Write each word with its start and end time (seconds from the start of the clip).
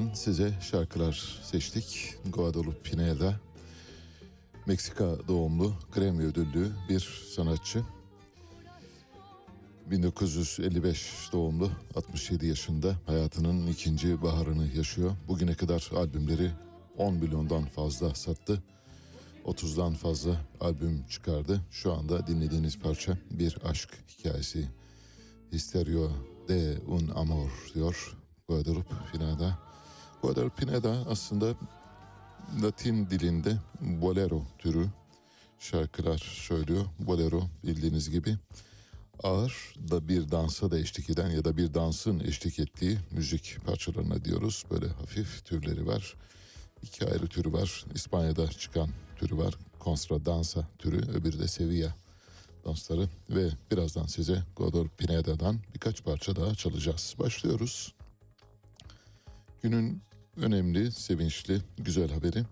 Pineeda'dan 0.00 0.14
size 0.14 0.52
şarkılar 0.60 1.40
seçtik. 1.42 2.14
Guadalupe 2.26 2.82
Pineda 2.82 3.40
Meksika 4.66 5.28
doğumlu 5.28 5.74
Grammy 5.94 6.24
ödüllü 6.24 6.72
bir 6.88 7.00
sanatçı. 7.34 7.82
1955 9.90 11.28
doğumlu 11.32 11.70
67 11.94 12.46
yaşında 12.46 12.96
hayatının 13.06 13.66
ikinci 13.66 14.22
baharını 14.22 14.66
yaşıyor. 14.76 15.12
Bugüne 15.28 15.54
kadar 15.54 15.90
albümleri 15.96 16.50
10 16.98 17.14
milyondan 17.14 17.64
fazla 17.64 18.14
sattı. 18.14 18.62
30'dan 19.44 19.94
fazla 19.94 20.36
albüm 20.60 21.04
çıkardı. 21.10 21.60
Şu 21.70 21.92
anda 21.92 22.26
dinlediğiniz 22.26 22.78
parça 22.78 23.18
bir 23.30 23.58
aşk 23.64 23.90
hikayesi. 24.08 24.68
Histerio 25.52 26.10
de 26.48 26.78
un 26.88 27.08
amor 27.08 27.50
diyor 27.74 28.16
Guadalupe 28.48 28.94
Pineda. 29.12 29.69
Guadalupe 30.22 30.64
Pineda 30.64 31.04
aslında 31.08 31.54
Latin 32.62 33.10
dilinde 33.10 33.56
bolero 33.80 34.42
türü 34.58 34.86
şarkılar 35.58 36.18
söylüyor. 36.18 36.84
Bolero 36.98 37.42
bildiğiniz 37.64 38.10
gibi 38.10 38.36
ağır 39.22 39.74
da 39.90 40.08
bir 40.08 40.30
dansa 40.30 40.70
da 40.70 40.78
eşlik 40.78 41.10
eden 41.10 41.30
ya 41.30 41.44
da 41.44 41.56
bir 41.56 41.74
dansın 41.74 42.20
eşlik 42.20 42.58
ettiği 42.58 42.98
müzik 43.10 43.56
parçalarına 43.66 44.24
diyoruz. 44.24 44.64
Böyle 44.70 44.88
hafif 44.88 45.44
türleri 45.44 45.86
var. 45.86 46.14
İki 46.82 47.06
ayrı 47.06 47.26
türü 47.26 47.52
var. 47.52 47.84
İspanya'da 47.94 48.48
çıkan 48.48 48.88
türü 49.16 49.36
var. 49.36 49.54
Contra 49.80 50.26
dansa 50.26 50.68
türü, 50.78 50.96
öbürü 50.96 51.38
de 51.38 51.48
Sevilla 51.48 51.94
dansları 52.64 53.08
ve 53.30 53.50
birazdan 53.70 54.06
size 54.06 54.42
Godor 54.56 54.88
Pineda'dan 54.88 55.60
birkaç 55.74 56.04
parça 56.04 56.36
daha 56.36 56.54
çalacağız. 56.54 57.14
Başlıyoruz. 57.18 57.94
Günün 59.62 60.02
önemli, 60.40 60.92
sevinçli, 60.92 61.60
güzel 61.78 62.10
haberi 62.10 62.44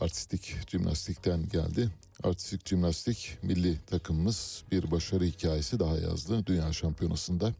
artistik 0.00 0.56
jimnastikten 0.70 1.48
geldi. 1.48 1.90
Artistik 2.22 2.68
jimnastik 2.68 3.38
milli 3.42 3.78
takımımız 3.86 4.64
bir 4.72 4.90
başarı 4.90 5.24
hikayesi 5.24 5.78
daha 5.78 5.98
yazdı 5.98 6.46
dünya 6.46 6.72
şampiyonasında. 6.72 7.54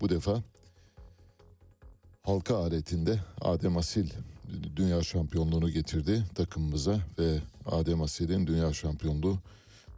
Bu 0.00 0.08
defa 0.08 0.42
halka 2.22 2.56
aletinde 2.56 3.20
Adem 3.40 3.76
Asil 3.76 4.10
dünya 4.76 5.02
şampiyonluğunu 5.02 5.70
getirdi 5.70 6.24
takımımıza 6.34 7.00
ve 7.18 7.38
Adem 7.66 8.02
Asil'in 8.02 8.46
dünya 8.46 8.72
şampiyonluğu 8.72 9.38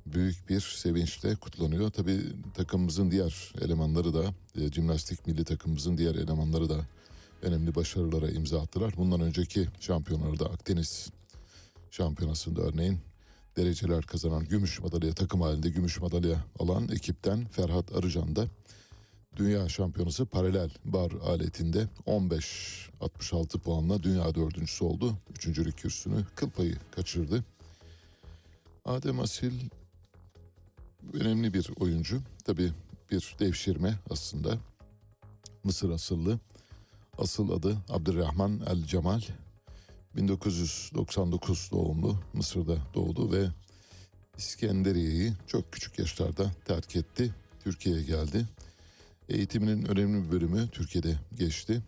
büyük 0.06 0.48
bir 0.48 0.60
sevinçle 0.60 1.34
kutlanıyor. 1.34 1.90
Tabii 1.90 2.20
takımımızın 2.54 3.10
diğer 3.10 3.52
elemanları 3.60 4.14
da, 4.14 4.24
e, 4.60 4.72
jimnastik 4.72 5.26
milli 5.26 5.44
takımımızın 5.44 5.98
diğer 5.98 6.14
elemanları 6.14 6.68
da 6.68 6.86
önemli 7.44 7.74
başarılara 7.74 8.30
imza 8.30 8.60
attılar. 8.60 8.94
Bundan 8.96 9.20
önceki 9.20 9.68
şampiyonlarda 9.80 10.46
Akdeniz 10.46 11.10
şampiyonasında 11.90 12.62
örneğin 12.62 12.98
dereceler 13.56 14.02
kazanan 14.02 14.44
gümüş 14.44 14.80
madalya 14.80 15.14
takım 15.14 15.40
halinde 15.40 15.68
gümüş 15.68 16.00
madalya 16.00 16.44
alan 16.58 16.88
ekipten 16.88 17.46
Ferhat 17.46 17.94
Arıcan 17.94 18.36
da 18.36 18.46
Dünya 19.36 19.68
şampiyonası 19.68 20.26
paralel 20.26 20.70
bar 20.84 21.12
aletinde 21.12 21.88
15-66 22.06 23.58
puanla 23.58 24.02
dünya 24.02 24.34
dördüncüsü 24.34 24.84
oldu. 24.84 25.18
Üçüncülük 25.30 25.78
kürsünü 25.78 26.24
kıl 26.34 26.50
payı 26.50 26.76
kaçırdı. 26.90 27.44
Adem 28.84 29.20
Asil 29.20 29.52
önemli 31.12 31.54
bir 31.54 31.70
oyuncu. 31.80 32.20
Tabii 32.44 32.72
bir 33.10 33.36
devşirme 33.40 33.98
aslında. 34.10 34.58
Mısır 35.64 35.90
asıllı. 35.90 36.38
Asıl 37.18 37.50
adı 37.50 37.76
Abdurrahman 37.88 38.60
El 38.66 38.84
Cemal. 38.84 39.22
1999 40.16 41.68
doğumlu 41.72 42.20
Mısır'da 42.32 42.76
doğdu 42.94 43.32
ve 43.32 43.48
İskenderiye'yi 44.38 45.32
çok 45.46 45.72
küçük 45.72 45.98
yaşlarda 45.98 46.50
terk 46.64 46.96
etti. 46.96 47.34
Türkiye'ye 47.64 48.02
geldi. 48.02 48.48
Eğitiminin 49.28 49.84
önemli 49.84 50.26
bir 50.26 50.32
bölümü 50.32 50.68
Türkiye'de 50.72 51.14
geçti. 51.38 51.82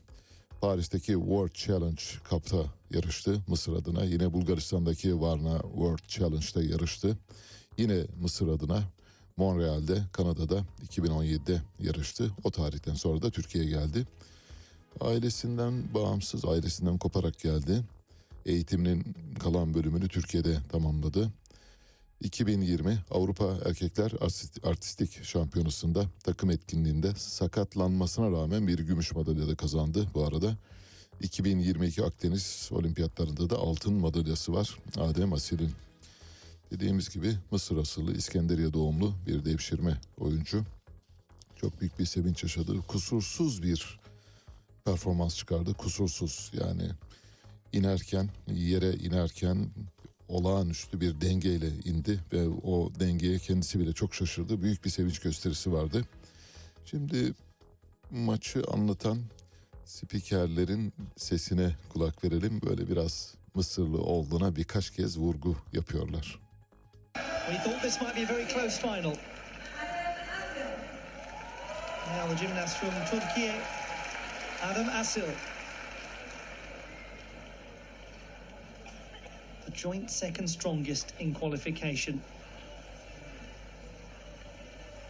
Paris'teki 0.60 1.12
World 1.12 1.52
Challenge 1.54 2.02
Cup'ta 2.30 2.64
yarıştı 2.90 3.42
Mısır 3.48 3.72
adına. 3.72 4.04
Yine 4.04 4.32
Bulgaristan'daki 4.32 5.20
Varna 5.20 5.60
World 5.62 6.08
Challenge'da 6.08 6.62
yarıştı. 6.62 7.18
Yine 7.78 8.06
Mısır 8.20 8.48
adına 8.48 8.82
Montreal'de, 9.36 10.02
Kanada'da 10.12 10.64
2017'de 10.88 11.62
yarıştı. 11.80 12.30
O 12.44 12.50
tarihten 12.50 12.94
sonra 12.94 13.22
da 13.22 13.30
Türkiye'ye 13.30 13.70
geldi. 13.70 14.06
Ailesinden 15.00 15.94
bağımsız, 15.94 16.44
ailesinden 16.44 16.98
koparak 16.98 17.38
geldi. 17.38 17.84
Eğitiminin 18.46 19.16
kalan 19.38 19.74
bölümünü 19.74 20.08
Türkiye'de 20.08 20.58
tamamladı. 20.68 21.30
2020 22.20 22.98
Avrupa 23.10 23.56
Erkekler 23.64 24.10
Artist- 24.10 24.68
Artistik 24.68 25.24
Şampiyonası'nda 25.24 26.04
takım 26.24 26.50
etkinliğinde 26.50 27.12
sakatlanmasına 27.16 28.30
rağmen 28.30 28.66
bir 28.66 28.78
gümüş 28.78 29.14
madalya 29.14 29.48
da 29.48 29.54
kazandı 29.54 30.06
bu 30.14 30.24
arada. 30.24 30.56
2022 31.20 32.04
Akdeniz 32.04 32.68
Olimpiyatlarında 32.72 33.50
da 33.50 33.56
altın 33.56 33.94
madalyası 33.94 34.52
var 34.52 34.78
Adem 34.98 35.32
Asil'in. 35.32 35.70
Dediğimiz 36.70 37.08
gibi 37.10 37.34
Mısır 37.50 37.76
asıllı 37.76 38.12
İskenderiye 38.16 38.72
doğumlu 38.72 39.14
bir 39.26 39.44
devşirme 39.44 40.00
oyuncu. 40.18 40.64
Çok 41.56 41.80
büyük 41.80 41.98
bir 41.98 42.04
sevinç 42.04 42.42
yaşadı. 42.42 42.80
Kusursuz 42.88 43.62
bir 43.62 43.98
performans 44.86 45.36
çıkardı. 45.36 45.74
Kusursuz 45.74 46.52
yani 46.60 46.90
inerken 47.72 48.28
yere 48.46 48.92
inerken 48.92 49.68
olağanüstü 50.28 51.00
bir 51.00 51.20
dengeyle 51.20 51.68
indi 51.68 52.20
ve 52.32 52.48
o 52.48 52.90
dengeye 53.00 53.38
kendisi 53.38 53.80
bile 53.80 53.92
çok 53.92 54.14
şaşırdı. 54.14 54.62
Büyük 54.62 54.84
bir 54.84 54.90
sevinç 54.90 55.18
gösterisi 55.18 55.72
vardı. 55.72 56.04
Şimdi 56.84 57.32
maçı 58.10 58.62
anlatan 58.72 59.18
spikerlerin 59.84 60.92
sesine 61.16 61.76
kulak 61.92 62.24
verelim. 62.24 62.60
Böyle 62.62 62.88
biraz 62.88 63.36
Mısırlı 63.56 63.98
olduğuna 63.98 64.56
birkaç 64.56 64.90
kez 64.90 65.18
vurgu 65.18 65.56
yapıyorlar. 65.72 66.40
We 67.46 67.62
thought 67.64 67.82
this 67.82 68.00
might 68.00 68.16
be 68.16 68.32
a 68.32 68.36
very 68.36 68.48
close 68.48 68.80
final. 68.80 69.14
Now 72.06 72.34
the 72.34 72.46
gymnast 72.46 72.76
from 72.76 72.90
Turkey, 73.10 73.50
Adam 74.62 74.86
Asil. 74.86 75.34
The 79.64 79.70
joint 79.72 80.10
second 80.10 80.48
strongest 80.48 81.14
in 81.20 81.34
qualification. 81.34 82.22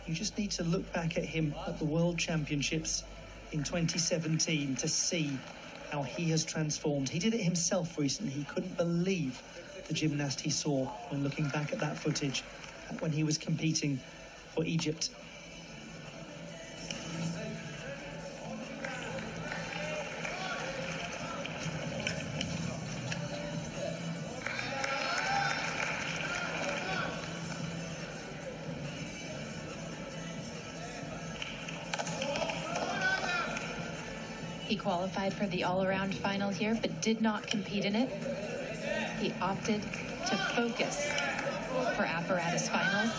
You 0.07 0.15
just 0.15 0.39
need 0.39 0.51
to 0.53 0.65
look 0.65 0.93
back 0.93 1.17
at 1.19 1.25
him 1.25 1.55
at 1.67 1.79
the 1.79 1.85
World 1.85 2.19
Championships 2.19 3.05
in 3.53 3.65
2017 3.65 4.77
to 4.77 4.89
see 4.89 5.39
how 5.91 6.03
he 6.03 6.31
has 6.31 6.45
transformed. 6.45 7.09
He 7.09 7.19
did 7.19 7.35
it 7.35 7.43
himself 7.43 7.99
recently. 7.99 8.33
He 8.33 8.45
couldn't 8.45 8.77
believe 8.77 9.43
the 9.89 9.95
gymnast 9.95 10.41
he 10.41 10.51
saw 10.51 10.87
when 11.11 11.23
looking 11.23 11.49
back 11.49 11.73
at 11.73 11.81
that 11.81 11.99
footage 11.99 12.45
when 13.01 13.13
he 13.13 13.25
was 13.25 13.39
competing 13.39 13.99
for 14.55 14.65
Egypt. 14.65 15.11
Qualified 34.87 35.35
for 35.35 35.49
the 35.49 35.65
all 35.65 35.83
around 35.83 36.15
final 36.15 36.49
here, 36.49 36.79
but 36.81 37.01
did 37.01 37.21
not 37.21 37.45
compete 37.49 37.85
in 37.85 37.97
it. 37.97 38.09
He 39.19 39.35
opted 39.43 39.83
to 39.83 40.37
focus 40.55 41.11
for 41.97 42.05
apparatus 42.05 42.69
finals. 42.69 43.11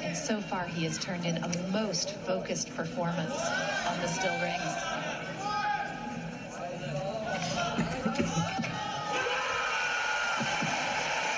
And 0.00 0.16
so 0.16 0.40
far, 0.40 0.64
he 0.64 0.84
has 0.84 0.96
turned 0.96 1.26
in 1.26 1.36
a 1.36 1.50
most 1.70 2.14
focused 2.24 2.74
performance 2.74 3.38
on 3.86 4.00
the 4.00 4.08
still 4.08 4.32
rings. 4.40 4.72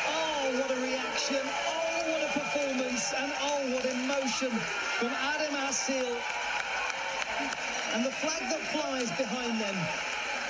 Oh, 0.06 0.61
what 0.61 0.70
a 0.70 0.81
reaction. 0.81 1.43
Oh, 1.43 2.03
what 2.06 2.23
a 2.23 2.38
performance. 2.38 3.12
And 3.15 3.32
oh, 3.41 3.75
what 3.75 3.85
emotion 3.85 4.50
from 4.50 5.09
Adam 5.09 5.56
Asil. 5.56 6.44
Flag 8.20 8.43
that 8.50 8.61
flies 8.72 9.11
behind 9.19 9.61
them 9.61 9.76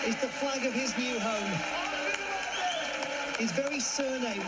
is 0.08 0.16
the 0.16 0.28
flag 0.28 0.66
of 0.66 0.74
his 0.74 0.98
new 0.98 1.18
home. 1.20 1.52
His 3.38 3.52
very 3.52 3.80
surname, 3.80 4.46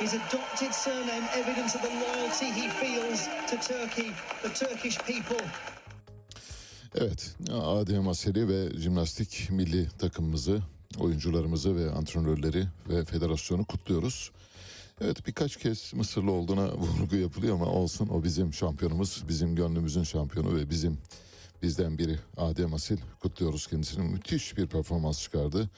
his 0.00 0.14
adopted 0.14 0.72
surname, 0.74 1.24
evidence 1.34 1.74
of 1.74 1.82
the 1.82 1.90
loyalty 2.04 2.46
he 2.60 2.68
feels 2.68 3.28
to 3.48 3.56
Turkey, 3.56 4.12
the 4.42 4.48
Turkish 4.48 4.98
people. 4.98 5.46
Evet, 6.94 7.34
Adem 7.52 8.08
Aseli 8.08 8.48
ve 8.48 8.80
jimnastik 8.80 9.48
milli 9.50 9.88
takımımızı, 9.98 10.62
oyuncularımızı 10.98 11.76
ve 11.76 11.90
antrenörleri 11.90 12.66
ve 12.88 13.04
federasyonu 13.04 13.64
kutluyoruz. 13.64 14.30
Evet 15.00 15.26
birkaç 15.26 15.56
kez 15.56 15.94
Mısırlı 15.94 16.32
olduğuna 16.32 16.72
vurgu 16.72 17.16
yapılıyor 17.16 17.54
ama 17.54 17.66
olsun 17.66 18.08
o 18.08 18.24
bizim 18.24 18.54
şampiyonumuz, 18.54 19.24
bizim 19.28 19.56
gönlümüzün 19.56 20.02
şampiyonu 20.02 20.56
ve 20.56 20.70
bizim 20.70 20.98
bizden 21.62 21.98
biri 21.98 22.18
Adem 22.36 22.74
Asil 22.74 22.98
kutluyoruz 23.20 23.66
kendisini. 23.66 24.04
Müthiş 24.08 24.56
bir 24.56 24.66
performans 24.66 25.22
çıkardı. 25.22 25.70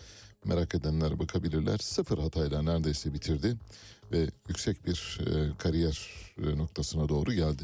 Merak 0.44 0.74
edenler 0.74 1.18
bakabilirler. 1.18 1.78
Sıfır 1.78 2.18
hatayla 2.18 2.62
neredeyse 2.62 3.14
bitirdi 3.14 3.56
ve 4.12 4.26
yüksek 4.48 4.86
bir 4.86 5.20
e, 5.20 5.56
kariyer 5.58 6.10
e, 6.44 6.58
noktasına 6.58 7.08
doğru 7.08 7.32
geldi. 7.32 7.62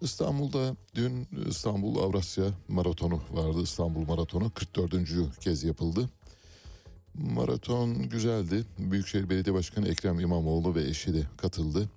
İstanbul'da 0.00 0.76
dün 0.94 1.28
İstanbul 1.48 1.98
Avrasya 1.98 2.44
Maratonu 2.68 3.20
vardı. 3.32 3.62
İstanbul 3.62 4.06
Maratonu 4.06 4.50
44. 4.50 5.40
kez 5.40 5.64
yapıldı. 5.64 6.10
Maraton 7.14 8.08
güzeldi. 8.08 8.64
Büyükşehir 8.78 9.30
Belediye 9.30 9.54
Başkanı 9.54 9.88
Ekrem 9.88 10.20
İmamoğlu 10.20 10.74
ve 10.74 10.84
eşi 10.84 11.14
de 11.14 11.22
katıldı. 11.36 11.88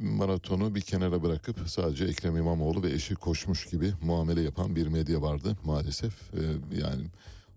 Maratonu 0.00 0.74
bir 0.74 0.80
kenara 0.80 1.22
bırakıp 1.22 1.56
sadece 1.66 2.04
Ekrem 2.04 2.36
İmamoğlu 2.36 2.82
ve 2.82 2.92
eşi 2.92 3.14
koşmuş 3.14 3.66
gibi 3.66 3.92
muamele 4.02 4.40
yapan 4.40 4.76
bir 4.76 4.86
medya 4.86 5.22
vardı 5.22 5.56
maalesef. 5.64 6.12
Ee, 6.34 6.40
yani 6.80 7.04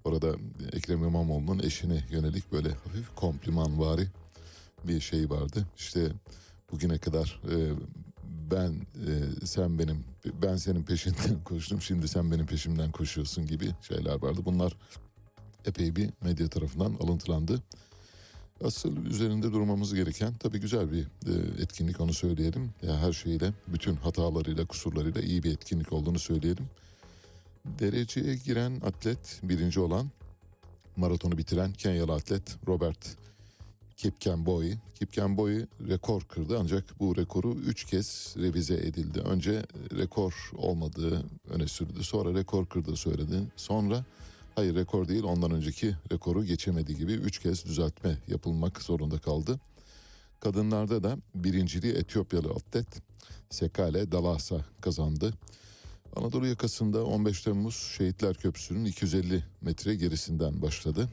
orada 0.03 0.35
Ekrem 0.73 1.03
İmamoğlu'nun 1.03 1.59
eşine 1.59 2.03
yönelik 2.11 2.51
böyle 2.51 2.69
hafif 2.69 3.15
komplimanvari 3.15 4.07
bir 4.83 4.99
şey 4.99 5.29
vardı. 5.29 5.67
İşte 5.77 6.11
bugüne 6.71 6.97
kadar 6.97 7.41
e, 7.51 7.73
ben 8.51 8.71
e, 9.07 9.45
sen 9.45 9.79
benim 9.79 10.03
ben 10.41 10.55
senin 10.55 10.83
peşinden 10.83 11.43
koştum 11.45 11.81
şimdi 11.81 12.07
sen 12.07 12.31
benim 12.31 12.45
peşimden 12.45 12.91
koşuyorsun 12.91 13.47
gibi 13.47 13.71
şeyler 13.81 14.21
vardı. 14.21 14.41
Bunlar 14.45 14.77
epey 15.65 15.95
bir 15.95 16.09
medya 16.21 16.47
tarafından 16.47 16.93
alıntılandı. 16.93 17.63
Asıl 18.63 19.05
üzerinde 19.05 19.53
durmamız 19.53 19.93
gereken 19.93 20.33
tabii 20.33 20.59
güzel 20.59 20.91
bir 20.91 21.01
e, 21.01 21.61
etkinlik 21.61 22.01
onu 22.01 22.13
söyleyelim. 22.13 22.69
Ya 22.81 22.97
her 22.97 23.13
şeyle, 23.13 23.53
bütün 23.67 23.95
hatalarıyla, 23.95 24.65
kusurlarıyla 24.65 25.21
iyi 25.21 25.43
bir 25.43 25.53
etkinlik 25.53 25.93
olduğunu 25.93 26.19
söyleyelim. 26.19 26.65
Dereceye 27.65 28.35
giren 28.35 28.81
atlet 28.85 29.39
birinci 29.43 29.79
olan 29.79 30.09
maratonu 30.97 31.37
bitiren 31.37 31.73
Kenyalı 31.73 32.13
atlet 32.13 32.57
Robert 32.67 33.17
Kipkemboi. 33.97 34.77
Kipkemboi 34.95 35.67
rekor 35.87 36.21
kırdı 36.21 36.57
ancak 36.59 36.99
bu 36.99 37.17
rekoru 37.17 37.55
3 37.55 37.83
kez 37.83 38.35
revize 38.37 38.75
edildi. 38.75 39.19
Önce 39.19 39.65
rekor 39.97 40.51
olmadığı 40.57 41.25
öne 41.49 41.67
sürdü. 41.67 42.03
Sonra 42.03 42.39
rekor 42.39 42.65
kırdığı 42.65 42.95
söyledi. 42.95 43.43
Sonra 43.55 44.05
hayır 44.55 44.75
rekor 44.75 45.07
değil 45.07 45.23
ondan 45.23 45.51
önceki 45.51 45.95
rekoru 46.11 46.45
geçemedi 46.45 46.97
gibi 46.97 47.13
3 47.13 47.39
kez 47.39 47.65
düzeltme 47.65 48.17
yapılmak 48.27 48.81
zorunda 48.81 49.19
kaldı. 49.19 49.59
Kadınlarda 50.39 51.03
da 51.03 51.17
birinciliği 51.35 51.93
Etiyopyalı 51.93 52.49
atlet 52.49 52.87
Sekale 53.49 54.11
Dalasa 54.11 54.65
kazandı. 54.81 55.33
Anadolu 56.15 56.47
yakasında 56.47 57.05
15 57.05 57.41
Temmuz 57.41 57.75
Şehitler 57.97 58.35
Köprüsü'nün 58.35 58.85
250 58.85 59.43
metre 59.61 59.95
gerisinden 59.95 60.61
başladı. 60.61 61.09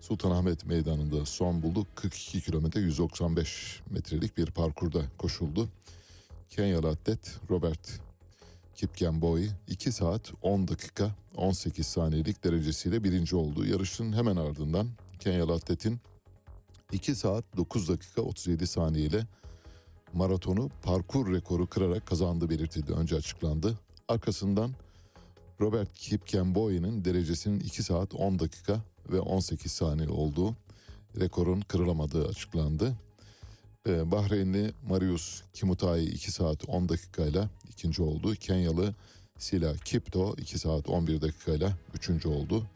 Sultanahmet 0.00 0.66
Meydanı'nda 0.66 1.26
son 1.26 1.62
buldu. 1.62 1.86
42 1.94 2.40
kilometre 2.40 2.80
195 2.80 3.80
metrelik 3.90 4.36
bir 4.36 4.46
parkurda 4.46 5.02
koşuldu. 5.18 5.68
Kenyalı 6.50 6.88
atlet 6.88 7.38
Robert 7.50 8.00
Kipkemboi 8.74 9.50
2 9.68 9.92
saat 9.92 10.32
10 10.42 10.68
dakika 10.68 11.21
18 11.36 11.86
saniyelik 11.86 12.44
derecesiyle 12.44 13.04
birinci 13.04 13.36
oldu. 13.36 13.66
Yarışın 13.66 14.12
hemen 14.12 14.36
ardından 14.36 14.88
Kenyalı 15.18 15.52
atletin 15.52 16.00
2 16.92 17.14
saat 17.14 17.44
9 17.56 17.88
dakika 17.88 18.22
37 18.22 18.66
saniye 18.66 19.26
maratonu 20.12 20.70
parkur 20.82 21.34
rekoru 21.34 21.66
kırarak 21.66 22.06
kazandığı 22.06 22.50
belirtildi. 22.50 22.92
Önce 22.92 23.16
açıklandı. 23.16 23.78
Arkasından 24.08 24.72
Robert 25.60 25.94
Kipkemboi'nin 25.94 27.04
derecesinin 27.04 27.60
2 27.60 27.82
saat 27.82 28.14
10 28.14 28.38
dakika 28.38 28.80
ve 29.12 29.20
18 29.20 29.72
saniye 29.72 30.08
olduğu 30.08 30.54
rekorun 31.20 31.60
kırılamadığı 31.60 32.28
açıklandı. 32.28 32.94
Ee, 33.88 34.10
Bahreynli 34.10 34.72
Marius 34.88 35.42
Kimutai 35.54 36.04
2 36.04 36.32
saat 36.32 36.68
10 36.68 36.88
dakikayla 36.88 37.48
ikinci 37.68 38.02
oldu. 38.02 38.34
Kenyalı 38.34 38.94
Sila 39.42 39.76
Kipto 39.76 40.34
2 40.38 40.58
saat 40.58 40.88
11 40.88 41.20
dakikayla 41.20 41.72
üçüncü 41.94 42.28
oldu. 42.28 42.66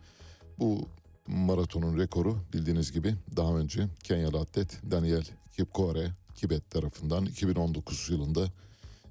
Bu 0.59 0.89
maratonun 1.27 1.99
rekoru 1.99 2.39
bildiğiniz 2.53 2.93
gibi 2.93 3.15
daha 3.37 3.57
önce 3.57 3.89
Kenyalı 4.03 4.39
atlet 4.39 4.81
Daniel 4.91 5.25
Kipkore 5.53 6.11
Kibet 6.35 6.71
tarafından 6.71 7.27
2019 7.27 8.11
yılında 8.11 8.47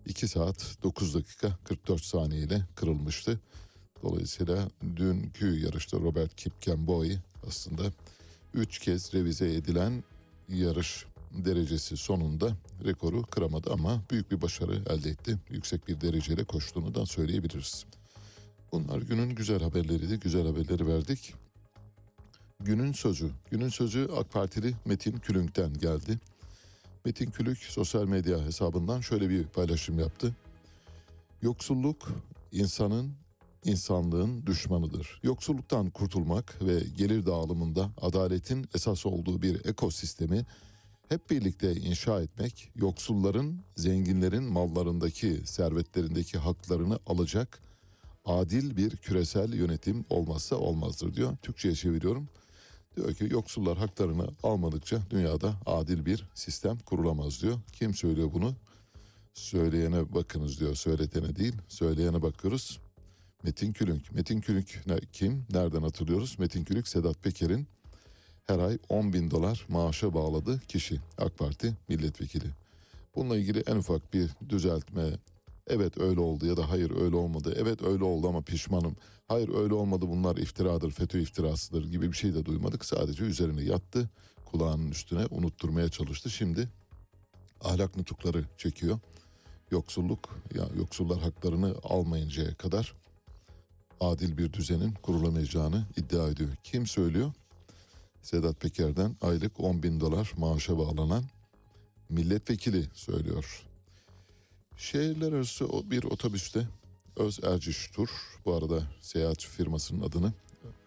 2 0.05 0.27
saat 0.27 0.77
9 0.83 1.15
dakika 1.15 1.57
44 1.63 2.01
saniye 2.01 2.41
ile 2.41 2.61
kırılmıştı. 2.75 3.39
Dolayısıyla 4.03 4.69
dünkü 4.95 5.59
yarışta 5.59 5.97
Robert 5.97 6.35
Kipkemboi 6.35 7.17
aslında 7.47 7.83
3 8.53 8.79
kez 8.79 9.13
revize 9.13 9.53
edilen 9.53 10.03
yarış 10.49 11.05
derecesi 11.45 11.97
sonunda 11.97 12.57
rekoru 12.85 13.23
kıramadı 13.23 13.73
ama 13.73 14.01
büyük 14.11 14.31
bir 14.31 14.41
başarı 14.41 14.75
elde 14.89 15.09
etti. 15.09 15.37
Yüksek 15.49 15.87
bir 15.87 16.01
dereceyle 16.01 16.43
koştuğunu 16.43 16.95
da 16.95 17.05
söyleyebiliriz. 17.05 17.85
Bunlar 18.71 19.01
günün 19.01 19.35
güzel 19.35 19.61
haberleriydi. 19.61 20.19
Güzel 20.19 20.47
haberleri 20.47 20.87
verdik. 20.87 21.33
Günün 22.59 22.91
sözü. 22.91 23.31
Günün 23.51 23.69
sözü 23.69 24.09
AK 24.17 24.31
Partili 24.31 24.73
Metin 24.85 25.17
Külünk'ten 25.17 25.73
geldi. 25.73 26.19
Metin 27.05 27.31
Külük 27.31 27.57
sosyal 27.57 28.05
medya 28.05 28.45
hesabından 28.45 29.01
şöyle 29.01 29.29
bir 29.29 29.43
paylaşım 29.43 29.99
yaptı. 29.99 30.35
Yoksulluk 31.41 32.07
insanın, 32.51 33.11
insanlığın 33.63 34.45
düşmanıdır. 34.45 35.19
Yoksulluktan 35.23 35.89
kurtulmak 35.89 36.61
ve 36.61 36.79
gelir 36.97 37.25
dağılımında 37.25 37.89
adaletin 38.01 38.67
esas 38.75 39.05
olduğu 39.05 39.41
bir 39.41 39.65
ekosistemi 39.65 40.45
hep 41.09 41.29
birlikte 41.29 41.75
inşa 41.75 42.21
etmek, 42.21 42.71
yoksulların, 42.75 43.59
zenginlerin 43.75 44.43
mallarındaki, 44.43 45.41
servetlerindeki 45.45 46.37
haklarını 46.37 46.99
alacak 47.05 47.59
adil 48.25 48.77
bir 48.77 48.97
küresel 48.97 49.53
yönetim 49.53 50.05
olmazsa 50.09 50.55
olmazdır 50.55 51.13
diyor. 51.13 51.37
Türkçe'ye 51.41 51.75
çeviriyorum. 51.75 52.29
Diyor 52.95 53.13
ki 53.13 53.27
yoksullar 53.31 53.77
haklarını 53.77 54.27
almadıkça 54.43 55.01
dünyada 55.09 55.55
adil 55.65 56.05
bir 56.05 56.29
sistem 56.33 56.77
kurulamaz 56.79 57.41
diyor. 57.41 57.59
Kim 57.73 57.93
söylüyor 57.93 58.29
bunu? 58.33 58.55
Söyleyene 59.33 60.13
bakınız 60.13 60.59
diyor. 60.59 60.75
Söyletene 60.75 61.35
değil, 61.35 61.53
söyleyene 61.67 62.21
bakıyoruz. 62.21 62.79
Metin 63.43 63.73
Külünk. 63.73 64.11
Metin 64.11 64.41
Külünk 64.41 64.83
kim? 65.11 65.45
Nereden 65.49 65.81
hatırlıyoruz? 65.81 66.39
Metin 66.39 66.63
Külünk 66.63 66.87
Sedat 66.87 67.23
Peker'in 67.23 67.67
her 68.45 68.59
ay 68.59 68.77
10 68.89 69.13
bin 69.13 69.31
dolar 69.31 69.65
maaşa 69.69 70.13
bağladığı 70.13 70.59
kişi. 70.59 70.99
AK 71.17 71.37
Parti 71.37 71.73
milletvekili. 71.89 72.45
Bununla 73.15 73.37
ilgili 73.37 73.59
en 73.59 73.75
ufak 73.75 74.13
bir 74.13 74.29
düzeltme, 74.49 75.03
evet 75.67 75.97
öyle 75.97 76.19
oldu 76.19 76.45
ya 76.45 76.57
da 76.57 76.69
hayır 76.69 76.91
öyle 77.01 77.15
olmadı, 77.15 77.55
evet 77.57 77.81
öyle 77.83 78.03
oldu 78.03 78.27
ama 78.27 78.41
pişmanım, 78.41 78.95
hayır 79.27 79.49
öyle 79.49 79.73
olmadı 79.73 80.05
bunlar 80.07 80.37
iftiradır, 80.37 80.91
FETÖ 80.91 81.19
iftirasıdır 81.19 81.91
gibi 81.91 82.11
bir 82.11 82.17
şey 82.17 82.33
de 82.33 82.45
duymadık. 82.45 82.85
Sadece 82.85 83.23
üzerine 83.23 83.63
yattı, 83.63 84.09
kulağının 84.45 84.91
üstüne 84.91 85.25
unutturmaya 85.31 85.89
çalıştı. 85.89 86.29
Şimdi 86.29 86.69
ahlak 87.63 87.97
nutukları 87.97 88.45
çekiyor. 88.57 88.99
Yoksulluk, 89.71 90.29
ya 90.55 90.67
yoksullar 90.77 91.19
haklarını 91.19 91.75
almayıncaya 91.83 92.55
kadar 92.55 92.93
adil 93.99 94.37
bir 94.37 94.53
düzenin 94.53 94.91
kurulamayacağını 94.91 95.85
iddia 95.97 96.29
ediyor. 96.29 96.49
Kim 96.63 96.87
söylüyor? 96.87 97.31
Sedat 98.25 98.59
Peker'den 98.61 99.15
aylık 99.21 99.59
10 99.59 99.83
bin 99.83 99.99
dolar 99.99 100.33
maaşa 100.37 100.77
bağlanan 100.77 101.23
milletvekili 102.09 102.85
söylüyor. 102.93 103.63
Şehirler 104.77 105.31
arası 105.33 105.67
o- 105.67 105.91
bir 105.91 106.03
otobüste 106.03 106.67
Öz 107.15 107.39
Erciş 107.43 107.87
Tur, 107.87 108.09
bu 108.45 108.53
arada 108.53 108.83
seyahat 109.01 109.41
firmasının 109.43 110.01
adını 110.01 110.33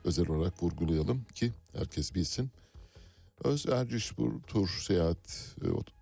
özel 0.04 0.28
olarak 0.28 0.62
vurgulayalım 0.62 1.25
ki 1.35 1.52
herkes 1.76 2.14
bilsin. 2.14 2.50
Öz 3.45 3.66
Erciş 3.66 4.12
Tur 4.47 4.68
seyahat 4.68 5.54
e, 5.64 5.68
ot- 5.71 5.92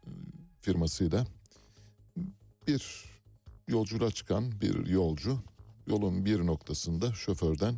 firmasıyla 0.60 1.26
bir 2.66 3.04
yolculuğa 3.68 4.10
çıkan 4.10 4.60
bir 4.60 4.86
yolcu 4.86 5.38
yolun 5.86 6.24
bir 6.24 6.46
noktasında 6.46 7.12
şoförden 7.12 7.74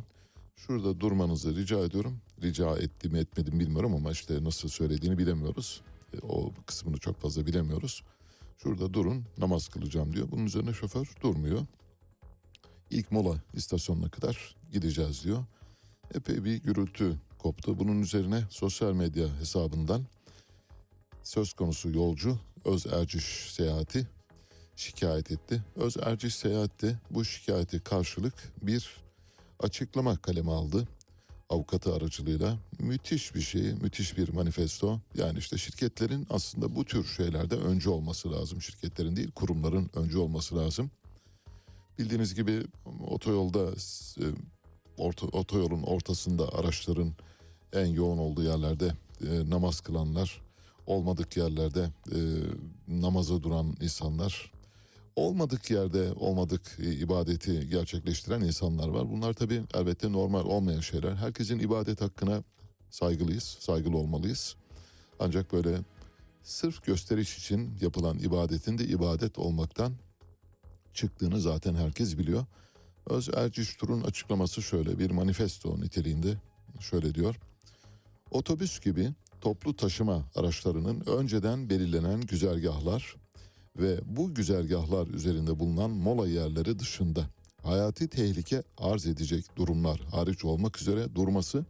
şurada 0.55 0.99
durmanızı 0.99 1.55
rica 1.55 1.79
ediyorum. 1.79 2.21
Rica 2.43 2.77
ettim 2.77 3.15
etmedim 3.15 3.59
bilmiyorum 3.59 3.95
ama 3.95 4.11
işte 4.11 4.43
nasıl 4.43 4.69
söylediğini 4.69 5.17
bilemiyoruz. 5.17 5.81
E, 6.13 6.17
O 6.21 6.53
kısmını 6.65 6.97
çok 6.97 7.21
fazla 7.21 7.45
bilemiyoruz. 7.45 8.03
Şurada 8.57 8.93
durun 8.93 9.25
namaz 9.37 9.67
kılacağım 9.67 10.13
diyor. 10.13 10.31
Bunun 10.31 10.45
üzerine 10.45 10.73
şoför 10.73 11.09
durmuyor. 11.21 11.65
İlk 12.89 13.11
mola 13.11 13.35
istasyonuna 13.53 14.09
kadar 14.09 14.55
gideceğiz 14.71 15.23
diyor. 15.23 15.45
Epey 16.13 16.43
bir 16.43 16.55
gürültü 16.63 17.15
koptu. 17.37 17.79
Bunun 17.79 18.01
üzerine 18.01 18.43
sosyal 18.49 18.93
medya 18.93 19.39
hesabından 19.39 20.05
söz 21.23 21.53
konusu 21.53 21.89
yolcu 21.89 22.39
Öz 22.65 22.85
Erciş 22.85 23.23
seyahati 23.53 24.07
şikayet 24.75 25.31
etti. 25.31 25.63
Öz 25.75 25.97
Erciş 25.97 26.35
seyahatte 26.35 26.99
bu 27.11 27.25
şikayete 27.25 27.79
karşılık 27.79 28.33
bir 28.61 28.97
açıklama 29.59 30.17
kaleme 30.17 30.51
aldı. 30.51 30.87
Avukatı 31.49 31.93
aracılığıyla 31.93 32.57
müthiş 32.79 33.35
bir 33.35 33.41
şey, 33.41 33.73
müthiş 33.73 34.17
bir 34.17 34.33
manifesto. 34.33 34.99
Yani 35.15 35.39
işte 35.39 35.57
şirketlerin 35.57 36.27
aslında 36.29 36.75
bu 36.75 36.85
tür 36.85 37.05
şeylerde 37.05 37.55
öncü 37.55 37.89
olması 37.89 38.31
lazım. 38.31 38.61
Şirketlerin 38.61 39.15
değil, 39.15 39.31
kurumların 39.31 39.89
öncü 39.95 40.17
olması 40.17 40.57
lazım. 40.57 40.91
Bildiğiniz 41.99 42.35
gibi 42.35 42.63
otoyolda 43.07 43.71
e, 44.21 44.25
orta, 44.97 45.27
otoyolun 45.27 45.83
ortasında 45.83 46.53
araçların 46.53 47.13
en 47.73 47.85
yoğun 47.85 48.17
olduğu 48.17 48.43
yerlerde 48.43 48.93
e, 49.21 49.49
namaz 49.49 49.81
kılanlar, 49.81 50.41
olmadık 50.85 51.37
yerlerde 51.37 51.89
e, 52.11 52.19
namaza 52.87 53.43
duran 53.43 53.75
insanlar, 53.81 54.51
olmadık 55.15 55.71
yerde 55.71 56.11
olmadık 56.13 56.61
e, 56.79 56.93
ibadeti 56.93 57.69
gerçekleştiren 57.69 58.41
insanlar 58.41 58.87
var. 58.87 59.09
Bunlar 59.09 59.33
tabii 59.33 59.63
elbette 59.73 60.11
normal 60.11 60.45
olmayan 60.45 60.79
şeyler. 60.79 61.15
Herkesin 61.15 61.59
ibadet 61.59 62.01
hakkına 62.01 62.43
saygılıyız, 62.89 63.43
saygılı 63.43 63.97
olmalıyız. 63.97 64.55
Ancak 65.19 65.53
böyle 65.53 65.79
sırf 66.43 66.85
gösteriş 66.85 67.37
için 67.37 67.77
yapılan 67.81 68.19
ibadetin 68.19 68.77
de 68.77 68.85
ibadet 68.85 69.39
olmaktan 69.39 69.93
çıktığını 70.93 71.41
zaten 71.41 71.75
herkes 71.75 72.17
biliyor. 72.17 72.45
Öz 73.09 73.29
Erciş 73.35 73.75
Tur'un 73.75 74.01
açıklaması 74.01 74.61
şöyle 74.61 74.99
bir 74.99 75.11
manifesto 75.11 75.81
niteliğinde 75.81 76.37
şöyle 76.79 77.15
diyor. 77.15 77.35
Otobüs 78.31 78.79
gibi 78.79 79.13
toplu 79.41 79.75
taşıma 79.75 80.23
araçlarının 80.35 81.03
önceden 81.05 81.69
belirlenen 81.69 82.21
güzergahlar 82.21 83.15
ve 83.79 83.99
bu 84.05 84.33
güzergahlar 84.33 85.07
üzerinde 85.07 85.59
bulunan 85.59 85.89
mola 85.89 86.27
yerleri 86.27 86.79
dışında 86.79 87.25
hayati 87.63 88.07
tehlike 88.07 88.63
arz 88.77 89.07
edecek 89.07 89.45
durumlar 89.55 89.99
hariç 89.99 90.45
olmak 90.45 90.81
üzere 90.81 91.15
durması 91.15 91.65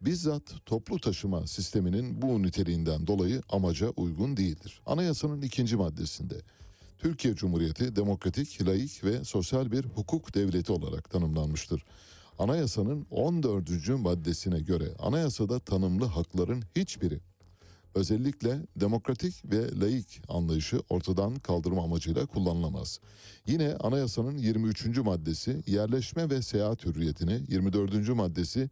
bizzat 0.00 0.42
toplu 0.66 1.00
taşıma 1.00 1.46
sisteminin 1.46 2.22
bu 2.22 2.42
niteliğinden 2.42 3.06
dolayı 3.06 3.42
amaca 3.48 3.88
uygun 3.88 4.36
değildir. 4.36 4.80
Anayasanın 4.86 5.42
ikinci 5.42 5.76
maddesinde 5.76 6.34
Türkiye 6.98 7.34
Cumhuriyeti 7.34 7.96
demokratik, 7.96 8.66
laik 8.66 9.04
ve 9.04 9.24
sosyal 9.24 9.72
bir 9.72 9.84
hukuk 9.84 10.34
devleti 10.34 10.72
olarak 10.72 11.10
tanımlanmıştır. 11.10 11.84
Anayasanın 12.38 13.06
14. 13.10 13.88
maddesine 13.88 14.60
göre 14.60 14.88
anayasada 14.98 15.58
tanımlı 15.58 16.04
hakların 16.04 16.62
hiçbiri 16.76 17.20
özellikle 17.96 18.58
demokratik 18.76 19.44
ve 19.44 19.80
laik 19.80 20.22
anlayışı 20.28 20.80
ortadan 20.88 21.34
kaldırma 21.34 21.84
amacıyla 21.84 22.26
kullanılamaz. 22.26 23.00
Yine 23.46 23.74
anayasanın 23.74 24.38
23. 24.38 24.98
maddesi 24.98 25.62
yerleşme 25.66 26.30
ve 26.30 26.42
seyahat 26.42 26.84
hürriyetini, 26.84 27.42
24. 27.48 28.08
maddesi 28.08 28.70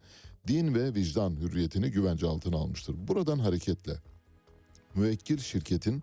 din 0.49 0.75
ve 0.75 0.95
vicdan 0.95 1.37
hürriyetini 1.37 1.91
güvence 1.91 2.27
altına 2.27 2.57
almıştır. 2.57 2.95
Buradan 3.09 3.39
hareketle 3.39 3.97
müvekkil 4.95 5.39
şirketin 5.39 6.03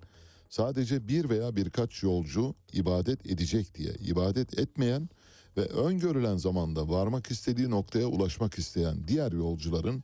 sadece 0.50 1.08
bir 1.08 1.30
veya 1.30 1.56
birkaç 1.56 2.04
yolcu 2.04 2.56
ibadet 2.74 3.26
edecek 3.26 3.76
diye 3.76 3.94
ibadet 3.94 4.60
etmeyen 4.60 5.10
ve 5.58 5.66
öngörülen 5.66 6.38
zamanda 6.38 6.90
varmak 6.90 7.32
istediği 7.32 7.70
noktaya 7.70 8.08
ulaşmak 8.08 8.58
isteyen 8.58 9.08
diğer 9.08 9.32
yolcuların 9.32 10.04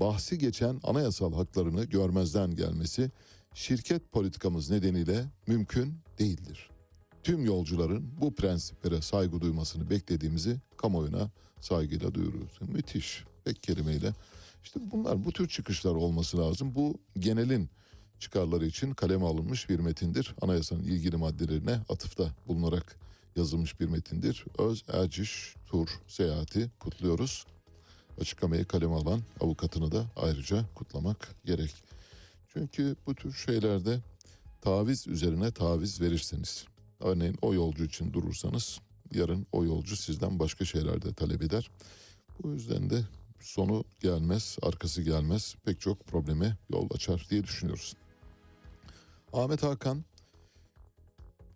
bahsi 0.00 0.38
geçen 0.38 0.80
anayasal 0.82 1.34
haklarını 1.34 1.84
görmezden 1.84 2.54
gelmesi 2.56 3.10
şirket 3.54 4.12
politikamız 4.12 4.70
nedeniyle 4.70 5.24
mümkün 5.46 5.98
değildir. 6.18 6.70
Tüm 7.22 7.44
yolcuların 7.44 8.10
bu 8.20 8.34
prensiplere 8.34 9.02
saygı 9.02 9.40
duymasını 9.40 9.90
beklediğimizi 9.90 10.60
kamuoyuna 10.76 11.30
saygıyla 11.60 12.14
duyuruyoruz. 12.14 12.58
Müthiş. 12.60 13.24
Tek 13.44 13.62
kelimeyle. 13.62 14.12
İşte 14.64 14.80
bunlar 14.92 15.24
bu 15.24 15.32
tür 15.32 15.48
çıkışlar 15.48 15.94
olması 15.94 16.38
lazım. 16.38 16.74
Bu 16.74 16.94
genelin 17.18 17.70
çıkarları 18.18 18.66
için 18.66 18.94
kaleme 18.94 19.26
alınmış 19.26 19.68
bir 19.68 19.78
metindir. 19.78 20.34
Anayasanın 20.40 20.82
ilgili 20.82 21.16
maddelerine 21.16 21.80
atıfta 21.88 22.34
bulunarak 22.48 22.96
yazılmış 23.36 23.80
bir 23.80 23.86
metindir. 23.86 24.44
Öz 24.58 24.84
Erciş 24.92 25.54
Tur 25.66 25.88
seyahati 26.06 26.70
kutluyoruz. 26.80 27.46
Açıklamayı 28.20 28.64
kaleme 28.64 28.94
alan 28.94 29.20
avukatını 29.40 29.92
da 29.92 30.06
ayrıca 30.16 30.64
kutlamak 30.74 31.34
gerek. 31.44 31.74
Çünkü 32.48 32.96
bu 33.06 33.14
tür 33.14 33.32
şeylerde 33.32 34.00
taviz 34.60 35.06
üzerine 35.06 35.50
taviz 35.50 36.00
verirseniz, 36.00 36.64
örneğin 37.00 37.38
o 37.42 37.54
yolcu 37.54 37.84
için 37.84 38.12
durursanız 38.12 38.80
yarın 39.14 39.46
o 39.52 39.64
yolcu 39.64 39.96
sizden 39.96 40.38
başka 40.38 40.64
şeyler 40.64 41.02
de 41.02 41.14
talep 41.14 41.42
eder. 41.42 41.70
Bu 42.42 42.50
yüzden 42.52 42.90
de 42.90 43.04
sonu 43.40 43.84
gelmez, 44.00 44.58
arkası 44.62 45.02
gelmez 45.02 45.56
pek 45.64 45.80
çok 45.80 46.06
probleme 46.06 46.56
yol 46.70 46.88
açar 46.90 47.26
diye 47.30 47.44
düşünüyoruz. 47.44 47.94
Ahmet 49.32 49.62
Hakan 49.62 50.04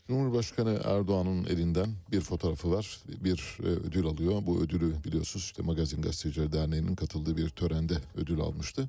Cumhurbaşkanı 0.09 0.81
Erdoğan'ın 0.85 1.45
elinden 1.45 1.95
bir 2.13 2.21
fotoğrafı 2.21 2.71
var. 2.71 3.01
Bir 3.09 3.59
e, 3.61 3.67
ödül 3.67 4.07
alıyor. 4.07 4.43
Bu 4.47 4.61
ödülü 4.61 5.05
biliyorsunuz 5.05 5.45
işte 5.45 5.63
Magazin 5.63 6.03
Gazetecileri 6.03 6.53
Derneği'nin 6.53 6.97
katıldığı 6.97 7.37
bir 7.37 7.49
törende 7.49 7.95
ödül 8.17 8.41
almıştı. 8.41 8.89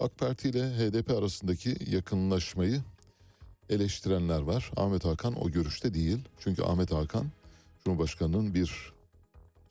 AK 0.00 0.18
Parti 0.18 0.48
ile 0.48 0.70
HDP 0.70 1.10
arasındaki 1.10 1.76
yakınlaşmayı 1.90 2.82
eleştirenler 3.70 4.40
var. 4.40 4.70
Ahmet 4.76 5.04
Hakan 5.04 5.42
o 5.42 5.50
görüşte 5.50 5.94
değil. 5.94 6.18
Çünkü 6.38 6.62
Ahmet 6.62 6.92
Hakan 6.92 7.26
Cumhurbaşkanı'nın 7.84 8.54
bir 8.54 8.92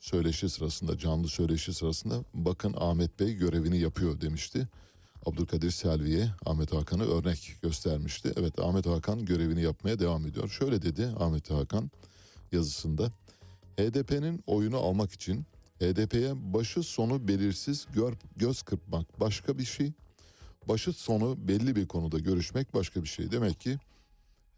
söyleşi 0.00 0.48
sırasında, 0.48 0.98
canlı 0.98 1.28
söyleşi 1.28 1.74
sırasında 1.74 2.24
bakın 2.34 2.74
Ahmet 2.78 3.20
Bey 3.20 3.34
görevini 3.34 3.78
yapıyor 3.78 4.20
demişti. 4.20 4.68
Abdülkadir 5.26 5.70
Selvi'ye 5.70 6.30
Ahmet 6.46 6.72
Hakan'ı 6.72 7.04
örnek 7.04 7.56
göstermişti. 7.62 8.32
Evet 8.36 8.58
Ahmet 8.58 8.86
Hakan 8.86 9.24
görevini 9.24 9.62
yapmaya 9.62 9.98
devam 9.98 10.26
ediyor. 10.26 10.48
Şöyle 10.48 10.82
dedi 10.82 11.06
Ahmet 11.18 11.50
Hakan 11.50 11.90
yazısında. 12.52 13.12
HDP'nin 13.76 14.44
oyunu 14.46 14.76
almak 14.76 15.12
için 15.12 15.46
HDP'ye 15.80 16.32
başı 16.54 16.82
sonu 16.82 17.28
belirsiz 17.28 17.86
gör, 17.94 18.14
göz 18.36 18.62
kırpmak 18.62 19.20
başka 19.20 19.58
bir 19.58 19.64
şey. 19.64 19.92
Başı 20.68 20.92
sonu 20.92 21.48
belli 21.48 21.76
bir 21.76 21.88
konuda 21.88 22.18
görüşmek 22.18 22.74
başka 22.74 23.02
bir 23.02 23.08
şey. 23.08 23.32
Demek 23.32 23.60
ki 23.60 23.78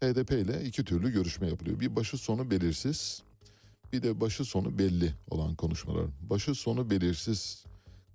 HDP 0.03 0.31
ile 0.31 0.63
iki 0.63 0.85
türlü 0.85 1.11
görüşme 1.11 1.47
yapılıyor. 1.47 1.79
Bir 1.79 1.95
başı 1.95 2.17
sonu 2.17 2.51
belirsiz 2.51 3.23
bir 3.93 4.03
de 4.03 4.21
başı 4.21 4.45
sonu 4.45 4.79
belli 4.79 5.13
olan 5.29 5.55
konuşmalar. 5.55 6.05
Başı 6.29 6.55
sonu 6.55 6.89
belirsiz 6.89 7.65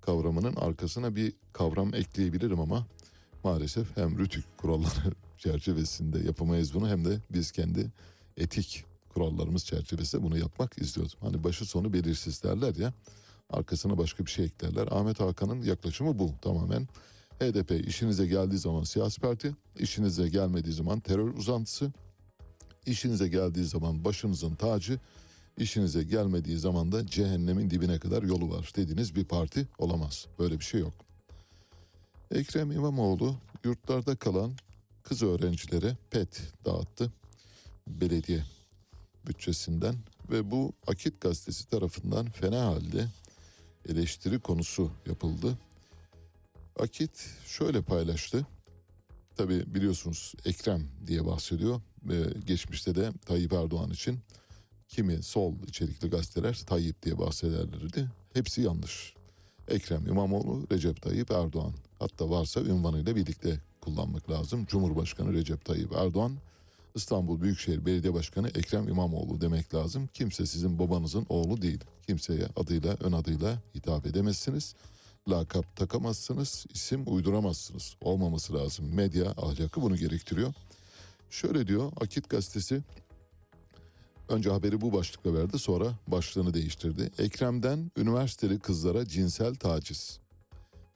kavramının 0.05 0.55
arkasına 0.55 1.15
bir 1.15 1.33
kavram 1.53 1.95
ekleyebilirim 1.95 2.59
ama 2.59 2.87
maalesef 3.43 3.97
hem 3.97 4.19
rütük 4.19 4.57
kuralları 4.57 5.13
çerçevesinde 5.37 6.19
yapamayız 6.19 6.73
bunu 6.73 6.89
hem 6.89 7.05
de 7.05 7.19
biz 7.29 7.51
kendi 7.51 7.91
etik 8.37 8.85
kurallarımız 9.13 9.65
çerçevesinde 9.65 10.23
bunu 10.23 10.37
yapmak 10.37 10.77
istiyoruz. 10.77 11.17
Hani 11.19 11.43
başı 11.43 11.65
sonu 11.65 11.93
belirsiz 11.93 12.43
derler 12.43 12.75
ya 12.75 12.93
arkasına 13.49 13.97
başka 13.97 14.25
bir 14.25 14.31
şey 14.31 14.45
eklerler. 14.45 14.87
Ahmet 14.91 15.19
Hakan'ın 15.19 15.61
yaklaşımı 15.61 16.19
bu 16.19 16.31
tamamen. 16.41 16.87
HDP 17.39 17.87
işinize 17.87 18.27
geldiği 18.27 18.57
zaman 18.57 18.83
siyasi 18.83 19.21
parti, 19.21 19.55
işinize 19.79 20.29
gelmediği 20.29 20.73
zaman 20.73 20.99
terör 20.99 21.33
uzantısı, 21.33 21.91
işinize 22.85 23.27
geldiği 23.27 23.65
zaman 23.65 24.05
başınızın 24.05 24.55
tacı, 24.55 24.99
işinize 25.57 26.03
gelmediği 26.03 26.57
zaman 26.57 26.91
da 26.91 27.07
cehennemin 27.07 27.69
dibine 27.69 27.99
kadar 27.99 28.23
yolu 28.23 28.49
var 28.49 28.71
dediğiniz 28.75 29.15
bir 29.15 29.25
parti 29.25 29.67
olamaz. 29.77 30.27
Böyle 30.39 30.59
bir 30.59 30.63
şey 30.63 30.81
yok. 30.81 30.93
Ekrem 32.31 32.71
İmamoğlu 32.71 33.35
yurtlarda 33.63 34.15
kalan 34.15 34.53
kız 35.03 35.23
öğrencilere 35.23 35.97
pet 36.11 36.41
dağıttı 36.65 37.11
belediye 37.87 38.43
bütçesinden 39.27 39.95
ve 40.31 40.51
bu 40.51 40.73
Akit 40.87 41.21
gazetesi 41.21 41.69
tarafından 41.69 42.25
fena 42.25 42.65
halde 42.65 43.07
eleştiri 43.89 44.39
konusu 44.39 44.91
yapıldı. 45.05 45.57
Akit 46.79 47.29
şöyle 47.45 47.81
paylaştı. 47.81 48.47
Tabi 49.35 49.75
biliyorsunuz 49.75 50.33
Ekrem 50.45 50.87
diye 51.07 51.25
bahsediyor 51.25 51.81
ve 52.03 52.39
geçmişte 52.45 52.95
de 52.95 53.11
Tayyip 53.25 53.53
Erdoğan 53.53 53.91
için 53.91 54.19
kimi 54.87 55.23
sol 55.23 55.53
içerikli 55.67 56.09
gazeteler 56.09 56.61
Tayyip 56.67 57.03
diye 57.03 57.17
bahsederlerdi. 57.19 58.09
Hepsi 58.33 58.61
yanlış. 58.61 59.13
Ekrem 59.67 60.07
İmamoğlu, 60.07 60.67
Recep 60.71 61.01
Tayyip 61.01 61.31
Erdoğan. 61.31 61.73
Hatta 61.99 62.29
varsa 62.29 62.61
ünvanıyla 62.61 63.15
birlikte 63.15 63.59
kullanmak 63.81 64.29
lazım. 64.29 64.65
Cumhurbaşkanı 64.65 65.33
Recep 65.33 65.65
Tayyip 65.65 65.93
Erdoğan, 65.95 66.31
İstanbul 66.95 67.41
Büyükşehir 67.41 67.85
Belediye 67.85 68.13
Başkanı 68.13 68.47
Ekrem 68.47 68.87
İmamoğlu 68.87 69.41
demek 69.41 69.75
lazım. 69.75 70.09
Kimse 70.13 70.45
sizin 70.45 70.79
babanızın 70.79 71.25
oğlu 71.29 71.61
değil. 71.61 71.79
Kimseye 72.07 72.47
adıyla, 72.55 72.97
ön 72.99 73.11
adıyla 73.11 73.61
hitap 73.75 74.05
edemezsiniz. 74.05 74.75
Lakap 75.29 75.75
takamazsınız, 75.75 76.65
isim 76.73 77.03
uyduramazsınız. 77.07 77.95
Olmaması 78.01 78.53
lazım. 78.53 78.93
Medya 78.93 79.31
ahlakı 79.31 79.81
bunu 79.81 79.95
gerektiriyor. 79.95 80.53
Şöyle 81.29 81.67
diyor 81.67 81.91
Akit 82.01 82.29
gazetesi 82.29 82.81
Önce 84.29 84.49
haberi 84.49 84.81
bu 84.81 84.93
başlıkla 84.93 85.33
verdi 85.33 85.59
sonra 85.59 85.93
başlığını 86.07 86.53
değiştirdi. 86.53 87.11
Ekrem'den 87.17 87.91
üniversiteli 87.97 88.59
kızlara 88.59 89.07
cinsel 89.07 89.55
taciz. 89.55 90.19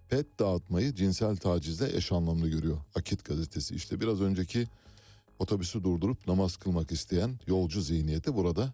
Pet 0.09 0.39
dağıtmayı 0.39 0.95
cinsel 0.95 1.35
tacizle 1.35 1.97
eş 1.97 2.11
anlamlı 2.11 2.47
görüyor. 2.49 2.77
Akit 2.95 3.25
gazetesi 3.25 3.75
işte 3.75 4.01
biraz 4.01 4.21
önceki 4.21 4.67
otobüsü 5.39 5.83
durdurup 5.83 6.27
namaz 6.27 6.57
kılmak 6.57 6.91
isteyen 6.91 7.39
yolcu 7.47 7.81
zihniyeti 7.81 8.35
burada 8.35 8.73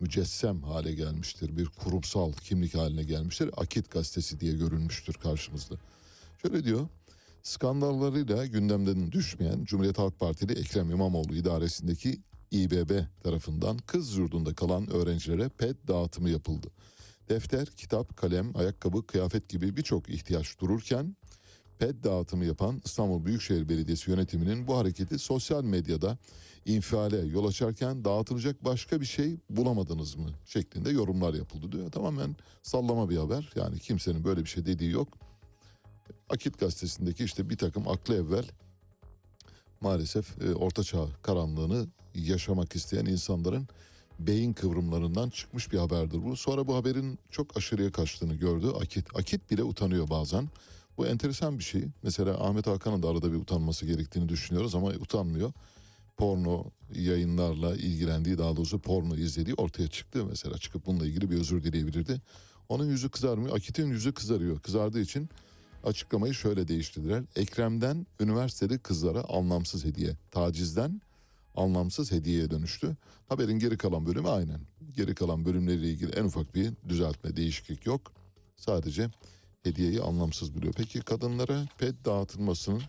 mücessem 0.00 0.62
hale 0.62 0.92
gelmiştir. 0.92 1.56
Bir 1.56 1.66
kurumsal 1.66 2.32
kimlik 2.32 2.74
haline 2.74 3.02
gelmiştir. 3.02 3.50
Akit 3.56 3.90
gazetesi 3.90 4.40
diye 4.40 4.52
görünmüştür 4.52 5.14
karşımızda. 5.14 5.74
Şöyle 6.42 6.64
diyor. 6.64 6.88
Skandallarıyla 7.42 8.46
gündemden 8.46 9.12
düşmeyen 9.12 9.64
Cumhuriyet 9.64 9.98
Halk 9.98 10.20
Partili 10.20 10.52
Ekrem 10.52 10.90
İmamoğlu 10.90 11.34
idaresindeki 11.34 12.20
İBB 12.54 13.04
tarafından 13.22 13.78
kız 13.78 14.16
yurdunda 14.16 14.54
kalan 14.54 14.90
öğrencilere 14.90 15.48
pet 15.48 15.88
dağıtımı 15.88 16.30
yapıldı. 16.30 16.68
Defter, 17.28 17.66
kitap, 17.66 18.16
kalem, 18.16 18.56
ayakkabı, 18.56 19.06
kıyafet 19.06 19.48
gibi 19.48 19.76
birçok 19.76 20.08
ihtiyaç 20.08 20.60
dururken 20.60 21.16
pet 21.78 22.04
dağıtımı 22.04 22.44
yapan 22.44 22.82
İstanbul 22.84 23.24
Büyükşehir 23.24 23.68
Belediyesi 23.68 24.10
yönetiminin 24.10 24.66
bu 24.66 24.76
hareketi 24.76 25.18
sosyal 25.18 25.64
medyada 25.64 26.18
infiale 26.66 27.16
yol 27.16 27.48
açarken 27.48 28.04
dağıtılacak 28.04 28.64
başka 28.64 29.00
bir 29.00 29.06
şey 29.06 29.36
bulamadınız 29.50 30.14
mı 30.14 30.30
şeklinde 30.44 30.90
yorumlar 30.90 31.34
yapıldı 31.34 31.72
diyor. 31.72 31.92
Tamamen 31.92 32.36
sallama 32.62 33.10
bir 33.10 33.16
haber. 33.16 33.52
Yani 33.56 33.78
kimsenin 33.78 34.24
böyle 34.24 34.40
bir 34.40 34.48
şey 34.48 34.66
dediği 34.66 34.90
yok. 34.90 35.08
Akit 36.28 36.58
gazetesindeki 36.58 37.24
işte 37.24 37.50
bir 37.50 37.56
takım 37.56 37.88
aklı 37.88 38.14
evvel 38.14 38.44
maalesef 39.80 40.42
e, 40.42 40.54
ortaçağ 40.54 41.06
karanlığını 41.22 41.86
yaşamak 42.14 42.76
isteyen 42.76 43.04
insanların 43.06 43.68
beyin 44.18 44.52
kıvrımlarından 44.52 45.30
çıkmış 45.30 45.72
bir 45.72 45.78
haberdir 45.78 46.24
bu. 46.24 46.36
Sonra 46.36 46.66
bu 46.66 46.74
haberin 46.74 47.18
çok 47.30 47.56
aşırıya 47.56 47.92
kaçtığını 47.92 48.34
gördü 48.34 48.66
Akit. 48.80 49.16
Akit 49.16 49.50
bile 49.50 49.62
utanıyor 49.62 50.10
bazen. 50.10 50.48
Bu 50.98 51.06
enteresan 51.06 51.58
bir 51.58 51.64
şey. 51.64 51.84
Mesela 52.02 52.44
Ahmet 52.44 52.66
Hakan'ın 52.66 53.02
da 53.02 53.08
arada 53.08 53.32
bir 53.32 53.36
utanması 53.36 53.86
gerektiğini 53.86 54.28
düşünüyoruz 54.28 54.74
ama 54.74 54.88
utanmıyor. 54.88 55.52
Porno 56.16 56.64
yayınlarla 56.94 57.76
ilgilendiği 57.76 58.38
daha 58.38 58.56
doğrusu 58.56 58.78
porno 58.78 59.16
izlediği 59.16 59.54
ortaya 59.54 59.88
çıktı. 59.88 60.24
Mesela 60.24 60.58
çıkıp 60.58 60.86
bununla 60.86 61.06
ilgili 61.06 61.30
bir 61.30 61.36
özür 61.40 61.62
dileyebilirdi. 61.62 62.20
Onun 62.68 62.86
yüzü 62.86 63.08
kızarmıyor. 63.08 63.56
Akit'in 63.56 63.86
yüzü 63.86 64.12
kızarıyor. 64.12 64.60
Kızardığı 64.60 65.00
için 65.00 65.28
açıklamayı 65.84 66.34
şöyle 66.34 66.68
değiştirdiler. 66.68 67.22
Ekrem'den 67.36 68.06
üniversiteli 68.20 68.78
kızlara 68.78 69.24
anlamsız 69.24 69.84
hediye. 69.84 70.16
Tacizden 70.30 71.00
anlamsız 71.54 72.12
hediyeye 72.12 72.50
dönüştü. 72.50 72.96
Haberin 73.28 73.58
geri 73.58 73.76
kalan 73.76 74.06
bölümü 74.06 74.28
aynen. 74.28 74.60
Geri 74.96 75.14
kalan 75.14 75.44
bölümleriyle 75.44 75.90
ilgili 75.90 76.10
en 76.10 76.24
ufak 76.24 76.54
bir 76.54 76.72
düzeltme, 76.88 77.36
değişiklik 77.36 77.86
yok. 77.86 78.12
Sadece 78.56 79.10
hediyeyi 79.62 80.00
anlamsız 80.00 80.54
buluyor. 80.54 80.72
Peki 80.76 81.00
kadınlara 81.00 81.66
pet 81.78 82.04
dağıtılmasının 82.04 82.82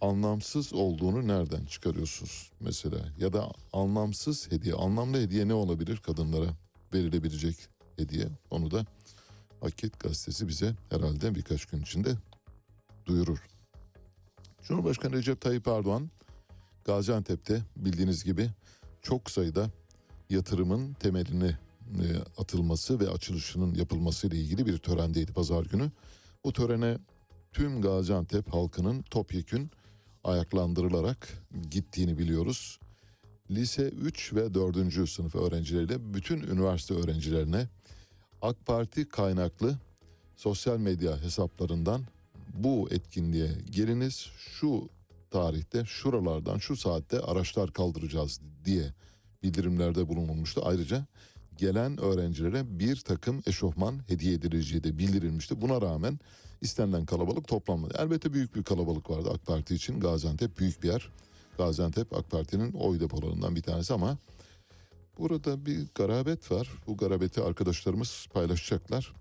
anlamsız 0.00 0.72
olduğunu 0.72 1.28
nereden 1.28 1.64
çıkarıyorsunuz 1.64 2.50
mesela? 2.60 2.98
Ya 3.18 3.32
da 3.32 3.52
anlamsız 3.72 4.52
hediye, 4.52 4.74
anlamlı 4.74 5.20
hediye 5.20 5.48
ne 5.48 5.54
olabilir 5.54 5.96
kadınlara 5.96 6.48
verilebilecek 6.94 7.56
hediye? 7.96 8.28
Onu 8.50 8.70
da 8.70 8.86
Akit 9.62 10.00
gazetesi 10.00 10.48
bize 10.48 10.74
herhalde 10.90 11.34
birkaç 11.34 11.66
gün 11.66 11.82
içinde 11.82 12.14
duyurur. 13.06 13.38
Cumhurbaşkanı 14.62 15.12
Recep 15.12 15.40
Tayyip 15.40 15.68
Erdoğan 15.68 16.10
Gaziantep'te 16.84 17.62
bildiğiniz 17.76 18.24
gibi 18.24 18.50
çok 19.02 19.30
sayıda 19.30 19.70
yatırımın 20.30 20.92
temeline 20.92 21.58
e, 22.02 22.06
atılması 22.38 23.00
ve 23.00 23.10
açılışının 23.10 23.74
yapılması 23.74 24.26
ile 24.26 24.36
ilgili 24.36 24.66
bir 24.66 24.78
törendeydi 24.78 25.32
pazar 25.32 25.64
günü. 25.64 25.90
Bu 26.44 26.52
törene 26.52 26.98
tüm 27.52 27.82
Gaziantep 27.82 28.54
halkının 28.54 29.02
topyekün 29.02 29.70
ayaklandırılarak 30.24 31.28
gittiğini 31.70 32.18
biliyoruz. 32.18 32.78
Lise 33.50 33.88
3 33.88 34.34
ve 34.34 34.54
4. 34.54 35.10
sınıf 35.10 35.34
öğrencileriyle 35.34 36.14
bütün 36.14 36.40
üniversite 36.40 36.94
öğrencilerine 36.94 37.68
AK 38.42 38.66
Parti 38.66 39.08
kaynaklı 39.08 39.78
sosyal 40.36 40.78
medya 40.78 41.22
hesaplarından 41.22 42.04
bu 42.54 42.88
etkinliğe 42.90 43.50
geliniz 43.70 44.28
şu 44.38 44.88
tarihte 45.32 45.84
şuralardan 45.84 46.58
şu 46.58 46.76
saatte 46.76 47.20
araçlar 47.20 47.72
kaldıracağız 47.72 48.40
diye 48.64 48.92
bildirimlerde 49.42 50.08
bulunulmuştu. 50.08 50.62
Ayrıca 50.64 51.06
gelen 51.56 52.00
öğrencilere 52.00 52.78
bir 52.78 52.96
takım 52.96 53.42
eşofman 53.46 54.00
hediye 54.08 54.34
edileceği 54.34 54.84
de 54.84 54.98
bildirilmişti. 54.98 55.60
Buna 55.60 55.80
rağmen 55.80 56.18
istenilen 56.60 57.06
kalabalık 57.06 57.48
toplanmadı. 57.48 57.94
Elbette 57.98 58.32
büyük 58.32 58.56
bir 58.56 58.62
kalabalık 58.62 59.10
vardı 59.10 59.30
AK 59.34 59.46
Parti 59.46 59.74
için. 59.74 60.00
Gaziantep 60.00 60.58
büyük 60.58 60.82
bir 60.82 60.88
yer. 60.88 61.08
Gaziantep 61.58 62.12
AK 62.16 62.30
Parti'nin 62.30 62.72
oy 62.72 63.00
depolarından 63.00 63.56
bir 63.56 63.62
tanesi 63.62 63.94
ama 63.94 64.18
burada 65.18 65.66
bir 65.66 65.86
garabet 65.94 66.50
var. 66.50 66.68
Bu 66.86 66.96
garabeti 66.96 67.40
arkadaşlarımız 67.40 68.26
paylaşacaklar. 68.32 69.12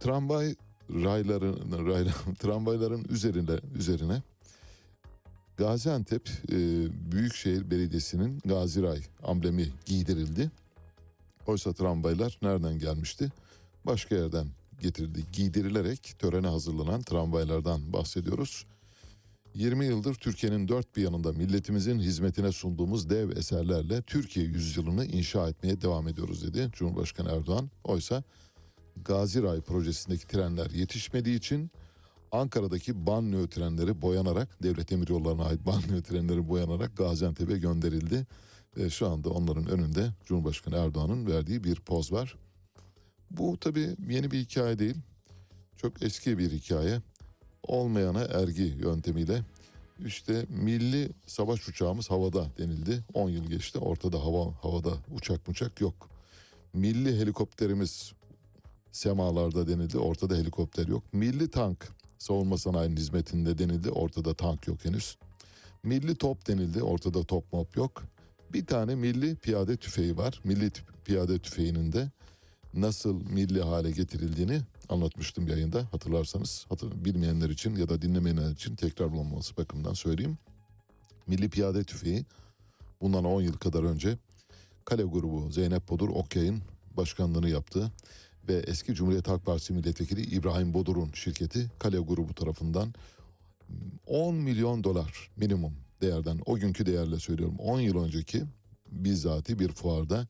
Tramvay 0.00 0.54
rayların 0.90 1.86
rayla, 1.86 2.12
tramvayların 2.38 3.04
üzerine 3.08 3.60
üzerine 3.78 4.22
Gaziantep 5.56 6.28
e, 6.52 6.56
Büyükşehir 7.12 7.70
Belediyesi'nin 7.70 8.38
Gaziray 8.44 9.02
amblemi 9.22 9.68
giydirildi. 9.86 10.50
Oysa 11.46 11.72
tramvaylar 11.72 12.38
nereden 12.42 12.78
gelmişti? 12.78 13.32
Başka 13.86 14.14
yerden 14.14 14.46
getirildi. 14.80 15.24
Giydirilerek 15.32 16.14
törene 16.18 16.46
hazırlanan 16.46 17.02
tramvaylardan 17.02 17.92
bahsediyoruz. 17.92 18.66
20 19.54 19.86
yıldır 19.86 20.14
Türkiye'nin 20.14 20.68
dört 20.68 20.96
bir 20.96 21.02
yanında 21.02 21.32
milletimizin 21.32 21.98
hizmetine 21.98 22.52
sunduğumuz 22.52 23.10
dev 23.10 23.30
eserlerle 23.30 24.02
Türkiye 24.02 24.46
yüzyılını 24.46 25.04
inşa 25.04 25.48
etmeye 25.48 25.80
devam 25.80 26.08
ediyoruz 26.08 26.42
dedi 26.46 26.70
Cumhurbaşkanı 26.72 27.30
Erdoğan. 27.30 27.70
Oysa 27.84 28.22
Gaziray 29.04 29.60
projesindeki 29.60 30.26
trenler 30.26 30.70
yetişmediği 30.70 31.36
için 31.36 31.70
Ankara'daki 32.32 33.06
banliyö 33.06 33.46
trenleri 33.46 34.02
boyanarak 34.02 34.62
devlet 34.62 34.90
demiryollarına 34.90 35.44
ait 35.44 35.66
banliyö 35.66 36.02
trenleri 36.02 36.48
boyanarak 36.48 36.96
Gaziantep'e 36.96 37.58
gönderildi. 37.58 38.26
Ve 38.76 38.90
şu 38.90 39.08
anda 39.08 39.30
onların 39.30 39.66
önünde 39.66 40.10
Cumhurbaşkanı 40.24 40.76
Erdoğan'ın 40.76 41.26
verdiği 41.26 41.64
bir 41.64 41.76
poz 41.76 42.12
var. 42.12 42.36
Bu 43.30 43.58
tabii 43.60 43.96
yeni 44.08 44.30
bir 44.30 44.38
hikaye 44.38 44.78
değil. 44.78 44.96
Çok 45.76 46.02
eski 46.02 46.38
bir 46.38 46.52
hikaye. 46.52 47.00
Olmayana 47.62 48.20
ergi 48.20 48.62
yöntemiyle 48.62 49.42
işte 50.06 50.46
milli 50.48 51.10
savaş 51.26 51.68
uçağımız 51.68 52.10
havada 52.10 52.46
denildi. 52.58 53.04
10 53.14 53.30
yıl 53.30 53.46
geçti. 53.46 53.78
Ortada 53.78 54.24
hava 54.24 54.54
havada 54.62 54.92
uçak 55.14 55.48
uçak 55.48 55.80
yok. 55.80 56.08
Milli 56.72 57.18
helikopterimiz 57.18 58.12
semalarda 58.92 59.68
denildi. 59.68 59.98
Ortada 59.98 60.36
helikopter 60.36 60.86
yok. 60.86 61.02
Milli 61.12 61.50
tank 61.50 61.88
savunma 62.18 62.58
sanayinin 62.58 62.96
hizmetinde 62.96 63.58
denildi. 63.58 63.90
Ortada 63.90 64.34
tank 64.34 64.68
yok 64.68 64.84
henüz. 64.84 65.16
Milli 65.82 66.14
top 66.14 66.46
denildi. 66.48 66.82
Ortada 66.82 67.24
top 67.24 67.52
mop 67.52 67.76
yok. 67.76 68.02
Bir 68.52 68.66
tane 68.66 68.94
milli 68.94 69.36
piyade 69.36 69.76
tüfeği 69.76 70.16
var. 70.16 70.40
Milli 70.44 70.72
piyade 71.04 71.38
tüfeğinin 71.38 71.92
de 71.92 72.10
nasıl 72.74 73.22
milli 73.30 73.62
hale 73.62 73.90
getirildiğini 73.90 74.60
anlatmıştım 74.88 75.48
yayında 75.48 75.84
hatırlarsanız. 75.92 76.66
Hatır, 76.68 77.04
bilmeyenler 77.04 77.50
için 77.50 77.76
ya 77.76 77.88
da 77.88 78.02
dinlemeyenler 78.02 78.50
için 78.50 78.76
tekrar 78.76 79.06
olmaması 79.06 79.56
bakımından 79.56 79.94
söyleyeyim. 79.94 80.38
Milli 81.26 81.48
piyade 81.50 81.84
tüfeği 81.84 82.24
bundan 83.00 83.24
10 83.24 83.42
yıl 83.42 83.52
kadar 83.52 83.82
önce 83.82 84.18
Kale 84.84 85.02
grubu 85.02 85.50
Zeynep 85.50 85.88
Bodur 85.88 86.08
Okyay'ın 86.08 86.62
başkanlığını 86.96 87.48
yaptığı 87.48 87.92
ve 88.48 88.54
eski 88.54 88.94
Cumhuriyet 88.94 89.28
Halk 89.28 89.46
Partisi 89.46 89.72
milletvekili 89.72 90.22
İbrahim 90.22 90.74
Bodur'un 90.74 91.10
şirketi 91.14 91.70
Kale 91.78 91.98
grubu 91.98 92.34
tarafından 92.34 92.94
10 94.06 94.34
milyon 94.34 94.84
dolar 94.84 95.30
minimum 95.36 95.72
değerden 96.02 96.40
o 96.46 96.56
günkü 96.56 96.86
değerle 96.86 97.18
söylüyorum 97.18 97.56
10 97.58 97.80
yıl 97.80 98.04
önceki 98.04 98.44
bizzati 98.92 99.58
bir 99.58 99.68
fuarda 99.68 100.26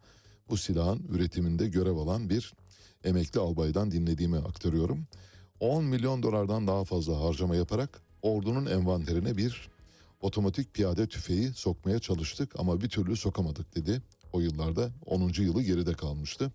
bu 0.49 0.57
silahın 0.57 1.07
üretiminde 1.09 1.69
görev 1.69 1.97
alan 1.97 2.31
bir 2.31 2.55
emekli 3.05 3.41
albaydan 3.41 3.91
dinlediğimi 3.91 4.37
aktarıyorum. 4.37 5.07
10 5.61 5.85
milyon 5.85 6.23
dolardan 6.23 6.67
daha 6.67 6.85
fazla 6.85 7.21
harcama 7.21 7.57
yaparak 7.57 8.03
ordunun 8.23 8.67
envanterine 8.67 9.37
bir 9.37 9.69
otomatik 10.21 10.75
piyade 10.75 11.07
tüfeği 11.07 11.53
sokmaya 11.53 11.99
çalıştık 11.99 12.61
ama 12.61 12.81
bir 12.81 12.89
türlü 12.89 13.17
sokamadık 13.17 13.75
dedi. 13.77 14.03
O 14.33 14.41
yıllarda 14.41 14.91
10. 15.07 15.33
yılı 15.39 15.63
geride 15.63 15.93
kalmıştı. 15.93 16.53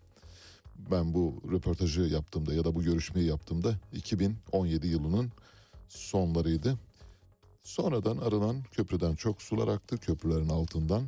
Ben 0.92 1.14
bu 1.14 1.42
röportajı 1.52 2.02
yaptığımda 2.02 2.54
ya 2.54 2.64
da 2.64 2.76
bu 2.76 2.84
görüşmeyi 2.84 3.28
yaptığımda 3.28 3.76
2017 3.94 4.88
yılının 4.88 5.32
sonlarıydı. 5.90 6.78
Sonradan 7.64 8.18
aranan 8.18 8.64
köprüden 8.72 9.16
çok 9.16 9.42
sular 9.42 9.68
aktı. 9.68 9.98
Köprülerin 9.98 10.50
altından 10.50 11.04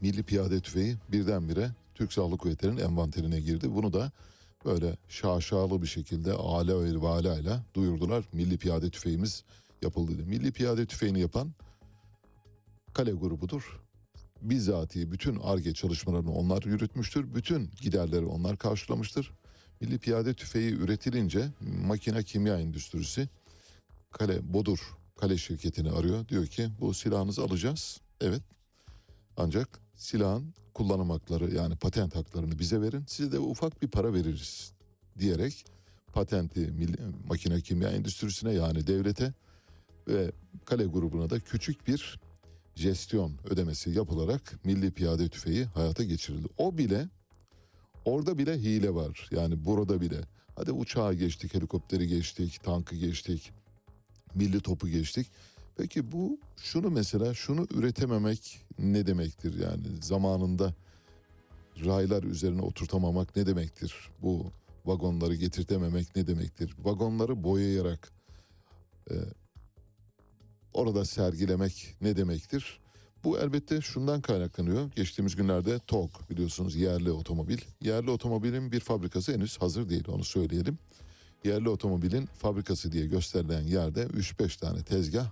Milli 0.00 0.22
Piyade 0.22 0.60
Tüfeği 0.60 0.96
birdenbire 1.12 1.70
Türk 1.94 2.12
Silahlı 2.12 2.38
Kuvvetleri'nin 2.38 2.80
envanterine 2.80 3.40
girdi. 3.40 3.74
Bunu 3.74 3.92
da 3.92 4.12
böyle 4.64 4.96
şaşalı 5.08 5.82
bir 5.82 5.86
şekilde 5.86 6.32
ale 6.32 6.74
ve 6.74 7.00
valayla 7.00 7.62
duyurdular. 7.74 8.24
Milli 8.32 8.58
Piyade 8.58 8.90
Tüfeğimiz 8.90 9.44
yapıldı. 9.82 10.12
Milli 10.12 10.52
Piyade 10.52 10.86
Tüfeğini 10.86 11.20
yapan 11.20 11.52
Kale 12.94 13.12
grubudur. 13.12 13.80
Bizzati 14.42 15.12
bütün 15.12 15.40
ARGE 15.40 15.74
çalışmalarını 15.74 16.32
onlar 16.32 16.62
yürütmüştür. 16.62 17.34
Bütün 17.34 17.70
giderleri 17.80 18.24
onlar 18.24 18.56
karşılamıştır. 18.56 19.32
Milli 19.80 19.98
Piyade 19.98 20.34
Tüfeği 20.34 20.72
üretilince 20.72 21.48
makine 21.60 22.22
kimya 22.22 22.58
endüstrisi 22.60 23.28
Kale 24.10 24.52
Bodur 24.54 24.96
Kale 25.16 25.38
şirketini 25.38 25.90
arıyor. 25.90 26.28
Diyor 26.28 26.46
ki 26.46 26.68
bu 26.80 26.94
silahınızı 26.94 27.42
alacağız. 27.42 28.00
Evet. 28.20 28.42
Ancak 29.36 29.80
silahın 29.96 30.54
kullanım 30.74 31.10
hakları 31.10 31.54
yani 31.54 31.76
patent 31.76 32.16
haklarını 32.16 32.58
bize 32.58 32.80
verin. 32.80 33.04
Size 33.06 33.32
de 33.32 33.38
ufak 33.38 33.82
bir 33.82 33.88
para 33.88 34.14
veririz 34.14 34.72
diyerek 35.18 35.64
patenti 36.12 36.60
milli- 36.60 37.12
makine 37.28 37.60
kimya 37.60 37.90
endüstrisine 37.90 38.52
yani 38.52 38.86
devlete 38.86 39.32
ve 40.08 40.32
Kale 40.64 40.84
grubuna 40.84 41.30
da 41.30 41.40
küçük 41.40 41.86
bir 41.86 42.20
jestyon 42.74 43.32
ödemesi 43.50 43.90
yapılarak 43.90 44.64
milli 44.64 44.90
piyade 44.90 45.28
tüfeği 45.28 45.64
hayata 45.64 46.04
geçirildi. 46.04 46.48
O 46.58 46.78
bile 46.78 47.08
orada 48.04 48.38
bile 48.38 48.58
hile 48.58 48.94
var. 48.94 49.28
Yani 49.30 49.64
burada 49.64 50.00
bile. 50.00 50.20
Hadi 50.56 50.72
uçağı 50.72 51.14
geçtik, 51.14 51.54
helikopteri 51.54 52.08
geçtik, 52.08 52.62
tankı 52.62 52.96
geçtik, 52.96 53.52
milli 54.34 54.60
topu 54.60 54.88
geçtik. 54.88 55.26
Peki 55.76 56.12
bu 56.12 56.38
şunu 56.56 56.90
mesela 56.90 57.34
şunu 57.34 57.66
üretememek 57.74 58.60
ne 58.78 59.06
demektir 59.06 59.60
yani 59.60 60.02
zamanında 60.02 60.74
raylar 61.84 62.22
üzerine 62.22 62.62
oturtamamak 62.62 63.36
ne 63.36 63.46
demektir? 63.46 63.94
Bu 64.22 64.52
vagonları 64.86 65.34
getirtememek 65.34 66.16
ne 66.16 66.26
demektir? 66.26 66.74
Vagonları 66.78 67.44
boyayarak 67.44 68.12
e, 69.10 69.14
orada 70.74 71.04
sergilemek 71.04 71.96
ne 72.00 72.16
demektir? 72.16 72.80
Bu 73.24 73.38
elbette 73.38 73.80
şundan 73.80 74.20
kaynaklanıyor. 74.20 74.90
Geçtiğimiz 74.96 75.36
günlerde 75.36 75.78
TOG 75.78 76.10
biliyorsunuz 76.30 76.76
yerli 76.76 77.10
otomobil. 77.10 77.58
Yerli 77.80 78.10
otomobilin 78.10 78.72
bir 78.72 78.80
fabrikası 78.80 79.32
henüz 79.32 79.58
hazır 79.58 79.88
değil 79.88 80.08
onu 80.08 80.24
söyleyelim. 80.24 80.78
yerli 81.44 81.68
otomobilin 81.68 82.26
fabrikası 82.26 82.92
diye 82.92 83.06
gösterilen 83.06 83.62
yerde 83.62 84.02
3-5 84.02 84.60
tane 84.60 84.82
tezgah 84.82 85.30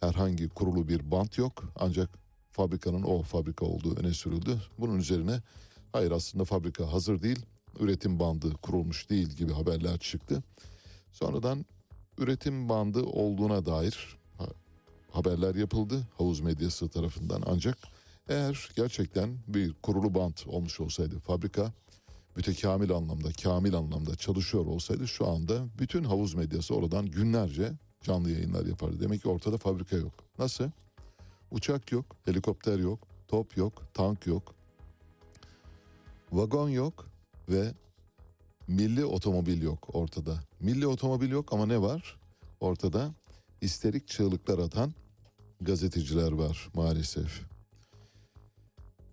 herhangi 0.00 0.48
kurulu 0.48 0.88
bir 0.88 1.10
bant 1.10 1.38
yok 1.38 1.64
ancak 1.76 2.10
fabrikanın 2.50 3.02
o 3.02 3.22
fabrika 3.22 3.66
olduğu 3.66 3.96
öne 3.96 4.14
sürüldü. 4.14 4.62
Bunun 4.78 4.98
üzerine 4.98 5.42
hayır 5.92 6.10
aslında 6.10 6.44
fabrika 6.44 6.92
hazır 6.92 7.22
değil 7.22 7.46
üretim 7.80 8.20
bandı 8.20 8.52
kurulmuş 8.62 9.10
değil 9.10 9.28
gibi 9.28 9.52
haberler 9.52 9.98
çıktı. 9.98 10.42
Sonradan 11.12 11.64
üretim 12.18 12.68
bandı 12.68 13.02
olduğuna 13.02 13.66
dair 13.66 14.19
haberler 15.12 15.54
yapıldı 15.54 16.06
havuz 16.18 16.40
medyası 16.40 16.88
tarafından 16.88 17.42
ancak 17.46 17.78
eğer 18.28 18.70
gerçekten 18.76 19.38
bir 19.48 19.74
kurulu 19.82 20.14
bant 20.14 20.46
olmuş 20.46 20.80
olsaydı 20.80 21.18
fabrika 21.18 21.72
mütekamil 22.36 22.92
anlamda, 22.92 23.32
kamil 23.42 23.74
anlamda 23.74 24.16
çalışıyor 24.16 24.66
olsaydı 24.66 25.08
şu 25.08 25.28
anda 25.28 25.66
bütün 25.78 26.04
havuz 26.04 26.34
medyası 26.34 26.74
oradan 26.74 27.06
günlerce 27.06 27.72
canlı 28.02 28.30
yayınlar 28.30 28.66
yapardı. 28.66 29.00
Demek 29.00 29.22
ki 29.22 29.28
ortada 29.28 29.56
fabrika 29.58 29.96
yok. 29.96 30.12
Nasıl? 30.38 30.70
Uçak 31.50 31.92
yok, 31.92 32.04
helikopter 32.24 32.78
yok, 32.78 32.98
top 33.28 33.56
yok, 33.56 33.82
tank 33.94 34.26
yok, 34.26 34.54
vagon 36.32 36.68
yok 36.68 37.06
ve 37.48 37.74
milli 38.68 39.04
otomobil 39.04 39.62
yok 39.62 39.94
ortada. 39.94 40.40
Milli 40.60 40.86
otomobil 40.86 41.30
yok 41.30 41.52
ama 41.52 41.66
ne 41.66 41.82
var? 41.82 42.16
Ortada 42.60 43.10
isterik 43.60 44.08
çığlıklar 44.08 44.58
atan 44.58 44.94
gazeteciler 45.60 46.32
var 46.32 46.68
maalesef. 46.74 47.42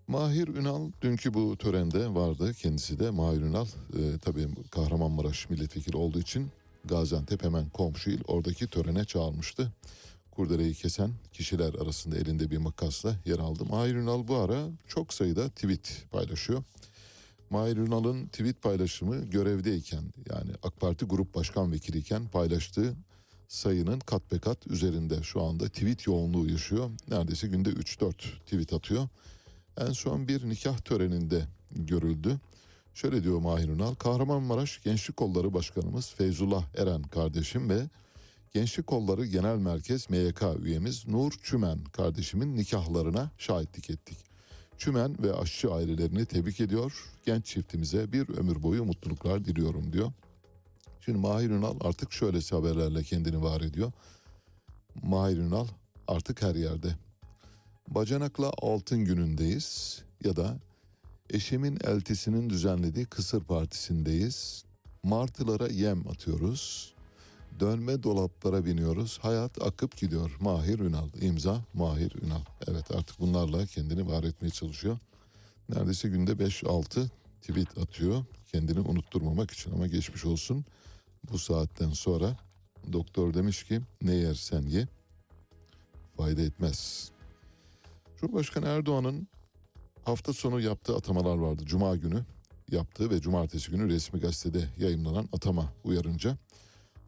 Mahir 0.08 0.48
Ünal 0.48 0.90
dünkü 1.02 1.34
bu 1.34 1.56
törende 1.56 2.14
vardı 2.14 2.52
kendisi 2.54 2.98
de. 2.98 3.10
Mahir 3.10 3.40
Ünal 3.40 3.66
e, 3.66 4.18
tabii 4.18 4.48
Kahramanmaraş 4.70 5.50
milletvekili 5.50 5.96
olduğu 5.96 6.20
için 6.20 6.50
Gaziantep 6.84 7.44
hemen 7.44 7.68
komşu 7.68 8.10
il 8.10 8.20
oradaki 8.26 8.66
törene 8.66 9.04
çağırmıştı. 9.04 9.72
Kurdeleyi 10.30 10.74
kesen 10.74 11.10
kişiler 11.32 11.74
arasında 11.74 12.16
elinde 12.16 12.50
bir 12.50 12.58
makasla 12.58 13.16
yer 13.24 13.38
aldı. 13.38 13.64
Mahir 13.64 13.94
Ünal 13.94 14.28
bu 14.28 14.36
ara 14.36 14.66
çok 14.86 15.14
sayıda 15.14 15.48
tweet 15.48 16.04
paylaşıyor. 16.10 16.62
Mahir 17.50 17.76
Ünal'ın 17.76 18.26
tweet 18.26 18.62
paylaşımı 18.62 19.24
görevdeyken 19.24 20.02
yani 20.30 20.50
AK 20.62 20.80
Parti 20.80 21.04
Grup 21.04 21.34
Başkan 21.34 21.72
Vekiliyken 21.72 22.28
paylaştığı 22.28 22.94
sayının 23.48 23.98
kat 23.98 24.32
be 24.32 24.38
kat 24.38 24.66
üzerinde 24.66 25.22
şu 25.22 25.42
anda 25.42 25.68
tweet 25.68 26.06
yoğunluğu 26.06 26.50
yaşıyor. 26.50 26.90
Neredeyse 27.08 27.48
günde 27.48 27.70
3-4 27.70 28.12
tweet 28.46 28.72
atıyor. 28.72 29.08
En 29.76 29.92
son 29.92 30.28
bir 30.28 30.48
nikah 30.48 30.78
töreninde 30.78 31.42
görüldü. 31.70 32.40
Şöyle 32.94 33.24
diyor 33.24 33.38
Mahir 33.38 33.68
Ünal, 33.68 33.94
Kahramanmaraş 33.94 34.82
Gençlik 34.82 35.16
Kolları 35.16 35.54
Başkanımız 35.54 36.10
Feyzullah 36.10 36.64
Eren 36.76 37.02
kardeşim 37.02 37.68
ve 37.70 37.82
Gençlik 38.54 38.86
Kolları 38.86 39.26
Genel 39.26 39.56
Merkez 39.56 40.10
MYK 40.10 40.42
üyemiz 40.62 41.08
Nur 41.08 41.32
Çümen 41.42 41.84
kardeşimin 41.84 42.56
nikahlarına 42.56 43.30
şahitlik 43.38 43.90
ettik. 43.90 44.18
Çümen 44.78 45.22
ve 45.22 45.34
aşçı 45.34 45.72
ailelerini 45.72 46.26
tebrik 46.26 46.60
ediyor. 46.60 47.04
Genç 47.26 47.46
çiftimize 47.46 48.12
bir 48.12 48.28
ömür 48.28 48.62
boyu 48.62 48.84
mutluluklar 48.84 49.44
diliyorum 49.44 49.92
diyor. 49.92 50.12
Şimdi 51.08 51.20
Mahir 51.20 51.50
Ünal 51.50 51.74
artık 51.80 52.12
şöylesi 52.12 52.54
haberlerle 52.54 53.02
kendini 53.02 53.42
var 53.42 53.60
ediyor. 53.60 53.92
Mahir 55.02 55.36
Ünal 55.36 55.66
artık 56.08 56.42
her 56.42 56.54
yerde. 56.54 56.88
Bacanakla 57.88 58.52
altın 58.62 59.04
günündeyiz 59.04 60.02
ya 60.24 60.36
da 60.36 60.58
eşimin 61.30 61.78
eltisinin 61.84 62.50
düzenlediği 62.50 63.06
kısır 63.06 63.44
partisindeyiz. 63.44 64.64
Martılara 65.02 65.68
yem 65.68 66.08
atıyoruz. 66.08 66.94
Dönme 67.60 68.02
dolaplara 68.02 68.64
biniyoruz. 68.64 69.18
Hayat 69.22 69.62
akıp 69.62 69.96
gidiyor. 69.96 70.36
Mahir 70.40 70.78
Ünal. 70.78 71.08
İmza 71.20 71.64
Mahir 71.74 72.12
Ünal. 72.22 72.42
Evet 72.66 72.90
artık 72.90 73.20
bunlarla 73.20 73.66
kendini 73.66 74.06
var 74.06 74.24
etmeye 74.24 74.50
çalışıyor. 74.50 74.98
Neredeyse 75.68 76.08
günde 76.08 76.32
5-6 76.32 77.08
tweet 77.40 77.78
atıyor. 77.78 78.24
Kendini 78.52 78.80
unutturmamak 78.80 79.50
için 79.50 79.72
ama 79.72 79.86
geçmiş 79.86 80.24
olsun. 80.24 80.64
Bu 81.24 81.38
saatten 81.38 81.90
sonra 81.90 82.36
doktor 82.92 83.34
demiş 83.34 83.64
ki 83.64 83.80
ne 84.02 84.14
yersen 84.14 84.62
ye 84.62 84.88
fayda 86.16 86.42
etmez. 86.42 87.10
Cumhurbaşkanı 88.16 88.66
Erdoğan'ın 88.66 89.28
hafta 90.04 90.32
sonu 90.32 90.60
yaptığı 90.60 90.96
atamalar 90.96 91.36
vardı. 91.36 91.62
Cuma 91.66 91.96
günü 91.96 92.24
yaptığı 92.70 93.10
ve 93.10 93.20
cumartesi 93.20 93.70
günü 93.70 93.88
resmi 93.88 94.20
gazetede 94.20 94.68
yayımlanan 94.78 95.28
atama 95.32 95.72
uyarınca 95.84 96.36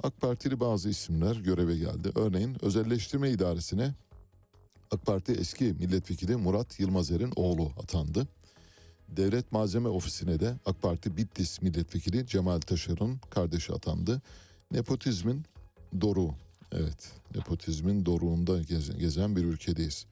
AK 0.03 0.21
Partili 0.21 0.61
bazı 0.61 0.89
isimler 0.89 1.37
göreve 1.37 1.77
geldi. 1.77 2.13
Örneğin 2.15 2.65
özelleştirme 2.65 3.31
idaresine 3.31 3.95
AK 4.91 5.07
Parti 5.07 5.33
eski 5.33 5.65
milletvekili 5.65 6.37
Murat 6.37 6.81
Yılmazer'in 6.81 7.33
oğlu 7.37 7.73
atandı. 7.83 8.29
Devlet 9.17 9.53
Malzeme 9.53 9.89
Ofisi'ne 9.89 10.41
de 10.41 10.55
AK 10.67 10.83
Parti 10.83 11.17
Bitlis 11.17 11.63
milletvekili 11.63 12.27
Cemal 12.27 12.61
Taşar'ın 12.61 13.19
kardeşi 13.31 13.73
atandı. 13.73 14.23
Nepotizmin 14.73 15.45
doruğu. 16.01 16.35
Evet, 16.73 17.13
nepotizmin 17.35 18.07
doruğunda 18.07 18.61
geze- 18.63 18.99
gezen 18.99 19.37
bir 19.37 19.45
ülkedeyiz. 19.45 20.07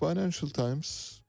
Financial 0.00 0.50
Times 0.50 1.20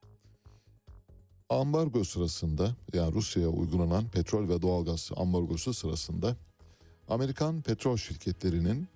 ambargo 1.49 2.03
sırasında 2.03 2.75
yani 2.93 3.13
Rusya'ya 3.13 3.49
uygulanan 3.49 4.07
petrol 4.07 4.49
ve 4.49 4.61
doğalgaz 4.61 5.11
ambargosu 5.15 5.73
sırasında 5.73 6.35
Amerikan 7.09 7.61
petrol 7.61 7.97
şirketlerinin 7.97 8.87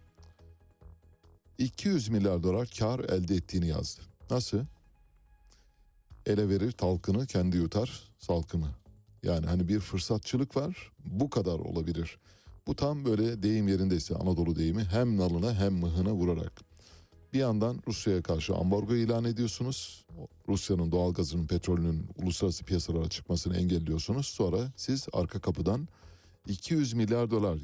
200 1.58 2.10
milyar 2.10 2.44
dolar 2.44 2.70
kar 2.80 3.00
elde 3.00 3.36
ettiğini 3.36 3.68
yazdı. 3.68 4.02
Nasıl? 4.30 4.60
Ele 6.26 6.50
verir 6.50 6.72
talkını 6.72 7.28
kendi 7.28 7.58
yutar 7.58 8.04
salkımı. 8.20 8.70
Yani 9.24 9.46
hani 9.46 9.68
bir 9.68 9.80
fırsatçılık 9.80 10.58
var 10.58 10.92
bu 11.06 11.30
kadar 11.30 11.60
olabilir. 11.60 12.18
Bu 12.68 12.76
tam 12.76 13.06
böyle 13.06 13.44
deyim 13.44 13.68
yerindeyse 13.68 14.16
Anadolu 14.16 14.56
deyimi 14.56 14.84
hem 14.84 15.18
nalına 15.18 15.54
hem 15.54 15.74
mıhına 15.74 16.14
vurarak. 16.14 16.62
Bir 17.34 17.40
yandan 17.40 17.82
Rusya'ya 17.88 18.22
karşı 18.22 18.56
ambargo 18.56 18.96
ilan 18.96 19.24
ediyorsunuz. 19.24 20.06
Rusya'nın 20.50 20.92
doğalgazının, 20.92 21.48
petrolünün 21.48 22.10
uluslararası 22.18 22.66
piyasalara 22.66 23.10
çıkmasını 23.10 23.58
engelliyorsunuz. 23.58 24.28
Sonra 24.28 24.72
siz 24.76 25.08
arka 25.14 25.40
kapıdan 25.40 25.88
200 26.48 26.94
milyar 26.94 27.32
dolar 27.32 27.60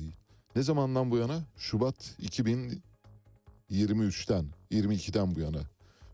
ne 0.56 0.64
zamandan 0.64 1.12
bu 1.12 1.18
yana? 1.18 1.44
Şubat 1.58 2.16
2023'ten, 2.22 4.46
22'den 4.72 5.36
bu 5.36 5.40
yana. 5.40 5.62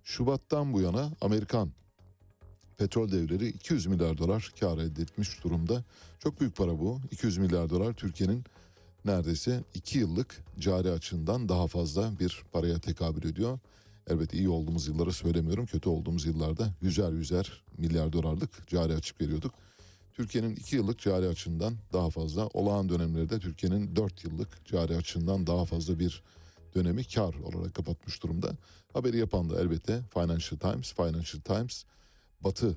Şubat'tan 0.04 0.74
bu 0.74 0.82
yana 0.82 1.12
Amerikan 1.22 1.72
petrol 2.78 3.12
devleri 3.12 3.48
200 3.48 3.86
milyar 3.86 4.18
dolar 4.18 4.52
kar 4.60 4.78
elde 4.78 5.02
etmiş 5.02 5.44
durumda. 5.44 5.84
Çok 6.20 6.40
büyük 6.40 6.56
para 6.56 6.80
bu. 6.80 7.00
200 7.12 7.38
milyar 7.38 7.70
dolar 7.70 7.94
Türkiye'nin 7.94 8.44
neredeyse 9.06 9.64
2 9.74 10.00
yıllık 10.00 10.44
cari 10.60 10.92
açığından 10.92 11.50
daha 11.50 11.68
fazla 11.68 12.20
bir 12.20 12.44
paraya 12.52 12.80
tekabül 12.80 13.30
ediyor. 13.30 13.60
Elbette 14.08 14.38
iyi 14.38 14.50
olduğumuz 14.50 14.88
yıllara 14.88 15.12
söylemiyorum. 15.12 15.66
Kötü 15.66 15.90
olduğumuz 15.90 16.26
yıllarda 16.26 16.74
yüzer 16.82 17.12
yüzer 17.12 17.64
milyar 17.78 18.14
dolarlık 18.14 18.68
cari 18.68 18.94
açık 18.94 19.22
veriyorduk. 19.22 19.54
Türkiye'nin 20.14 20.56
2 20.56 20.76
yıllık 20.76 21.00
cari 21.00 21.28
açığından 21.28 21.74
daha 21.94 22.10
fazla, 22.10 22.48
olağan 22.48 22.90
dönemlerde 22.90 23.40
Türkiye'nin 23.40 23.96
4 23.96 24.24
yıllık 24.24 24.66
cari 24.66 24.96
açığından 24.96 25.48
daha 25.48 25.66
fazla 25.66 26.00
bir 26.00 26.24
dönemi 26.76 27.04
kar 27.04 27.34
olarak 27.34 27.74
kapatmış 27.76 28.24
durumda. 28.24 28.52
Haberi 28.94 29.18
yapan 29.18 29.50
da 29.50 29.62
elbette 29.62 30.02
Financial 30.14 30.60
Times. 30.60 30.94
Financial 30.94 31.42
Times 31.42 31.84
Batı 32.46 32.76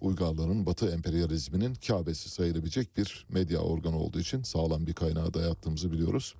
uygarlığının, 0.00 0.66
Batı 0.66 0.90
emperyalizminin 0.90 1.74
Kabe'si 1.74 2.30
sayılabilecek 2.30 2.96
bir 2.96 3.26
medya 3.28 3.58
organı 3.60 3.98
olduğu 3.98 4.20
için 4.20 4.42
sağlam 4.42 4.86
bir 4.86 4.92
kaynağa 4.94 5.34
dayattığımızı 5.34 5.92
biliyoruz. 5.92 6.34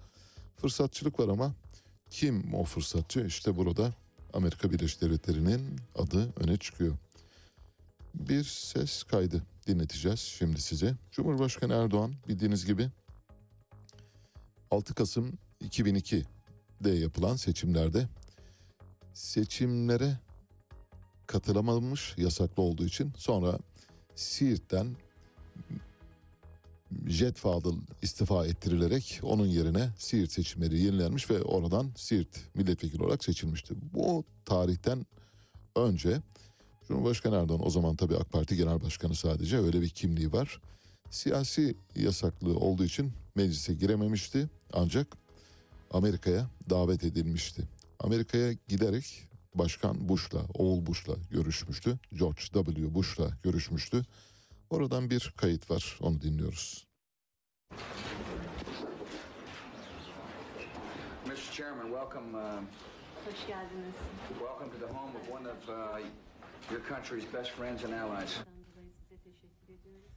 Fırsatçılık 0.56 1.20
var 1.20 1.28
ama 1.28 1.54
kim 2.10 2.54
o 2.54 2.64
fırsatçı? 2.64 3.20
İşte 3.26 3.56
burada 3.56 3.94
Amerika 4.32 4.72
Birleşik 4.72 5.00
Devletleri'nin 5.00 5.80
adı 5.94 6.32
öne 6.36 6.56
çıkıyor. 6.56 6.96
Bir 8.14 8.44
ses 8.44 9.02
kaydı 9.02 9.42
dinleteceğiz 9.66 10.20
şimdi 10.20 10.60
size. 10.60 10.94
Cumhurbaşkanı 11.12 11.72
Erdoğan 11.72 12.14
bildiğiniz 12.28 12.66
gibi 12.66 12.90
6 14.70 14.94
Kasım 14.94 15.38
2002'de 15.64 16.90
yapılan 16.90 17.36
seçimlerde 17.36 18.08
seçimlere 19.12 20.18
katılamamış 21.26 22.14
yasaklı 22.16 22.62
olduğu 22.62 22.84
için 22.84 23.12
sonra 23.16 23.58
Siirt'ten 24.14 24.96
Jet 27.06 27.36
Fadıl 27.36 27.76
istifa 28.02 28.46
ettirilerek 28.46 29.20
onun 29.22 29.46
yerine 29.46 29.88
Siirt 29.98 30.32
seçimleri 30.32 30.80
yenilenmiş 30.80 31.30
ve 31.30 31.42
oradan 31.42 31.90
Siirt 31.96 32.28
milletvekili 32.54 33.02
olarak 33.02 33.24
seçilmişti. 33.24 33.74
Bu 33.94 34.24
tarihten 34.44 35.06
önce 35.76 36.20
Cumhurbaşkanı 36.88 37.36
Erdoğan 37.36 37.66
o 37.66 37.70
zaman 37.70 37.96
tabii 37.96 38.16
AK 38.16 38.32
Parti 38.32 38.56
Genel 38.56 38.82
Başkanı 38.82 39.14
sadece 39.14 39.58
öyle 39.58 39.80
bir 39.80 39.88
kimliği 39.88 40.32
var. 40.32 40.60
Siyasi 41.10 41.76
yasaklığı 41.96 42.56
olduğu 42.56 42.84
için 42.84 43.12
meclise 43.34 43.74
girememişti 43.74 44.48
ancak 44.72 45.06
Amerika'ya 45.90 46.50
davet 46.70 47.04
edilmişti. 47.04 47.68
Amerika'ya 47.98 48.52
giderek 48.68 49.28
Başkan 49.54 50.08
Bush'la, 50.08 50.40
oğul 50.54 50.86
Bush'la 50.86 51.14
görüşmüştü. 51.30 51.98
George 52.12 52.40
W. 52.40 52.94
Bush'la 52.94 53.30
görüşmüştü. 53.42 54.02
Oradan 54.70 55.10
bir 55.10 55.32
kayıt 55.36 55.70
var, 55.70 55.98
onu 56.00 56.20
dinliyoruz. 56.20 56.86
Mr. 61.26 61.52
Chairman, 61.52 61.86
welcome, 61.86 62.38
uh, 62.38 62.62
Hoş 63.24 63.46
geldiniz. 63.46 63.94
welcome 64.38 64.70
to 64.70 64.78
the 64.86 64.92
home 64.94 65.12
of 65.16 65.30
one 65.40 65.48
of 65.50 65.68
uh, 65.68 65.98
your 66.70 66.82
country's 66.88 67.32
best 67.32 67.50
friends 67.50 67.84
and 67.84 67.92
allies. 67.92 68.40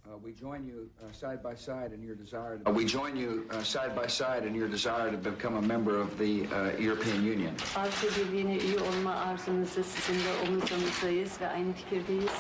Uh, 0.08 0.15
we 0.24 0.32
join 0.32 0.65
you 0.65 0.89
uh, 1.04 1.12
side 1.12 1.43
by 1.43 1.54
side 1.54 1.91
in 1.91 2.02
your 2.02 2.15
desire. 2.15 2.58
To, 2.58 2.70
uh, 2.70 2.72
we 2.72 2.86
join 2.86 3.17
you 3.17 3.46
uh, 3.52 3.62
side 3.62 3.93
by 3.93 4.08
side 4.08 4.46
in 4.46 4.56
your 4.56 4.70
desire 4.70 5.12
to 5.12 5.17
become 5.17 5.58
a 5.58 5.62
member 5.62 6.00
of 6.00 6.17
the 6.17 6.48
uh, 6.48 6.72
European 6.80 7.26
Union. 7.26 7.54
Avrupa 7.76 8.08
Birliği'ne 8.15 8.58
üye 8.58 8.80
olma 8.80 9.15
arzunuzda 9.15 9.84
sizinle 9.84 10.30
omuz 10.48 10.72
omuzdayız 10.72 11.41
ve 11.41 11.48
aynı 11.48 11.74
fikirdeyiz. 11.74 12.32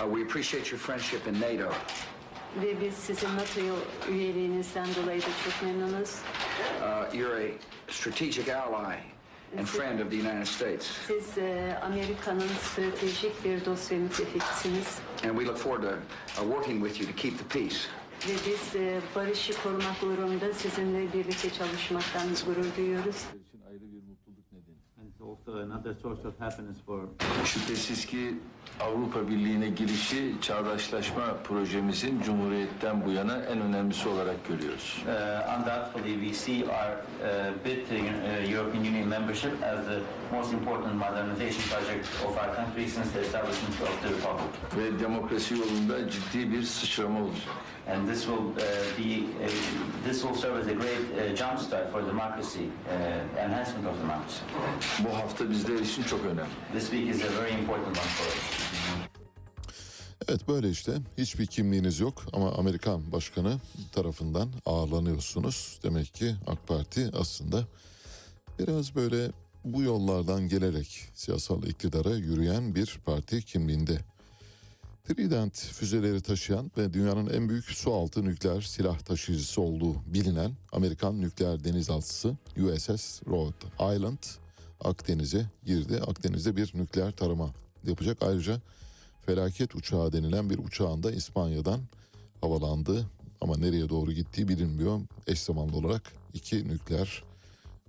Uh, 0.00 0.14
we 0.14 0.22
appreciate 0.24 0.70
your 0.70 0.78
friendship 0.78 1.26
in 1.26 1.34
NATO. 1.34 1.72
Ve 2.62 2.80
biz 2.80 2.94
sizin 2.94 3.28
NATO 3.36 3.60
üyeliğinizden 4.10 4.88
dolayı 5.02 5.20
da 5.20 5.26
çok 5.44 5.62
memnunuz. 5.62 6.18
Uh, 6.80 7.14
you're 7.14 7.36
a 7.36 7.52
strategic 7.88 8.54
ally 8.54 8.96
and 9.58 9.66
friend 9.68 10.00
of 10.00 10.10
the 10.10 10.16
United 10.16 10.46
States, 10.46 10.86
Siz 11.06 11.38
e, 11.38 11.78
Amerika'nın 11.82 12.48
stratejik 12.72 13.44
bir 13.44 13.64
müttefikisiniz. 13.96 14.98
and 15.24 15.32
we 15.38 15.44
look 15.46 15.58
forward 15.58 15.82
to 15.82 15.96
uh, 16.42 16.44
working 16.54 16.82
with 16.86 17.00
you 17.00 17.06
to 17.06 17.16
keep 17.22 17.38
the 17.38 17.44
peace. 17.58 17.76
Ve 18.28 18.32
biz 18.46 18.76
e, 18.80 19.00
barışı 19.14 19.62
korumak 19.62 20.02
uğrunda 20.02 20.52
sizinle 20.54 21.12
birlikte 21.12 21.50
çalışmaktan 21.50 22.28
gurur 22.46 22.66
duyuyoruz. 22.76 23.16
Şüphesiz 27.44 28.06
ki 28.06 28.34
Avrupa 28.80 29.28
Birliği'ne 29.28 29.68
girişi 29.68 30.34
çağdaşlaşma 30.40 31.22
projemizin 31.44 32.22
Cumhuriyet'ten 32.22 33.04
bu 33.06 33.10
yana 33.10 33.36
en 33.36 33.60
önemlisi 33.60 34.08
olarak 34.08 34.48
görüyoruz. 34.48 35.02
Uh, 35.06 35.10
undoubtedly, 35.58 36.26
we 36.26 36.34
see 36.34 36.64
our 36.64 36.92
uh, 36.92 37.64
bid 37.64 37.88
to 37.88 37.94
uh, 37.94 38.52
European 38.52 38.84
Union 38.84 39.08
membership 39.08 39.52
as 39.62 39.86
the 39.86 40.00
most 40.36 40.52
important 40.52 40.94
modernization 40.94 41.62
project 41.70 42.06
of 42.26 42.38
our 42.38 42.56
country 42.56 42.88
since 42.88 43.10
the 43.12 43.20
establishment 43.20 43.74
of 43.82 44.02
the 44.02 44.08
Republic. 44.08 44.50
Ve 44.76 45.00
demokrasi 45.00 45.54
yolunda 45.54 46.10
ciddi 46.10 46.52
bir 46.52 46.62
sıçrama 46.62 47.20
olacak. 47.20 47.54
And 47.90 48.08
this 48.08 48.26
will 48.26 48.52
uh, 48.56 48.62
be 48.96 49.26
a, 49.44 49.48
this 50.04 50.22
will 50.22 50.34
serve 50.34 50.60
as 50.60 50.68
a 50.68 50.74
great 50.74 51.04
uh, 51.12 51.34
jumpstart 51.34 51.90
for 51.90 52.02
democracy, 52.02 52.70
uh, 52.88 53.44
enhancement 53.44 53.86
of 53.86 53.98
democracy. 53.98 54.42
Bu 55.04 55.16
hafta 55.16 55.50
bizler 55.50 55.74
için 55.74 56.02
çok 56.02 56.24
önemli. 56.24 56.50
This 56.72 56.90
week 56.90 57.08
is 57.08 57.22
a 57.24 57.42
very 57.42 57.52
important 57.60 57.98
one 57.98 58.06
for 58.06 58.26
us. 58.26 58.70
Evet 60.28 60.48
böyle 60.48 60.70
işte 60.70 60.92
hiçbir 61.18 61.46
kimliğiniz 61.46 62.00
yok 62.00 62.22
ama 62.32 62.52
Amerikan 62.52 63.12
başkanı 63.12 63.56
tarafından 63.92 64.48
ağırlanıyorsunuz. 64.66 65.80
Demek 65.82 66.14
ki 66.14 66.34
AK 66.46 66.68
Parti 66.68 67.10
aslında 67.20 67.64
biraz 68.58 68.94
böyle 68.94 69.30
bu 69.64 69.82
yollardan 69.82 70.48
gelerek 70.48 71.08
siyasal 71.14 71.62
iktidara 71.62 72.10
yürüyen 72.10 72.74
bir 72.74 72.98
parti 73.04 73.42
kimliğinde. 73.42 73.98
Trident 75.10 75.56
füzeleri 75.56 76.20
taşıyan 76.20 76.70
ve 76.78 76.92
dünyanın 76.92 77.26
en 77.26 77.48
büyük 77.48 77.64
sualtı 77.64 78.24
nükleer 78.24 78.60
silah 78.60 78.98
taşıyıcısı 78.98 79.60
olduğu 79.60 79.94
bilinen 80.06 80.52
Amerikan 80.72 81.20
nükleer 81.20 81.64
denizaltısı 81.64 82.36
USS 82.56 83.22
Rhode 83.26 83.94
Island 83.94 84.18
Akdeniz'e 84.80 85.46
girdi. 85.66 86.00
Akdeniz'de 86.06 86.56
bir 86.56 86.72
nükleer 86.74 87.12
tarama 87.12 87.50
yapacak. 87.84 88.22
Ayrıca 88.22 88.60
felaket 89.26 89.74
uçağı 89.74 90.12
denilen 90.12 90.50
bir 90.50 90.58
uçağın 90.58 91.02
da 91.02 91.12
İspanya'dan 91.12 91.80
havalandı 92.40 93.06
ama 93.40 93.56
nereye 93.56 93.88
doğru 93.88 94.12
gittiği 94.12 94.48
bilinmiyor. 94.48 95.00
Eş 95.26 95.40
zamanlı 95.40 95.76
olarak 95.76 96.02
iki 96.34 96.68
nükleer 96.68 97.24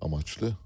amaçlı 0.02 0.58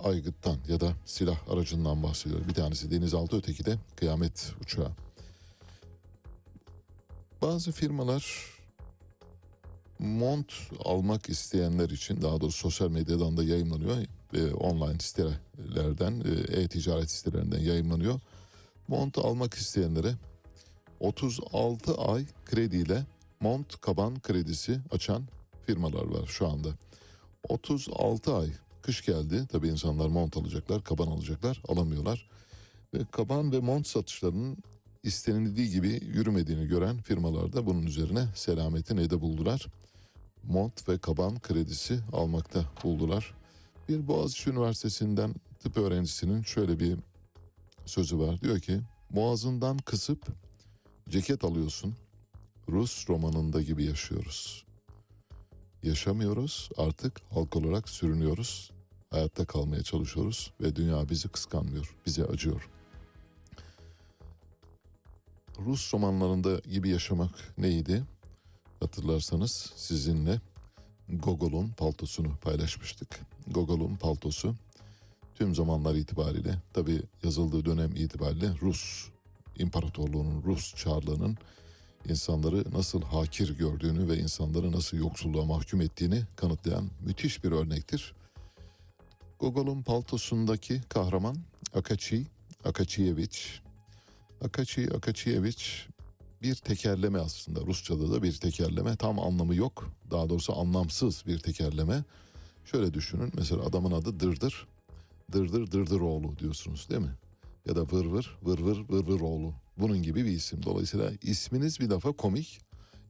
aygıttan 0.00 0.56
ya 0.68 0.80
da 0.80 0.92
silah 1.04 1.48
aracından 1.48 2.02
bahsediyor. 2.02 2.48
Bir 2.48 2.54
tanesi 2.54 2.90
denizaltı 2.90 3.36
öteki 3.36 3.64
de 3.64 3.78
kıyamet 3.96 4.52
uçağı. 4.62 4.90
Bazı 7.42 7.72
firmalar 7.72 8.24
mont 9.98 10.52
almak 10.84 11.28
isteyenler 11.28 11.90
için 11.90 12.22
daha 12.22 12.40
doğrusu 12.40 12.58
sosyal 12.58 12.90
medyadan 12.90 13.36
da 13.36 13.44
yayınlanıyor 13.44 13.96
ve 14.34 14.54
online 14.54 14.98
sitelerden, 14.98 16.22
e, 16.24 16.60
e-ticaret 16.60 17.10
sitelerinden 17.10 17.60
yayınlanıyor. 17.60 18.20
Mont 18.88 19.18
almak 19.18 19.54
isteyenlere 19.54 20.14
36 21.00 21.94
ay 21.94 22.26
krediyle 22.44 23.06
mont 23.40 23.80
kaban 23.80 24.20
kredisi 24.20 24.80
açan 24.90 25.22
firmalar 25.66 26.04
var 26.04 26.26
şu 26.26 26.48
anda. 26.48 26.68
36 27.48 28.34
ay 28.34 28.48
kış 28.82 29.04
geldi 29.04 29.46
tabii 29.52 29.68
insanlar 29.68 30.08
mont 30.08 30.36
alacaklar, 30.36 30.84
kaban 30.84 31.06
alacaklar, 31.06 31.62
alamıyorlar. 31.68 32.28
Ve 32.94 32.98
kaban 33.10 33.52
ve 33.52 33.60
mont 33.60 33.86
satışlarının 33.86 34.56
istenildiği 35.02 35.70
gibi 35.70 36.00
yürümediğini 36.04 36.66
gören 36.66 36.98
firmalar 36.98 37.52
da 37.52 37.66
bunun 37.66 37.82
üzerine 37.82 38.26
selametin 38.34 38.96
ede 38.96 39.20
buldular. 39.20 39.66
Mont 40.42 40.88
ve 40.88 40.98
kaban 40.98 41.40
kredisi 41.40 42.00
almakta 42.12 42.64
buldular. 42.84 43.34
Bir 43.88 44.08
Boğaziçi 44.08 44.50
Üniversitesi'nden 44.50 45.34
tıp 45.60 45.76
öğrencisinin 45.76 46.42
şöyle 46.42 46.80
bir 46.80 46.98
sözü 47.86 48.18
var. 48.18 48.40
Diyor 48.40 48.60
ki 48.60 48.80
boğazından 49.10 49.78
kısıp 49.78 50.26
ceket 51.08 51.44
alıyorsun. 51.44 51.94
Rus 52.68 53.08
romanında 53.08 53.62
gibi 53.62 53.84
yaşıyoruz. 53.84 54.67
Yaşamıyoruz 55.82 56.68
artık 56.76 57.20
halk 57.30 57.56
olarak 57.56 57.88
sürünüyoruz. 57.88 58.70
Hayatta 59.10 59.44
kalmaya 59.44 59.82
çalışıyoruz 59.82 60.52
ve 60.60 60.76
dünya 60.76 61.08
bizi 61.08 61.28
kıskanmıyor, 61.28 61.96
bize 62.06 62.24
acıyor. 62.24 62.68
Rus 65.58 65.94
romanlarında 65.94 66.58
gibi 66.58 66.88
yaşamak 66.88 67.54
neydi? 67.58 68.04
Hatırlarsanız 68.80 69.72
sizinle 69.76 70.40
Gogol'un 71.08 71.68
paltosunu 71.68 72.36
paylaşmıştık. 72.36 73.20
Gogol'un 73.46 73.96
paltosu 73.96 74.54
tüm 75.34 75.54
zamanlar 75.54 75.94
itibariyle 75.94 76.62
tabi 76.72 77.02
yazıldığı 77.22 77.64
dönem 77.64 77.96
itibariyle 77.96 78.50
Rus 78.62 79.08
İmparatorluğu'nun, 79.58 80.42
Rus 80.42 80.74
Çarlığı'nın 80.74 81.38
insanları 82.08 82.64
nasıl 82.72 83.02
hakir 83.02 83.58
gördüğünü 83.58 84.08
ve 84.08 84.18
insanları 84.18 84.72
nasıl 84.72 84.96
yoksulluğa 84.96 85.44
mahkum 85.44 85.80
ettiğini 85.80 86.22
kanıtlayan 86.36 86.90
müthiş 87.06 87.44
bir 87.44 87.52
örnektir. 87.52 88.14
Gogol'un 89.38 89.82
paltosundaki 89.82 90.80
kahraman 90.88 91.36
Akachi, 91.74 92.26
Akachievich. 92.64 93.38
Akachi, 94.44 94.94
Akachievich 94.94 95.88
bir 96.42 96.54
tekerleme 96.54 97.18
aslında. 97.18 97.60
Rusçada 97.60 98.12
da 98.12 98.22
bir 98.22 98.32
tekerleme. 98.32 98.96
Tam 98.96 99.18
anlamı 99.18 99.54
yok. 99.54 99.90
Daha 100.10 100.28
doğrusu 100.28 100.58
anlamsız 100.60 101.24
bir 101.26 101.38
tekerleme. 101.38 102.04
Şöyle 102.64 102.94
düşünün. 102.94 103.32
Mesela 103.36 103.62
adamın 103.62 103.92
adı 103.92 104.20
Dırdır. 104.20 104.66
Dırdır 105.32 105.72
Dırdıroğlu 105.72 106.38
diyorsunuz 106.38 106.88
değil 106.90 107.00
mi? 107.00 107.14
Ya 107.66 107.76
da 107.76 107.82
Vır 107.82 108.04
Vır, 108.04 108.38
Vır 108.42 108.58
Vır, 108.58 108.84
Vır 108.88 109.06
Vıroğlu. 109.06 109.52
Bunun 109.78 110.02
gibi 110.02 110.24
bir 110.24 110.30
isim. 110.30 110.62
Dolayısıyla 110.62 111.12
isminiz 111.22 111.80
bir 111.80 111.90
defa 111.90 112.12
komik. 112.12 112.60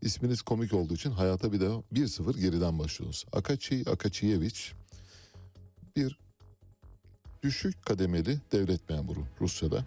İsminiz 0.03 0.43
komik 0.43 0.75
olduğu 0.75 0.95
için 0.95 1.11
hayata 1.11 1.53
bir 1.53 1.61
de 1.61 1.67
1-0 1.93 2.41
geriden 2.41 2.79
başlıyorsunuz. 2.79 3.27
Akachi 3.33 3.85
Akachievich 3.91 4.61
bir 5.97 6.19
düşük 7.43 7.85
kademeli 7.85 8.41
devlet 8.53 8.91
memuru 8.91 9.27
Rusya'da. 9.41 9.85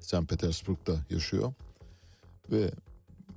St. 0.00 0.28
Petersburg'da 0.28 0.96
yaşıyor 1.10 1.52
ve 2.50 2.70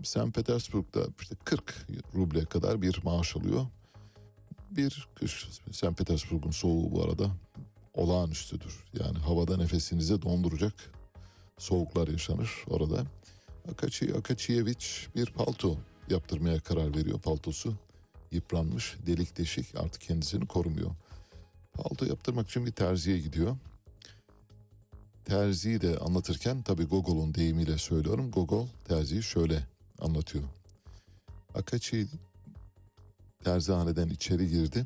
St. 0.03 0.33
Petersburg'da 0.33 1.07
işte 1.21 1.35
40 1.43 1.87
ruble 2.15 2.45
kadar 2.45 2.81
bir 2.81 2.99
maaş 3.03 3.35
alıyor. 3.35 3.65
Bir 4.71 5.07
kış 5.15 5.47
St. 5.71 5.97
Petersburg'un 5.97 6.51
soğuğu 6.51 6.91
bu 6.91 7.03
arada 7.03 7.31
olağanüstüdür. 7.93 8.83
Yani 8.99 9.17
havada 9.17 9.57
nefesinizi 9.57 10.21
donduracak 10.21 10.96
soğuklar 11.57 12.07
yaşanır 12.07 12.65
orada. 12.67 13.05
Akachi 13.71 14.15
Akachievich 14.15 14.85
bir 15.15 15.25
palto 15.25 15.77
yaptırmaya 16.09 16.59
karar 16.59 16.95
veriyor. 16.95 17.19
Paltosu 17.19 17.73
yıpranmış, 18.31 18.97
delik 19.07 19.37
deşik 19.37 19.75
artık 19.75 20.01
kendisini 20.01 20.45
korumuyor. 20.45 20.91
Palto 21.73 22.05
yaptırmak 22.05 22.49
için 22.49 22.65
bir 22.65 22.71
terziye 22.71 23.19
gidiyor. 23.19 23.57
Terziyi 25.25 25.81
de 25.81 25.97
anlatırken 25.97 26.61
tabii 26.61 26.85
Gogol'un 26.85 27.33
deyimiyle 27.33 27.77
söylüyorum. 27.77 28.31
Gogol 28.31 28.67
terziyi 28.87 29.23
şöyle 29.23 29.67
anlatıyor. 29.99 30.43
Akachi 31.55 32.07
terzihaneden 33.43 34.09
içeri 34.09 34.49
girdi. 34.49 34.85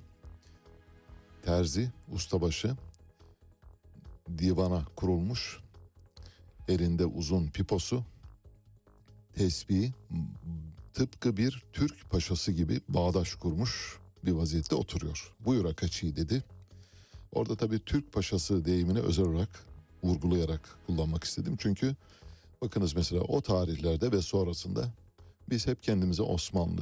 Terzi, 1.46 1.92
ustabaşı 2.12 2.76
divana 4.38 4.86
kurulmuş. 4.96 5.60
Elinde 6.72 7.06
uzun 7.06 7.48
piposu, 7.48 8.04
tesbihi 9.36 9.94
tıpkı 10.94 11.38
bir 11.38 11.64
Türk 11.74 12.10
paşası 12.10 12.52
gibi 12.52 12.82
bağdaş 12.90 13.36
kurmuş 13.36 14.00
bir 14.26 14.32
vaziyette 14.32 14.76
oturuyor. 14.76 15.34
Buyur 15.40 15.66
Akaçi 15.66 16.16
dedi. 16.16 16.44
Orada 17.32 17.56
tabii 17.56 17.80
Türk 17.80 18.14
paşası 18.14 18.66
deyimini 18.66 19.00
özel 19.00 19.26
olarak 19.26 19.66
vurgulayarak 20.04 20.78
kullanmak 20.88 21.24
istedim. 21.24 21.56
Çünkü 21.60 21.96
bakınız 22.62 22.96
mesela 22.96 23.22
o 23.22 23.42
tarihlerde 23.42 24.12
ve 24.12 24.22
sonrasında 24.22 24.92
biz 25.50 25.68
hep 25.68 25.84
kendimize 25.84 26.24
Osmanlı 26.24 26.82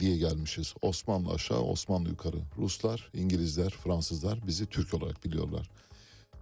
diye 0.00 0.16
gelmişiz. 0.16 0.74
Osmanlı 0.82 1.32
aşağı, 1.32 1.60
Osmanlı 1.60 2.08
yukarı. 2.08 2.36
Ruslar, 2.58 3.10
İngilizler, 3.14 3.70
Fransızlar 3.70 4.46
bizi 4.46 4.66
Türk 4.66 4.94
olarak 4.94 5.24
biliyorlar. 5.24 5.70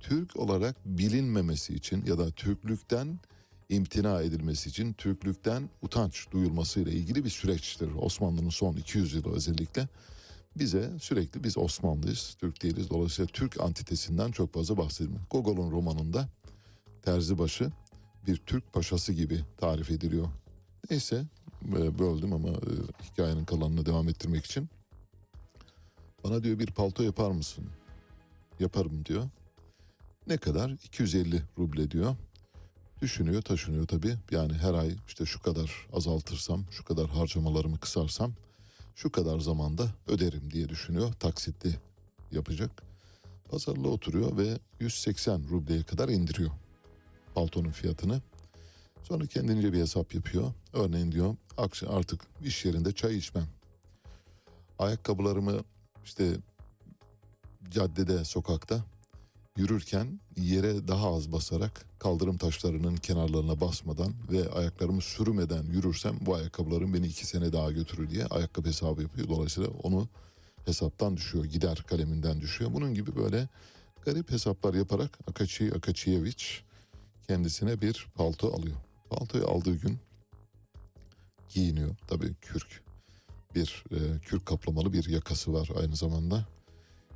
Türk 0.01 0.37
olarak 0.37 0.77
bilinmemesi 0.85 1.75
için 1.75 2.05
ya 2.07 2.19
da 2.19 2.31
Türklükten 2.31 3.19
imtina 3.69 4.23
edilmesi 4.23 4.69
için 4.69 4.93
Türklükten 4.93 5.71
utanç 5.83 6.31
duyulmasıyla 6.31 6.93
ilgili 6.93 7.25
bir 7.25 7.31
süreçtir. 7.31 7.91
Osmanlı'nın 7.99 8.51
son 8.51 8.77
200 8.77 9.15
yılı 9.15 9.33
özellikle 9.33 9.89
bize 10.57 10.91
sürekli 11.01 11.45
biz 11.45 11.59
Osmanlıyız, 11.59 12.37
Türk 12.41 12.63
değiliz. 12.63 12.91
Dolayısıyla 12.91 13.27
Türk 13.27 13.61
antitesinden 13.61 14.31
çok 14.31 14.55
fazla 14.55 14.77
bahsedilmiyor. 14.77 15.23
Gogol'un 15.31 15.71
romanında 15.71 16.29
Terzibaşı 17.03 17.73
bir 18.27 18.37
Türk 18.37 18.73
paşası 18.73 19.13
gibi 19.13 19.41
tarif 19.57 19.91
ediliyor. 19.91 20.29
Neyse 20.91 21.25
e, 21.69 21.99
böldüm 21.99 22.33
ama 22.33 22.49
e, 22.49 22.73
hikayenin 23.11 23.45
kalanını 23.45 23.87
devam 23.87 24.09
ettirmek 24.09 24.45
için. 24.45 24.69
Bana 26.25 26.43
diyor 26.43 26.59
bir 26.59 26.67
palto 26.67 27.03
yapar 27.03 27.31
mısın? 27.31 27.65
Yaparım 28.61 29.05
diyor. 29.05 29.25
Ne 30.27 30.37
kadar? 30.37 30.71
250 30.71 31.43
ruble 31.59 31.91
diyor. 31.91 32.17
Düşünüyor 33.03 33.43
taşınıyor 33.43 33.87
tabii. 33.87 34.17
Yani 34.31 34.53
her 34.53 34.75
ay 34.75 34.97
işte 35.07 35.27
şu 35.27 35.43
kadar 35.43 35.87
azaltırsam, 35.93 36.65
şu 36.71 36.85
kadar 36.85 37.07
harcamalarımı 37.09 37.79
kısarsam 37.79 38.33
şu 38.95 39.13
kadar 39.13 39.39
zamanda 39.39 39.87
öderim 40.07 40.51
diye 40.51 40.69
düşünüyor. 40.69 41.13
Taksitli 41.13 41.75
yapacak. 42.33 42.83
Pazarlığa 43.51 43.91
oturuyor 43.91 44.37
ve 44.37 44.59
180 44.81 45.43
rubleye 45.51 45.83
kadar 45.83 46.09
indiriyor 46.09 46.51
paltonun 47.35 47.71
fiyatını. 47.71 48.21
Sonra 49.03 49.27
kendince 49.27 49.73
bir 49.73 49.81
hesap 49.81 50.15
yapıyor. 50.15 50.53
Örneğin 50.73 51.13
diyor 51.13 51.37
artık 51.89 52.21
iş 52.45 52.65
yerinde 52.65 52.93
çay 52.93 53.17
içmem. 53.17 53.47
Ayakkabılarımı 54.79 55.61
işte 56.05 56.37
caddede, 57.71 58.25
sokakta 58.25 58.85
yürürken 59.57 60.21
yere 60.37 60.89
daha 60.89 61.15
az 61.15 61.33
basarak 61.33 61.87
kaldırım 61.99 62.39
taşlarının 62.39 62.97
kenarlarına 62.97 63.61
basmadan 63.61 64.15
ve 64.31 64.51
ayaklarımı 64.51 65.01
sürmeden 65.01 65.63
yürürsem 65.63 66.19
bu 66.21 66.35
ayakkabılarım 66.35 66.95
beni 66.95 67.07
iki 67.07 67.27
sene 67.27 67.53
daha 67.53 67.73
götürür 67.73 68.11
diye 68.11 68.27
ayakkabı 68.27 68.69
hesabı 68.69 69.03
yapıyor. 69.03 69.29
Dolayısıyla 69.29 69.71
onu 69.83 70.09
hesaptan 70.65 71.17
düşüyor, 71.17 71.45
gider 71.45 71.85
kaleminden 71.87 72.41
düşüyor. 72.41 72.75
Bunun 72.75 72.95
gibi 72.95 73.17
böyle 73.17 73.49
garip 74.05 74.31
hesaplar 74.31 74.75
yaparak 74.75 75.19
Akaçi 75.27 75.75
Akaçiyeviç 75.75 76.63
kendisine 77.29 77.81
bir 77.81 78.07
palto 78.15 78.55
alıyor. 78.55 78.77
Paltoyu 79.11 79.47
aldığı 79.47 79.77
gün 79.77 79.99
giyiniyor. 81.49 81.97
Tabii 82.07 82.35
kürk. 82.35 82.83
Bir 83.55 83.85
e, 83.91 84.19
kürk 84.19 84.47
kaplamalı 84.47 84.93
bir 84.93 85.09
yakası 85.09 85.53
var 85.53 85.69
aynı 85.83 85.97
zamanda. 85.97 86.47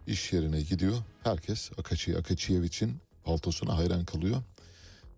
İş 0.06 0.32
yerine 0.32 0.60
gidiyor. 0.60 0.96
Herkes 1.22 1.70
Akaçi 1.78 2.18
Akaçiyeviç'in 2.18 2.96
paltosuna 3.24 3.76
hayran 3.76 4.04
kalıyor. 4.04 4.42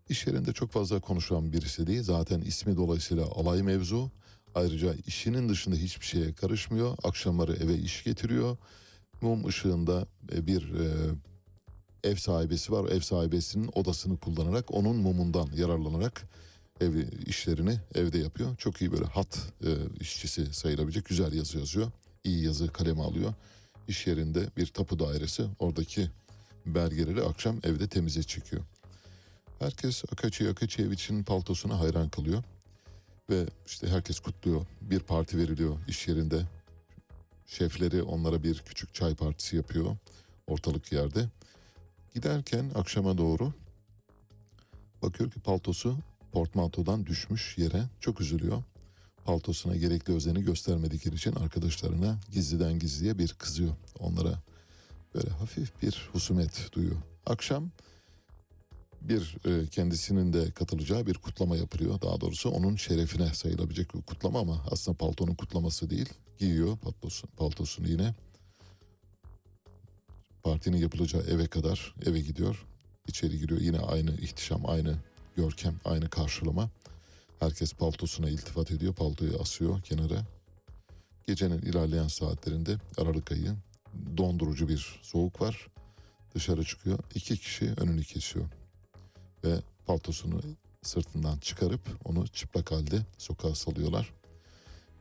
İş 0.09 0.26
yerinde 0.26 0.53
çok 0.53 0.70
fazla 0.70 1.01
konuşan 1.01 1.53
birisi 1.53 1.87
değil. 1.87 2.03
Zaten 2.03 2.41
ismi 2.41 2.76
dolayısıyla 2.76 3.26
alay 3.26 3.62
mevzu. 3.62 4.11
Ayrıca 4.55 4.95
işinin 5.07 5.49
dışında 5.49 5.76
hiçbir 5.76 6.07
şeye 6.07 6.33
karışmıyor. 6.33 6.97
Akşamları 7.03 7.53
eve 7.53 7.74
iş 7.74 8.05
getiriyor. 8.05 8.57
Mum 9.20 9.47
ışığında 9.47 10.07
e, 10.33 10.47
bir 10.47 10.74
e, 10.74 10.89
ev 12.05 12.16
sahibesi 12.16 12.72
var. 12.72 12.91
Ev 12.91 13.01
sahibesinin 13.01 13.70
odasını 13.74 14.16
kullanarak 14.16 14.74
onun 14.74 14.97
mumundan 14.97 15.49
yararlanarak 15.57 16.22
ev 16.80 16.95
işlerini 17.26 17.80
evde 17.95 18.18
yapıyor. 18.18 18.57
Çok 18.57 18.80
iyi 18.80 18.93
böyle 18.93 19.05
hat 19.05 19.39
e, 19.64 19.70
işçisi 20.01 20.55
sayılabilecek 20.55 21.05
güzel 21.05 21.33
yazı 21.33 21.59
yazıyor. 21.59 21.91
İyi 22.24 22.45
yazı 22.45 22.72
kaleme 22.72 23.03
alıyor. 23.03 23.35
İş 23.89 24.07
yerinde 24.07 24.49
bir 24.57 24.66
tapu 24.66 24.99
dairesi 24.99 25.47
oradaki 25.59 26.11
belgeleri 26.66 27.22
akşam 27.22 27.59
evde 27.62 27.89
temize 27.89 28.22
çekiyor. 28.22 28.62
Herkes 29.59 30.05
Akaçi 30.12 30.49
Akaçiyeviç'in 30.49 31.22
paltosuna 31.22 31.80
hayran 31.80 32.09
kalıyor. 32.09 32.43
Ve 33.30 33.47
işte 33.66 33.89
herkes 33.89 34.20
kutluyor. 34.20 34.66
Bir 34.80 35.01
parti 35.01 35.39
veriliyor 35.39 35.76
iş 35.89 36.09
yerinde. 36.09 36.43
Şefleri 37.47 38.03
onlara 38.03 38.43
bir 38.43 38.59
küçük 38.59 38.95
çay 38.95 39.14
partisi 39.14 39.57
yapıyor 39.57 39.97
ortalık 40.47 40.93
yerde. 40.93 41.28
Giderken 42.14 42.70
akşama 42.74 43.18
doğru 43.18 43.53
bakıyor 45.03 45.30
ki 45.30 45.41
paltosu 45.41 45.97
portmantodan 46.33 47.07
düşmüş 47.07 47.59
yere 47.59 47.85
çok 48.01 48.20
üzülüyor. 48.20 48.62
Paltosuna 49.25 49.77
gerekli 49.77 50.14
özeni 50.14 50.43
göstermedikleri 50.43 51.14
için 51.14 51.33
arkadaşlarına 51.33 52.20
gizliden 52.33 52.79
gizliye 52.79 53.18
bir 53.18 53.29
kızıyor. 53.29 53.75
Onlara 53.99 54.43
böyle 55.14 55.31
hafif 55.31 55.83
bir 55.83 56.09
husumet 56.12 56.68
duyuyor. 56.73 56.97
Akşam 57.27 57.70
bir 59.01 59.37
e, 59.45 59.66
kendisinin 59.66 60.33
de 60.33 60.51
katılacağı 60.51 61.07
bir 61.07 61.14
kutlama 61.14 61.57
yapılıyor. 61.57 62.01
Daha 62.01 62.20
doğrusu 62.20 62.51
onun 62.51 62.77
şerefine 62.77 63.35
sayılabilecek 63.35 63.95
bir 63.95 64.03
kutlama 64.03 64.41
ama 64.41 64.64
aslında 64.70 64.99
paltonun 64.99 65.35
kutlaması 65.35 65.91
değil. 65.91 66.09
Giyiyor 66.39 66.77
paltosu, 66.77 67.27
paltosunu 67.27 67.89
yine. 67.89 68.14
Partinin 70.43 70.77
yapılacağı 70.77 71.23
eve 71.23 71.47
kadar 71.47 71.95
eve 72.07 72.20
gidiyor. 72.20 72.66
İçeri 73.07 73.39
giriyor 73.39 73.61
yine 73.61 73.79
aynı 73.79 74.11
ihtişam, 74.11 74.66
aynı 74.66 74.97
görkem, 75.37 75.81
aynı 75.85 76.11
karşılama. 76.11 76.70
Herkes 77.43 77.72
paltosuna 77.72 78.28
iltifat 78.28 78.70
ediyor, 78.70 78.95
paltoyu 78.95 79.40
asıyor 79.40 79.82
kenara. 79.82 80.26
Gecenin 81.26 81.59
ilerleyen 81.59 82.09
saatlerinde 82.09 82.76
Aralık 82.99 83.32
ayı 83.32 83.55
dondurucu 84.16 84.68
bir 84.68 85.01
soğuk 85.03 85.40
var. 85.40 85.68
Dışarı 86.34 86.64
çıkıyor. 86.64 86.99
İki 87.14 87.36
kişi 87.36 87.72
önünü 87.76 88.05
kesiyor. 88.05 88.45
Ve 89.45 89.61
paltosunu 89.86 90.40
sırtından 90.82 91.38
çıkarıp 91.38 91.80
onu 92.05 92.28
çıplak 92.28 92.72
halde 92.72 93.07
sokağa 93.18 93.55
salıyorlar. 93.55 94.12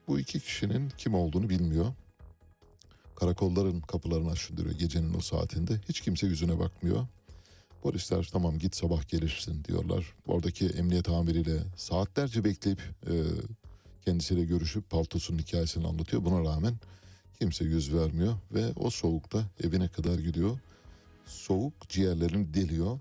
Bu 0.07 0.19
iki 0.19 0.39
kişinin 0.39 0.89
kim 0.97 1.13
olduğunu 1.13 1.49
bilmiyor. 1.49 1.93
Karakolların 3.15 3.81
kapılarını 3.81 4.31
aşındırıyor 4.31 4.75
gecenin 4.75 5.13
o 5.13 5.19
saatinde. 5.19 5.81
Hiç 5.89 6.01
kimse 6.01 6.27
yüzüne 6.27 6.59
bakmıyor. 6.59 7.07
Polisler 7.82 8.29
tamam 8.32 8.59
git 8.59 8.75
sabah 8.75 9.07
gelirsin 9.07 9.63
diyorlar. 9.63 10.13
Oradaki 10.27 10.67
emniyet 10.67 11.09
amiriyle 11.09 11.57
saatlerce 11.75 12.43
bekleyip 12.43 12.82
e, 13.07 13.13
kendisiyle 14.05 14.43
görüşüp 14.43 14.89
paltosunun 14.89 15.39
hikayesini 15.39 15.88
anlatıyor. 15.88 16.25
Buna 16.25 16.43
rağmen 16.43 16.73
kimse 17.39 17.65
yüz 17.65 17.93
vermiyor 17.93 18.34
ve 18.51 18.71
o 18.75 18.89
soğukta 18.89 19.45
evine 19.63 19.88
kadar 19.88 20.19
gidiyor. 20.19 20.59
Soğuk 21.25 21.89
ciğerlerini 21.89 22.53
deliyor 22.53 22.99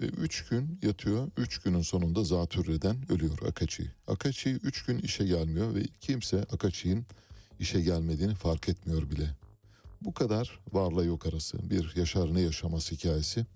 ve 0.00 0.04
üç 0.04 0.48
gün 0.48 0.78
yatıyor. 0.82 1.28
Üç 1.36 1.58
günün 1.58 1.82
sonunda 1.82 2.24
zatürreden 2.24 2.96
ölüyor 3.12 3.38
Akaçi. 3.48 3.90
Akaçi 4.06 4.50
üç 4.50 4.84
gün 4.84 4.98
işe 4.98 5.24
gelmiyor 5.24 5.74
ve 5.74 5.82
kimse 6.00 6.42
Akaçi'nin 6.42 7.06
işe 7.60 7.80
gelmediğini 7.80 8.34
fark 8.34 8.68
etmiyor 8.68 9.10
bile. 9.10 9.30
Bu 10.02 10.14
kadar 10.14 10.60
varla 10.72 11.04
yok 11.04 11.26
arası 11.26 11.70
bir 11.70 11.96
yaşar 11.96 12.34
ne 12.34 12.40
yaşaması 12.40 12.94
hikayesi. 12.94 13.46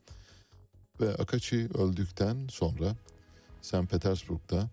Ve 1.01 1.15
Akaçi 1.15 1.69
öldükten 1.75 2.47
sonra 2.51 2.97
St. 3.63 3.91
Petersburg'da 3.91 4.71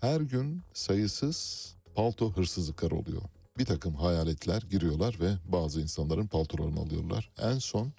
her 0.00 0.20
gün 0.20 0.62
sayısız 0.72 1.70
palto 1.94 2.32
hırsızlıkları 2.32 2.94
oluyor. 2.94 3.22
Bir 3.58 3.64
takım 3.64 3.94
hayaletler 3.94 4.62
giriyorlar 4.62 5.16
ve 5.20 5.32
bazı 5.48 5.80
insanların 5.80 6.26
paltolarını 6.26 6.80
alıyorlar. 6.80 7.30
En 7.38 7.58
son 7.58 7.92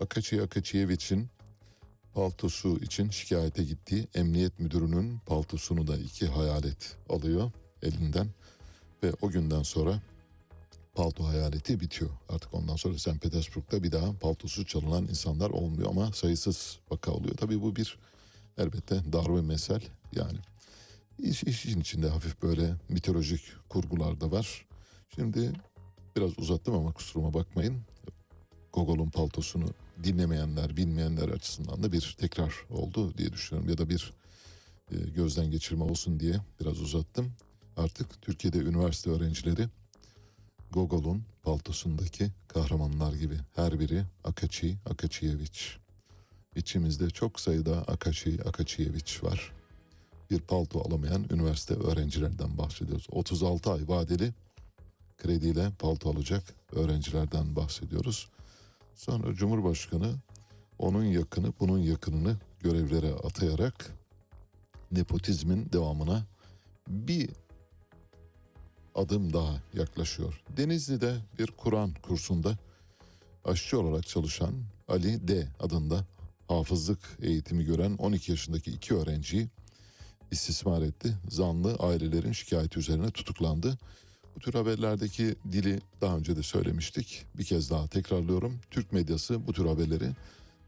Akaçi 0.00 0.42
Akaçiyeviç'in 0.42 1.28
paltosu 2.14 2.78
için 2.82 3.10
şikayete 3.10 3.64
gittiği 3.64 4.08
emniyet 4.14 4.60
müdürünün 4.60 5.18
paltosunu 5.18 5.86
da 5.86 5.96
iki 5.96 6.26
hayalet 6.26 6.96
alıyor 7.08 7.50
elinden 7.82 8.28
ve 9.02 9.12
o 9.22 9.30
günden 9.30 9.62
sonra 9.62 10.00
palto 10.96 11.24
hayaleti 11.24 11.80
bitiyor. 11.80 12.10
Artık 12.28 12.54
ondan 12.54 12.76
sonra 12.76 12.98
St. 12.98 13.22
Petersburg'da 13.22 13.82
bir 13.82 13.92
daha 13.92 14.12
paltosu 14.12 14.66
çalınan 14.66 15.04
insanlar 15.04 15.50
olmuyor 15.50 15.90
ama 15.90 16.12
sayısız 16.12 16.78
vaka 16.90 17.12
oluyor. 17.12 17.36
Tabii 17.36 17.62
bu 17.62 17.76
bir 17.76 17.98
elbette 18.58 19.12
darbe 19.12 19.40
mesel 19.40 19.80
yani. 20.12 20.38
İş, 21.18 21.42
işin 21.42 21.80
içinde 21.80 22.08
hafif 22.08 22.42
böyle 22.42 22.74
mitolojik 22.88 23.40
kurgular 23.68 24.20
da 24.20 24.30
var. 24.30 24.66
Şimdi 25.14 25.52
Biraz 26.16 26.38
uzattım 26.38 26.74
ama 26.74 26.92
kusuruma 26.92 27.34
bakmayın. 27.34 27.80
Gogol'un 28.72 29.10
paltosunu 29.10 29.66
dinlemeyenler, 30.04 30.76
bilmeyenler 30.76 31.28
açısından 31.28 31.82
da 31.82 31.92
bir 31.92 32.16
tekrar 32.18 32.54
oldu 32.70 33.18
diye 33.18 33.32
düşünüyorum. 33.32 33.70
Ya 33.70 33.78
da 33.78 33.88
bir 33.88 34.12
e, 34.92 34.96
gözden 34.96 35.50
geçirme 35.50 35.84
olsun 35.84 36.20
diye 36.20 36.36
biraz 36.60 36.80
uzattım. 36.80 37.32
Artık 37.76 38.22
Türkiye'de 38.22 38.58
üniversite 38.58 39.10
öğrencileri 39.10 39.68
Gogol'un 40.76 41.22
paltosundaki 41.42 42.30
kahramanlar 42.48 43.12
gibi. 43.12 43.36
Her 43.54 43.80
biri 43.80 44.04
Akaçi 44.24 44.76
Akaçiyeviç. 44.90 45.78
İçimizde 46.56 47.10
çok 47.10 47.40
sayıda 47.40 47.76
Akaçi 47.78 48.38
Akaçiyeviç 48.44 49.24
var. 49.24 49.52
Bir 50.30 50.40
palto 50.40 50.80
alamayan 50.80 51.26
üniversite 51.30 51.74
öğrencilerden 51.74 52.58
bahsediyoruz. 52.58 53.06
36 53.10 53.72
ay 53.72 53.88
vadeli 53.88 54.32
krediyle 55.18 55.70
palto 55.78 56.10
alacak 56.10 56.54
öğrencilerden 56.72 57.56
bahsediyoruz. 57.56 58.28
Sonra 58.94 59.34
Cumhurbaşkanı 59.34 60.14
onun 60.78 61.04
yakını 61.04 61.52
bunun 61.60 61.78
yakınını 61.78 62.36
görevlere 62.60 63.14
atayarak 63.14 63.92
nepotizmin 64.92 65.72
devamına 65.72 66.26
bir 66.88 67.30
adım 68.96 69.32
daha 69.32 69.62
yaklaşıyor. 69.74 70.42
Denizli'de 70.56 71.16
bir 71.38 71.46
Kur'an 71.46 71.94
kursunda 72.02 72.58
aşçı 73.44 73.80
olarak 73.80 74.06
çalışan 74.06 74.54
Ali 74.88 75.28
D 75.28 75.48
adında 75.60 76.06
hafızlık 76.48 77.18
eğitimi 77.22 77.64
gören 77.64 77.94
12 77.96 78.30
yaşındaki 78.30 78.70
iki 78.70 78.94
öğrenciyi 78.94 79.48
istismar 80.30 80.82
etti. 80.82 81.16
Zanlı 81.28 81.74
ailelerin 81.74 82.32
şikayeti 82.32 82.78
üzerine 82.78 83.10
tutuklandı. 83.10 83.78
Bu 84.36 84.40
tür 84.40 84.54
haberlerdeki 84.54 85.34
dili 85.52 85.80
daha 86.00 86.16
önce 86.16 86.36
de 86.36 86.42
söylemiştik. 86.42 87.24
Bir 87.34 87.44
kez 87.44 87.70
daha 87.70 87.86
tekrarlıyorum. 87.86 88.60
Türk 88.70 88.92
medyası 88.92 89.46
bu 89.46 89.52
tür 89.52 89.66
haberleri 89.66 90.10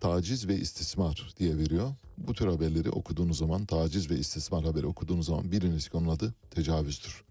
taciz 0.01 0.49
ve 0.49 0.57
istismar 0.57 1.35
diye 1.39 1.59
veriyor. 1.59 1.95
Bu 2.19 2.35
tür 2.35 2.47
haberleri 2.47 2.91
okuduğunuz 2.91 3.39
zaman, 3.39 3.65
taciz 3.65 4.11
ve 4.11 4.19
istismar 4.19 4.65
haberi 4.65 4.87
okuduğunuz 4.87 5.27
zaman 5.27 5.53
biriniz 5.53 5.89
ki 5.89 5.97
onun 5.97 6.09
adı 6.09 6.35
tecavüzdür. 6.51 7.28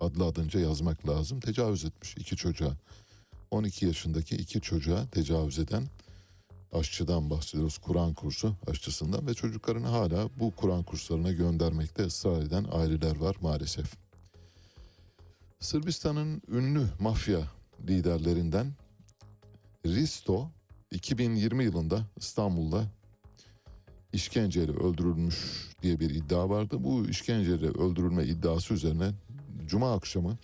Adlı 0.00 0.24
adınca 0.24 0.60
yazmak 0.60 1.08
lazım. 1.08 1.40
Tecavüz 1.40 1.84
etmiş 1.84 2.16
iki 2.16 2.36
çocuğa. 2.36 2.76
12 3.50 3.86
yaşındaki 3.86 4.36
iki 4.36 4.60
çocuğa 4.60 5.06
tecavüz 5.06 5.58
eden 5.58 5.88
aşçıdan 6.72 7.30
bahsediyoruz. 7.30 7.78
Kur'an 7.78 8.14
kursu 8.14 8.56
aşçısından 8.70 9.26
ve 9.26 9.34
çocuklarını 9.34 9.86
hala 9.86 10.28
bu 10.38 10.50
Kur'an 10.56 10.82
kurslarına 10.82 11.32
göndermekte 11.32 12.02
ısrar 12.02 12.42
eden 12.42 12.66
aileler 12.72 13.16
var 13.16 13.36
maalesef. 13.40 13.96
Sırbistan'ın 15.60 16.42
ünlü 16.48 16.86
mafya 17.00 17.40
liderlerinden 17.88 18.72
Risto 19.86 20.50
2020 20.90 21.64
yılında 21.64 22.06
İstanbul'da 22.16 22.84
işkenceyle 24.12 24.72
öldürülmüş 24.72 25.68
diye 25.82 26.00
bir 26.00 26.10
iddia 26.10 26.50
vardı. 26.50 26.76
Bu 26.78 27.08
işkenceyle 27.08 27.66
öldürülme 27.66 28.24
iddiası 28.24 28.74
üzerine 28.74 29.10
Cuma 29.70 29.94
akşamı 29.94 30.38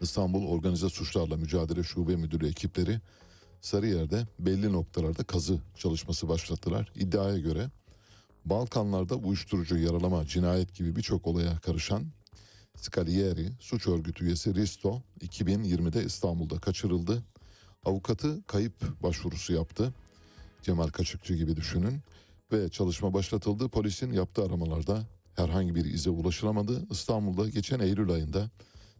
İstanbul 0.00 0.46
Organize 0.46 0.88
Suçlarla 0.88 1.36
Mücadele 1.36 1.82
Şube 1.82 2.16
Müdürü 2.16 2.48
ekipleri 2.48 3.00
Sarıyer'de 3.60 4.26
belli 4.38 4.72
noktalarda 4.72 5.24
kazı 5.24 5.58
çalışması 5.76 6.28
başlattılar. 6.28 6.92
İddiaya 6.94 7.38
göre 7.38 7.70
Balkanlarda 8.44 9.14
uyuşturucu 9.14 9.78
yaralama, 9.78 10.26
cinayet 10.26 10.74
gibi 10.74 10.96
birçok 10.96 11.26
olaya 11.26 11.58
karışan 11.58 12.04
Scalieri 12.76 13.50
suç 13.60 13.86
örgütü 13.86 14.24
üyesi 14.24 14.54
Risto 14.54 15.02
2020'de 15.20 16.04
İstanbul'da 16.04 16.58
kaçırıldı. 16.58 17.22
Avukatı 17.84 18.42
kayıp 18.46 19.02
başvurusu 19.02 19.52
yaptı. 19.52 19.94
Cemal 20.62 20.88
Kaçıkçı 20.88 21.34
gibi 21.34 21.56
düşünün 21.56 22.00
ve 22.52 22.68
çalışma 22.68 23.14
başlatıldı. 23.14 23.68
Polisin 23.68 24.12
yaptığı 24.12 24.44
aramalarda 24.44 25.02
herhangi 25.36 25.74
bir 25.74 25.84
ize 25.84 26.10
ulaşılamadı. 26.10 26.86
İstanbul'da 26.90 27.48
geçen 27.48 27.80
Eylül 27.80 28.10
ayında 28.10 28.50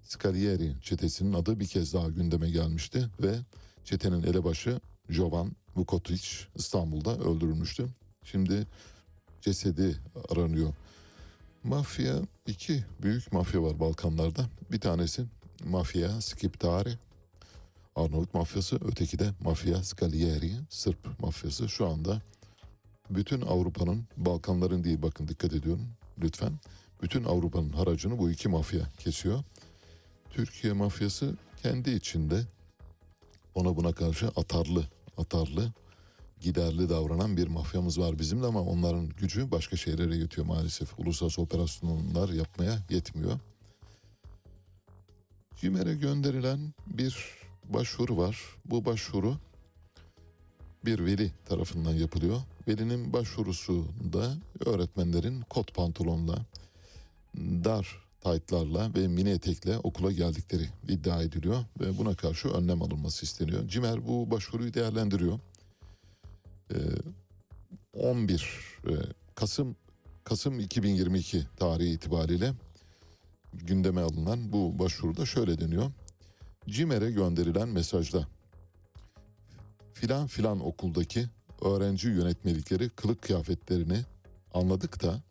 Scalieri 0.03 0.75
çetesinin 0.83 1.33
adı 1.33 1.61
bir 1.61 1.67
kez 1.67 1.95
daha 1.95 2.09
gündeme 2.09 2.51
gelmişti 2.51 3.09
ve 3.23 3.35
çetenin 3.85 4.23
elebaşı 4.23 4.81
Jovan 5.09 5.53
Vukotic 5.77 6.29
İstanbul'da 6.55 7.19
öldürülmüştü. 7.19 7.87
Şimdi 8.25 8.67
cesedi 9.41 9.97
aranıyor. 10.31 10.75
Mafya 11.65 12.15
iki 12.47 12.85
büyük 13.03 13.33
mafya 13.33 13.63
var 13.63 13.81
Balkanlarda. 13.81 14.47
Bir 14.73 14.81
tanesi 14.81 15.25
mafya 15.65 16.21
Skiptari 16.21 16.99
Arnavut 17.97 18.35
mafyası 18.35 18.79
öteki 18.85 19.19
de 19.19 19.31
mafya 19.41 19.83
Scalieri 19.83 20.53
Sırp 20.69 21.21
mafyası 21.21 21.69
şu 21.69 21.87
anda 21.87 22.23
bütün 23.11 23.41
Avrupa'nın 23.41 24.05
Balkanların 24.17 24.85
değil 24.85 25.03
bakın 25.03 25.29
dikkat 25.29 25.55
ediyorum 25.55 25.89
lütfen. 26.19 26.53
Bütün 27.03 27.25
Avrupa'nın 27.25 27.73
haracını 27.73 28.19
bu 28.19 28.31
iki 28.31 28.49
mafya 28.49 28.81
kesiyor. 28.99 29.45
Türkiye 30.31 30.73
mafyası 30.73 31.37
kendi 31.63 31.91
içinde 31.91 32.43
ona 33.55 33.77
buna 33.77 33.93
karşı 33.93 34.29
atarlı, 34.29 34.85
atarlı, 35.19 35.73
giderli 36.41 36.89
davranan 36.89 37.37
bir 37.37 37.49
mafyamız 37.49 38.01
var 38.01 38.19
bizim 38.19 38.43
de 38.43 38.47
ama 38.47 38.63
onların 38.63 39.09
gücü 39.09 39.51
başka 39.51 39.77
şeylere 39.77 40.17
yetiyor 40.17 40.47
maalesef. 40.47 40.99
Uluslararası 40.99 41.43
operasyonlar 41.43 42.29
yapmaya 42.29 42.79
yetmiyor. 42.91 43.39
CİMER'e 45.57 45.95
gönderilen 45.95 46.75
bir 46.87 47.17
başvuru 47.65 48.17
var. 48.17 48.39
Bu 48.65 48.85
başvuru 48.85 49.37
bir 50.85 51.05
veli 51.05 51.33
tarafından 51.45 51.93
yapılıyor. 51.93 52.41
Velinin 52.69 53.13
başvurusunda 53.13 54.33
öğretmenlerin 54.67 55.41
kot 55.41 55.75
pantolonla, 55.75 56.47
dar 57.37 58.05
taytlarla 58.21 58.95
ve 58.95 59.09
mini 59.09 59.31
etekle 59.31 59.79
okula 59.79 60.13
geldikleri 60.13 60.69
iddia 60.89 61.23
ediliyor 61.23 61.65
ve 61.81 61.99
buna 61.99 62.15
karşı 62.15 62.49
önlem 62.49 62.83
alınması 62.83 63.25
isteniyor. 63.25 63.69
Cimer 63.69 64.07
bu 64.07 64.31
başvuruyu 64.31 64.75
değerlendiriyor. 64.75 65.41
Ee, 66.75 66.77
11 67.93 68.61
e, 68.87 68.93
Kasım 69.35 69.77
Kasım 70.25 70.61
2022 70.61 71.47
tarihi 71.57 71.91
itibariyle 71.91 72.53
gündeme 73.53 74.01
alınan 74.01 74.53
bu 74.53 74.79
başvuruda 74.79 75.27
şöyle 75.27 75.61
deniyor. 75.61 75.93
CİMER'e 76.69 77.11
gönderilen 77.11 77.69
mesajda 77.69 78.29
filan 79.93 80.27
filan 80.27 80.67
okuldaki 80.67 81.29
öğrenci 81.65 82.09
yönetmelikleri 82.09 82.89
kılık 82.89 83.23
kıyafetlerini 83.23 83.99
anladık 84.55 85.03
da 85.03 85.23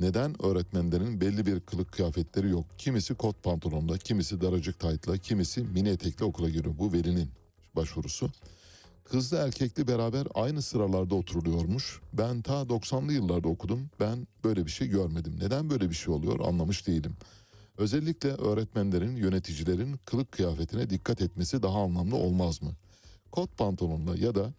neden 0.00 0.42
öğretmenlerin 0.42 1.20
belli 1.20 1.46
bir 1.46 1.60
kılık 1.60 1.92
kıyafetleri 1.92 2.50
yok? 2.50 2.64
Kimisi 2.78 3.14
kot 3.14 3.42
pantolonla, 3.42 3.98
kimisi 3.98 4.40
daracık 4.40 4.78
taytla, 4.78 5.16
kimisi 5.16 5.62
mini 5.62 5.88
etekle 5.88 6.24
okula 6.24 6.48
giriyor. 6.48 6.78
Bu 6.78 6.92
velinin 6.92 7.30
başvurusu. 7.76 8.30
Kızlı 9.04 9.36
erkekli 9.36 9.88
beraber 9.88 10.26
aynı 10.34 10.62
sıralarda 10.62 11.14
oturuluyormuş. 11.14 12.00
Ben 12.12 12.42
ta 12.42 12.62
90'lı 12.62 13.12
yıllarda 13.12 13.48
okudum. 13.48 13.90
Ben 14.00 14.26
böyle 14.44 14.66
bir 14.66 14.70
şey 14.70 14.88
görmedim. 14.88 15.36
Neden 15.40 15.70
böyle 15.70 15.90
bir 15.90 15.94
şey 15.94 16.14
oluyor 16.14 16.40
anlamış 16.40 16.86
değilim. 16.86 17.16
Özellikle 17.78 18.28
öğretmenlerin, 18.28 19.16
yöneticilerin 19.16 19.96
kılık 20.04 20.32
kıyafetine 20.32 20.90
dikkat 20.90 21.22
etmesi 21.22 21.62
daha 21.62 21.82
anlamlı 21.82 22.16
olmaz 22.16 22.62
mı? 22.62 22.70
Kot 23.32 23.58
pantolonla 23.58 24.16
ya 24.16 24.34
da 24.34 24.52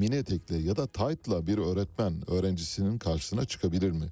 mini 0.00 0.14
etekle 0.14 0.56
ya 0.56 0.76
da 0.76 0.86
tight'la 0.86 1.46
bir 1.46 1.58
öğretmen 1.58 2.30
öğrencisinin 2.30 2.98
karşısına 2.98 3.44
çıkabilir 3.44 3.90
mi? 3.90 4.06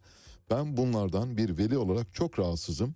Ben 0.50 0.76
bunlardan 0.76 1.36
bir 1.36 1.58
veli 1.58 1.78
olarak 1.78 2.14
çok 2.14 2.38
rahatsızım. 2.38 2.94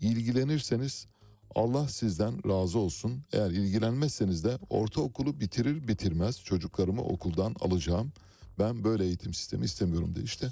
İlgilenirseniz 0.00 1.06
Allah 1.54 1.88
sizden 1.88 2.48
razı 2.48 2.78
olsun. 2.78 3.22
Eğer 3.32 3.50
ilgilenmezseniz 3.50 4.44
de 4.44 4.58
ortaokulu 4.70 5.40
bitirir 5.40 5.88
bitirmez 5.88 6.40
çocuklarımı 6.40 7.02
okuldan 7.02 7.56
alacağım. 7.60 8.12
Ben 8.58 8.84
böyle 8.84 9.04
eğitim 9.04 9.34
sistemi 9.34 9.64
istemiyorum 9.64 10.14
de 10.14 10.22
işte. 10.22 10.48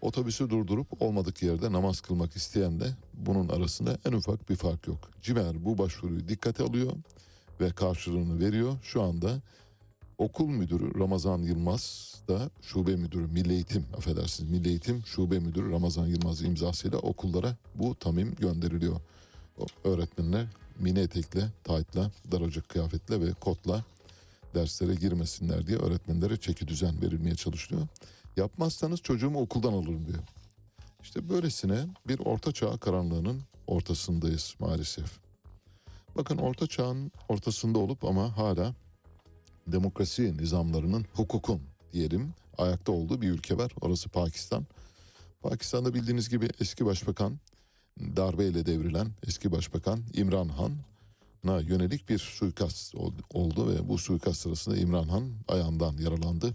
Otobüsü 0.00 0.50
durdurup 0.50 1.02
olmadık 1.02 1.42
yerde 1.42 1.72
namaz 1.72 2.00
kılmak 2.00 2.36
isteyen 2.36 2.80
de 2.80 2.86
bunun 3.14 3.48
arasında 3.48 3.98
en 4.04 4.12
ufak 4.12 4.50
bir 4.50 4.56
fark 4.56 4.86
yok. 4.86 5.10
Cimer 5.22 5.64
bu 5.64 5.78
başvuruyu 5.78 6.28
dikkate 6.28 6.62
alıyor 6.62 6.92
ve 7.60 7.70
karşılığını 7.70 8.40
veriyor. 8.40 8.76
Şu 8.82 9.02
anda 9.02 9.40
okul 10.18 10.48
müdürü 10.48 10.98
Ramazan 10.98 11.42
Yılmaz 11.42 12.14
da 12.28 12.50
şube 12.62 12.96
müdürü 12.96 13.26
Milli 13.26 13.52
Eğitim 13.52 13.86
affedersiniz 13.96 14.50
Milli 14.50 14.68
Eğitim 14.68 15.02
şube 15.06 15.38
müdürü 15.38 15.70
Ramazan 15.70 16.06
Yılmaz 16.06 16.42
imzasıyla 16.42 16.98
okullara 16.98 17.56
bu 17.74 17.94
tamim 17.94 18.34
gönderiliyor. 18.34 19.00
Öğretmenler 19.84 20.46
mini 20.78 20.98
etekle, 20.98 21.48
taytla, 21.64 22.10
daracık 22.32 22.68
kıyafetle 22.68 23.20
ve 23.20 23.32
kotla 23.32 23.84
derslere 24.54 24.94
girmesinler 24.94 25.66
diye 25.66 25.78
öğretmenlere 25.78 26.36
çeki 26.36 26.68
düzen 26.68 27.02
verilmeye 27.02 27.34
çalışılıyor. 27.34 27.86
Yapmazsanız 28.36 29.00
çocuğumu 29.00 29.40
okuldan 29.40 29.72
alırım 29.72 30.06
diyor. 30.06 30.22
İşte 31.02 31.28
böylesine 31.28 31.86
bir 32.08 32.18
orta 32.18 32.52
çağ 32.52 32.76
karanlığının 32.76 33.40
ortasındayız 33.66 34.54
maalesef. 34.58 35.18
Bakın 36.16 36.38
orta 36.38 36.66
çağın 36.66 37.12
ortasında 37.28 37.78
olup 37.78 38.04
ama 38.04 38.36
hala 38.36 38.74
demokrasi 39.72 40.36
nizamlarının, 40.36 41.06
hukukun 41.14 41.60
diyelim 41.92 42.34
ayakta 42.58 42.92
olduğu 42.92 43.22
bir 43.22 43.30
ülke 43.30 43.58
var. 43.58 43.72
Orası 43.80 44.08
Pakistan. 44.08 44.66
Pakistan'da 45.42 45.94
bildiğiniz 45.94 46.28
gibi 46.28 46.48
eski 46.60 46.86
başbakan 46.86 47.38
darbeyle 48.00 48.66
devrilen 48.66 49.08
eski 49.26 49.52
başbakan 49.52 50.00
İmran 50.14 50.48
Han'a 50.48 51.60
yönelik 51.60 52.08
bir 52.08 52.18
suikast 52.18 52.94
oldu 53.34 53.68
ve 53.68 53.88
bu 53.88 53.98
suikast 53.98 54.40
sırasında 54.40 54.76
İmran 54.76 55.08
Han 55.08 55.30
ayağından 55.48 55.96
yaralandı. 55.98 56.54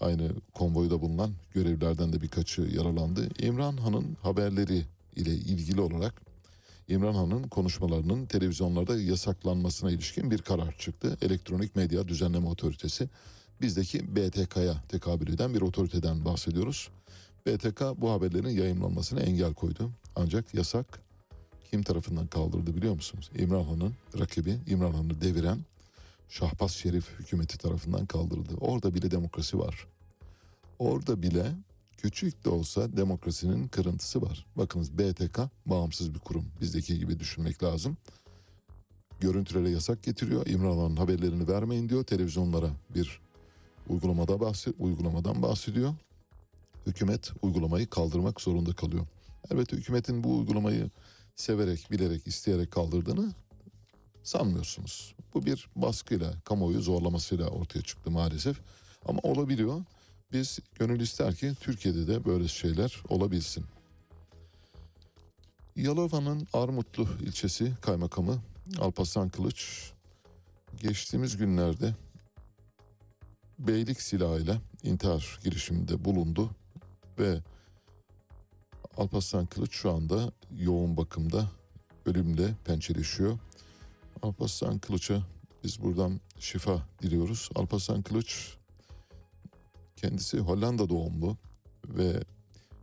Aynı 0.00 0.30
konvoyda 0.54 1.00
bulunan 1.00 1.30
görevlerden 1.54 2.12
de 2.12 2.20
birkaçı 2.20 2.62
yaralandı. 2.62 3.28
İmran 3.38 3.76
Han'ın 3.76 4.16
haberleri 4.22 4.84
ile 5.16 5.34
ilgili 5.34 5.80
olarak 5.80 6.33
İmran 6.88 7.14
Han'ın 7.14 7.42
konuşmalarının 7.42 8.26
televizyonlarda 8.26 9.00
yasaklanmasına 9.00 9.90
ilişkin 9.90 10.30
bir 10.30 10.38
karar 10.38 10.78
çıktı. 10.78 11.18
Elektronik 11.22 11.76
Medya 11.76 12.08
Düzenleme 12.08 12.48
Otoritesi 12.48 13.08
bizdeki 13.60 14.16
BTK'ya 14.16 14.82
tekabül 14.88 15.32
eden 15.32 15.54
bir 15.54 15.60
otoriteden 15.60 16.24
bahsediyoruz. 16.24 16.88
BTK 17.46 17.82
bu 17.96 18.10
haberlerin 18.10 18.48
yayınlanmasına 18.48 19.20
engel 19.20 19.54
koydu. 19.54 19.90
Ancak 20.16 20.54
yasak 20.54 21.00
kim 21.70 21.82
tarafından 21.82 22.26
kaldırıldı 22.26 22.76
biliyor 22.76 22.94
musunuz? 22.94 23.30
İmran 23.38 23.64
Han'ın 23.64 23.94
rakibi, 24.18 24.58
İmran 24.66 24.92
Han'ı 24.92 25.20
deviren 25.20 25.58
Şahbaz 26.28 26.72
Şerif 26.72 27.18
hükümeti 27.18 27.58
tarafından 27.58 28.06
kaldırıldı. 28.06 28.54
Orada 28.60 28.94
bile 28.94 29.10
demokrasi 29.10 29.58
var. 29.58 29.86
Orada 30.78 31.22
bile 31.22 31.52
küçük 32.04 32.44
de 32.44 32.50
olsa 32.50 32.96
demokrasinin 32.96 33.68
kırıntısı 33.68 34.22
var. 34.22 34.46
Bakınız 34.56 34.98
BTK 34.98 35.38
bağımsız 35.66 36.14
bir 36.14 36.18
kurum. 36.18 36.46
Bizdeki 36.60 36.98
gibi 36.98 37.20
düşünmek 37.20 37.62
lazım. 37.62 37.96
Görüntülere 39.20 39.70
yasak 39.70 40.02
getiriyor. 40.02 40.46
İmran 40.46 40.76
Han'ın 40.76 40.96
haberlerini 40.96 41.48
vermeyin 41.48 41.88
diyor. 41.88 42.04
Televizyonlara 42.04 42.70
bir 42.94 43.20
uygulamada 43.88 44.40
bahsed 44.40 44.74
uygulamadan 44.78 45.42
bahsediyor. 45.42 45.94
Hükümet 46.86 47.32
uygulamayı 47.42 47.86
kaldırmak 47.86 48.40
zorunda 48.40 48.72
kalıyor. 48.72 49.06
Elbette 49.50 49.76
hükümetin 49.76 50.24
bu 50.24 50.38
uygulamayı 50.38 50.90
severek, 51.36 51.90
bilerek, 51.90 52.26
isteyerek 52.26 52.70
kaldırdığını 52.70 53.32
sanmıyorsunuz. 54.22 55.14
Bu 55.34 55.46
bir 55.46 55.68
baskıyla, 55.76 56.40
kamuoyu 56.44 56.80
zorlamasıyla 56.80 57.48
ortaya 57.48 57.82
çıktı 57.82 58.10
maalesef. 58.10 58.60
Ama 59.06 59.18
olabiliyor. 59.22 59.84
Biz 60.34 60.58
gönül 60.78 61.00
ister 61.00 61.34
ki 61.34 61.52
Türkiye'de 61.60 62.06
de 62.06 62.24
böyle 62.24 62.48
şeyler 62.48 63.02
olabilsin. 63.08 63.64
Yalova'nın 65.76 66.46
Armutlu 66.52 67.08
ilçesi 67.22 67.74
kaymakamı 67.80 68.42
Alparslan 68.78 69.28
Kılıç 69.28 69.90
geçtiğimiz 70.76 71.36
günlerde 71.36 71.94
beylik 73.58 74.02
silahıyla 74.02 74.60
intihar 74.82 75.40
girişiminde 75.44 76.04
bulundu 76.04 76.50
ve 77.18 77.40
Alparslan 78.96 79.46
Kılıç 79.46 79.72
şu 79.72 79.90
anda 79.90 80.32
yoğun 80.56 80.96
bakımda 80.96 81.50
ölümle 82.06 82.54
pençeleşiyor. 82.64 83.38
Alparslan 84.22 84.78
Kılıç'a 84.78 85.22
biz 85.64 85.82
buradan 85.82 86.20
şifa 86.38 86.88
diliyoruz. 87.02 87.50
Alparslan 87.54 88.02
Kılıç 88.02 88.56
kendisi 90.04 90.38
Hollanda 90.38 90.88
doğumlu 90.88 91.36
ve 91.88 92.22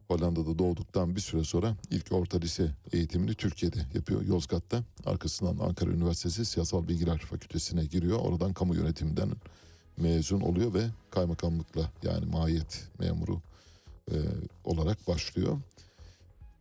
Hollanda'da 0.07 0.59
doğduktan 0.59 1.15
bir 1.15 1.22
süre 1.22 1.43
sonra 1.43 1.76
ilk 1.91 2.11
orta 2.11 2.38
lise 2.38 2.72
eğitimini 2.93 3.34
Türkiye'de 3.34 3.80
yapıyor 3.93 4.22
Yozgat'ta. 4.22 4.84
Arkasından 5.05 5.57
Ankara 5.67 5.89
Üniversitesi 5.89 6.45
Siyasal 6.45 6.88
Bilgiler 6.88 7.17
Fakültesine 7.17 7.86
giriyor. 7.86 8.19
Oradan 8.19 8.53
kamu 8.53 8.76
yönetiminden 8.76 9.30
mezun 9.97 10.41
oluyor 10.41 10.74
ve 10.74 10.88
kaymakamlıkla 11.11 11.91
yani 12.03 12.26
mahiyet 12.26 12.84
memuru 12.99 13.41
e, 14.11 14.15
olarak 14.63 15.07
başlıyor. 15.07 15.57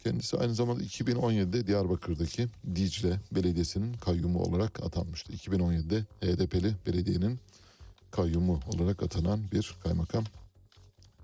Kendisi 0.04 0.36
aynı 0.36 0.54
zamanda 0.54 0.82
2017'de 0.82 1.66
Diyarbakır'daki 1.66 2.46
Dicle 2.74 3.20
Belediyesi'nin 3.32 3.92
kayyumu 3.92 4.42
olarak 4.42 4.82
atanmıştı. 4.82 5.32
2017'de 5.32 6.00
HDP'li 6.00 6.74
belediyenin 6.86 7.40
kayyumu 8.10 8.60
olarak 8.74 9.02
atanan 9.02 9.40
bir 9.52 9.76
kaymakam 9.82 10.24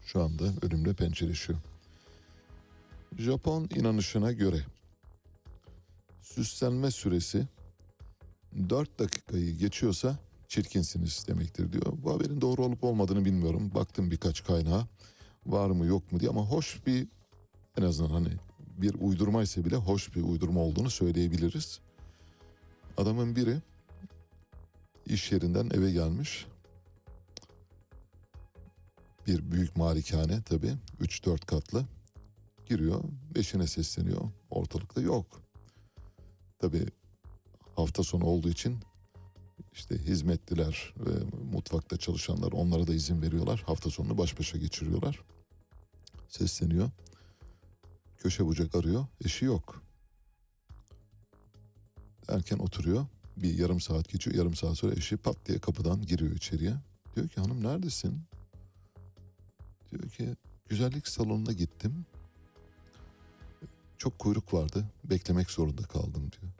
şu 0.07 0.23
anda 0.23 0.45
ölümle 0.63 0.95
pençeleşiyor. 0.95 1.59
Japon 3.19 3.69
inanışına 3.75 4.33
göre 4.33 4.65
süslenme 6.23 6.91
süresi 6.91 7.47
4 8.69 8.99
dakikayı 8.99 9.57
geçiyorsa 9.57 10.19
çirkinsiniz 10.49 11.29
demektir 11.29 11.73
diyor. 11.73 11.93
Bu 12.03 12.15
haberin 12.15 12.41
doğru 12.41 12.65
olup 12.65 12.85
olmadığını 12.85 13.25
bilmiyorum. 13.25 13.71
Baktım 13.75 14.11
birkaç 14.11 14.45
kaynağa 14.45 14.87
var 15.47 15.71
mı 15.71 15.87
yok 15.87 16.13
mu 16.13 16.21
diye 16.21 16.31
ama 16.31 16.47
hoş 16.47 16.87
bir 16.87 17.09
en 17.79 17.83
azından 17.83 18.11
hani 18.11 18.29
bir 18.79 18.95
uydurma 19.01 19.43
ise 19.43 19.65
bile 19.65 19.77
hoş 19.77 20.17
bir 20.17 20.23
uydurma 20.23 20.61
olduğunu 20.61 20.91
söyleyebiliriz. 20.91 21.81
Adamın 22.97 23.37
biri 23.37 23.59
iş 25.07 25.33
yerinden 25.33 25.71
eve 25.75 25.91
gelmiş. 25.91 26.47
Bir 29.27 29.51
büyük 29.51 29.77
malikane 29.77 30.43
tabii 30.43 30.74
3-4 31.01 31.47
katlı. 31.47 31.87
Giriyor, 32.66 33.05
eşine 33.35 33.66
sesleniyor. 33.66 34.31
Ortalıkta 34.51 35.01
yok. 35.01 35.43
Tabii 36.59 36.87
hafta 37.77 38.03
sonu 38.03 38.24
olduğu 38.24 38.49
için 38.49 38.79
işte 39.72 39.99
hizmetliler 39.99 40.95
ve 40.97 41.11
mutfakta 41.53 41.97
çalışanlar 41.97 42.53
onlara 42.53 42.87
da 42.87 42.95
izin 42.95 43.22
veriyorlar. 43.22 43.62
Hafta 43.66 43.91
sonunu 43.91 44.18
baş 44.18 44.39
başa 44.39 44.59
geçiriyorlar. 44.59 45.20
Sesleniyor. 46.29 46.91
Köşe 48.18 48.47
bucak 48.47 48.74
arıyor. 48.74 49.07
Eşi 49.24 49.45
yok. 49.45 49.83
Erken 52.29 52.59
oturuyor. 52.59 53.07
Bir 53.37 53.59
yarım 53.59 53.81
saat 53.81 54.09
geçiyor. 54.09 54.37
Yarım 54.37 54.55
saat 54.55 54.79
sonra 54.79 54.95
eşi 54.95 55.16
pat 55.16 55.47
diye 55.47 55.59
kapıdan 55.59 56.03
giriyor 56.03 56.33
içeriye. 56.33 56.74
Diyor 57.16 57.29
ki 57.29 57.41
hanım 57.41 57.62
neredesin? 57.62 58.22
Diyor 59.99 60.11
ki 60.11 60.36
güzellik 60.68 61.09
salonuna 61.09 61.53
gittim. 61.53 62.07
Çok 63.99 64.18
kuyruk 64.18 64.55
vardı. 64.55 64.84
Beklemek 65.05 65.51
zorunda 65.51 65.82
kaldım 65.82 66.30
diyor. 66.32 66.53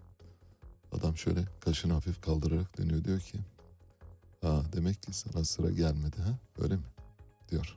Adam 0.93 1.17
şöyle 1.17 1.45
kaşını 1.61 1.93
hafif 1.93 2.21
kaldırarak 2.21 2.79
dönüyor 2.79 3.05
diyor 3.05 3.21
ki 3.21 3.39
Ha 4.41 4.63
demek 4.73 5.03
ki 5.03 5.13
sana 5.13 5.45
sıra 5.45 5.71
gelmedi 5.71 6.17
ha 6.23 6.39
öyle 6.59 6.77
mi? 6.77 6.83
diyor. 7.51 7.77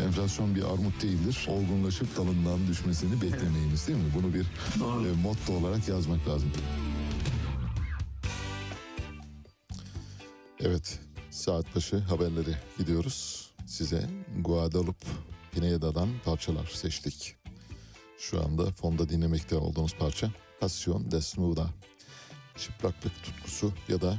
Enflasyon 0.00 0.54
bir 0.54 0.62
armut 0.62 1.02
değildir. 1.02 1.46
Olgunlaşıp 1.48 2.16
dalından 2.16 2.66
düşmesini 2.68 3.22
beklemeyiniz 3.22 3.88
değil 3.88 3.98
mi? 3.98 4.10
Bunu 4.14 4.34
bir 4.34 4.40
e, 4.40 5.12
motto 5.22 5.52
olarak 5.52 5.88
yazmak 5.88 6.28
lazım. 6.28 6.52
Evet, 10.60 11.00
saat 11.30 11.76
başı 11.76 11.98
haberleri 11.98 12.56
gidiyoruz. 12.78 13.50
Size 13.66 14.10
Guadalupe 14.40 15.06
Pineda'dan 15.52 16.08
parçalar 16.24 16.66
seçtik. 16.66 17.36
Şu 18.18 18.44
anda 18.44 18.72
fonda 18.72 19.08
dinlemekte 19.08 19.56
olduğunuz 19.56 19.94
parça 19.94 20.30
Passion 20.60 21.10
Desnuda. 21.10 21.70
Çıplaklık 22.56 23.22
tutkusu 23.22 23.72
ya 23.88 24.00
da 24.00 24.18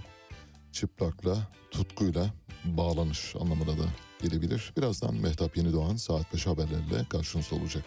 çıplakla 0.72 1.48
tutkuyla 1.72 2.34
bağlanış 2.66 3.36
anlamına 3.39 3.78
da 3.78 3.86
gelebilir. 4.22 4.74
Birazdan 4.78 5.16
Mehtap 5.16 5.57
Yeni 5.57 5.74
Doğan 5.74 5.95
saat 5.95 6.34
5 6.34 6.47
haberlerle 6.47 7.05
karşınızda 7.09 7.55
olacak. 7.55 7.84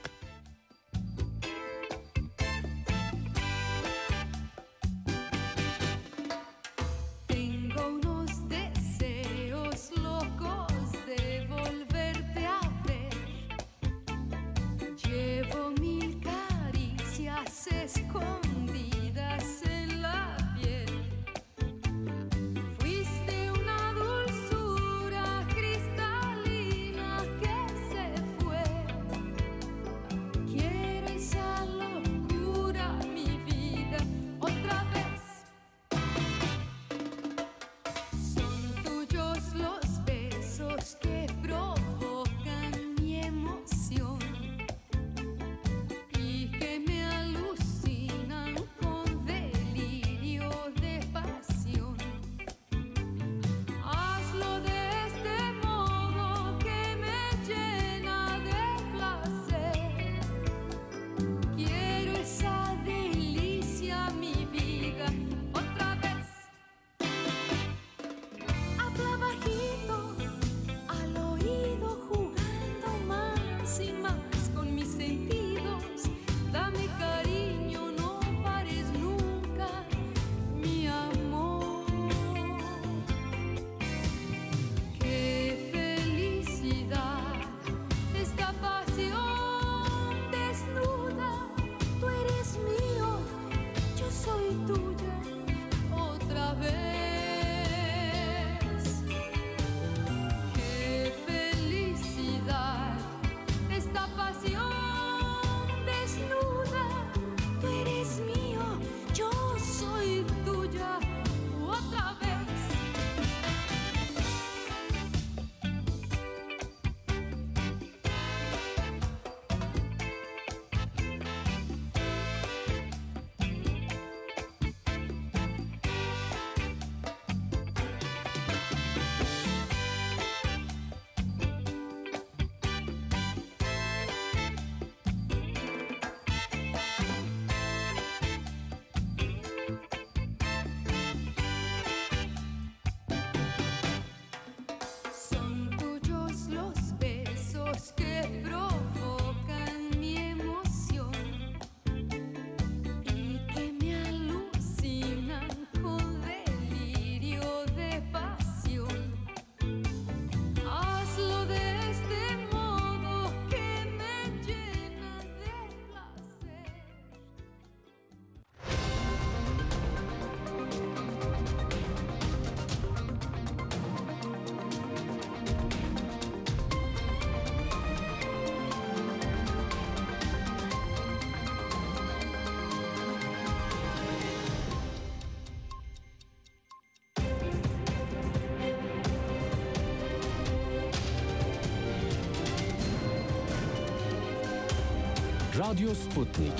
Radyo 195.59 195.95
Sputnik. 195.95 196.53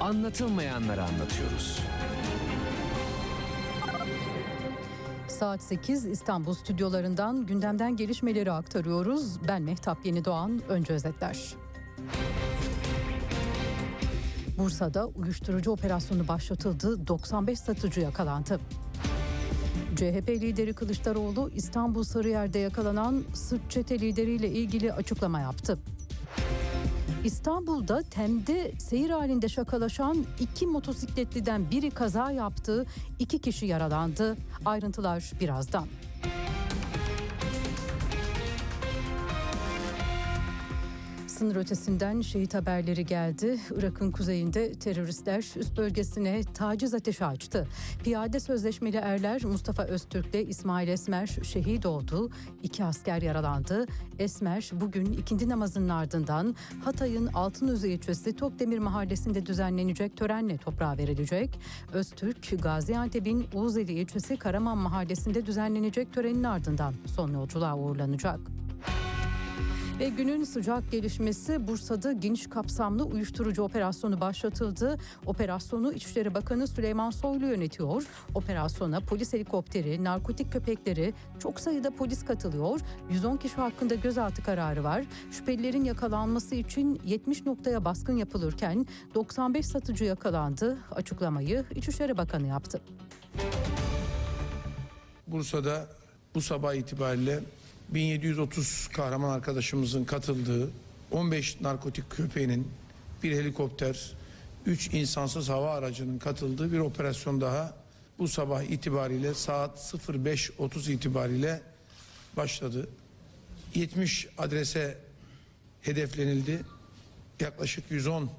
Anlatılmayanları 0.00 1.02
anlatıyoruz. 1.02 1.80
Saat 5.28 5.62
8 5.62 6.06
İstanbul 6.06 6.54
stüdyolarından 6.54 7.46
gündemden 7.46 7.96
gelişmeleri 7.96 8.52
aktarıyoruz. 8.52 9.48
Ben 9.48 9.62
Mehtap 9.62 10.06
Yeni 10.06 10.24
Doğan. 10.24 10.60
Önce 10.68 10.92
özetler. 10.92 11.54
Bursa'da 14.58 15.06
uyuşturucu 15.06 15.70
operasyonu 15.70 16.28
başlatıldı. 16.28 17.06
95 17.06 17.58
satıcı 17.58 18.00
yakalandı. 18.00 18.60
CHP 19.96 20.28
lideri 20.28 20.72
Kılıçdaroğlu 20.72 21.50
İstanbul 21.54 22.02
Sarıyer'de 22.02 22.58
yakalanan 22.58 23.24
Sırt 23.34 23.70
çete 23.70 24.00
lideriyle 24.00 24.48
ilgili 24.48 24.92
açıklama 24.92 25.40
yaptı. 25.40 25.78
İstanbul'da 27.24 28.02
Tem'de 28.02 28.72
seyir 28.78 29.10
halinde 29.10 29.48
şakalaşan 29.48 30.26
iki 30.40 30.66
motosikletliden 30.66 31.70
biri 31.70 31.90
kaza 31.90 32.30
yaptı, 32.30 32.86
iki 33.18 33.38
kişi 33.38 33.66
yaralandı. 33.66 34.36
Ayrıntılar 34.64 35.32
birazdan. 35.40 35.86
Sınır 41.40 41.56
ötesinden 41.56 42.20
şehit 42.20 42.54
haberleri 42.54 43.06
geldi. 43.06 43.58
Irak'ın 43.76 44.10
kuzeyinde 44.10 44.72
teröristler 44.72 45.38
üst 45.56 45.76
bölgesine 45.76 46.42
taciz 46.54 46.94
ateşi 46.94 47.24
açtı. 47.24 47.66
Piyade 48.04 48.40
sözleşmeli 48.40 48.96
erler 48.96 49.44
Mustafa 49.44 49.84
Öztürk 49.84 50.26
ile 50.26 50.44
İsmail 50.44 50.88
Esmer 50.88 51.26
şehit 51.26 51.86
oldu. 51.86 52.30
İki 52.62 52.84
asker 52.84 53.22
yaralandı. 53.22 53.86
Esmer 54.18 54.70
bugün 54.72 55.12
ikindi 55.12 55.48
namazının 55.48 55.88
ardından 55.88 56.54
Hatay'ın 56.84 57.26
Altınözü 57.26 57.88
ilçesi 57.88 58.36
Tokdemir 58.36 58.78
mahallesinde 58.78 59.46
düzenlenecek 59.46 60.16
törenle 60.16 60.58
toprağa 60.58 60.96
verilecek. 60.98 61.60
Öztürk 61.92 62.62
Gaziantep'in 62.62 63.46
Uğuzeli 63.54 63.92
ilçesi 63.92 64.36
Karaman 64.36 64.78
mahallesinde 64.78 65.46
düzenlenecek 65.46 66.12
törenin 66.12 66.44
ardından 66.44 66.94
son 67.06 67.32
yolculuğa 67.32 67.76
uğurlanacak. 67.76 68.40
Ve 70.00 70.08
günün 70.08 70.44
sıcak 70.44 70.90
gelişmesi 70.90 71.68
Bursa'da 71.68 72.12
geniş 72.12 72.46
kapsamlı 72.46 73.04
uyuşturucu 73.04 73.62
operasyonu 73.62 74.20
başlatıldı. 74.20 74.98
Operasyonu 75.26 75.92
İçişleri 75.92 76.34
Bakanı 76.34 76.66
Süleyman 76.66 77.10
Soylu 77.10 77.46
yönetiyor. 77.46 78.04
Operasyona 78.34 79.00
polis 79.00 79.32
helikopteri, 79.32 80.04
narkotik 80.04 80.52
köpekleri, 80.52 81.14
çok 81.38 81.60
sayıda 81.60 81.90
polis 81.90 82.24
katılıyor. 82.24 82.80
110 83.10 83.36
kişi 83.36 83.54
hakkında 83.54 83.94
gözaltı 83.94 84.42
kararı 84.42 84.84
var. 84.84 85.04
Şüphelilerin 85.30 85.84
yakalanması 85.84 86.54
için 86.54 87.00
70 87.04 87.46
noktaya 87.46 87.84
baskın 87.84 88.16
yapılırken 88.16 88.86
95 89.14 89.66
satıcı 89.66 90.04
yakalandı. 90.04 90.78
Açıklamayı 90.90 91.64
İçişleri 91.74 92.16
Bakanı 92.16 92.46
yaptı. 92.46 92.80
Bursa'da 95.26 95.86
bu 96.34 96.40
sabah 96.40 96.74
itibariyle 96.74 97.40
1730 97.94 98.88
kahraman 98.92 99.30
arkadaşımızın 99.30 100.04
katıldığı 100.04 100.70
15 101.10 101.60
narkotik 101.60 102.10
köpeğinin 102.10 102.68
bir 103.22 103.32
helikopter, 103.32 104.12
3 104.66 104.88
insansız 104.94 105.48
hava 105.48 105.70
aracının 105.70 106.18
katıldığı 106.18 106.72
bir 106.72 106.78
operasyon 106.78 107.40
daha 107.40 107.74
bu 108.18 108.28
sabah 108.28 108.62
itibariyle 108.62 109.34
saat 109.34 109.78
05.30 109.78 110.92
itibariyle 110.92 111.62
başladı. 112.36 112.88
70 113.74 114.28
adrese 114.38 114.98
hedeflenildi. 115.82 116.60
Yaklaşık 117.40 117.90
110 117.90 118.30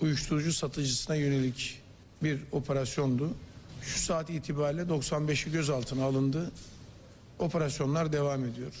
uyuşturucu 0.00 0.52
satıcısına 0.52 1.16
yönelik 1.16 1.82
bir 2.22 2.40
operasyondu. 2.52 3.34
Şu 3.82 3.98
saat 3.98 4.30
itibariyle 4.30 4.82
95'i 4.82 5.52
gözaltına 5.52 6.04
alındı. 6.04 6.50
Operasyonlar 7.38 8.12
devam 8.12 8.44
ediyor. 8.44 8.72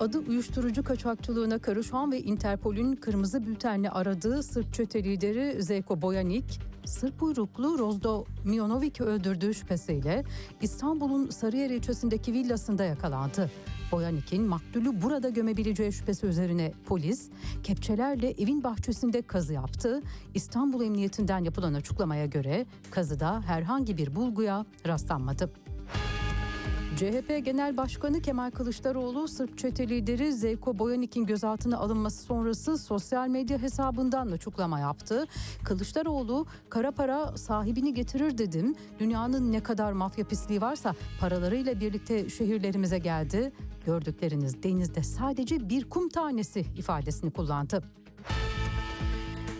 Adı 0.00 0.18
uyuşturucu 0.18 0.84
kaçakçılığına 0.84 1.58
karışan 1.58 2.12
ve 2.12 2.22
Interpol'ün 2.22 2.96
kırmızı 2.96 3.46
bültenle 3.46 3.90
aradığı 3.90 4.42
Sırp 4.42 4.74
çete 4.74 5.04
lideri 5.04 5.62
Zeko 5.62 6.02
Boyanik, 6.02 6.60
Sırp 6.84 7.22
uyruklu 7.22 7.78
Rozdo 7.78 8.24
Mionovic'i 8.44 9.04
öldürdüğü 9.04 9.54
şüphesiyle 9.54 10.24
İstanbul'un 10.62 11.30
Sarıyer 11.30 11.70
ilçesindeki 11.70 12.32
villasında 12.32 12.84
yakalandı. 12.84 13.50
Boyanik'in 13.92 14.42
maktulü 14.42 15.02
burada 15.02 15.28
gömebileceği 15.28 15.92
şüphesi 15.92 16.26
üzerine 16.26 16.72
polis 16.86 17.30
kepçelerle 17.62 18.30
evin 18.30 18.64
bahçesinde 18.64 19.22
kazı 19.22 19.52
yaptı. 19.52 20.02
İstanbul 20.34 20.84
Emniyetinden 20.84 21.44
yapılan 21.44 21.74
açıklamaya 21.74 22.26
göre 22.26 22.66
kazıda 22.90 23.40
herhangi 23.40 23.96
bir 23.96 24.16
bulguya 24.16 24.66
rastlanmadı. 24.86 25.50
CHP 27.00 27.44
Genel 27.44 27.76
Başkanı 27.76 28.20
Kemal 28.22 28.50
Kılıçdaroğlu 28.50 29.28
Sırp 29.28 29.58
çete 29.58 29.88
lideri 29.88 30.32
Zevko 30.32 30.78
Boyanik'in 30.78 31.26
gözaltına 31.26 31.78
alınması 31.78 32.22
sonrası 32.22 32.78
sosyal 32.78 33.28
medya 33.28 33.58
hesabından 33.58 34.30
açıklama 34.30 34.80
yaptı. 34.80 35.26
Kılıçdaroğlu 35.64 36.46
kara 36.68 36.90
para 36.90 37.36
sahibini 37.36 37.94
getirir 37.94 38.38
dedim. 38.38 38.74
Dünyanın 38.98 39.52
ne 39.52 39.62
kadar 39.62 39.92
mafya 39.92 40.24
pisliği 40.24 40.60
varsa 40.60 40.94
paralarıyla 41.20 41.80
birlikte 41.80 42.28
şehirlerimize 42.28 42.98
geldi. 42.98 43.52
Gördükleriniz 43.86 44.62
denizde 44.62 45.02
sadece 45.02 45.68
bir 45.68 45.84
kum 45.84 46.08
tanesi 46.08 46.60
ifadesini 46.60 47.30
kullandı. 47.30 47.82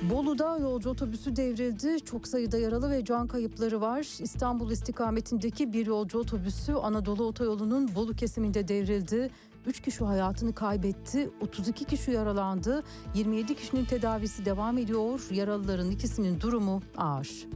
Bolu'da 0.02 0.58
yolcu 0.58 0.90
otobüsü 0.90 1.36
devrildi. 1.36 2.00
Çok 2.04 2.28
sayıda 2.28 2.58
yaralı 2.58 2.90
ve 2.90 3.04
can 3.04 3.26
kayıpları 3.26 3.80
var. 3.80 4.06
İstanbul 4.22 4.70
istikametindeki 4.70 5.72
bir 5.72 5.86
yolcu 5.86 6.18
otobüsü 6.18 6.72
Anadolu 6.72 7.24
Otoyolu'nun 7.24 7.94
Bolu 7.94 8.14
kesiminde 8.14 8.68
devrildi. 8.68 9.30
3 9.66 9.80
kişi 9.80 10.04
hayatını 10.04 10.54
kaybetti, 10.54 11.30
32 11.40 11.84
kişi 11.84 12.10
yaralandı. 12.10 12.82
27 13.14 13.54
kişinin 13.54 13.84
tedavisi 13.84 14.44
devam 14.44 14.78
ediyor. 14.78 15.20
Yaralıların 15.30 15.90
ikisinin 15.90 16.40
durumu 16.40 16.82
ağır. 16.96 17.46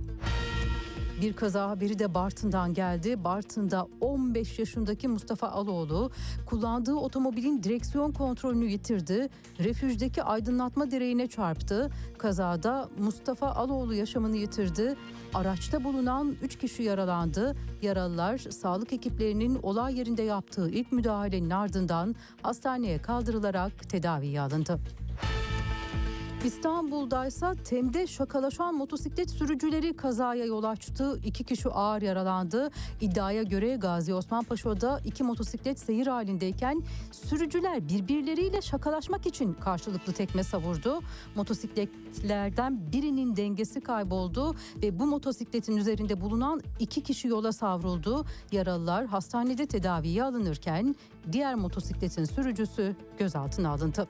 Bir 1.20 1.32
kaza 1.32 1.70
haberi 1.70 1.98
de 1.98 2.14
Bartın'dan 2.14 2.74
geldi. 2.74 3.24
Bartın'da 3.24 3.86
15 4.00 4.58
yaşındaki 4.58 5.08
Mustafa 5.08 5.48
Aloğlu 5.48 6.10
kullandığı 6.46 6.94
otomobilin 6.94 7.62
direksiyon 7.62 8.12
kontrolünü 8.12 8.64
yitirdi. 8.64 9.28
Refüjdeki 9.58 10.22
aydınlatma 10.22 10.90
direğine 10.90 11.26
çarptı. 11.26 11.90
Kazada 12.18 12.88
Mustafa 12.98 13.46
Aloğlu 13.46 13.94
yaşamını 13.94 14.36
yitirdi. 14.36 14.96
Araçta 15.34 15.84
bulunan 15.84 16.36
3 16.42 16.58
kişi 16.58 16.82
yaralandı. 16.82 17.56
Yaralılar 17.82 18.38
sağlık 18.38 18.92
ekiplerinin 18.92 19.58
olay 19.62 19.98
yerinde 19.98 20.22
yaptığı 20.22 20.70
ilk 20.70 20.92
müdahalenin 20.92 21.50
ardından 21.50 22.14
hastaneye 22.42 23.02
kaldırılarak 23.02 23.90
tedaviye 23.90 24.40
alındı. 24.40 24.80
İstanbul'daysa 26.44 27.54
Tem'de 27.54 28.06
şakalaşan 28.06 28.74
motosiklet 28.74 29.30
sürücüleri 29.30 29.96
kazaya 29.96 30.44
yol 30.44 30.64
açtı. 30.64 31.20
İki 31.24 31.44
kişi 31.44 31.68
ağır 31.68 32.02
yaralandı. 32.02 32.70
İddiaya 33.00 33.42
göre 33.42 33.76
Gazi 33.76 34.14
Osman 34.14 34.44
Paşa'da 34.44 35.00
iki 35.04 35.22
motosiklet 35.22 35.78
seyir 35.78 36.06
halindeyken 36.06 36.82
sürücüler 37.12 37.88
birbirleriyle 37.88 38.62
şakalaşmak 38.62 39.26
için 39.26 39.54
karşılıklı 39.54 40.12
tekme 40.12 40.44
savurdu. 40.44 41.00
Motosikletlerden 41.34 42.92
birinin 42.92 43.36
dengesi 43.36 43.80
kayboldu 43.80 44.54
ve 44.82 44.98
bu 44.98 45.06
motosikletin 45.06 45.76
üzerinde 45.76 46.20
bulunan 46.20 46.62
iki 46.80 47.02
kişi 47.02 47.28
yola 47.28 47.52
savruldu. 47.52 48.24
Yaralılar 48.52 49.06
hastanede 49.06 49.66
tedaviye 49.66 50.24
alınırken 50.24 50.94
diğer 51.32 51.54
motosikletin 51.54 52.24
sürücüsü 52.24 52.96
gözaltına 53.18 53.70
alındı. 53.70 54.08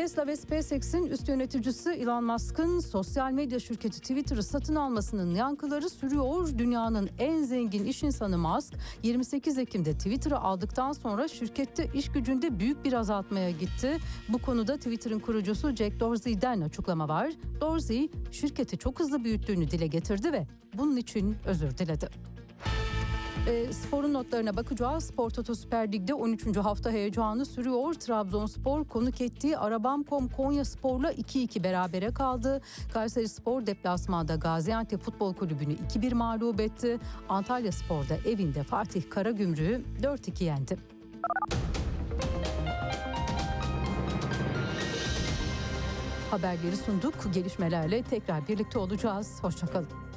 Tesla 0.00 0.26
ve 0.26 0.36
SpaceX'in 0.36 1.06
üst 1.06 1.28
yöneticisi 1.28 1.90
Elon 1.90 2.24
Musk'ın 2.24 2.80
sosyal 2.80 3.32
medya 3.32 3.60
şirketi 3.60 4.00
Twitter'ı 4.00 4.42
satın 4.42 4.74
almasının 4.74 5.34
yankıları 5.34 5.90
sürüyor. 5.90 6.58
Dünyanın 6.58 7.10
en 7.18 7.42
zengin 7.42 7.84
iş 7.84 8.02
insanı 8.02 8.38
Musk 8.38 8.74
28 9.02 9.58
Ekim'de 9.58 9.92
Twitter'ı 9.92 10.38
aldıktan 10.38 10.92
sonra 10.92 11.28
şirkette 11.28 11.88
iş 11.94 12.12
gücünde 12.12 12.60
büyük 12.60 12.84
bir 12.84 12.92
azaltmaya 12.92 13.50
gitti. 13.50 13.98
Bu 14.28 14.38
konuda 14.38 14.76
Twitter'ın 14.76 15.18
kurucusu 15.18 15.76
Jack 15.76 16.00
Dorsey'den 16.00 16.60
açıklama 16.60 17.08
var. 17.08 17.32
Dorsey 17.60 18.10
şirketi 18.32 18.78
çok 18.78 19.00
hızlı 19.00 19.24
büyüttüğünü 19.24 19.70
dile 19.70 19.86
getirdi 19.86 20.32
ve 20.32 20.46
bunun 20.74 20.96
için 20.96 21.36
özür 21.46 21.78
diledi. 21.78 22.08
E, 23.46 23.72
sporun 23.72 24.14
notlarına 24.14 24.56
bakacağız. 24.56 25.04
Spor 25.04 25.30
Toto 25.30 25.54
Süper 25.54 25.92
Lig'de 25.92 26.14
13. 26.14 26.56
hafta 26.56 26.90
heyecanı 26.90 27.46
sürüyor. 27.46 27.94
Trabzonspor 27.94 28.84
konuk 28.84 29.20
ettiği 29.20 29.58
Arabam.com 29.58 30.28
Konya 30.28 30.64
Spor'la 30.64 31.12
2-2 31.12 31.64
berabere 31.64 32.14
kaldı. 32.14 32.60
Kayseri 32.92 33.28
Spor 33.28 33.66
deplasmanda 33.66 34.34
Gaziantep 34.34 35.00
Futbol 35.02 35.34
Kulübü'nü 35.34 35.74
2-1 35.74 36.14
mağlup 36.14 36.60
etti. 36.60 36.98
Antalya 37.28 37.72
Spor'da 37.72 38.16
evinde 38.28 38.62
Fatih 38.62 39.02
Karagümrük'ü 39.10 39.82
4-2 40.02 40.44
yendi. 40.44 40.76
Haberleri 46.30 46.76
sunduk. 46.76 47.14
Gelişmelerle 47.34 48.02
tekrar 48.02 48.48
birlikte 48.48 48.78
olacağız. 48.78 49.38
Hoşçakalın. 49.42 50.09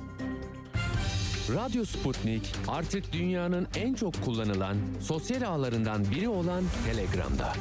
Radyo 1.50 1.86
Sputnik 1.86 2.56
artık 2.68 3.14
dünyanın 3.14 3.68
en 3.76 3.94
çok 3.94 4.26
kullanılan 4.26 4.78
sosyal 5.02 5.42
ağlarından 5.42 6.12
biri 6.12 6.30
olan 6.30 6.64
Telegram'da. 6.86 7.54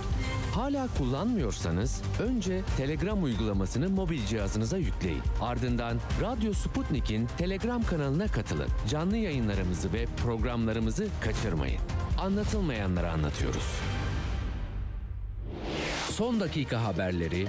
Hala 0.54 0.88
kullanmıyorsanız 0.98 2.02
önce 2.20 2.62
Telegram 2.76 3.24
uygulamasını 3.24 3.88
mobil 3.88 4.26
cihazınıza 4.26 4.76
yükleyin. 4.78 5.22
Ardından 5.40 6.00
Radyo 6.20 6.52
Sputnik'in 6.52 7.28
Telegram 7.38 7.82
kanalına 7.82 8.26
katılın. 8.26 8.68
Canlı 8.88 9.16
yayınlarımızı 9.16 9.92
ve 9.92 10.06
programlarımızı 10.22 11.08
kaçırmayın. 11.20 11.80
Anlatılmayanları 12.18 13.10
anlatıyoruz. 13.10 13.66
Son 16.10 16.40
dakika 16.40 16.84
haberleri, 16.84 17.48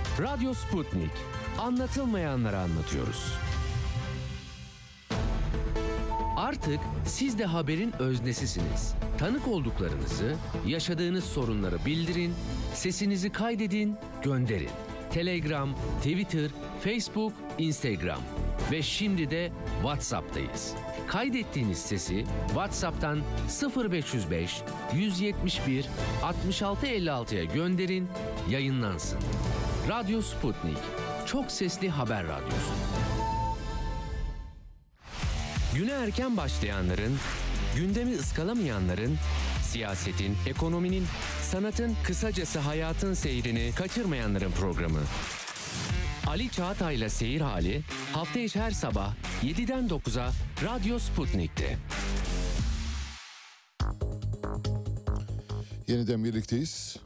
Radyo 0.21 0.53
Sputnik. 0.53 1.11
Anlatılmayanları 1.59 2.57
anlatıyoruz. 2.57 3.33
Artık 6.37 6.79
siz 7.05 7.39
de 7.39 7.45
haberin 7.45 7.93
öznesisiniz. 7.99 8.93
Tanık 9.17 9.47
olduklarınızı, 9.47 10.35
yaşadığınız 10.67 11.23
sorunları 11.23 11.85
bildirin, 11.85 12.33
sesinizi 12.73 13.31
kaydedin, 13.31 13.95
gönderin. 14.23 14.69
Telegram, 15.11 15.75
Twitter, 15.97 16.49
Facebook, 16.83 17.33
Instagram 17.57 18.19
ve 18.71 18.81
şimdi 18.81 19.29
de 19.31 19.51
WhatsApp'tayız. 19.81 20.73
Kaydettiğiniz 21.07 21.77
sesi 21.77 22.25
WhatsApp'tan 22.47 23.19
0505 23.91 24.61
171 24.95 25.85
6656'ya 26.21 27.43
gönderin, 27.43 28.07
yayınlansın. 28.49 29.19
Radyo 29.91 30.21
Sputnik. 30.21 30.77
Çok 31.25 31.51
sesli 31.51 31.89
haber 31.89 32.23
radyosu. 32.23 32.73
Güne 35.75 35.91
erken 35.91 36.37
başlayanların, 36.37 37.17
gündemi 37.75 38.15
ıskalamayanların, 38.15 39.17
siyasetin, 39.61 40.37
ekonominin, 40.47 41.05
sanatın, 41.41 41.95
kısacası 42.03 42.59
hayatın 42.59 43.13
seyrini 43.13 43.71
kaçırmayanların 43.75 44.51
programı. 44.51 44.99
Ali 46.27 46.49
Çağatay'la 46.49 47.09
Seyir 47.09 47.41
Hali 47.41 47.81
hafta 48.13 48.39
içi 48.39 48.59
her 48.59 48.71
sabah 48.71 49.13
7'den 49.43 49.87
9'a 49.87 50.31
Radyo 50.63 50.99
Sputnik'te. 50.99 51.77
Yeniden 55.87 56.23
birlikteyiz. 56.23 56.97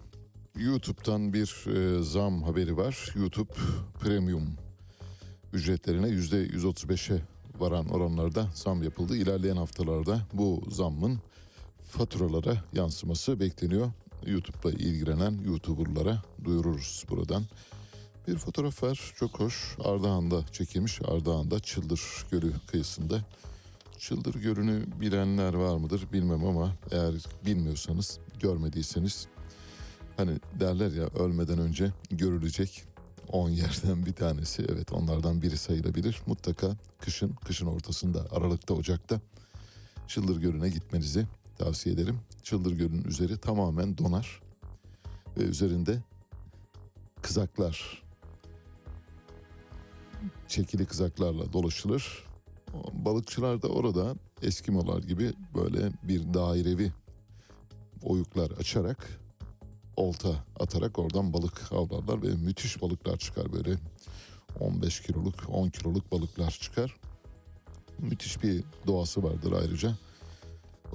YouTube'dan 0.58 1.34
bir 1.34 1.66
e, 1.68 2.04
zam 2.04 2.44
haberi 2.44 2.78
var. 2.78 3.14
YouTube 3.16 3.54
Premium 4.00 4.44
ücretlerine 5.54 6.08
yüzde 6.08 6.48
135'e 6.48 7.22
varan 7.60 7.90
oranlarda 7.90 8.48
zam 8.54 8.84
yapıldı. 8.84 9.18
İlerleyen 9.18 9.56
haftalarda 9.56 10.22
bu 10.34 10.64
zammın 10.70 11.20
faturalara 11.90 12.64
yansıması 12.74 13.40
bekleniyor. 13.40 13.92
YouTube'la 14.26 14.72
ilgilenen 14.72 15.40
YouTuber'lara 15.46 16.22
duyururuz 16.44 17.06
buradan. 17.10 17.44
Bir 18.28 18.38
fotoğraf 18.38 18.84
var 18.84 19.14
çok 19.16 19.40
hoş. 19.40 19.76
Ardahan'da 19.84 20.48
çekilmiş. 20.52 21.02
Ardahan'da 21.02 21.60
Çıldır 21.60 22.02
Gölü 22.32 22.54
kıyısında. 22.68 23.20
Çıldır 23.98 24.34
Gölü'nü 24.34 24.86
bilenler 25.02 25.54
var 25.54 25.78
mıdır 25.78 26.08
bilmem 26.14 26.46
ama 26.46 26.76
eğer 26.92 27.14
bilmiyorsanız, 27.46 28.20
görmediyseniz 28.40 29.28
hani 30.18 30.40
derler 30.60 30.92
ya 30.92 31.06
ölmeden 31.06 31.60
önce 31.60 31.92
görülecek 32.12 32.84
10 33.32 33.50
yerden 33.50 34.06
bir 34.06 34.14
tanesi. 34.14 34.66
Evet 34.70 34.92
onlardan 34.94 35.42
biri 35.42 35.58
sayılabilir. 35.58 36.22
Mutlaka 36.26 36.78
kışın, 37.00 37.34
kışın 37.46 37.66
ortasında 37.66 38.28
Aralık'ta, 38.32 38.74
Ocak'ta 38.74 39.20
Çıldır 40.08 40.42
Gölü'ne 40.42 40.70
gitmenizi 40.70 41.28
tavsiye 41.58 41.96
ederim. 41.96 42.20
Çıldır 42.44 42.72
Gölü'nün 42.72 43.04
üzeri 43.04 43.38
tamamen 43.38 43.98
donar 43.98 44.42
ve 45.38 45.44
üzerinde 45.44 46.04
kızaklar 47.22 48.04
çekili 50.48 50.86
kızaklarla 50.86 51.54
dolaşılır. 51.54 52.24
Balıkçılar 52.94 53.62
da 53.62 53.68
orada 53.68 54.16
Eskimolar 54.42 55.04
gibi 55.04 55.34
böyle 55.56 55.92
bir 56.04 56.34
dairevi 56.34 56.92
oyuklar 58.04 58.52
açarak 58.52 59.25
olta 59.98 60.30
atarak 60.60 61.00
oradan 61.00 61.34
balık 61.34 61.72
avlarlar 61.72 62.24
ve 62.24 62.28
müthiş 62.28 62.82
balıklar 62.82 63.18
çıkar 63.18 63.54
böyle 63.54 63.76
15 64.60 65.02
kiloluk 65.02 65.50
10 65.50 65.70
kiloluk 65.70 66.12
balıklar 66.12 66.52
çıkar. 66.52 66.96
Müthiş 68.00 68.44
bir 68.44 68.64
doğası 68.88 69.24
vardır 69.24 69.52
ayrıca. 69.52 69.96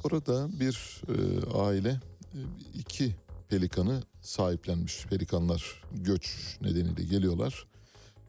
Orada 0.04 0.60
bir 0.60 1.02
e, 1.08 1.46
aile 1.58 1.90
e, 2.34 2.40
iki 2.74 3.14
pelikanı 3.48 4.02
sahiplenmiş. 4.20 5.06
Pelikanlar 5.06 5.82
göç 5.92 6.56
nedeniyle 6.60 7.02
geliyorlar. 7.02 7.66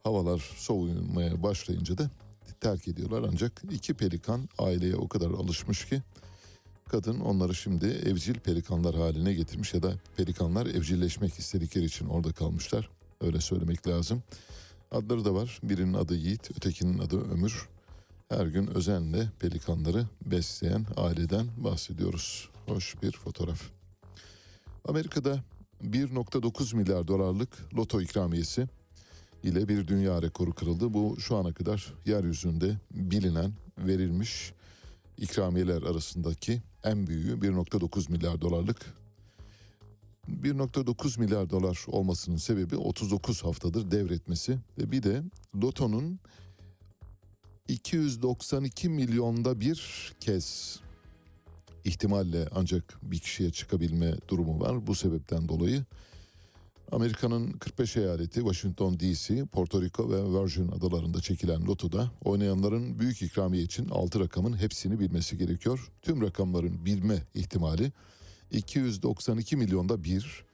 Havalar 0.03 0.51
soğumaya 0.57 1.43
başlayınca 1.43 1.97
da 1.97 2.09
terk 2.61 2.87
ediyorlar. 2.87 3.29
Ancak 3.31 3.61
iki 3.71 3.93
pelikan 3.93 4.49
aileye 4.59 4.95
o 4.95 5.07
kadar 5.07 5.31
alışmış 5.31 5.85
ki 5.85 6.01
kadın 6.91 7.19
onları 7.19 7.55
şimdi 7.55 7.85
evcil 7.85 8.35
pelikanlar 8.35 8.95
haline 8.95 9.33
getirmiş 9.33 9.73
ya 9.73 9.83
da 9.83 9.93
pelikanlar 10.17 10.65
evcilleşmek 10.65 11.39
istedikleri 11.39 11.85
için 11.85 12.07
orada 12.07 12.31
kalmışlar. 12.31 12.89
Öyle 13.21 13.41
söylemek 13.41 13.87
lazım. 13.87 14.23
Adları 14.91 15.25
da 15.25 15.33
var. 15.33 15.59
Birinin 15.63 15.93
adı 15.93 16.15
Yiğit, 16.15 16.51
ötekinin 16.51 16.99
adı 16.99 17.31
Ömür. 17.31 17.69
Her 18.29 18.45
gün 18.45 18.67
özenle 18.67 19.29
pelikanları 19.39 20.07
besleyen 20.25 20.85
aileden 20.97 21.47
bahsediyoruz. 21.57 22.49
Hoş 22.65 23.01
bir 23.01 23.11
fotoğraf. 23.11 23.61
Amerika'da 24.85 25.43
1.9 25.83 26.75
milyar 26.75 27.07
dolarlık 27.07 27.73
loto 27.75 28.01
ikramiyesi 28.01 28.67
ile 29.43 29.67
bir 29.67 29.87
dünya 29.87 30.21
rekoru 30.21 30.53
kırıldı. 30.53 30.93
Bu 30.93 31.17
şu 31.19 31.35
ana 31.35 31.53
kadar 31.53 31.93
yeryüzünde 32.05 32.77
bilinen, 32.91 33.53
verilmiş 33.77 34.53
ikramiyeler 35.17 35.81
arasındaki 35.81 36.61
en 36.83 37.07
büyüğü 37.07 37.35
1.9 37.35 38.11
milyar 38.11 38.41
dolarlık. 38.41 38.93
1.9 40.29 41.19
milyar 41.19 41.49
dolar 41.49 41.85
olmasının 41.87 42.37
sebebi 42.37 42.75
39 42.75 43.43
haftadır 43.43 43.91
devretmesi 43.91 44.57
ve 44.77 44.91
bir 44.91 45.03
de 45.03 45.23
Loto'nun 45.55 46.19
292 47.67 48.89
milyonda 48.89 49.59
bir 49.59 50.11
kez 50.19 50.79
ihtimalle 51.83 52.47
ancak 52.55 52.99
bir 53.03 53.19
kişiye 53.19 53.51
çıkabilme 53.51 54.15
durumu 54.27 54.59
var. 54.59 54.87
Bu 54.87 54.95
sebepten 54.95 55.49
dolayı 55.49 55.85
Amerika'nın 56.91 57.51
45 57.51 57.97
eyaleti 57.97 58.39
Washington 58.39 58.99
DC, 58.99 59.45
Porto 59.45 59.81
Rico 59.81 60.09
ve 60.09 60.41
Virgin 60.41 60.67
adalarında 60.67 61.21
çekilen 61.21 61.65
lotoda 61.65 62.11
oynayanların 62.23 62.99
büyük 62.99 63.21
ikramiye 63.21 63.63
için 63.63 63.89
6 63.89 64.19
rakamın 64.19 64.57
hepsini 64.57 64.99
bilmesi 64.99 65.37
gerekiyor. 65.37 65.91
Tüm 66.01 66.21
rakamların 66.21 66.85
bilme 66.85 67.23
ihtimali 67.33 67.91
292 68.51 69.57
milyonda 69.57 70.03
bir. 70.03 70.45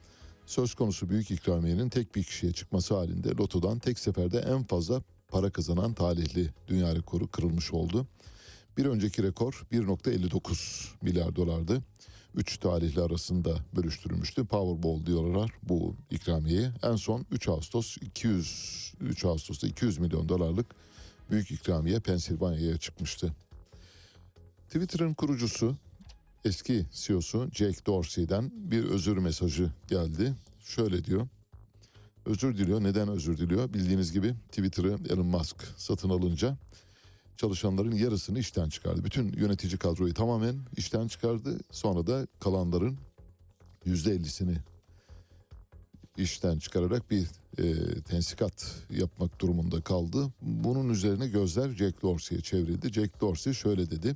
Söz 0.46 0.74
konusu 0.74 1.10
büyük 1.10 1.32
ikramiyenin 1.32 1.90
tek 1.90 2.16
bir 2.16 2.24
kişiye 2.24 2.52
çıkması 2.52 2.96
halinde 2.96 3.30
lotodan 3.30 3.80
tek 3.80 4.00
seferde 4.00 4.40
en 4.40 4.64
fazla 4.64 5.02
para 5.28 5.50
kazanan 5.50 5.94
talihli 5.94 6.50
dünya 6.68 6.96
rekoru 6.96 7.28
kırılmış 7.28 7.74
oldu. 7.74 8.08
Bir 8.78 8.86
önceki 8.86 9.24
rekor 9.24 9.66
1.59 9.72 10.88
milyar 11.02 11.36
dolardı. 11.36 11.84
3 12.38 12.58
talihli 12.58 13.02
arasında 13.02 13.58
bölüştürülmüştü. 13.76 14.46
Powerball 14.46 15.06
diyorlar 15.06 15.52
bu 15.64 15.96
ikramiyeyi. 16.12 16.70
En 16.84 16.96
son 16.96 17.26
3 17.32 17.48
Ağustos 17.48 17.98
200 18.02 18.94
3 19.02 19.26
Ağustos'ta 19.26 19.68
200 19.68 19.98
milyon 19.98 20.30
dolarlık 20.30 20.66
büyük 21.32 21.52
ikramiye 21.52 22.00
Pensilvanya'ya 22.00 22.78
çıkmıştı. 22.78 23.34
Twitter'ın 24.68 25.14
kurucusu 25.14 25.76
eski 26.46 26.86
CEO'su 26.92 27.50
Jack 27.54 27.88
Dorsey'den 27.88 28.52
bir 28.54 28.84
özür 28.84 29.18
mesajı 29.18 29.72
geldi. 29.88 30.34
Şöyle 30.60 31.06
diyor. 31.06 31.28
Özür 32.26 32.58
diliyor. 32.58 32.84
Neden 32.84 33.08
özür 33.08 33.38
diliyor? 33.38 33.74
Bildiğiniz 33.74 34.14
gibi 34.14 34.36
Twitter'ı 34.50 34.98
Elon 35.10 35.26
Musk 35.26 35.68
satın 35.78 36.10
alınca 36.10 36.58
çalışanların 37.38 37.96
yarısını 37.96 38.40
işten 38.40 38.70
çıkardı. 38.70 39.04
Bütün 39.04 39.34
yönetici 39.34 39.78
kadroyu 39.78 40.14
tamamen 40.14 40.56
işten 40.78 41.08
çıkardı. 41.08 41.60
Sonra 41.72 42.08
da 42.08 42.28
kalanların 42.40 42.98
yüzde 43.86 44.12
ellisini 44.12 44.58
işten 46.18 46.60
çıkararak 46.60 47.12
bir 47.12 47.28
e, 47.58 48.02
tensikat 48.02 48.76
yapmak 48.90 49.42
durumunda 49.42 49.82
kaldı. 49.82 50.28
Bunun 50.42 50.90
üzerine 50.90 51.28
gözler 51.28 51.70
Jack 51.70 52.02
Dorsey'e 52.02 52.42
çevrildi. 52.42 52.94
Jack 52.94 53.22
Dorsey 53.22 53.54
şöyle 53.54 53.92
dedi. 53.92 54.16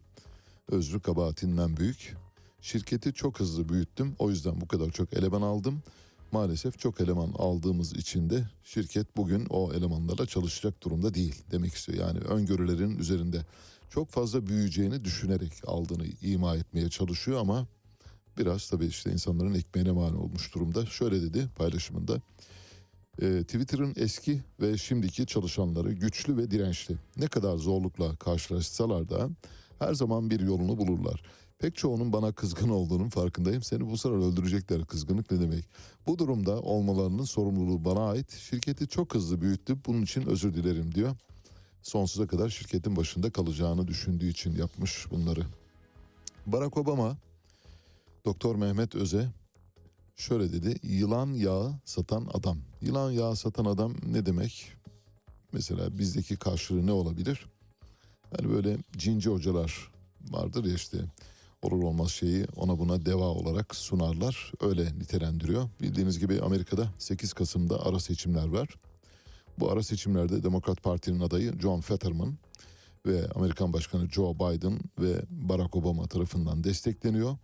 Özrü 0.67 0.99
kabahatinden 0.99 1.77
büyük. 1.77 2.15
Şirketi 2.61 3.13
çok 3.13 3.39
hızlı 3.39 3.69
büyüttüm. 3.69 4.15
O 4.19 4.29
yüzden 4.29 4.61
bu 4.61 4.67
kadar 4.67 4.89
çok 4.91 5.13
eleman 5.13 5.41
aldım. 5.41 5.83
Maalesef 6.31 6.79
çok 6.79 7.01
eleman 7.01 7.33
aldığımız 7.37 7.93
için 7.93 8.29
de 8.29 8.43
şirket 8.63 9.17
bugün 9.17 9.45
o 9.49 9.73
elemanlarla 9.73 10.25
çalışacak 10.25 10.83
durumda 10.83 11.13
değil 11.13 11.43
demek 11.51 11.73
istiyor. 11.73 12.07
Yani 12.07 12.19
öngörülerin 12.19 12.97
üzerinde 12.97 13.45
çok 13.89 14.09
fazla 14.09 14.47
büyüyeceğini 14.47 15.05
düşünerek 15.05 15.51
aldığını 15.67 16.05
ima 16.21 16.55
etmeye 16.55 16.89
çalışıyor 16.89 17.39
ama 17.39 17.67
biraz 18.37 18.69
tabii 18.69 18.85
işte 18.85 19.11
insanların 19.11 19.53
ekmeğine 19.53 19.91
mani 19.91 20.17
olmuş 20.17 20.55
durumda. 20.55 20.85
Şöyle 20.85 21.21
dedi 21.21 21.47
paylaşımında. 21.55 22.21
E, 23.21 23.43
Twitter'ın 23.43 23.93
eski 23.97 24.41
ve 24.61 24.77
şimdiki 24.77 25.25
çalışanları 25.25 25.93
güçlü 25.93 26.37
ve 26.37 26.51
dirençli. 26.51 26.95
Ne 27.17 27.27
kadar 27.27 27.57
zorlukla 27.57 28.15
karşılaşsalar 28.15 29.09
da 29.09 29.29
her 29.79 29.93
zaman 29.93 30.29
bir 30.29 30.39
yolunu 30.39 30.77
bulurlar. 30.77 31.23
Pek 31.61 31.75
çoğunun 31.75 32.13
bana 32.13 32.31
kızgın 32.31 32.69
olduğunun 32.69 33.09
farkındayım. 33.09 33.63
Seni 33.63 33.89
bu 33.89 33.97
sıra 33.97 34.13
öldürecekler 34.13 34.85
kızgınlık 34.85 35.31
ne 35.31 35.39
demek? 35.39 35.65
Bu 36.07 36.19
durumda 36.19 36.61
olmalarının 36.61 37.23
sorumluluğu 37.23 37.85
bana 37.85 38.09
ait. 38.09 38.31
Şirketi 38.31 38.87
çok 38.87 39.15
hızlı 39.15 39.41
büyüttüm. 39.41 39.81
Bunun 39.85 40.01
için 40.01 40.21
özür 40.21 40.53
dilerim 40.53 40.95
diyor. 40.95 41.15
Sonsuza 41.81 42.27
kadar 42.27 42.49
şirketin 42.49 42.95
başında 42.95 43.31
kalacağını 43.31 43.87
düşündüğü 43.87 44.27
için 44.27 44.55
yapmış 44.55 45.11
bunları. 45.11 45.41
Barack 46.45 46.77
Obama 46.77 47.17
Doktor 48.25 48.55
Mehmet 48.55 48.95
Öze 48.95 49.29
şöyle 50.15 50.53
dedi. 50.53 50.75
Yılan 50.83 51.33
yağı 51.33 51.73
satan 51.85 52.27
adam. 52.33 52.57
Yılan 52.81 53.11
yağı 53.11 53.35
satan 53.35 53.65
adam 53.65 53.93
ne 54.05 54.25
demek? 54.25 54.71
Mesela 55.53 55.97
bizdeki 55.97 56.35
karşılığı 56.35 56.85
ne 56.85 56.91
olabilir? 56.91 57.45
Yani 58.37 58.53
böyle 58.53 58.77
cinci 58.97 59.29
hocalar 59.29 59.91
vardır 60.29 60.65
ya 60.65 60.73
işte 60.73 60.97
olur 61.61 61.83
olmaz 61.83 62.11
şeyi 62.11 62.45
ona 62.55 62.79
buna 62.79 63.05
deva 63.05 63.25
olarak 63.25 63.75
sunarlar. 63.75 64.51
Öyle 64.61 64.85
nitelendiriyor. 64.85 65.69
Bildiğiniz 65.81 66.19
gibi 66.19 66.41
Amerika'da 66.41 66.87
8 66.97 67.33
Kasım'da 67.33 67.85
ara 67.85 67.99
seçimler 67.99 68.47
var. 68.47 68.69
Bu 69.59 69.71
ara 69.71 69.83
seçimlerde 69.83 70.43
Demokrat 70.43 70.83
Parti'nin 70.83 71.19
adayı 71.19 71.59
John 71.59 71.81
Fetterman 71.81 72.37
ve 73.05 73.29
Amerikan 73.35 73.73
Başkanı 73.73 74.09
Joe 74.09 74.35
Biden 74.35 74.79
ve 74.99 75.21
Barack 75.29 75.75
Obama 75.75 76.07
tarafından 76.07 76.63
destekleniyor. 76.63 77.37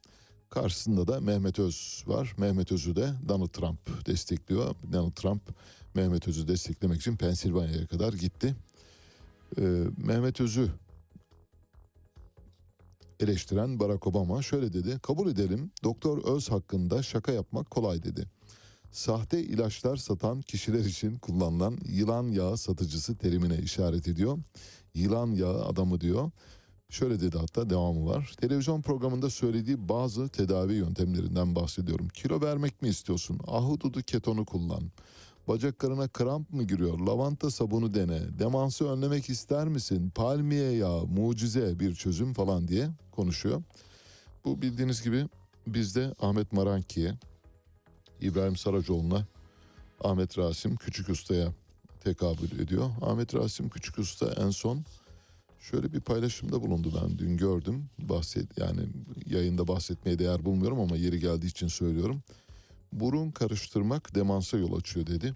Karşısında 0.49 1.07
da 1.07 1.21
Mehmet 1.21 1.59
Öz 1.59 2.03
var. 2.07 2.33
Mehmet 2.37 2.71
Öz'ü 2.71 2.95
de 2.95 3.09
Donald 3.29 3.47
Trump 3.47 4.05
destekliyor. 4.05 4.75
Donald 4.93 5.11
Trump 5.11 5.41
Mehmet 5.93 6.27
Öz'ü 6.27 6.47
desteklemek 6.47 7.01
için 7.01 7.17
Pensilvanya'ya 7.17 7.87
kadar 7.87 8.13
gitti. 8.13 8.55
Ee, 9.57 9.83
Mehmet 9.97 10.41
Öz'ü 10.41 10.69
eleştiren 13.19 13.79
Barack 13.79 14.07
Obama 14.07 14.41
şöyle 14.41 14.73
dedi. 14.73 14.99
Kabul 14.99 15.31
edelim 15.31 15.71
Doktor 15.83 16.35
Öz 16.35 16.51
hakkında 16.51 17.03
şaka 17.03 17.31
yapmak 17.31 17.71
kolay 17.71 18.03
dedi. 18.03 18.25
Sahte 18.91 19.43
ilaçlar 19.43 19.97
satan 19.97 20.41
kişiler 20.41 20.85
için 20.85 21.17
kullanılan 21.17 21.77
yılan 21.85 22.27
yağı 22.27 22.57
satıcısı 22.57 23.17
terimine 23.17 23.57
işaret 23.57 24.07
ediyor. 24.07 24.37
Yılan 24.93 25.31
yağı 25.31 25.65
adamı 25.65 26.01
diyor. 26.01 26.31
Şöyle 26.89 27.19
dedi 27.21 27.37
hatta 27.37 27.69
devamı 27.69 28.05
var. 28.05 28.33
Televizyon 28.41 28.81
programında 28.81 29.29
söylediği 29.29 29.89
bazı 29.89 30.29
tedavi 30.29 30.73
yöntemlerinden 30.73 31.55
bahsediyorum. 31.55 32.07
Kilo 32.07 32.41
vermek 32.41 32.81
mi 32.81 32.87
istiyorsun? 32.89 33.39
Ahududu 33.47 34.01
ketonu 34.01 34.45
kullan. 34.45 34.91
Bacaklarına 35.47 36.07
kramp 36.07 36.53
mı 36.53 36.63
giriyor? 36.63 36.99
Lavanta 36.99 37.51
sabunu 37.51 37.93
dene. 37.93 38.39
Demansı 38.39 38.89
önlemek 38.89 39.29
ister 39.29 39.67
misin? 39.67 40.09
Palmiye 40.09 40.71
yağı, 40.71 41.05
mucize 41.05 41.79
bir 41.79 41.95
çözüm 41.95 42.33
falan 42.33 42.67
diye 42.67 42.89
konuşuyor. 43.11 43.63
Bu 44.45 44.61
bildiğiniz 44.61 45.03
gibi 45.03 45.25
bizde 45.67 46.13
Ahmet 46.19 46.53
Maranki'ye, 46.53 47.13
İbrahim 48.21 48.55
Saracoğlu'na, 48.55 49.27
Ahmet 50.03 50.37
Rasim 50.37 50.75
Küçük 50.75 51.09
Usta'ya 51.09 51.53
tekabül 52.03 52.59
ediyor. 52.59 52.89
Ahmet 53.01 53.35
Rasim 53.35 53.69
Küçük 53.69 53.99
Usta 53.99 54.33
en 54.37 54.49
son 54.49 54.85
şöyle 55.59 55.93
bir 55.93 56.01
paylaşımda 56.01 56.61
bulundu 56.61 56.93
ben 57.01 57.17
dün 57.17 57.37
gördüm. 57.37 57.89
Bahset 57.99 58.57
yani 58.57 58.79
yayında 59.25 59.67
bahsetmeye 59.67 60.19
değer 60.19 60.45
bulmuyorum 60.45 60.79
ama 60.79 60.95
yeri 60.95 61.19
geldiği 61.19 61.47
için 61.47 61.67
söylüyorum. 61.67 62.21
Burun 62.93 63.31
karıştırmak 63.31 64.15
demansa 64.15 64.57
yol 64.57 64.73
açıyor 64.73 65.07
dedi. 65.07 65.33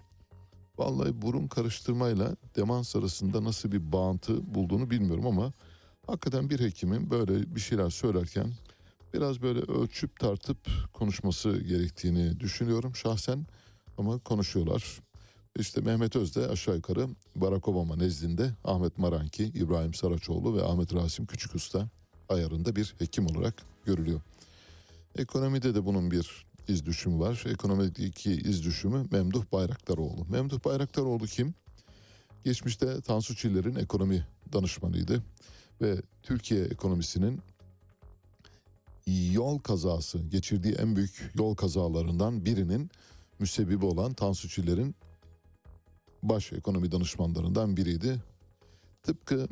Vallahi 0.78 1.22
burun 1.22 1.48
karıştırmayla 1.48 2.36
demans 2.56 2.96
arasında 2.96 3.44
nasıl 3.44 3.72
bir 3.72 3.92
bağıntı 3.92 4.54
bulduğunu 4.54 4.90
bilmiyorum 4.90 5.26
ama 5.26 5.52
hakikaten 6.06 6.50
bir 6.50 6.60
hekimin 6.60 7.10
böyle 7.10 7.54
bir 7.54 7.60
şeyler 7.60 7.90
söylerken 7.90 8.52
biraz 9.14 9.42
böyle 9.42 9.60
ölçüp 9.60 10.20
tartıp 10.20 10.58
konuşması 10.92 11.58
gerektiğini 11.58 12.40
düşünüyorum 12.40 12.96
şahsen 12.96 13.46
ama 13.98 14.18
konuşuyorlar. 14.18 15.00
İşte 15.58 15.80
Mehmet 15.80 16.16
Öz 16.16 16.36
de 16.36 16.48
aşağı 16.48 16.76
yukarı 16.76 17.08
Barack 17.36 17.68
Obama 17.68 17.96
nezdinde 17.96 18.50
Ahmet 18.64 18.98
Maranki, 18.98 19.44
İbrahim 19.44 19.94
Saraçoğlu 19.94 20.56
ve 20.56 20.62
Ahmet 20.64 20.94
Rasim 20.94 21.26
Küçükusta 21.26 21.88
ayarında 22.28 22.76
bir 22.76 22.94
hekim 22.98 23.26
olarak 23.26 23.54
görülüyor. 23.84 24.20
Ekonomide 25.16 25.74
de 25.74 25.84
bunun 25.84 26.10
bir 26.10 26.46
iz 26.68 26.86
düşümü 26.86 27.18
var. 27.18 27.44
Ekonomideki 27.46 28.32
iz 28.32 28.64
düşümü 28.64 29.06
Memduh 29.10 29.44
Bayraktaroğlu. 29.52 30.26
Memduh 30.28 30.64
Bayraktaroğlu 30.64 31.26
kim? 31.26 31.54
Geçmişte 32.44 33.00
Tansu 33.00 33.36
Çiller'in 33.36 33.74
ekonomi 33.74 34.26
danışmanıydı 34.52 35.22
ve 35.80 36.02
Türkiye 36.22 36.64
ekonomisinin 36.64 37.40
yol 39.32 39.58
kazası 39.58 40.18
geçirdiği 40.18 40.74
en 40.74 40.96
büyük 40.96 41.32
yol 41.34 41.54
kazalarından 41.54 42.44
birinin 42.44 42.90
müsebbibi 43.38 43.84
olan 43.84 44.14
Tansu 44.14 44.48
Çiller'in 44.48 44.94
baş 46.22 46.52
ekonomi 46.52 46.92
danışmanlarından 46.92 47.76
biriydi. 47.76 48.22
Tıpkı 49.02 49.48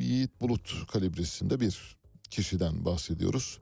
Yiğit 0.00 0.40
Bulut 0.40 0.86
kalibresinde 0.92 1.60
bir 1.60 1.96
kişiden 2.30 2.84
bahsediyoruz. 2.84 3.58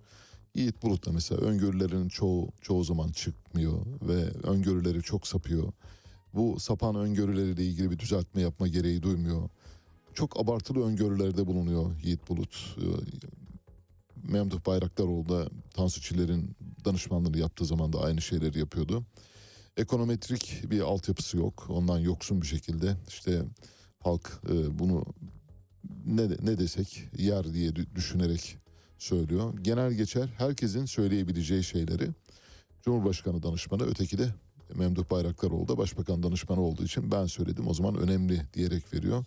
Yiğit 0.55 0.83
Bulut 0.83 1.07
da 1.07 1.13
mesela 1.13 1.41
öngörülerinin 1.41 2.09
çoğu 2.09 2.49
çoğu 2.61 2.85
zaman 2.85 3.09
çıkmıyor 3.09 3.87
ve 4.03 4.25
öngörüleri 4.25 5.03
çok 5.03 5.27
sapıyor. 5.27 5.73
Bu 6.35 6.61
sapan 6.61 6.97
öngörüleriyle 6.97 7.65
ilgili 7.65 7.91
bir 7.91 7.99
düzeltme 7.99 8.41
yapma 8.43 8.69
gereği 8.69 9.03
duymuyor. 9.03 9.49
Çok 10.15 10.41
abartılı 10.41 10.87
öngörülerde 10.87 11.47
bulunuyor 11.47 12.01
Yiğit 12.03 12.29
Bulut. 12.29 12.77
Memduh 14.23 14.67
Bayraktaroğlu 14.67 15.29
da 15.29 15.49
Tansu 15.75 16.01
Çiller'in 16.01 16.57
danışmanlığını 16.85 17.39
yaptığı 17.39 17.65
zaman 17.65 17.93
da 17.93 18.01
aynı 18.01 18.23
şeyleri 18.23 18.59
yapıyordu. 18.59 19.05
Ekonometrik 19.77 20.71
bir 20.71 20.81
altyapısı 20.81 21.37
yok. 21.37 21.67
Ondan 21.69 21.99
yoksun 21.99 22.43
bir 22.43 22.47
şekilde 22.47 22.97
işte 23.09 23.43
halk 24.01 24.41
e, 24.49 24.79
bunu 24.79 25.05
ne 26.07 26.23
ne 26.23 26.59
desek 26.59 27.09
yer 27.19 27.55
diye 27.55 27.77
düşünerek 27.77 28.62
söylüyor. 29.03 29.55
Genel 29.63 29.93
geçer 29.93 30.29
herkesin 30.39 30.85
söyleyebileceği 30.85 31.65
şeyleri 31.65 32.09
Cumhurbaşkanı 32.83 33.43
danışmanı 33.43 33.83
öteki 33.83 34.19
de 34.19 34.35
Memduh 34.75 35.11
Bayraktaroğlu 35.11 35.69
da 35.69 35.79
başbakan 35.79 36.23
danışmanı 36.23 36.61
olduğu 36.61 36.85
için 36.85 37.11
ben 37.11 37.27
söyledim 37.27 37.69
o 37.69 37.75
zaman 37.75 37.97
önemli 37.97 38.43
diyerek 38.55 38.95
veriyor. 38.95 39.25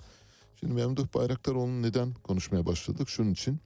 Şimdi 0.60 0.74
Memduh 0.74 1.14
Bayraktaroğlu'nun 1.14 1.84
neden 1.84 2.14
konuşmaya 2.14 2.66
başladık? 2.66 3.10
Şunun 3.10 3.32
için 3.32 3.60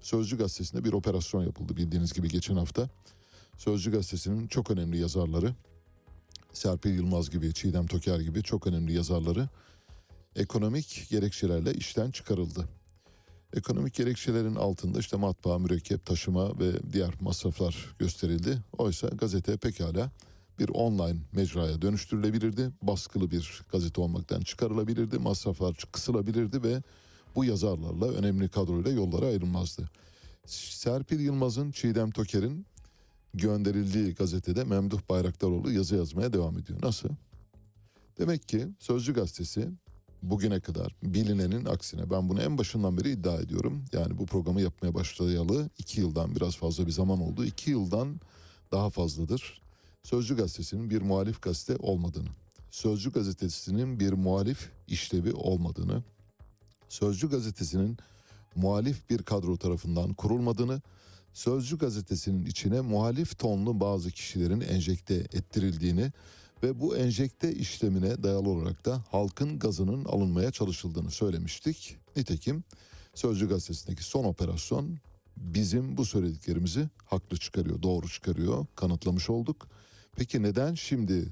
Sözcü 0.00 0.38
Gazetesi'nde 0.38 0.84
bir 0.84 0.92
operasyon 0.92 1.44
yapıldı 1.44 1.76
bildiğiniz 1.76 2.12
gibi 2.12 2.28
geçen 2.28 2.56
hafta. 2.56 2.88
Sözcü 3.56 3.90
Gazetesi'nin 3.90 4.46
çok 4.46 4.70
önemli 4.70 4.98
yazarları 4.98 5.54
Serpil 6.52 6.94
Yılmaz 6.94 7.30
gibi, 7.30 7.54
Çiğdem 7.54 7.86
Toker 7.86 8.20
gibi 8.20 8.42
çok 8.42 8.66
önemli 8.66 8.92
yazarları 8.92 9.48
ekonomik 10.36 11.06
gerekçelerle 11.10 11.74
işten 11.74 12.10
çıkarıldı. 12.10 12.68
Ekonomik 13.56 13.94
gerekçelerin 13.94 14.54
altında 14.54 14.98
işte 14.98 15.16
matbaa, 15.16 15.58
mürekkep, 15.58 16.06
taşıma 16.06 16.58
ve 16.58 16.92
diğer 16.92 17.14
masraflar 17.20 17.94
gösterildi. 17.98 18.58
Oysa 18.78 19.08
gazete 19.08 19.56
pekala 19.56 20.10
bir 20.58 20.68
online 20.68 21.18
mecraya 21.32 21.82
dönüştürülebilirdi. 21.82 22.70
Baskılı 22.82 23.30
bir 23.30 23.62
gazete 23.72 24.00
olmaktan 24.00 24.40
çıkarılabilirdi. 24.40 25.18
Masraflar 25.18 25.84
kısılabilirdi 25.92 26.62
ve 26.62 26.82
bu 27.34 27.44
yazarlarla 27.44 28.08
önemli 28.08 28.48
kadroyla 28.48 28.90
yollara 28.90 29.26
ayrılmazdı. 29.26 29.90
Serpil 30.46 31.20
Yılmaz'ın, 31.20 31.70
Çiğdem 31.70 32.10
Toker'in 32.10 32.66
gönderildiği 33.34 34.14
gazetede 34.14 34.64
Memduh 34.64 35.00
Bayraktaroğlu 35.08 35.72
yazı 35.72 35.96
yazmaya 35.96 36.32
devam 36.32 36.58
ediyor. 36.58 36.78
Nasıl? 36.82 37.08
Demek 38.18 38.48
ki 38.48 38.68
Sözcü 38.78 39.14
Gazetesi 39.14 39.68
bugüne 40.22 40.60
kadar 40.60 40.96
bilinenin 41.02 41.64
aksine 41.64 42.10
ben 42.10 42.28
bunu 42.28 42.42
en 42.42 42.58
başından 42.58 42.98
beri 42.98 43.10
iddia 43.10 43.36
ediyorum. 43.36 43.84
Yani 43.92 44.18
bu 44.18 44.26
programı 44.26 44.60
yapmaya 44.60 44.94
başlayalı 44.94 45.70
iki 45.78 46.00
yıldan 46.00 46.36
biraz 46.36 46.56
fazla 46.56 46.86
bir 46.86 46.92
zaman 46.92 47.20
oldu. 47.20 47.44
İki 47.44 47.70
yıldan 47.70 48.20
daha 48.72 48.90
fazladır. 48.90 49.60
Sözcü 50.02 50.36
Gazetesi'nin 50.36 50.90
bir 50.90 51.02
muhalif 51.02 51.42
gazete 51.42 51.76
olmadığını, 51.76 52.28
Sözcü 52.70 53.12
Gazetesi'nin 53.12 54.00
bir 54.00 54.12
muhalif 54.12 54.70
işlevi 54.86 55.32
olmadığını, 55.32 56.02
Sözcü 56.88 57.30
Gazetesi'nin 57.30 57.96
muhalif 58.54 59.10
bir 59.10 59.22
kadro 59.22 59.56
tarafından 59.56 60.14
kurulmadığını, 60.14 60.82
Sözcü 61.32 61.78
Gazetesi'nin 61.78 62.44
içine 62.44 62.80
muhalif 62.80 63.38
tonlu 63.38 63.80
bazı 63.80 64.10
kişilerin 64.10 64.60
enjekte 64.60 65.14
ettirildiğini 65.14 66.12
ve 66.62 66.80
bu 66.80 66.96
enjekte 66.96 67.54
işlemine 67.54 68.22
dayalı 68.22 68.48
olarak 68.48 68.84
da 68.84 69.04
halkın 69.10 69.58
gazının 69.58 70.04
alınmaya 70.04 70.50
çalışıldığını 70.50 71.10
söylemiştik. 71.10 71.96
Nitekim 72.16 72.64
Sözcü 73.14 73.48
Gazetesi'ndeki 73.48 74.04
son 74.04 74.24
operasyon 74.24 74.98
bizim 75.36 75.96
bu 75.96 76.04
söylediklerimizi 76.04 76.88
haklı 77.04 77.36
çıkarıyor, 77.36 77.82
doğru 77.82 78.08
çıkarıyor, 78.08 78.66
kanıtlamış 78.76 79.30
olduk. 79.30 79.68
Peki 80.16 80.42
neden 80.42 80.74
şimdi 80.74 81.28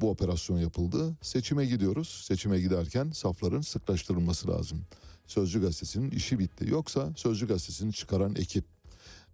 bu 0.00 0.10
operasyon 0.10 0.58
yapıldı? 0.58 1.16
Seçime 1.22 1.66
gidiyoruz. 1.66 2.08
Seçime 2.08 2.60
giderken 2.60 3.10
safların 3.10 3.60
sıklaştırılması 3.60 4.48
lazım. 4.48 4.80
Sözcü 5.26 5.60
Gazetesi'nin 5.60 6.10
işi 6.10 6.38
bitti. 6.38 6.70
Yoksa 6.70 7.12
Sözcü 7.16 7.48
Gazetesi'ni 7.48 7.92
çıkaran 7.92 8.34
ekip 8.34 8.64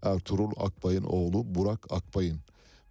Ertuğrul 0.02 0.52
Akbay'ın 0.56 1.05
oğlu 1.05 1.55
Burak 1.55 1.93
Akbay'ın 1.93 2.40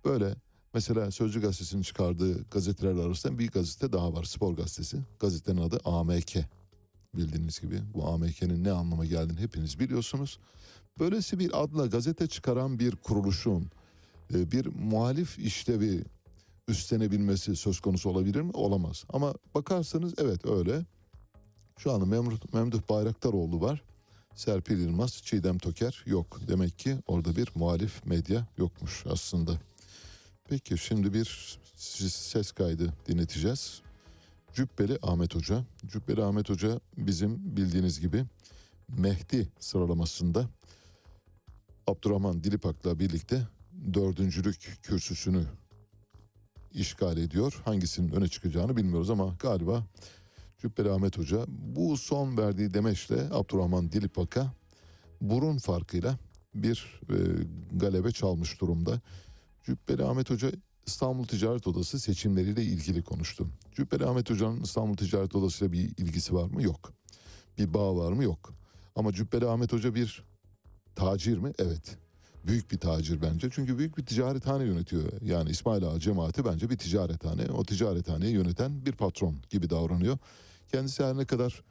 böyle 0.05 0.35
Mesela 0.73 1.11
Sözcü 1.11 1.41
Gazetesi'nin 1.41 1.81
çıkardığı 1.81 2.49
gazeteler 2.49 2.95
arasında 2.95 3.39
bir 3.39 3.51
gazete 3.51 3.93
daha 3.93 4.13
var. 4.13 4.23
Spor 4.23 4.53
Gazetesi. 4.53 4.97
Gazetenin 5.19 5.61
adı 5.61 5.79
AMK. 5.85 6.35
Bildiğiniz 7.15 7.59
gibi 7.59 7.81
bu 7.93 8.07
AMK'nin 8.07 8.63
ne 8.63 8.71
anlama 8.71 9.05
geldiğini 9.05 9.39
hepiniz 9.39 9.79
biliyorsunuz. 9.79 10.39
Böylesi 10.99 11.39
bir 11.39 11.63
adla 11.63 11.85
gazete 11.85 12.27
çıkaran 12.27 12.79
bir 12.79 12.95
kuruluşun 12.95 13.71
e, 14.33 14.51
bir 14.51 14.65
muhalif 14.65 15.39
işlevi 15.39 16.03
üstlenebilmesi 16.67 17.55
söz 17.55 17.79
konusu 17.79 18.09
olabilir 18.09 18.41
mi? 18.41 18.51
Olamaz. 18.53 19.03
Ama 19.13 19.33
bakarsanız 19.55 20.13
evet 20.17 20.45
öyle. 20.45 20.85
Şu 21.77 21.91
anda 21.91 22.05
Memduh, 22.05 22.53
Memduh 22.53 22.89
Bayraktaroğlu 22.89 23.61
var. 23.61 23.83
Serpil 24.35 24.79
Yılmaz, 24.79 25.21
Çiğdem 25.23 25.57
Toker 25.57 26.03
yok. 26.05 26.39
Demek 26.47 26.79
ki 26.79 26.97
orada 27.07 27.35
bir 27.35 27.49
muhalif 27.55 28.05
medya 28.05 28.47
yokmuş 28.57 29.03
aslında. 29.09 29.51
Peki 30.49 30.77
şimdi 30.77 31.13
bir 31.13 31.59
ses 32.09 32.51
kaydı 32.51 32.93
dinleteceğiz. 33.07 33.81
Cübbeli 34.53 34.97
Ahmet 35.01 35.35
Hoca. 35.35 35.63
Cübbeli 35.87 36.23
Ahmet 36.23 36.49
Hoca 36.49 36.79
bizim 36.97 37.57
bildiğiniz 37.57 37.99
gibi 37.99 38.25
Mehdi 38.97 39.47
sıralamasında 39.59 40.49
Abdurrahman 41.87 42.43
Dilipak'la 42.43 42.99
birlikte 42.99 43.47
dördüncülük 43.93 44.79
kürsüsünü 44.83 45.43
işgal 46.73 47.17
ediyor. 47.17 47.61
Hangisinin 47.65 48.11
öne 48.11 48.27
çıkacağını 48.27 48.77
bilmiyoruz 48.77 49.09
ama 49.09 49.35
galiba 49.39 49.83
Cübbeli 50.57 50.91
Ahmet 50.91 51.17
Hoca 51.17 51.45
bu 51.47 51.97
son 51.97 52.37
verdiği 52.37 52.73
demeçle 52.73 53.21
Abdurrahman 53.31 53.91
Dilipak'a 53.91 54.53
burun 55.21 55.57
farkıyla 55.57 56.17
bir 56.55 57.01
e, 57.09 57.15
galebe 57.71 58.11
çalmış 58.11 58.61
durumda. 58.61 59.01
Cübbeli 59.63 60.03
Ahmet 60.03 60.29
Hoca 60.29 60.51
İstanbul 60.85 61.25
Ticaret 61.25 61.67
Odası 61.67 61.99
seçimleriyle 61.99 62.63
ilgili 62.63 63.03
konuştu. 63.03 63.47
Cübbeli 63.71 64.05
Ahmet 64.05 64.29
Hoca'nın 64.29 64.61
İstanbul 64.61 64.97
Ticaret 64.97 65.35
Odası 65.35 65.65
ile 65.65 65.71
bir 65.71 65.79
ilgisi 65.79 66.33
var 66.33 66.49
mı? 66.49 66.63
Yok. 66.63 66.93
Bir 67.57 67.73
bağ 67.73 67.95
var 67.95 68.11
mı? 68.11 68.23
Yok. 68.23 68.53
Ama 68.95 69.13
Cübbeli 69.13 69.47
Ahmet 69.47 69.73
Hoca 69.73 69.95
bir 69.95 70.23
tacir 70.95 71.37
mi? 71.37 71.51
Evet. 71.59 71.97
Büyük 72.47 72.71
bir 72.71 72.77
tacir 72.77 73.21
bence. 73.21 73.49
Çünkü 73.51 73.77
büyük 73.77 73.97
bir 73.97 74.05
ticarethane 74.05 74.63
yönetiyor. 74.63 75.21
Yani 75.21 75.49
İsmail 75.49 75.83
Ağa 75.83 75.99
cemaati 75.99 76.45
bence 76.45 76.69
bir 76.69 76.77
ticarethane. 76.77 77.45
O 77.51 77.63
ticarethaneyi 77.63 78.33
yöneten 78.33 78.85
bir 78.85 78.91
patron 78.91 79.35
gibi 79.49 79.69
davranıyor. 79.69 80.17
Kendisi 80.71 81.03
her 81.03 81.17
ne 81.17 81.25
kadar 81.25 81.63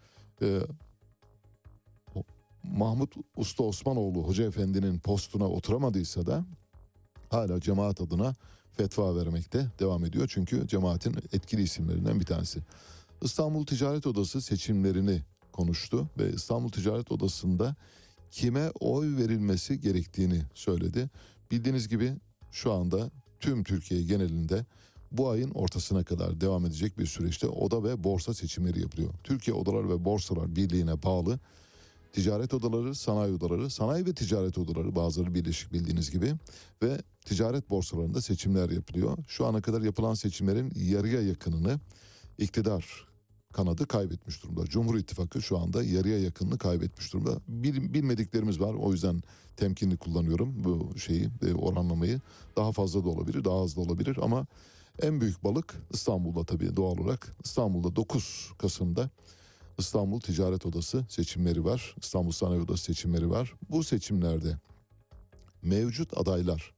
e, 0.43 0.60
Mahmut 2.62 3.14
Usta 3.36 3.62
Osmanoğlu 3.62 4.23
Hoca 4.23 4.44
Efendi'nin 4.44 4.98
postuna 4.98 5.48
oturamadıysa 5.48 6.27
da 6.27 6.44
hala 7.32 7.60
cemaat 7.60 8.00
adına 8.00 8.34
fetva 8.76 9.16
vermekte 9.16 9.66
devam 9.78 10.04
ediyor. 10.04 10.30
Çünkü 10.34 10.68
cemaatin 10.68 11.16
etkili 11.32 11.62
isimlerinden 11.62 12.20
bir 12.20 12.24
tanesi. 12.24 12.60
İstanbul 13.22 13.66
Ticaret 13.66 14.06
Odası 14.06 14.40
seçimlerini 14.40 15.22
konuştu 15.52 16.09
ve 16.18 16.32
İstanbul 16.32 16.68
Ticaret 16.68 17.12
Odası'nda 17.12 17.76
kime 18.30 18.70
oy 18.80 19.16
verilmesi 19.16 19.80
gerektiğini 19.80 20.42
söyledi. 20.54 21.10
Bildiğiniz 21.50 21.88
gibi 21.88 22.12
şu 22.52 22.72
anda 22.72 23.10
tüm 23.40 23.64
Türkiye 23.64 24.02
genelinde 24.02 24.66
bu 25.12 25.30
ayın 25.30 25.50
ortasına 25.50 26.04
kadar 26.04 26.40
devam 26.40 26.66
edecek 26.66 26.98
bir 26.98 27.06
süreçte 27.06 27.46
oda 27.48 27.84
ve 27.84 28.04
borsa 28.04 28.34
seçimleri 28.34 28.80
yapılıyor. 28.80 29.14
Türkiye 29.24 29.56
Odalar 29.56 29.88
ve 29.88 30.04
Borsalar 30.04 30.56
Birliği'ne 30.56 31.02
bağlı 31.02 31.38
ticaret 32.12 32.55
odaları, 32.55 32.94
sanayi 32.94 33.32
odaları, 33.32 33.70
sanayi 33.70 34.06
ve 34.06 34.12
ticaret 34.12 34.59
odaları 34.59 34.97
bazıları 34.97 35.34
birleşik 35.34 35.72
bildiğiniz 35.72 36.10
gibi 36.10 36.34
ve 36.82 37.02
ticaret 37.24 37.70
borsalarında 37.70 38.20
seçimler 38.20 38.70
yapılıyor. 38.70 39.18
Şu 39.28 39.47
ana 39.47 39.60
kadar 39.60 39.80
yapılan 39.80 40.14
seçimlerin 40.14 40.72
yarıya 40.76 41.22
yakınını 41.22 41.80
iktidar 42.39 43.06
kanadı 43.52 43.86
kaybetmiş 43.86 44.43
durumda. 44.43 44.64
Cumhur 44.64 44.98
İttifakı 44.98 45.43
şu 45.43 45.59
anda 45.59 45.82
yarıya 45.82 46.18
yakınını 46.18 46.59
kaybetmiş 46.59 47.12
durumda. 47.12 47.39
Bil, 47.48 47.94
bilmediklerimiz 47.94 48.60
var. 48.60 48.74
O 48.74 48.93
yüzden 48.93 49.22
temkinli 49.56 49.97
kullanıyorum 49.97 50.64
bu 50.64 50.98
şeyi, 50.98 51.28
e, 51.47 51.55
oranlamayı. 51.55 52.20
Daha 52.56 52.72
fazla 52.72 53.05
da 53.05 53.09
olabilir, 53.09 53.44
daha 53.44 53.62
az 53.62 53.76
da 53.76 53.80
olabilir 53.80 54.18
ama 54.22 54.47
en 55.02 55.20
büyük 55.20 55.44
balık 55.44 55.74
İstanbul'da 55.90 56.44
tabii 56.44 56.76
doğal 56.76 56.98
olarak. 56.98 57.36
İstanbul'da 57.44 57.97
9 57.97 58.51
Kasım'da 58.59 59.10
İstanbul 59.78 60.20
Ticaret 60.20 60.66
Odası 60.66 61.05
seçimleri 61.09 61.65
var. 61.65 61.94
İstanbul 62.03 62.31
Sanayi 62.31 62.61
Odası 62.61 62.85
seçimleri 62.85 63.31
var. 63.31 63.55
Bu 63.70 63.85
seçimlerde 63.85 64.59
mevcut 65.62 66.19
adaylar 66.19 66.73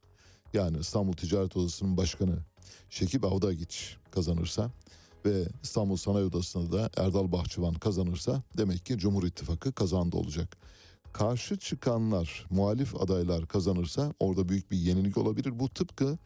yani 0.54 0.78
İstanbul 0.78 1.12
Ticaret 1.12 1.56
Odası'nın 1.56 1.96
başkanı 1.96 2.38
Şekip 2.90 3.24
Avdagiç 3.24 3.96
kazanırsa 4.10 4.70
ve 5.26 5.48
İstanbul 5.62 5.96
Sanayi 5.96 6.24
Odası'nda 6.24 6.72
da 6.72 6.90
Erdal 6.96 7.32
Bahçıvan 7.32 7.74
kazanırsa 7.74 8.42
demek 8.56 8.86
ki 8.86 8.98
Cumhur 8.98 9.24
İttifakı 9.24 9.72
kazandı 9.72 10.16
olacak. 10.16 10.56
Karşı 11.12 11.56
çıkanlar, 11.56 12.46
muhalif 12.50 13.02
adaylar 13.02 13.48
kazanırsa 13.48 14.14
orada 14.20 14.48
büyük 14.48 14.70
bir 14.70 14.76
yenilik 14.76 15.18
olabilir. 15.18 15.58
Bu 15.58 15.68
tıpkı 15.68 16.18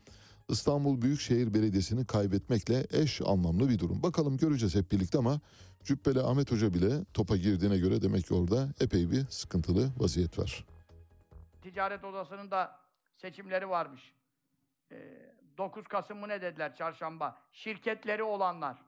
İstanbul 0.48 1.02
Büyükşehir 1.02 1.54
Belediyesi'ni 1.54 2.06
kaybetmekle 2.06 2.86
eş 2.90 3.20
anlamlı 3.26 3.68
bir 3.68 3.78
durum. 3.78 4.02
Bakalım 4.02 4.36
göreceğiz 4.36 4.74
hep 4.74 4.92
birlikte 4.92 5.18
ama 5.18 5.40
Cübbeli 5.88 6.20
Ahmet 6.20 6.52
Hoca 6.52 6.74
bile 6.74 7.04
topa 7.14 7.36
girdiğine 7.36 7.78
göre 7.78 8.02
demek 8.02 8.26
ki 8.26 8.34
orada 8.34 8.68
epey 8.80 9.10
bir 9.10 9.26
sıkıntılı 9.26 9.90
vaziyet 9.98 10.38
var. 10.38 10.64
Ticaret 11.62 12.04
Odası'nın 12.04 12.50
da 12.50 12.80
seçimleri 13.16 13.68
varmış. 13.68 14.14
Ee, 14.92 14.96
9 15.58 15.88
Kasım 15.88 16.18
mı 16.18 16.28
ne 16.28 16.42
dediler 16.42 16.76
çarşamba? 16.76 17.38
Şirketleri 17.52 18.22
olanlar. 18.22 18.78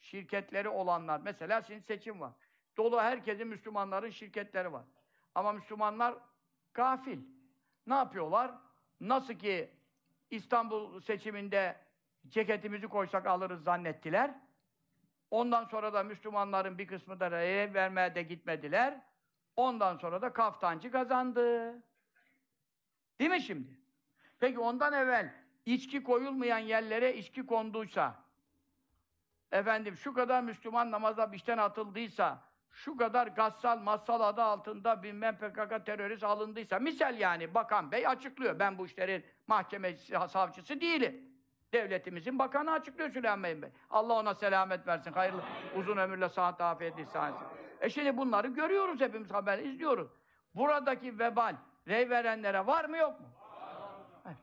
Şirketleri 0.00 0.68
olanlar. 0.68 1.20
Mesela 1.20 1.62
şimdi 1.62 1.82
seçim 1.82 2.20
var. 2.20 2.32
Dolu 2.76 3.00
herkesin 3.00 3.46
Müslümanların 3.46 4.10
şirketleri 4.10 4.72
var. 4.72 4.84
Ama 5.34 5.52
Müslümanlar 5.52 6.14
gafil. 6.74 7.18
Ne 7.86 7.94
yapıyorlar? 7.94 8.54
Nasıl 9.00 9.34
ki 9.34 9.70
İstanbul 10.30 11.00
seçiminde 11.00 11.76
ceketimizi 12.28 12.86
koysak 12.86 13.26
alırız 13.26 13.62
zannettiler. 13.62 14.47
Ondan 15.30 15.64
sonra 15.64 15.92
da 15.92 16.02
Müslümanların 16.02 16.78
bir 16.78 16.86
kısmı 16.86 17.20
da 17.20 17.30
reye 17.30 17.74
vermeye 17.74 18.14
de 18.14 18.22
gitmediler. 18.22 19.00
Ondan 19.56 19.96
sonra 19.96 20.22
da 20.22 20.32
kaftancı 20.32 20.90
kazandı. 20.90 21.74
Değil 23.20 23.30
mi 23.30 23.40
şimdi? 23.40 23.80
Peki 24.40 24.58
ondan 24.58 24.92
evvel 24.92 25.34
içki 25.66 26.02
koyulmayan 26.02 26.58
yerlere 26.58 27.16
içki 27.16 27.46
konduysa, 27.46 28.14
efendim 29.52 29.96
şu 29.96 30.14
kadar 30.14 30.42
Müslüman 30.42 30.90
namaza 30.90 31.30
işten 31.32 31.58
atıldıysa, 31.58 32.42
şu 32.70 32.96
kadar 32.96 33.26
gassal 33.26 33.78
massal 33.78 34.20
adı 34.20 34.42
altında 34.42 35.02
bilmem 35.02 35.36
PKK 35.36 35.86
terörist 35.86 36.24
alındıysa 36.24 36.78
misal 36.78 37.18
yani 37.18 37.54
bakan 37.54 37.92
bey 37.92 38.06
açıklıyor. 38.06 38.58
Ben 38.58 38.78
bu 38.78 38.86
işlerin 38.86 39.24
mahkemesi, 39.46 40.14
savcısı 40.28 40.80
değilim. 40.80 41.37
Devletimizin 41.72 42.38
bakanı 42.38 42.72
açıklıyor 42.72 43.10
Süleyman 43.10 43.62
Bey. 43.62 43.70
Allah 43.90 44.12
ona 44.14 44.34
selamet 44.34 44.86
versin. 44.86 45.12
Hayırlı 45.12 45.42
uzun 45.76 45.96
ömürle 45.96 46.28
sıhhat 46.28 46.60
afiyet 46.60 46.98
ihsan. 46.98 47.34
E 47.80 47.90
şimdi 47.90 48.16
bunları 48.16 48.48
görüyoruz 48.48 49.00
hepimiz 49.00 49.30
haber 49.30 49.58
izliyoruz. 49.58 50.10
Buradaki 50.54 51.18
vebal 51.18 51.56
rey 51.88 52.10
verenlere 52.10 52.66
var 52.66 52.84
mı 52.84 52.96
yok 52.96 53.20
mu? 53.20 53.26
Hayır. 54.24 54.38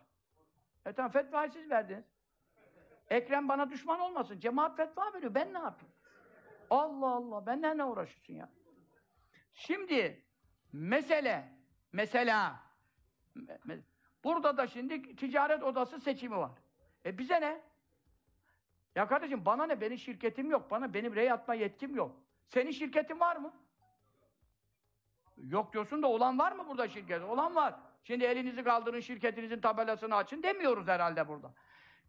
E 0.86 0.94
tamam 0.94 1.12
fetvayı 1.12 1.52
siz 1.52 1.70
verdiniz. 1.70 2.06
Ekrem 3.10 3.50
bana 3.50 3.70
düşman 3.70 4.00
olmasın. 4.00 4.40
Cemaat 4.40 4.78
fetva 4.78 5.14
veriyor. 5.14 5.36
Ben 5.36 5.54
ne 5.54 5.58
yapayım? 5.58 5.94
Allah 6.70 7.08
Allah. 7.08 7.46
Benden 7.46 7.78
ne 7.78 7.84
uğraşıyorsun 7.84 8.34
ya? 8.34 8.50
Şimdi 9.54 10.26
mesele 10.74 11.50
mesela 11.92 12.56
me- 13.36 13.60
me- 13.60 13.82
burada 14.24 14.58
da 14.58 14.68
şimdi 14.68 15.16
ticaret 15.16 15.64
odası 15.64 16.00
seçimi 16.00 16.38
var. 16.38 16.52
E 17.06 17.18
bize 17.18 17.42
ne? 17.42 17.62
Ya 18.96 19.08
kardeşim 19.08 19.46
bana 19.46 19.66
ne? 19.66 19.82
Benim 19.82 19.98
şirketim 19.98 20.52
yok. 20.52 20.72
Bana 20.72 20.94
benim 20.94 21.16
rey 21.16 21.32
atma 21.32 21.54
yetkim 21.54 21.96
yok. 21.96 22.16
Senin 22.48 22.72
şirketin 22.72 23.20
var 23.20 23.36
mı? 23.36 23.54
Yok 25.38 25.74
diyorsun 25.74 26.04
da 26.04 26.08
olan 26.08 26.40
var 26.40 26.52
mı 26.52 26.68
burada 26.68 26.88
şirket? 26.88 27.24
Olan 27.24 27.56
var. 27.56 27.76
Şimdi 28.04 28.24
elinizi 28.24 28.64
kaldırın 28.64 29.00
şirketinizin 29.00 29.62
tabelasını 29.62 30.16
açın 30.16 30.44
demiyoruz 30.44 30.88
herhalde 30.88 31.28
burada. 31.28 31.54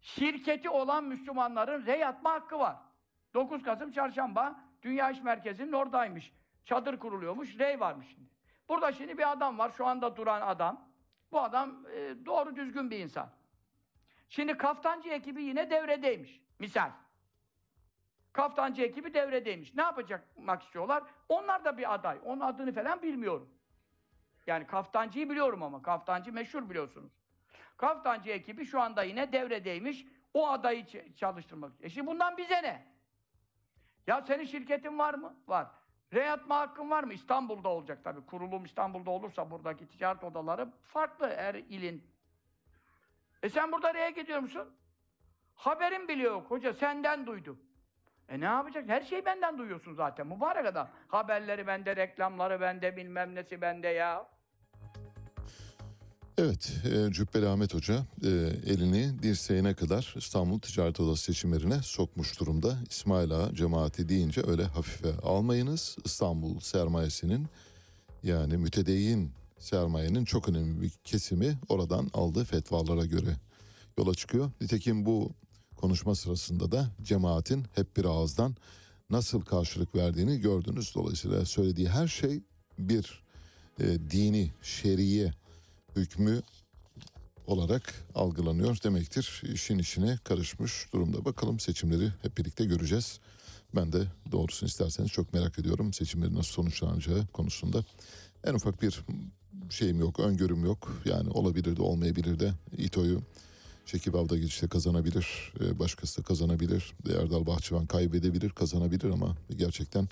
Şirketi 0.01 0.69
olan 0.69 1.03
Müslümanların 1.03 1.85
rey 1.85 2.05
atma 2.05 2.31
hakkı 2.31 2.59
var. 2.59 2.75
9 3.33 3.63
Kasım 3.63 3.91
Çarşamba 3.91 4.59
Dünya 4.81 5.09
İş 5.09 5.21
Merkezi'nin 5.21 5.71
oradaymış. 5.71 6.33
Çadır 6.65 6.99
kuruluyormuş, 6.99 7.59
rey 7.59 7.79
varmış 7.79 8.07
şimdi. 8.07 8.29
Burada 8.69 8.91
şimdi 8.91 9.17
bir 9.17 9.31
adam 9.31 9.59
var, 9.59 9.71
şu 9.77 9.85
anda 9.85 10.15
duran 10.15 10.41
adam. 10.41 10.89
Bu 11.31 11.41
adam 11.41 11.85
e, 11.95 12.25
doğru 12.25 12.55
düzgün 12.55 12.91
bir 12.91 12.99
insan. 12.99 13.29
Şimdi 14.29 14.57
kaftancı 14.57 15.09
ekibi 15.09 15.43
yine 15.43 15.69
devredeymiş. 15.69 16.41
Misal. 16.59 16.91
Kaftancı 18.33 18.81
ekibi 18.81 19.13
devredeymiş. 19.13 19.75
Ne 19.75 19.81
yapacakmak 19.81 20.63
istiyorlar? 20.63 21.03
Onlar 21.29 21.65
da 21.65 21.77
bir 21.77 21.93
aday. 21.93 22.19
Onun 22.25 22.39
adını 22.39 22.73
falan 22.73 23.01
bilmiyorum. 23.01 23.49
Yani 24.47 24.67
kaftancıyı 24.67 25.29
biliyorum 25.29 25.63
ama. 25.63 25.81
Kaftancı 25.81 26.33
meşhur 26.33 26.69
biliyorsunuz. 26.69 27.11
Kaftancı 27.77 28.29
ekibi 28.29 28.65
şu 28.65 28.81
anda 28.81 29.03
yine 29.03 29.31
devredeymiş. 29.31 30.05
O 30.33 30.47
adayı 30.47 30.85
çalıştırmak. 31.15 31.71
E 31.81 31.89
şimdi 31.89 32.07
bundan 32.07 32.37
bize 32.37 32.63
ne? 32.63 32.85
Ya 34.07 34.21
senin 34.21 34.43
şirketin 34.43 34.99
var 34.99 35.13
mı? 35.13 35.35
Var. 35.47 35.67
Reyatma 36.13 36.59
hakkın 36.59 36.89
var 36.89 37.03
mı? 37.03 37.13
İstanbul'da 37.13 37.69
olacak 37.69 38.03
tabii. 38.03 38.25
Kurulum 38.25 38.65
İstanbul'da 38.65 39.11
olursa 39.11 39.51
buradaki 39.51 39.87
ticaret 39.87 40.23
odaları 40.23 40.71
farklı 40.83 41.27
her 41.35 41.55
ilin. 41.55 42.16
E 43.43 43.49
sen 43.49 43.71
burada 43.71 43.93
reye 43.93 44.11
gidiyor 44.11 44.39
musun? 44.39 44.67
Haberin 45.55 46.07
bile 46.07 46.23
yok 46.23 46.51
hoca 46.51 46.73
senden 46.73 47.25
duydum. 47.27 47.59
E 48.29 48.39
ne 48.39 48.45
yapacak? 48.45 48.89
Her 48.89 49.01
şeyi 49.01 49.25
benden 49.25 49.57
duyuyorsun 49.57 49.93
zaten 49.93 50.27
mübarek 50.27 50.65
adam. 50.65 50.89
Haberleri 51.07 51.67
bende, 51.67 51.95
reklamları 51.95 52.61
bende, 52.61 52.97
bilmem 52.97 53.35
nesi 53.35 53.61
bende 53.61 53.87
ya. 53.87 54.27
Evet, 56.37 56.73
e, 56.85 57.11
Cübbeli 57.11 57.47
Ahmet 57.47 57.73
Hoca 57.73 57.93
e, 58.23 58.27
elini 58.71 59.23
dirseğine 59.23 59.73
kadar 59.73 60.13
İstanbul 60.17 60.59
Ticaret 60.59 60.99
Odası 60.99 61.23
seçimlerine 61.23 61.81
sokmuş 61.81 62.39
durumda. 62.39 62.77
İsmail 62.89 63.31
Ağa 63.31 63.55
cemaati 63.55 64.09
deyince 64.09 64.41
öyle 64.47 64.63
hafife 64.63 65.09
almayınız. 65.23 65.97
İstanbul 66.05 66.59
sermayesinin 66.59 67.47
yani 68.23 68.57
mütedeyyin 68.57 69.31
sermayenin 69.59 70.25
çok 70.25 70.49
önemli 70.49 70.81
bir 70.81 70.89
kesimi 70.89 71.59
oradan 71.69 72.09
aldığı 72.13 72.43
fetvalara 72.43 73.05
göre 73.05 73.37
yola 73.97 74.13
çıkıyor. 74.13 74.51
Nitekim 74.61 75.05
bu 75.05 75.31
konuşma 75.75 76.15
sırasında 76.15 76.71
da 76.71 76.91
cemaatin 77.01 77.65
hep 77.75 77.97
bir 77.97 78.05
ağızdan 78.05 78.55
nasıl 79.09 79.41
karşılık 79.41 79.95
verdiğini 79.95 80.39
gördünüz. 80.39 80.95
Dolayısıyla 80.95 81.45
söylediği 81.45 81.89
her 81.89 82.07
şey 82.07 82.43
bir 82.79 83.23
e, 83.79 83.85
dini, 84.11 84.51
şeriye 84.61 85.33
hükmü 85.95 86.41
olarak 87.47 87.93
algılanıyor 88.15 88.77
demektir. 88.83 89.41
İşin 89.53 89.79
içine 89.79 90.17
karışmış 90.23 90.93
durumda. 90.93 91.25
Bakalım 91.25 91.59
seçimleri 91.59 92.11
hep 92.21 92.37
birlikte 92.37 92.65
göreceğiz. 92.65 93.19
Ben 93.75 93.93
de 93.93 94.03
doğrusunu 94.31 94.69
isterseniz 94.69 95.11
çok 95.11 95.33
merak 95.33 95.59
ediyorum 95.59 95.93
seçimlerin 95.93 96.35
nasıl 96.35 96.51
sonuçlanacağı 96.51 97.27
konusunda. 97.27 97.85
En 98.43 98.53
ufak 98.53 98.81
bir 98.81 98.99
şeyim 99.69 99.99
yok, 99.99 100.19
öngörüm 100.19 100.65
yok. 100.65 101.01
Yani 101.05 101.29
olabilir 101.29 101.75
de 101.75 101.81
olmayabilir 101.81 102.39
de. 102.39 102.53
İTO'yu 102.77 103.21
Şekip 103.87 104.15
Avda 104.15 104.37
geçişte 104.37 104.67
kazanabilir, 104.67 105.53
e, 105.59 105.79
başkası 105.79 106.19
da 106.19 106.23
kazanabilir. 106.23 106.93
Erdal 107.09 107.45
Bahçıvan 107.45 107.85
kaybedebilir, 107.85 108.49
kazanabilir 108.49 109.09
ama 109.09 109.35
gerçekten 109.55 110.07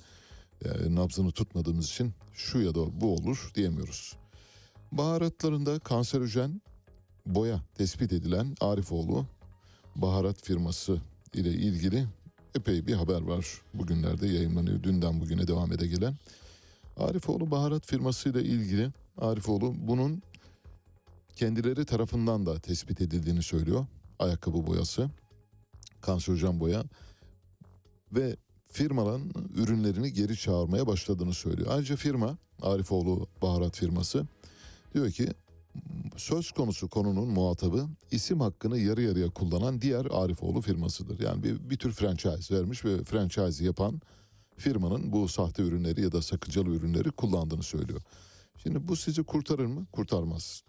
e, 0.66 0.96
nabzını 0.96 1.32
tutmadığımız 1.32 1.86
için 1.86 2.14
şu 2.34 2.60
ya 2.60 2.76
da 2.76 3.02
bu 3.02 3.14
olur 3.14 3.52
diyemiyoruz. 3.56 4.16
Baharatlarında 4.92 5.80
kanserojen 5.80 6.62
boya 7.26 7.62
tespit 7.78 8.14
edilen 8.14 8.56
Arifoğlu 8.62 9.26
baharat 9.96 10.42
firması 10.42 11.02
ile 11.34 11.50
ilgili 11.50 12.08
epey 12.56 12.88
bir 12.88 12.94
haber 12.94 13.22
var. 13.22 13.46
Bugünlerde 13.74 14.28
yayınlanıyor. 14.28 14.84
Dünden 14.84 15.22
bugüne 15.22 15.48
devam 15.48 15.72
ede 15.72 15.88
gelen. 15.88 16.16
Arifoğlu 16.98 17.52
baharat 17.52 17.86
firması 17.86 18.30
ile 18.30 18.44
ilgili 18.44 18.92
Arifoğlu 19.18 19.74
bunun 19.78 20.22
kendileri 21.36 21.86
tarafından 21.86 22.46
da 22.46 22.60
tespit 22.60 23.02
edildiğini 23.02 23.44
söylüyor. 23.44 23.86
Ayakkabı 24.20 24.68
boyası, 24.68 25.10
kanserojen 26.02 26.60
boya 26.60 26.84
ve 28.12 28.36
firmaların 28.68 29.32
ürünlerini 29.56 30.14
geri 30.14 30.38
çağırmaya 30.38 30.88
başladığını 30.88 31.34
söylüyor. 31.34 31.68
Ayrıca 31.72 31.96
firma 31.96 32.38
Arifoğlu 32.62 33.28
baharat 33.42 33.78
firması 33.78 34.26
diyor 34.94 35.12
ki 35.12 35.30
söz 36.18 36.52
konusu 36.52 36.88
konunun 36.90 37.28
muhatabı 37.28 37.88
isim 38.12 38.40
hakkını 38.40 38.78
yarı 38.78 39.02
yarıya 39.02 39.30
kullanan 39.30 39.82
diğer 39.82 40.06
Arifoğlu 40.12 40.62
firmasıdır. 40.62 41.20
Yani 41.20 41.44
bir, 41.44 41.70
bir 41.70 41.78
tür 41.78 41.92
franchise 41.92 42.56
vermiş 42.56 42.86
ve 42.86 43.04
franchise 43.04 43.66
yapan 43.66 44.02
firmanın 44.58 45.12
bu 45.12 45.28
sahte 45.28 45.64
ürünleri 45.64 46.02
ya 46.02 46.12
da 46.12 46.22
sakıncalı 46.22 46.70
ürünleri 46.70 47.12
kullandığını 47.12 47.64
söylüyor. 47.64 48.02
Şimdi 48.58 48.88
bu 48.88 48.96
sizi 48.96 49.24
kurtarır 49.24 49.66
mı? 49.66 49.86
Kurtarmaz. 49.92 50.64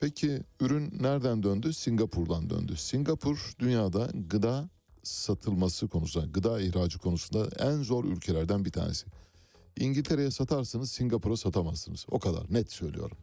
Peki 0.00 0.42
ürün 0.60 0.92
nereden 1.02 1.42
döndü? 1.42 1.72
Singapur'dan 1.72 2.50
döndü. 2.50 2.76
Singapur 2.76 3.52
dünyada 3.58 4.10
gıda 4.28 4.68
satılması 5.02 5.88
konusunda, 5.88 6.26
gıda 6.26 6.60
ihracı 6.60 6.98
konusunda 6.98 7.48
en 7.58 7.82
zor 7.82 8.04
ülkelerden 8.04 8.64
bir 8.64 8.70
tanesi. 8.70 9.06
İngiltere'ye 9.76 10.30
satarsınız, 10.30 10.90
Singapur'a 10.90 11.36
satamazsınız. 11.36 12.06
O 12.10 12.18
kadar 12.18 12.46
net 12.50 12.72
söylüyorum. 12.72 13.16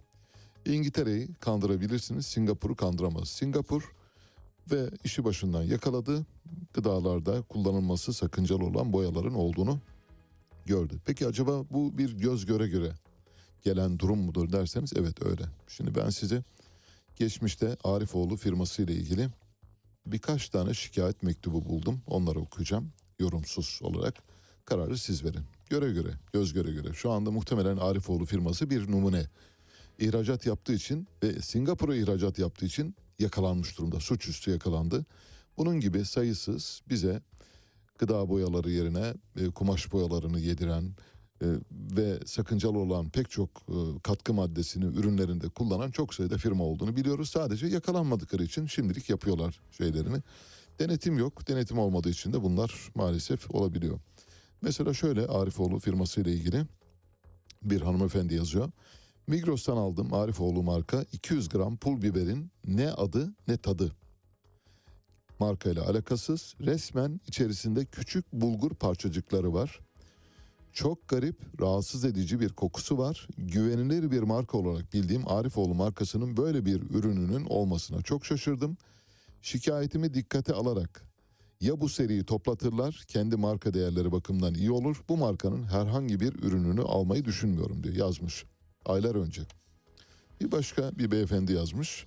İngiltere'yi 0.66 1.34
kandırabilirsiniz, 1.34 2.26
Singapur'u 2.26 2.76
kandıramaz. 2.76 3.30
Singapur 3.30 3.92
ve 4.72 4.90
işi 5.04 5.24
başından 5.24 5.64
yakaladı. 5.64 6.26
Gıdalarda 6.74 7.42
kullanılması 7.42 8.14
sakıncalı 8.14 8.66
olan 8.66 8.94
boyaların 8.94 9.34
olduğunu 9.34 9.80
gördü. 10.66 11.00
Peki 11.06 11.28
acaba 11.28 11.64
bu 11.70 11.98
bir 11.98 12.18
göz 12.18 12.46
göre 12.46 12.68
göre 12.68 12.94
gelen 13.64 13.99
durum 13.99 14.19
mudur 14.19 14.52
derseniz 14.52 14.94
evet 14.95 15.26
öyle. 15.26 15.44
Şimdi 15.68 15.95
ben 15.95 16.10
size 16.10 16.44
geçmişte 17.15 17.77
Arifoğlu 17.84 18.38
firması 18.38 18.81
ile 18.81 18.94
ilgili 18.94 19.30
birkaç 20.06 20.49
tane 20.49 20.73
şikayet 20.73 21.23
mektubu 21.23 21.65
buldum. 21.65 22.02
Onları 22.07 22.40
okuyacağım 22.40 22.91
yorumsuz 23.19 23.80
olarak. 23.84 24.15
Kararı 24.65 24.98
siz 24.98 25.23
verin. 25.23 25.44
Göre 25.69 25.91
göre, 25.91 26.10
göz 26.34 26.53
göre 26.53 26.72
göre. 26.72 26.94
Şu 26.94 27.11
anda 27.11 27.31
muhtemelen 27.31 27.77
Arifoğlu 27.77 28.26
firması 28.26 28.69
bir 28.69 28.91
numune. 28.91 29.26
İhracat 29.99 30.45
yaptığı 30.45 30.73
için 30.73 31.07
ve 31.23 31.41
Singapur'a 31.41 31.95
ihracat 31.95 32.40
yaptığı 32.40 32.65
için 32.65 32.95
yakalanmış 33.19 33.77
durumda. 33.77 33.99
Suçüstü 33.99 34.52
yakalandı. 34.52 35.06
Bunun 35.57 35.80
gibi 35.80 36.06
sayısız 36.06 36.81
bize 36.90 37.22
gıda 37.98 38.30
boyaları 38.30 38.72
yerine 38.72 39.14
e, 39.35 39.45
kumaş 39.49 39.91
boyalarını 39.91 40.40
yediren 40.40 40.91
ve 41.72 42.20
sakıncalı 42.26 42.80
olan 42.80 43.10
pek 43.10 43.30
çok 43.30 43.50
e, 43.50 44.00
katkı 44.04 44.34
maddesini 44.34 44.86
ürünlerinde 44.86 45.50
kullanan 45.50 45.92
çok 45.92 46.14
sayıda 46.14 46.38
firma 46.38 46.64
olduğunu 46.64 46.96
biliyoruz. 46.96 47.30
Sadece 47.30 47.68
yakalanmadıkları 47.68 48.44
için 48.44 48.66
şimdilik 48.66 49.10
yapıyorlar 49.10 49.60
şeylerini. 49.72 50.18
Denetim 50.80 51.18
yok. 51.18 51.48
Denetim 51.48 51.80
olmadığı 51.80 52.10
için 52.10 52.34
de 52.34 52.44
bunlar 52.44 52.92
maalesef 52.96 53.56
olabiliyor. 53.56 54.00
Mesela 54.62 54.94
şöyle 54.94 55.28
Arifoğlu 55.28 55.80
firması 55.80 56.22
ile 56.22 56.34
ilgili 56.34 56.66
bir 57.64 57.82
hanımefendi 57.82 58.36
yazıyor. 58.36 58.72
Migros'tan 59.28 59.78
aldım 59.78 60.14
Arifoğlu 60.14 60.64
marka 60.64 61.06
200 61.12 61.50
gram 61.50 61.78
pul 61.78 62.02
biberin 62.02 62.52
ne 62.66 62.92
adı 62.92 63.34
ne 63.48 63.58
tadı. 63.58 63.92
Markayla 65.40 65.84
alakasız 65.90 66.56
resmen 66.62 67.20
içerisinde 67.28 67.86
küçük 67.86 68.34
bulgur 68.34 68.72
parçacıkları 68.76 69.54
var. 69.54 69.80
Çok 70.74 71.08
garip, 71.08 71.62
rahatsız 71.62 72.06
edici 72.06 72.40
bir 72.40 72.50
kokusu 72.50 72.98
var. 72.98 73.28
Güvenilir 73.38 74.12
bir 74.12 74.22
marka 74.22 74.58
olarak 74.58 74.94
bildiğim 74.94 75.28
Arifoğlu 75.28 75.74
markasının 75.74 76.38
böyle 76.38 76.66
bir 76.66 76.82
ürününün 76.82 77.45
olmasına 77.45 78.02
çok 78.02 78.26
şaşırdım. 78.26 78.78
Şikayetimi 79.41 80.14
dikkate 80.14 80.54
alarak 80.54 81.04
ya 81.62 81.82
bu 81.82 81.90
seriyi 81.90 82.24
toplatırlar, 82.24 83.04
kendi 83.08 83.36
marka 83.36 83.74
değerleri 83.74 84.12
bakımından 84.12 84.54
iyi 84.54 84.72
olur. 84.72 85.04
Bu 85.10 85.18
markanın 85.18 85.64
herhangi 85.64 86.20
bir 86.20 86.34
ürününü 86.34 86.82
almayı 86.82 87.26
düşünmüyorum 87.26 87.84
diye 87.84 87.94
yazmış 87.94 88.45
aylar 88.86 89.16
önce. 89.16 89.41
Bir 90.41 90.52
başka 90.52 90.98
bir 90.98 91.12
beyefendi 91.12 91.54
yazmış. 91.54 92.06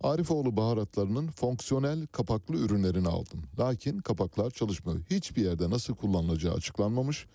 Arifoğlu 0.00 0.56
baharatlarının 0.56 1.26
fonksiyonel 1.26 2.06
kapaklı 2.06 2.56
ürünlerini 2.56 3.08
aldım. 3.08 3.42
Lakin 3.58 3.98
kapaklar 3.98 4.50
çalışmıyor. 4.50 5.00
Hiçbir 5.10 5.44
yerde 5.44 5.70
nasıl 5.70 5.94
kullanılacağı 5.94 6.54
açıklanmamış. 6.54 7.26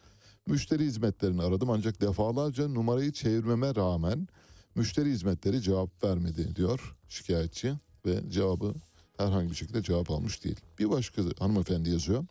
Müşteri 0.47 0.83
hizmetlerini 0.85 1.41
aradım 1.41 1.69
ancak 1.69 2.01
defalarca 2.01 2.67
numarayı 2.67 3.11
çevirmeme 3.11 3.75
rağmen 3.75 4.27
müşteri 4.75 5.09
hizmetleri 5.09 5.61
cevap 5.61 6.03
vermedi 6.03 6.55
diyor 6.55 6.95
şikayetçi 7.09 7.73
ve 8.05 8.29
cevabı 8.29 8.73
herhangi 9.17 9.49
bir 9.49 9.55
şekilde 9.55 9.83
cevap 9.83 10.11
almış 10.11 10.43
değil. 10.43 10.59
Bir 10.79 10.89
başka 10.89 11.21
hanımefendi 11.39 11.89
yazıyor. 11.89 12.25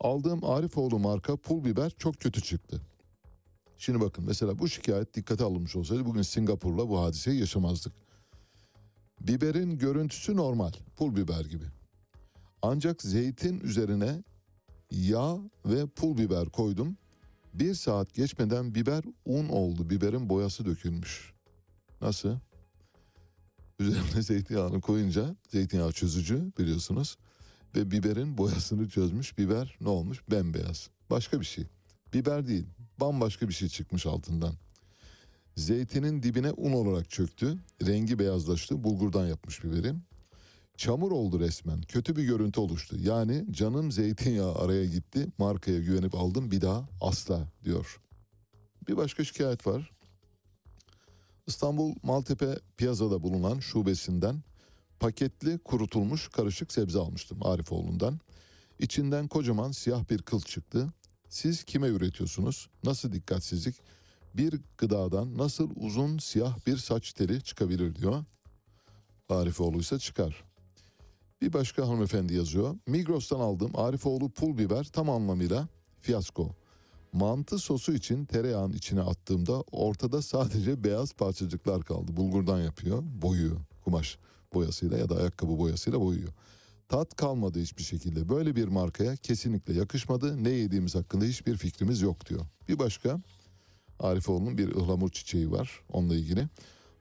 Aldığım 0.00 0.44
Arifoğlu 0.44 0.98
marka 0.98 1.36
pul 1.36 1.64
biber 1.64 1.92
çok 1.98 2.20
kötü 2.20 2.42
çıktı. 2.42 2.80
Şimdi 3.78 4.00
bakın 4.00 4.24
mesela 4.24 4.58
bu 4.58 4.68
şikayet 4.68 5.14
dikkate 5.14 5.44
alınmış 5.44 5.76
olsaydı 5.76 6.04
bugün 6.04 6.22
Singapur'la 6.22 6.88
bu 6.88 7.00
hadiseyi 7.00 7.40
yaşamazdık. 7.40 7.92
Biberin 9.20 9.78
görüntüsü 9.78 10.36
normal, 10.36 10.72
pul 10.96 11.16
biber 11.16 11.44
gibi. 11.44 11.64
Ancak 12.62 13.02
zeytin 13.02 13.60
üzerine 13.60 14.22
yağ 14.90 15.38
ve 15.66 15.86
pul 15.86 16.18
biber 16.18 16.48
koydum. 16.48 16.96
Bir 17.54 17.74
saat 17.74 18.14
geçmeden 18.14 18.74
biber 18.74 19.04
un 19.24 19.48
oldu. 19.48 19.90
Biberin 19.90 20.28
boyası 20.28 20.64
dökülmüş. 20.64 21.32
Nasıl? 22.00 22.36
Üzerine 23.78 24.22
zeytinyağını 24.22 24.80
koyunca 24.80 25.36
zeytinyağı 25.48 25.92
çözücü 25.92 26.52
biliyorsunuz. 26.58 27.16
Ve 27.76 27.90
biberin 27.90 28.38
boyasını 28.38 28.88
çözmüş. 28.88 29.38
Biber 29.38 29.76
ne 29.80 29.88
olmuş? 29.88 30.22
Bembeyaz. 30.30 30.90
Başka 31.10 31.40
bir 31.40 31.46
şey. 31.46 31.64
Biber 32.14 32.46
değil. 32.46 32.66
Bambaşka 33.00 33.48
bir 33.48 33.54
şey 33.54 33.68
çıkmış 33.68 34.06
altından. 34.06 34.54
Zeytinin 35.56 36.22
dibine 36.22 36.50
un 36.52 36.72
olarak 36.72 37.10
çöktü. 37.10 37.58
Rengi 37.86 38.18
beyazlaştı. 38.18 38.84
Bulgurdan 38.84 39.26
yapmış 39.26 39.64
biberi. 39.64 39.94
Çamur 40.82 41.12
oldu 41.12 41.40
resmen. 41.40 41.82
Kötü 41.82 42.16
bir 42.16 42.24
görüntü 42.24 42.60
oluştu. 42.60 42.96
Yani 43.00 43.44
canım 43.50 43.92
zeytinyağı 43.92 44.54
araya 44.54 44.84
gitti. 44.84 45.26
Markaya 45.38 45.80
güvenip 45.80 46.14
aldım. 46.14 46.50
Bir 46.50 46.60
daha 46.60 46.88
asla 47.00 47.48
diyor. 47.64 48.00
Bir 48.88 48.96
başka 48.96 49.24
şikayet 49.24 49.66
var. 49.66 49.90
İstanbul 51.46 51.94
Maltepe 52.02 52.58
Piyaza'da 52.76 53.22
bulunan 53.22 53.60
şubesinden 53.60 54.42
paketli 55.00 55.58
kurutulmuş 55.58 56.28
karışık 56.28 56.72
sebze 56.72 56.98
almıştım 56.98 57.38
Arifoğlu'ndan. 57.42 58.20
İçinden 58.78 59.28
kocaman 59.28 59.72
siyah 59.72 60.10
bir 60.10 60.22
kıl 60.22 60.40
çıktı. 60.40 60.92
Siz 61.28 61.64
kime 61.64 61.88
üretiyorsunuz? 61.88 62.68
Nasıl 62.84 63.12
dikkatsizlik? 63.12 63.76
Bir 64.34 64.60
gıdadan 64.78 65.38
nasıl 65.38 65.70
uzun 65.76 66.18
siyah 66.18 66.66
bir 66.66 66.76
saç 66.76 67.12
teli 67.12 67.42
çıkabilir 67.42 67.94
diyor. 67.94 68.24
Arifoğlu 69.28 69.80
ise 69.80 69.98
çıkar. 69.98 70.51
Bir 71.42 71.52
başka 71.52 71.88
hanımefendi 71.88 72.34
yazıyor. 72.34 72.74
Migros'tan 72.86 73.40
aldığım 73.40 73.70
Arifoğlu 73.74 74.30
pul 74.30 74.58
biber 74.58 74.84
tam 74.84 75.10
anlamıyla 75.10 75.68
fiyasko. 76.00 76.50
Mantı 77.12 77.58
sosu 77.58 77.92
için 77.92 78.24
tereyağın 78.24 78.72
içine 78.72 79.00
attığımda 79.00 79.60
ortada 79.72 80.22
sadece 80.22 80.84
beyaz 80.84 81.12
parçacıklar 81.12 81.82
kaldı. 81.82 82.16
Bulgurdan 82.16 82.60
yapıyor, 82.60 83.02
boyuyor. 83.22 83.56
Kumaş 83.84 84.18
boyasıyla 84.54 84.98
ya 84.98 85.08
da 85.08 85.16
ayakkabı 85.16 85.58
boyasıyla 85.58 86.00
boyuyor. 86.00 86.28
Tat 86.88 87.16
kalmadı 87.16 87.60
hiçbir 87.60 87.82
şekilde. 87.82 88.28
Böyle 88.28 88.56
bir 88.56 88.68
markaya 88.68 89.16
kesinlikle 89.16 89.74
yakışmadı. 89.74 90.44
Ne 90.44 90.50
yediğimiz 90.50 90.94
hakkında 90.94 91.24
hiçbir 91.24 91.56
fikrimiz 91.56 92.00
yok 92.00 92.26
diyor. 92.26 92.40
Bir 92.68 92.78
başka 92.78 93.20
Arifoğlu'nun 93.98 94.58
bir 94.58 94.68
ıhlamur 94.76 95.10
çiçeği 95.10 95.50
var 95.50 95.80
onunla 95.92 96.14
ilgili. 96.14 96.48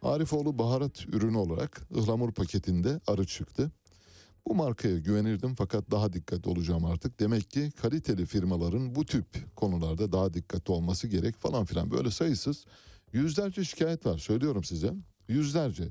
Arifoğlu 0.02 0.58
baharat 0.58 1.06
ürünü 1.06 1.38
olarak 1.38 1.82
ıhlamur 1.98 2.32
paketinde 2.32 3.00
arı 3.08 3.26
çıktı. 3.26 3.72
Bu 4.48 4.56
markaya 4.56 4.98
güvenirdim 4.98 5.56
fakat 5.56 5.92
daha 5.92 6.14
dikkatli 6.14 6.50
olacağım 6.50 6.86
artık. 6.86 7.20
Demek 7.20 7.52
ki 7.52 7.72
kaliteli 7.82 8.26
firmaların 8.26 8.96
bu 8.96 9.06
tip 9.06 9.56
konularda 9.56 10.12
daha 10.12 10.34
dikkatli 10.34 10.72
olması 10.72 11.08
gerek 11.08 11.38
falan 11.38 11.66
filan. 11.66 11.92
Böyle 11.92 12.12
sayısız 12.12 12.66
yüzlerce 13.14 13.64
şikayet 13.64 14.06
var 14.06 14.18
söylüyorum 14.18 14.64
size. 14.64 14.94
Yüzlerce. 15.28 15.88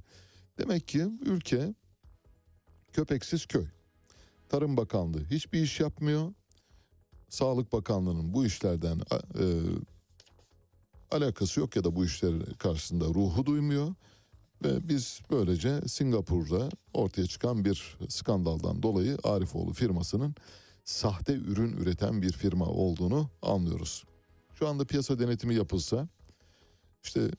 Demek 0.59 0.89
ki 0.89 1.09
ülke 1.21 1.75
köpeksiz 2.93 3.47
köy. 3.47 3.67
Tarım 4.49 4.77
Bakanlığı 4.77 5.25
hiçbir 5.25 5.63
iş 5.63 5.81
yapmıyor. 5.81 6.33
Sağlık 7.29 7.73
Bakanlığı'nın 7.73 8.35
bu 8.35 8.47
işlerden 8.47 9.01
e, 9.39 9.45
alakası 11.11 11.61
yok 11.61 11.77
ya 11.77 11.85
da 11.85 11.97
bu 11.97 12.05
işler 12.05 12.33
karşısında 12.59 13.05
ruhu 13.05 13.47
duymuyor. 13.47 13.95
Ve 14.65 14.89
biz 14.89 15.21
böylece 15.31 15.81
Singapur'da 15.89 16.69
ortaya 16.95 17.27
çıkan 17.27 17.65
bir 17.65 17.97
skandaldan 18.09 18.83
dolayı 18.83 19.19
Arifoğlu 19.25 19.73
firmasının 19.73 20.35
sahte 20.85 21.35
ürün 21.35 21.77
üreten 21.77 22.23
bir 22.23 22.33
firma 22.33 22.67
olduğunu 22.67 23.31
anlıyoruz. 23.43 24.05
Şu 24.55 24.69
anda 24.69 24.85
piyasa 24.85 25.19
denetimi 25.19 25.55
yapılsa 25.55 26.09
işte 27.03 27.31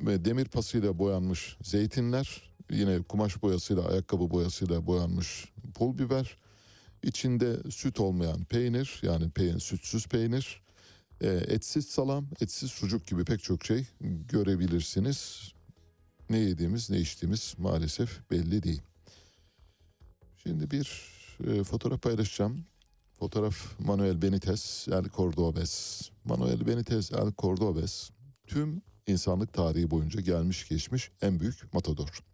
demir 0.00 0.44
pasıyla 0.44 0.98
boyanmış 0.98 1.56
zeytinler, 1.62 2.52
yine 2.70 3.02
kumaş 3.02 3.42
boyasıyla, 3.42 3.88
ayakkabı 3.88 4.30
boyasıyla 4.30 4.86
boyanmış 4.86 5.44
pul 5.74 5.98
biber, 5.98 6.36
içinde 7.02 7.70
süt 7.70 8.00
olmayan 8.00 8.44
peynir 8.44 9.00
yani 9.02 9.30
peynir, 9.30 9.60
sütsüz 9.60 10.06
peynir, 10.06 10.62
e, 11.20 11.28
etsiz 11.28 11.86
salam, 11.86 12.26
etsiz 12.40 12.70
sucuk 12.70 13.06
gibi 13.06 13.24
pek 13.24 13.42
çok 13.42 13.64
şey 13.64 13.86
görebilirsiniz. 14.28 15.52
Ne 16.30 16.38
yediğimiz 16.38 16.90
ne 16.90 16.98
içtiğimiz 16.98 17.54
maalesef 17.58 18.30
belli 18.30 18.62
değil. 18.62 18.82
Şimdi 20.36 20.70
bir 20.70 21.10
e, 21.46 21.64
fotoğraf 21.64 22.02
paylaşacağım. 22.02 22.64
Fotoğraf 23.18 23.80
Manuel 23.80 24.22
Benitez 24.22 24.86
El 24.90 25.04
Cordobes. 25.16 26.02
Manuel 26.24 26.66
Benitez 26.66 27.12
El 27.12 27.32
Cordobes 27.38 28.10
tüm 28.46 28.82
insanlık 29.06 29.52
tarihi 29.52 29.90
boyunca 29.90 30.20
gelmiş 30.20 30.68
geçmiş 30.68 31.10
en 31.22 31.40
büyük 31.40 31.74
matador. 31.74 32.24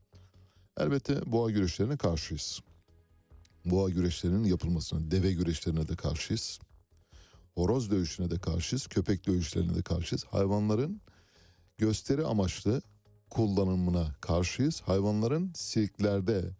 Elbette 0.78 1.32
boğa 1.32 1.51
güreşlerine 1.51 1.97
karşıyız. 1.97 2.60
Boğa 3.64 3.90
güreşlerinin 3.90 4.44
yapılmasına, 4.44 5.10
deve 5.10 5.32
güreşlerine 5.32 5.89
de 5.89 5.97
karşıyız. 5.97 6.59
Horoz 7.55 7.90
dövüşüne 7.90 8.31
de 8.31 8.39
karşıyız, 8.39 8.86
köpek 8.86 9.27
dövüşlerine 9.27 9.74
de 9.74 9.82
karşıyız. 9.82 10.24
Hayvanların 10.24 11.01
gösteri 11.78 12.24
amaçlı 12.24 12.82
kullanımına 13.31 14.15
karşıyız. 14.20 14.81
Hayvanların 14.81 15.51
sirklerde 15.55 16.51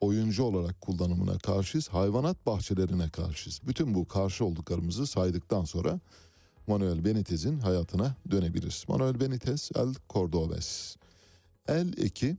oyuncu 0.00 0.42
olarak 0.44 0.80
kullanımına 0.80 1.38
karşıyız. 1.38 1.88
Hayvanat 1.88 2.46
bahçelerine 2.46 3.08
karşıyız. 3.08 3.60
Bütün 3.66 3.94
bu 3.94 4.08
karşı 4.08 4.44
olduklarımızı 4.44 5.06
saydıktan 5.06 5.64
sonra 5.64 6.00
Manuel 6.66 7.04
Benitez'in 7.04 7.60
hayatına 7.60 8.16
dönebiliriz. 8.30 8.84
Manuel 8.88 9.20
Benitez 9.20 9.70
El 9.74 9.94
Cordobes. 10.10 10.96
El 11.68 11.98
eki 11.98 12.36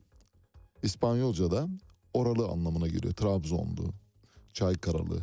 İspanyolca'da 0.82 1.68
oralı 2.14 2.48
anlamına 2.48 2.88
geliyor. 2.88 3.14
Trabzonlu, 3.14 3.92
Çaykaralı, 4.52 5.22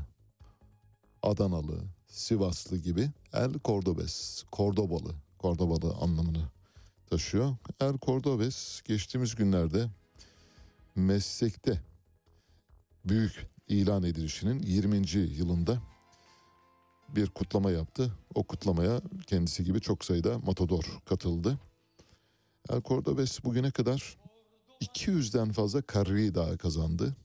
Adanalı, 1.24 1.84
Sivaslı 2.08 2.78
gibi 2.78 3.10
El 3.34 3.54
Cordobes, 3.66 4.44
Kordobalı, 4.52 5.12
Kordobalı 5.38 5.94
anlamını 5.94 6.57
taşıyor. 7.10 7.56
El 7.80 7.94
Cordobes 8.02 8.82
geçtiğimiz 8.86 9.36
günlerde 9.36 9.90
meslekte 10.96 11.82
büyük 13.06 13.48
ilan 13.68 14.04
edilişinin 14.04 14.60
20. 14.60 14.98
yılında 15.18 15.82
bir 17.10 17.28
kutlama 17.28 17.72
yaptı. 17.72 18.14
O 18.36 18.44
kutlamaya 18.44 19.02
kendisi 19.28 19.64
gibi 19.64 19.82
çok 19.82 20.06
sayıda 20.06 20.40
matador 20.40 21.00
katıldı. 21.06 21.60
El 22.70 22.82
Cordobes 22.82 23.44
bugüne 23.44 23.72
kadar 23.72 24.18
200'den 24.82 25.52
fazla 25.52 25.82
karrida 25.82 26.58
kazandı. 26.58 27.16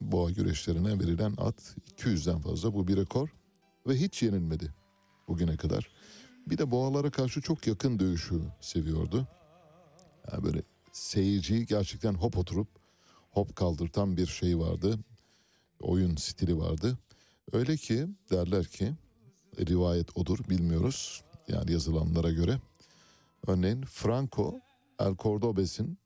Boğa 0.00 0.30
güreşlerine 0.30 1.00
verilen 1.00 1.34
at 1.38 1.76
200'den 1.96 2.40
fazla 2.40 2.74
bu 2.74 2.88
bir 2.88 2.96
rekor 2.96 3.28
ve 3.86 3.96
hiç 3.96 4.22
yenilmedi 4.22 4.74
bugüne 5.28 5.56
kadar. 5.56 5.90
Bir 6.46 6.58
de 6.58 6.70
boğalara 6.70 7.10
karşı 7.10 7.40
çok 7.40 7.66
yakın 7.66 7.98
dövüşü 7.98 8.40
seviyordu. 8.60 9.28
Yani 10.32 10.44
böyle 10.44 10.62
seyirciyi 10.92 11.66
gerçekten 11.66 12.14
hop 12.14 12.38
oturup 12.38 12.68
hop 13.30 13.56
kaldırtan 13.56 14.16
bir 14.16 14.26
şey 14.26 14.58
vardı. 14.58 14.98
Oyun 15.80 16.16
stili 16.16 16.58
vardı. 16.58 16.98
Öyle 17.52 17.76
ki 17.76 18.06
derler 18.30 18.64
ki 18.66 18.94
rivayet 19.58 20.16
odur 20.16 20.38
bilmiyoruz. 20.48 21.24
Yani 21.48 21.72
yazılanlara 21.72 22.30
göre. 22.30 22.60
Örneğin 23.46 23.82
Franco 23.82 24.60
El 24.98 25.16
Cordobes'in 25.18 25.98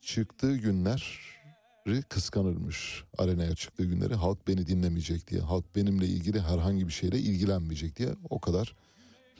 çıktığı 0.00 0.56
günleri 0.56 2.02
kıskanırmış. 2.08 3.04
Arenaya 3.18 3.54
çıktığı 3.54 3.84
günleri 3.84 4.14
halk 4.14 4.48
beni 4.48 4.66
dinlemeyecek 4.66 5.28
diye. 5.28 5.40
Halk 5.40 5.76
benimle 5.76 6.06
ilgili 6.06 6.40
herhangi 6.40 6.86
bir 6.86 6.92
şeyle 6.92 7.18
ilgilenmeyecek 7.18 7.96
diye 7.96 8.14
o 8.30 8.40
kadar 8.40 8.76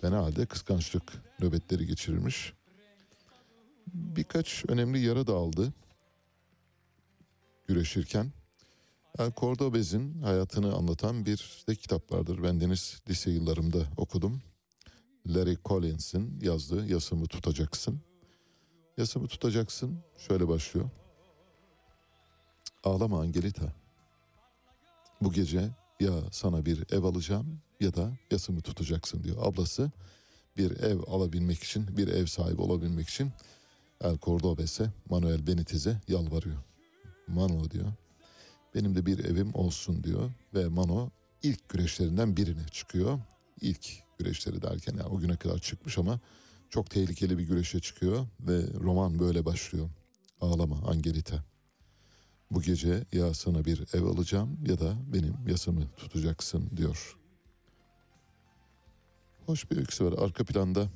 fena 0.02 0.22
halde 0.22 0.46
kıskançlık 0.46 1.12
nöbetleri 1.40 1.86
geçirirmiş. 1.86 2.52
Birkaç 3.86 4.64
önemli 4.68 4.98
yara 4.98 5.26
da 5.26 5.34
aldı 5.34 5.72
güreşirken. 7.66 8.32
El 9.18 9.32
Cordobes'in 9.36 10.22
hayatını 10.22 10.74
anlatan 10.74 11.26
bir 11.26 11.64
de 11.68 11.74
kitap 11.74 12.12
vardır. 12.12 12.42
Ben 12.42 12.60
deniz 12.60 13.00
lise 13.08 13.30
yıllarımda 13.30 13.86
okudum. 13.96 14.42
Larry 15.26 15.56
Collins'in 15.64 16.40
yazdığı 16.40 16.86
Yasımı 16.86 17.26
Tutacaksın. 17.26 18.00
Yasımı 18.96 19.28
Tutacaksın 19.28 19.98
şöyle 20.18 20.48
başlıyor. 20.48 20.90
Ağlama 22.84 23.20
Angelita. 23.20 23.72
Bu 25.20 25.32
gece 25.32 25.70
ya 26.00 26.12
sana 26.30 26.66
bir 26.66 26.92
ev 26.92 27.04
alacağım 27.04 27.60
ya 27.82 27.94
da 27.94 28.12
yasımı 28.30 28.60
tutacaksın 28.60 29.24
diyor. 29.24 29.36
Ablası 29.40 29.90
bir 30.56 30.70
ev 30.70 30.98
alabilmek 31.06 31.62
için, 31.62 31.96
bir 31.96 32.08
ev 32.08 32.26
sahibi 32.26 32.62
olabilmek 32.62 33.08
için 33.08 33.32
El 34.00 34.18
Cordobes'e, 34.22 34.90
Manuel 35.10 35.46
Benitez'e 35.46 36.00
yalvarıyor. 36.08 36.56
Mano 37.28 37.70
diyor, 37.70 37.92
benim 38.74 38.94
de 38.94 39.06
bir 39.06 39.24
evim 39.24 39.54
olsun 39.54 40.04
diyor 40.04 40.30
ve 40.54 40.68
Mano 40.68 41.10
ilk 41.42 41.68
güreşlerinden 41.68 42.36
birine 42.36 42.68
çıkıyor. 42.70 43.18
İlk 43.60 43.86
güreşleri 44.18 44.62
derken 44.62 44.96
yani 44.96 45.08
o 45.08 45.18
güne 45.18 45.36
kadar 45.36 45.58
çıkmış 45.58 45.98
ama 45.98 46.20
çok 46.70 46.90
tehlikeli 46.90 47.38
bir 47.38 47.44
güreşe 47.44 47.80
çıkıyor 47.80 48.26
ve 48.40 48.62
roman 48.80 49.18
böyle 49.18 49.44
başlıyor. 49.44 49.90
Ağlama 50.40 50.76
Angelita. 50.86 51.44
Bu 52.50 52.62
gece 52.62 53.04
ya 53.12 53.34
sana 53.34 53.64
bir 53.64 53.84
ev 53.94 54.02
alacağım 54.02 54.58
ya 54.66 54.80
da 54.80 54.96
benim 55.12 55.48
yasamı 55.48 55.88
tutacaksın 55.96 56.70
diyor. 56.76 57.21
Hoş 59.46 59.70
bir 59.70 59.76
öyküsü 59.76 60.04
var. 60.04 60.24
Arka 60.24 60.44
planda 60.44 60.88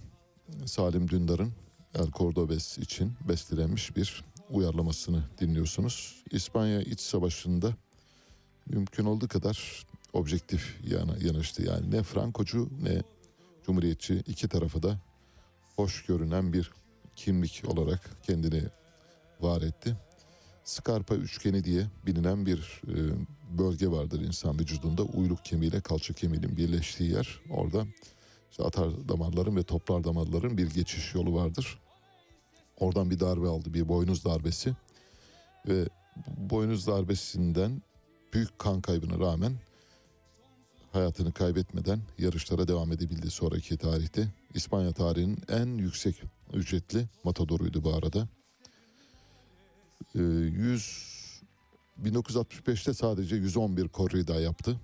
Salim 0.66 1.08
Dündar'ın 1.08 1.52
El 1.94 2.10
Cordobes 2.10 2.78
için 2.78 3.12
bestelenmiş 3.28 3.96
bir 3.96 4.24
uyarlamasını 4.50 5.22
dinliyorsunuz. 5.40 6.22
İspanya 6.30 6.80
İç 6.80 7.00
Savaşı'nda 7.00 7.74
mümkün 8.66 9.04
olduğu 9.04 9.28
kadar 9.28 9.86
objektif 10.12 10.80
yana, 10.88 11.16
yanaştı. 11.20 11.62
Yani 11.62 11.90
ne 11.90 12.02
Frankocu 12.02 12.68
ne 12.82 13.02
Cumhuriyetçi 13.66 14.22
iki 14.26 14.48
tarafı 14.48 14.82
da 14.82 14.98
hoş 15.76 16.04
görünen 16.04 16.52
bir 16.52 16.70
kimlik 17.16 17.62
olarak 17.66 18.00
kendini 18.22 18.62
var 19.40 19.62
etti. 19.62 19.96
Scarpa 20.64 21.14
üçgeni 21.14 21.64
diye 21.64 21.86
bilinen 22.06 22.46
bir 22.46 22.82
e, 22.88 22.94
bölge 23.58 23.88
vardır 23.88 24.20
insan 24.20 24.58
vücudunda. 24.58 25.02
Uyluk 25.02 25.44
kemiğiyle 25.44 25.80
kalça 25.80 26.14
kemiğinin 26.14 26.56
birleştiği 26.56 27.10
yer. 27.10 27.40
Orada 27.50 27.86
işte 28.50 28.62
atar 28.64 29.08
damarların 29.08 29.56
ve 29.56 29.62
toplar 29.62 30.04
damarların 30.04 30.58
bir 30.58 30.70
geçiş 30.70 31.14
yolu 31.14 31.34
vardır. 31.34 31.78
Oradan 32.80 33.10
bir 33.10 33.20
darbe 33.20 33.48
aldı, 33.48 33.74
bir 33.74 33.88
boynuz 33.88 34.24
darbesi. 34.24 34.72
Ve 35.68 35.88
boynuz 36.36 36.86
darbesinden 36.86 37.82
büyük 38.32 38.58
kan 38.58 38.80
kaybına 38.80 39.18
rağmen 39.18 39.52
hayatını 40.92 41.32
kaybetmeden 41.32 42.00
yarışlara 42.18 42.68
devam 42.68 42.92
edebildi 42.92 43.30
sonraki 43.30 43.76
tarihte. 43.76 44.28
İspanya 44.54 44.92
tarihinin 44.92 45.38
en 45.48 45.66
yüksek 45.66 46.22
ücretli 46.52 47.06
matadoruydu 47.24 47.84
bu 47.84 47.94
arada. 47.94 48.28
100 50.14 51.16
1965'te 52.04 52.94
sadece 52.94 53.36
111 53.36 53.88
korrida 53.88 54.40
yaptı. 54.40 54.80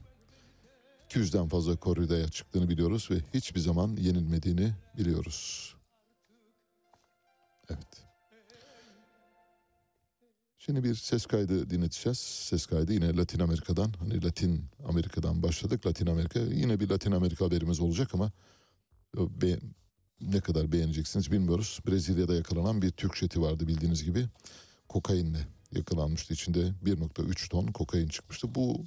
200'den 1.12 1.48
fazla 1.48 1.76
korridaya 1.76 2.28
çıktığını 2.28 2.68
biliyoruz 2.68 3.08
ve 3.10 3.16
hiçbir 3.34 3.60
zaman 3.60 3.96
yenilmediğini 3.96 4.72
biliyoruz. 4.98 5.74
Evet. 7.70 8.04
Şimdi 10.58 10.84
bir 10.84 10.94
ses 10.94 11.26
kaydı 11.26 11.70
dinleteceğiz. 11.70 12.18
Ses 12.18 12.66
kaydı 12.66 12.92
yine 12.92 13.16
Latin 13.16 13.40
Amerika'dan. 13.40 13.92
Hani 13.98 14.24
Latin 14.24 14.64
Amerika'dan 14.88 15.42
başladık. 15.42 15.86
Latin 15.86 16.06
Amerika 16.06 16.40
yine 16.40 16.80
bir 16.80 16.88
Latin 16.88 17.12
Amerika 17.12 17.44
haberimiz 17.44 17.80
olacak 17.80 18.14
ama 18.14 18.32
be, 19.16 19.58
ne 20.20 20.40
kadar 20.40 20.72
beğeneceksiniz 20.72 21.32
bilmiyoruz. 21.32 21.78
Brezilya'da 21.86 22.34
yakalanan 22.34 22.82
bir 22.82 22.90
Türk 22.90 23.16
jeti 23.16 23.40
vardı 23.40 23.68
bildiğiniz 23.68 24.04
gibi. 24.04 24.26
Kokainle 24.88 25.48
yakalanmıştı. 25.72 26.34
İçinde 26.34 26.60
1.3 26.84 27.48
ton 27.48 27.66
kokain 27.66 28.08
çıkmıştı. 28.08 28.54
Bu 28.54 28.84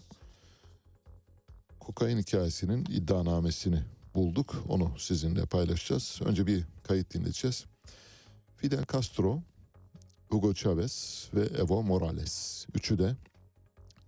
kokain 1.85 2.17
hikayesinin 2.17 2.85
iddianamesini 2.89 3.83
bulduk. 4.15 4.63
Onu 4.69 4.91
sizinle 4.97 5.45
paylaşacağız. 5.45 6.19
Önce 6.25 6.47
bir 6.47 6.63
kayıt 6.83 7.13
dinleyeceğiz. 7.13 7.65
Fidel 8.57 8.85
Castro, 8.93 9.41
Hugo 10.29 10.53
Chavez 10.53 11.27
ve 11.33 11.41
Evo 11.41 11.83
Morales. 11.83 12.65
Üçü 12.73 12.97
de 12.97 13.15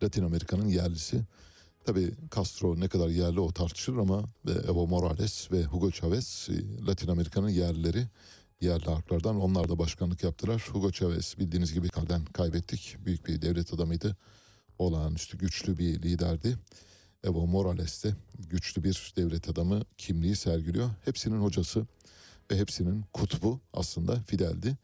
Latin 0.03 0.23
Amerika'nın 0.23 0.67
yerlisi. 0.67 1.21
Tabi 1.85 2.11
Castro 2.35 2.79
ne 2.79 2.87
kadar 2.87 3.09
yerli 3.09 3.39
o 3.39 3.51
tartışılır 3.51 3.97
ama 3.97 4.23
Evo 4.47 4.87
Morales 4.87 5.51
ve 5.51 5.63
Hugo 5.63 5.91
Chavez 5.91 6.49
Latin 6.87 7.07
Amerika'nın 7.07 7.49
yerlileri 7.49 8.07
yerli 8.61 8.85
halklardan. 8.85 9.41
Onlar 9.41 9.69
da 9.69 9.79
başkanlık 9.79 10.23
yaptılar. 10.23 10.69
Hugo 10.71 10.91
Chavez 10.91 11.35
bildiğiniz 11.39 11.73
gibi 11.73 11.89
kalden 11.89 12.25
kaybettik. 12.25 12.95
Büyük 13.05 13.27
bir 13.27 13.41
devlet 13.41 13.73
adamıydı. 13.73 14.17
Olağanüstü 14.79 15.37
güçlü 15.37 15.77
bir 15.77 16.01
liderdi. 16.01 16.57
Evo 17.23 17.47
Morales 17.47 18.03
de 18.03 18.15
güçlü 18.49 18.83
bir 18.83 19.13
devlet 19.17 19.49
adamı 19.49 19.81
kimliği 19.97 20.35
sergiliyor. 20.35 20.89
Hepsinin 21.05 21.41
hocası 21.41 21.85
ve 22.51 22.57
hepsinin 22.57 23.05
kutbu 23.13 23.59
aslında 23.73 24.15
Fidel'di. 24.21 24.77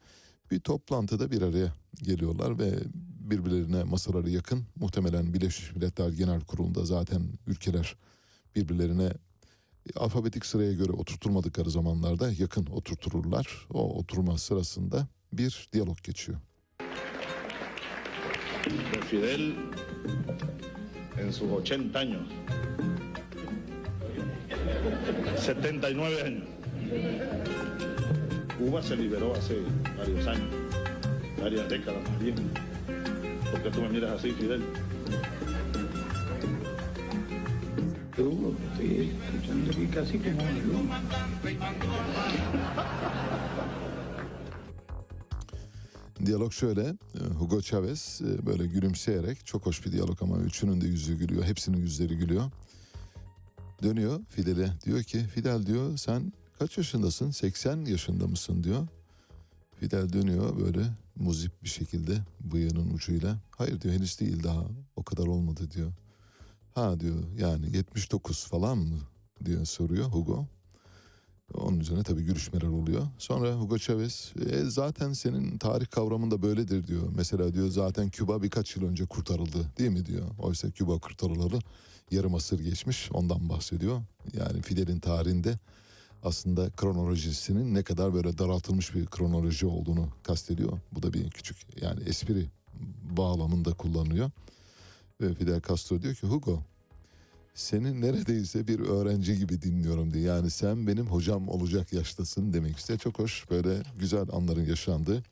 Bir 0.50 0.60
toplantıda 0.60 1.30
bir 1.30 1.42
araya 1.42 1.74
geliyorlar 2.02 2.58
ve 2.58 2.78
birbirlerine 3.20 3.84
masaları 3.84 4.30
yakın. 4.30 4.66
Muhtemelen 4.76 5.34
Birleşmiş 5.34 5.76
Milletler 5.76 6.08
Genel 6.08 6.40
Kurulu'nda 6.40 6.84
zaten 6.84 7.22
ülkeler 7.46 7.96
birbirlerine 8.56 9.12
alfabetik 9.96 10.46
sıraya 10.46 10.72
göre 10.72 10.92
oturtulmadıkları 10.92 11.70
zamanlarda 11.70 12.32
yakın 12.32 12.66
oturtururlar. 12.66 13.66
O 13.70 13.98
oturma 13.98 14.38
sırasında 14.38 15.06
bir 15.32 15.68
diyalog 15.72 15.98
geçiyor. 16.02 16.38
Fidel 19.10 19.52
en 21.18 21.32
sus 21.32 21.50
80 21.50 21.98
años, 21.98 22.22
79 25.36 26.22
años. 26.22 26.44
Cuba 28.58 28.82
se 28.82 28.96
liberó 28.96 29.34
hace 29.34 29.58
varios 29.96 30.26
años, 30.26 30.54
varias 31.40 31.68
décadas 31.68 32.00
más 32.10 32.18
bien. 32.20 32.36
¿Por 33.50 33.62
qué 33.62 33.70
tú 33.70 33.82
me 33.82 33.88
miras 33.88 34.12
así, 34.12 34.30
Fidel? 34.32 34.62
Yo 38.16 38.30
estoy 38.72 39.12
escuchando 39.34 39.70
aquí 39.70 39.86
casi 39.86 40.18
como. 40.18 40.42
Diyalog 46.26 46.52
şöyle, 46.52 46.94
Hugo 47.38 47.60
Chavez 47.60 48.20
e, 48.24 48.46
böyle 48.46 48.66
gülümseyerek, 48.66 49.46
çok 49.46 49.66
hoş 49.66 49.86
bir 49.86 49.92
diyalog 49.92 50.22
ama 50.22 50.38
üçünün 50.38 50.80
de 50.80 50.86
yüzü 50.86 51.18
gülüyor, 51.18 51.44
hepsinin 51.44 51.76
yüzleri 51.76 52.16
gülüyor. 52.16 52.50
Dönüyor 53.82 54.20
Fidel'e 54.28 54.72
diyor 54.84 55.02
ki, 55.02 55.18
Fidel 55.18 55.66
diyor 55.66 55.96
sen 55.96 56.32
kaç 56.58 56.78
yaşındasın, 56.78 57.30
80 57.30 57.84
yaşında 57.84 58.26
mısın 58.26 58.64
diyor. 58.64 58.86
Fidel 59.80 60.12
dönüyor 60.12 60.58
böyle 60.58 60.82
muzip 61.16 61.62
bir 61.62 61.68
şekilde 61.68 62.18
bıyığının 62.40 62.94
ucuyla. 62.94 63.38
Hayır 63.50 63.80
diyor 63.80 63.94
henüz 63.94 64.20
değil 64.20 64.42
daha 64.42 64.64
o 64.96 65.02
kadar 65.02 65.26
olmadı 65.26 65.70
diyor. 65.70 65.92
Ha 66.74 67.00
diyor 67.00 67.24
yani 67.38 67.76
79 67.76 68.46
falan 68.46 68.78
mı 68.78 68.98
diyor 69.44 69.64
soruyor 69.64 70.06
Hugo. 70.06 70.46
Onun 71.54 71.80
üzerine 71.80 72.02
tabii 72.02 72.22
görüşmeler 72.22 72.66
oluyor. 72.68 73.06
Sonra 73.18 73.54
Hugo 73.54 73.78
Chavez 73.78 74.32
e, 74.50 74.64
zaten 74.64 75.12
senin 75.12 75.58
tarih 75.58 75.86
kavramın 75.86 76.30
da 76.30 76.42
böyledir 76.42 76.86
diyor. 76.86 77.02
Mesela 77.16 77.54
diyor 77.54 77.68
zaten 77.68 78.10
Küba 78.10 78.42
birkaç 78.42 78.76
yıl 78.76 78.84
önce 78.84 79.06
kurtarıldı 79.06 79.70
değil 79.78 79.90
mi 79.90 80.06
diyor. 80.06 80.26
Oysa 80.38 80.70
Küba 80.70 80.98
kurtarılalı 80.98 81.58
yarım 82.10 82.34
asır 82.34 82.60
geçmiş 82.60 83.10
ondan 83.12 83.48
bahsediyor. 83.48 84.02
Yani 84.32 84.62
Fidel'in 84.62 85.00
tarihinde 85.00 85.58
aslında 86.22 86.70
kronolojisinin 86.70 87.74
ne 87.74 87.82
kadar 87.82 88.14
böyle 88.14 88.38
daraltılmış 88.38 88.94
bir 88.94 89.06
kronoloji 89.06 89.66
olduğunu 89.66 90.08
kastediyor. 90.22 90.80
Bu 90.92 91.02
da 91.02 91.12
bir 91.12 91.30
küçük 91.30 91.56
yani 91.82 92.02
espri 92.02 92.46
bağlamında 93.16 93.72
kullanılıyor. 93.72 94.30
Ve 95.20 95.34
Fidel 95.34 95.60
Castro 95.68 96.02
diyor 96.02 96.14
ki 96.14 96.26
Hugo 96.26 96.62
seni 97.54 98.00
neredeyse 98.00 98.68
bir 98.68 98.80
öğrenci 98.80 99.38
gibi 99.38 99.62
dinliyorum 99.62 100.14
diye. 100.14 100.24
Yani 100.24 100.50
sen 100.50 100.86
benim 100.86 101.06
hocam 101.06 101.48
olacak 101.48 101.92
yaştasın 101.92 102.52
demek 102.52 102.76
istiyor. 102.78 102.98
Çok 102.98 103.18
hoş 103.18 103.50
böyle 103.50 103.82
güzel 103.98 104.26
anların 104.32 104.64
yaşandığı 104.64 105.22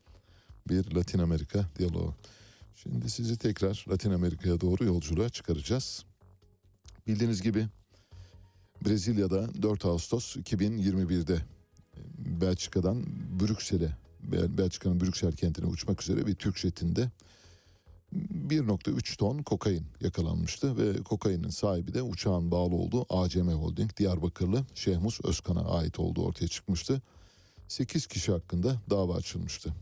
bir 0.68 0.94
Latin 0.94 1.18
Amerika 1.18 1.66
diyaloğu. 1.78 2.14
Şimdi 2.76 3.10
sizi 3.10 3.36
tekrar 3.36 3.84
Latin 3.88 4.10
Amerika'ya 4.10 4.60
doğru 4.60 4.84
yolculuğa 4.84 5.28
çıkaracağız. 5.28 6.04
Bildiğiniz 7.06 7.42
gibi 7.42 7.66
Brezilya'da 8.84 9.62
4 9.62 9.84
Ağustos 9.84 10.36
2021'de 10.36 11.38
Belçika'dan 12.18 13.04
Brüksel'e 13.40 13.96
Bel- 14.22 14.58
Belçika'nın 14.58 15.00
Brüksel 15.00 15.32
kentine 15.32 15.66
uçmak 15.66 16.02
üzere 16.02 16.26
bir 16.26 16.34
Türk 16.34 16.58
jetinde 16.58 17.10
1.3 18.48 19.16
ton 19.16 19.38
kokain 19.38 19.86
yakalanmıştı 20.00 20.76
ve 20.76 21.02
kokainin 21.02 21.48
sahibi 21.48 21.94
de 21.94 22.02
uçağın 22.02 22.50
bağlı 22.50 22.74
olduğu 22.74 23.06
ACM 23.22 23.48
Holding 23.48 23.96
Diyarbakırlı 23.96 24.64
Şehmus 24.74 25.20
Özkan'a 25.24 25.64
ait 25.64 25.98
olduğu 25.98 26.24
ortaya 26.24 26.48
çıkmıştı. 26.48 27.02
8 27.68 28.06
kişi 28.06 28.32
hakkında 28.32 28.76
dava 28.90 29.14
açılmıştı. 29.14 29.74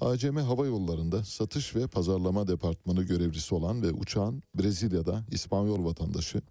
ACM 0.00 0.36
Hava 0.36 0.66
Yolları'nda 0.66 1.24
satış 1.24 1.76
ve 1.76 1.86
pazarlama 1.86 2.48
departmanı 2.48 3.02
görevlisi 3.02 3.54
olan 3.54 3.82
ve 3.82 3.92
uçağın 3.92 4.42
Brezilya'da 4.54 5.24
İspanyol 5.30 5.84
vatandaşı 5.84 6.42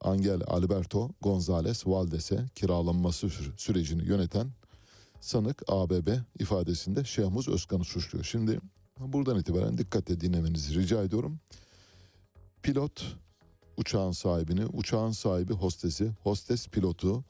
Angel 0.00 0.40
Alberto 0.46 1.10
González 1.22 1.90
Valdes'e 1.90 2.44
kiralanması 2.54 3.26
sü- 3.26 3.58
sürecini 3.58 4.04
yöneten 4.04 4.50
sanık 5.20 5.62
ABB 5.68 6.08
ifadesinde 6.38 7.04
Şehmuz 7.04 7.48
Özkan'ı 7.48 7.84
suçluyor. 7.84 8.24
Şimdi 8.24 8.60
buradan 9.00 9.38
itibaren 9.38 9.78
dikkatle 9.78 10.20
dinlemenizi 10.20 10.74
rica 10.74 11.02
ediyorum. 11.02 11.38
Pilot 12.62 13.16
uçağın 13.76 14.12
sahibini, 14.12 14.66
uçağın 14.66 15.10
sahibi 15.10 15.52
hostesi, 15.52 16.10
hostes 16.22 16.68
pilotu, 16.68 17.24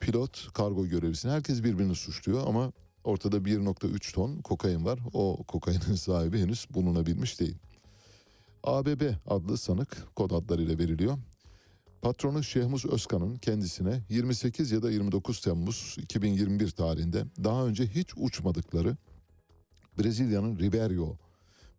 pilot 0.00 0.52
kargo 0.52 0.86
görevlisini 0.86 1.32
herkes 1.32 1.64
birbirini 1.64 1.94
suçluyor 1.94 2.46
ama 2.46 2.72
ortada 3.04 3.36
1.3 3.36 4.14
ton 4.14 4.38
kokain 4.38 4.84
var. 4.84 4.98
O 5.12 5.44
kokainin 5.48 5.94
sahibi 5.94 6.38
henüz 6.38 6.66
bulunabilmiş 6.70 7.40
değil. 7.40 7.56
ABB 8.64 9.02
adlı 9.26 9.58
sanık 9.58 10.14
kod 10.16 10.30
adlarıyla 10.30 10.78
veriliyor. 10.78 11.18
Patronu 12.02 12.42
Şehmuz 12.44 12.84
Özkan'ın 12.86 13.36
kendisine 13.36 14.02
28 14.08 14.72
ya 14.72 14.82
da 14.82 14.90
29 14.90 15.40
Temmuz 15.40 15.96
2021 15.98 16.70
tarihinde 16.70 17.24
daha 17.44 17.66
önce 17.66 17.86
hiç 17.86 18.08
uçmadıkları 18.16 18.96
Brezilya'nın 19.98 20.58
Ribeiro 20.58 21.16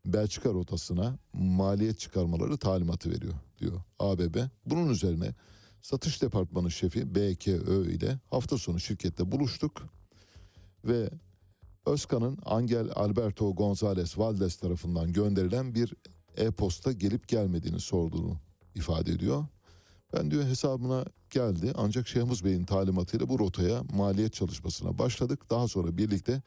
Belçika 0.05 0.49
rotasına 0.49 1.17
maliyet 1.33 1.99
çıkarmaları 1.99 2.57
talimatı 2.57 3.09
veriyor 3.11 3.33
diyor 3.59 3.81
ABB. 3.99 4.37
Bunun 4.65 4.89
üzerine 4.89 5.35
satış 5.81 6.21
departmanı 6.21 6.71
şefi 6.71 7.15
BKÖ 7.15 7.91
ile 7.91 8.19
hafta 8.29 8.57
sonu 8.57 8.79
şirkette 8.79 9.31
buluştuk 9.31 9.81
ve 10.85 11.09
Özkan'ın 11.85 12.37
Angel 12.45 12.89
Alberto 12.95 13.51
González 13.51 14.19
Valdes 14.19 14.55
tarafından 14.55 15.13
gönderilen 15.13 15.75
bir 15.75 15.93
e-posta 16.37 16.91
gelip 16.91 17.27
gelmediğini 17.27 17.79
sorduğunu 17.79 18.37
ifade 18.75 19.11
ediyor. 19.11 19.45
Ben 20.13 20.31
diyor 20.31 20.43
hesabına 20.43 21.05
geldi 21.29 21.73
ancak 21.75 22.07
Şehmuz 22.07 22.45
Bey'in 22.45 22.65
talimatıyla 22.65 23.29
bu 23.29 23.39
rotaya 23.39 23.83
maliyet 23.93 24.33
çalışmasına 24.33 24.97
başladık. 24.97 25.49
Daha 25.49 25.67
sonra 25.67 25.97
birlikte 25.97 26.41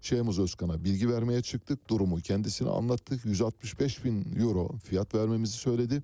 Şehmuz 0.00 0.38
Özkan'a 0.38 0.84
bilgi 0.84 1.08
vermeye 1.08 1.42
çıktık. 1.42 1.88
Durumu 1.88 2.16
kendisine 2.20 2.68
anlattık. 2.68 3.24
165 3.24 4.04
bin 4.04 4.36
euro 4.40 4.78
fiyat 4.84 5.14
vermemizi 5.14 5.52
söyledi. 5.52 6.02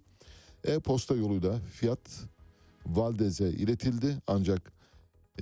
E-posta 0.64 1.14
yoluyla 1.14 1.60
fiyat 1.60 1.98
Valdez'e 2.86 3.51
iletildi 3.51 4.16
ancak 4.27 4.73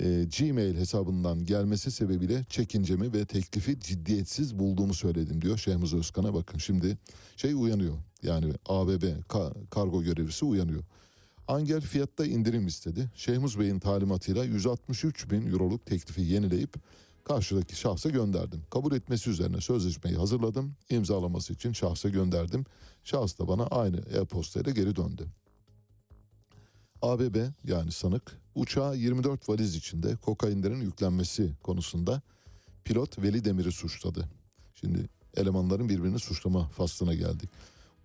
e, 0.01 0.27
Gmail 0.39 0.77
hesabından 0.77 1.44
gelmesi 1.44 1.90
sebebiyle 1.90 2.44
çekincemi 2.48 3.12
ve 3.12 3.24
teklifi 3.24 3.81
ciddiyetsiz 3.81 4.59
bulduğumu 4.59 4.94
söyledim 4.94 5.43
diyor 5.43 5.59
Şehmuz 5.59 5.94
Özkan'a 5.94 6.35
bakın 6.35 6.59
şimdi 6.59 6.98
şey 7.36 7.55
uyanıyor 7.55 7.94
yani 8.22 8.52
ABB 8.66 9.05
ka- 9.28 9.68
kargo 9.70 10.02
görevlisi 10.02 10.44
uyanıyor. 10.44 10.82
Angel 11.48 11.81
fiyatta 11.81 12.27
indirim 12.27 12.66
istedi. 12.66 13.10
Şehmuz 13.14 13.59
Bey'in 13.59 13.78
talimatıyla 13.78 14.44
163 14.44 15.31
bin 15.31 15.52
euroluk 15.52 15.86
teklifi 15.86 16.20
yenileyip 16.22 16.74
karşıdaki 17.35 17.77
şahsa 17.77 18.11
gönderdim. 18.11 18.62
Kabul 18.70 18.93
etmesi 18.93 19.31
üzerine 19.31 19.61
sözleşmeyi 19.61 20.16
hazırladım. 20.16 20.77
İmzalaması 20.90 21.52
için 21.52 21.73
şahsa 21.73 22.09
gönderdim. 22.09 22.65
Şahıs 23.05 23.39
da 23.39 23.48
bana 23.48 23.66
aynı 23.66 23.97
e-postayla 23.97 24.73
geri 24.73 24.97
döndü. 24.97 25.27
ABB 27.02 27.36
yani 27.65 27.93
sanık 27.93 28.40
uçağa 28.55 28.94
24 28.94 29.48
valiz 29.48 29.77
içinde 29.77 30.16
kokainlerin 30.16 30.81
yüklenmesi 30.81 31.52
konusunda 31.62 32.23
pilot 32.85 33.19
Veli 33.19 33.44
Demir'i 33.44 33.73
suçladı. 33.73 34.28
Şimdi 34.74 35.09
elemanların 35.36 35.89
birbirini 35.89 36.19
suçlama 36.19 36.69
faslına 36.69 37.15
geldik. 37.15 37.51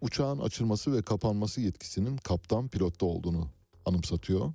Uçağın 0.02 0.40
açılması 0.40 0.94
ve 0.94 1.02
kapanması 1.02 1.62
yetkisinin 1.62 2.18
kaptan 2.18 2.68
pilotta 2.68 3.06
olduğunu 3.06 3.48
anımsatıyor 3.86 4.54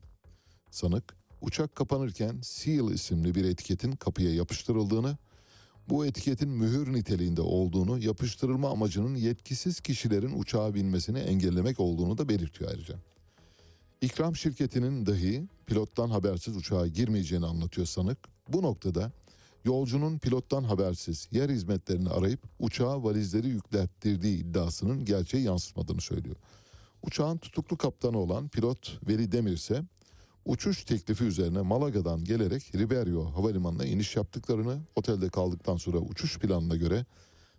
sanık. 0.71 1.20
Uçak 1.41 1.75
kapanırken 1.75 2.39
Seal 2.43 2.91
isimli 2.91 3.35
bir 3.35 3.45
etiketin 3.45 3.93
kapıya 3.93 4.35
yapıştırıldığını, 4.35 5.17
bu 5.89 6.07
etiketin 6.07 6.49
mühür 6.49 6.93
niteliğinde 6.93 7.41
olduğunu, 7.41 8.05
yapıştırılma 8.05 8.71
amacının 8.71 9.15
yetkisiz 9.15 9.81
kişilerin 9.81 10.41
uçağa 10.41 10.75
binmesini 10.75 11.19
engellemek 11.19 11.81
olduğunu 11.81 12.19
da 12.19 12.29
belirtiyor 12.29 12.71
ayrıca. 12.71 12.95
İkram 14.01 14.37
şirketinin 14.37 15.07
dahi 15.07 15.49
pilottan 15.67 16.11
habersiz 16.11 16.57
uçağa 16.57 16.87
girmeyeceğini 16.87 17.47
anlatıyor 17.47 17.87
sanık. 17.87 18.19
Bu 18.49 18.63
noktada 18.63 19.13
yolcunun 19.65 20.19
pilottan 20.19 20.65
habersiz 20.65 21.29
yer 21.33 21.49
hizmetlerini 21.49 22.09
arayıp 22.09 22.41
uçağa 22.59 23.05
valizleri 23.05 23.49
yüklettirdiği 23.49 24.39
iddiasının 24.39 25.05
gerçeği 25.05 25.45
yansıtmadığını 25.45 26.01
söylüyor. 26.01 26.37
Uçağın 27.03 27.39
tutuklu 27.39 27.77
kaptanı 27.77 28.19
olan 28.19 28.49
pilot 28.49 28.99
Veli 29.09 29.33
Demir 29.33 29.53
ise 29.53 29.83
uçuş 30.45 30.85
teklifi 30.85 31.25
üzerine 31.25 31.61
Malaga'dan 31.61 32.25
gelerek 32.25 32.75
Ribeiro 32.75 33.25
havalimanına 33.25 33.85
iniş 33.85 34.17
yaptıklarını, 34.17 34.79
otelde 34.97 35.29
kaldıktan 35.29 35.77
sonra 35.77 35.99
uçuş 35.99 36.39
planına 36.39 36.77
göre 36.77 37.07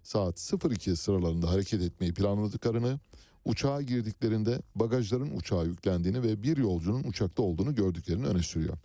saat 0.04 0.54
02 0.72 0.96
sıralarında 0.96 1.52
hareket 1.52 1.82
etmeyi 1.82 2.14
planladıklarını, 2.14 3.00
uçağa 3.46 3.82
girdiklerinde 3.82 4.62
bagajların 4.76 5.38
uçağa 5.38 5.64
yüklendiğini 5.64 6.24
ve 6.24 6.44
bir 6.44 6.58
yolcunun 6.58 7.04
uçakta 7.04 7.44
olduğunu 7.44 7.76
gördüklerini 7.76 8.28
öne 8.28 8.44
sürüyor. 8.44 8.78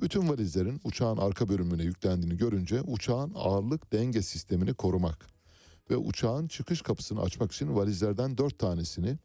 Bütün 0.00 0.28
valizlerin 0.28 0.80
uçağın 0.84 1.16
arka 1.16 1.48
bölümüne 1.48 1.82
yüklendiğini 1.82 2.36
görünce 2.36 2.80
uçağın 2.80 3.32
ağırlık 3.34 3.92
denge 3.92 4.22
sistemini 4.22 4.74
korumak 4.74 5.26
ve 5.90 5.96
uçağın 5.96 6.48
çıkış 6.48 6.82
kapısını 6.82 7.20
açmak 7.20 7.52
için 7.52 7.74
valizlerden 7.76 8.38
dört 8.38 8.58
tanesini 8.58 9.18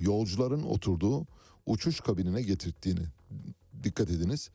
yolcuların 0.00 0.62
oturduğu 0.62 1.26
uçuş 1.66 2.00
kabinine 2.00 2.42
getirttiğini 2.42 3.06
dikkat 3.82 4.10
ediniz. 4.10 4.50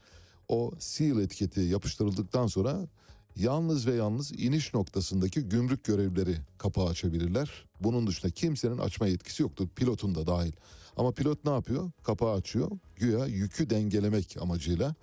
O 0.47 0.71
seal 0.79 1.19
etiketi 1.19 1.61
yapıştırıldıktan 1.61 2.47
sonra 2.47 2.87
yalnız 3.35 3.87
ve 3.87 3.95
yalnız 3.95 4.31
iniş 4.31 4.73
noktasındaki 4.73 5.41
gümrük 5.41 5.83
görevlileri 5.83 6.35
kapağı 6.57 6.87
açabilirler. 6.87 7.65
Bunun 7.81 8.07
dışında 8.07 8.31
kimsenin 8.31 8.77
açma 8.77 9.07
yetkisi 9.07 9.43
yoktur 9.43 9.67
pilotun 9.75 10.15
da 10.15 10.27
dahil. 10.27 10.53
Ama 10.97 11.11
pilot 11.11 11.45
ne 11.45 11.51
yapıyor? 11.51 11.91
Kapağı 12.03 12.33
açıyor. 12.33 12.71
Güya 12.95 13.25
yükü 13.25 13.69
dengelemek 13.69 14.37
amacıyla 14.41 14.95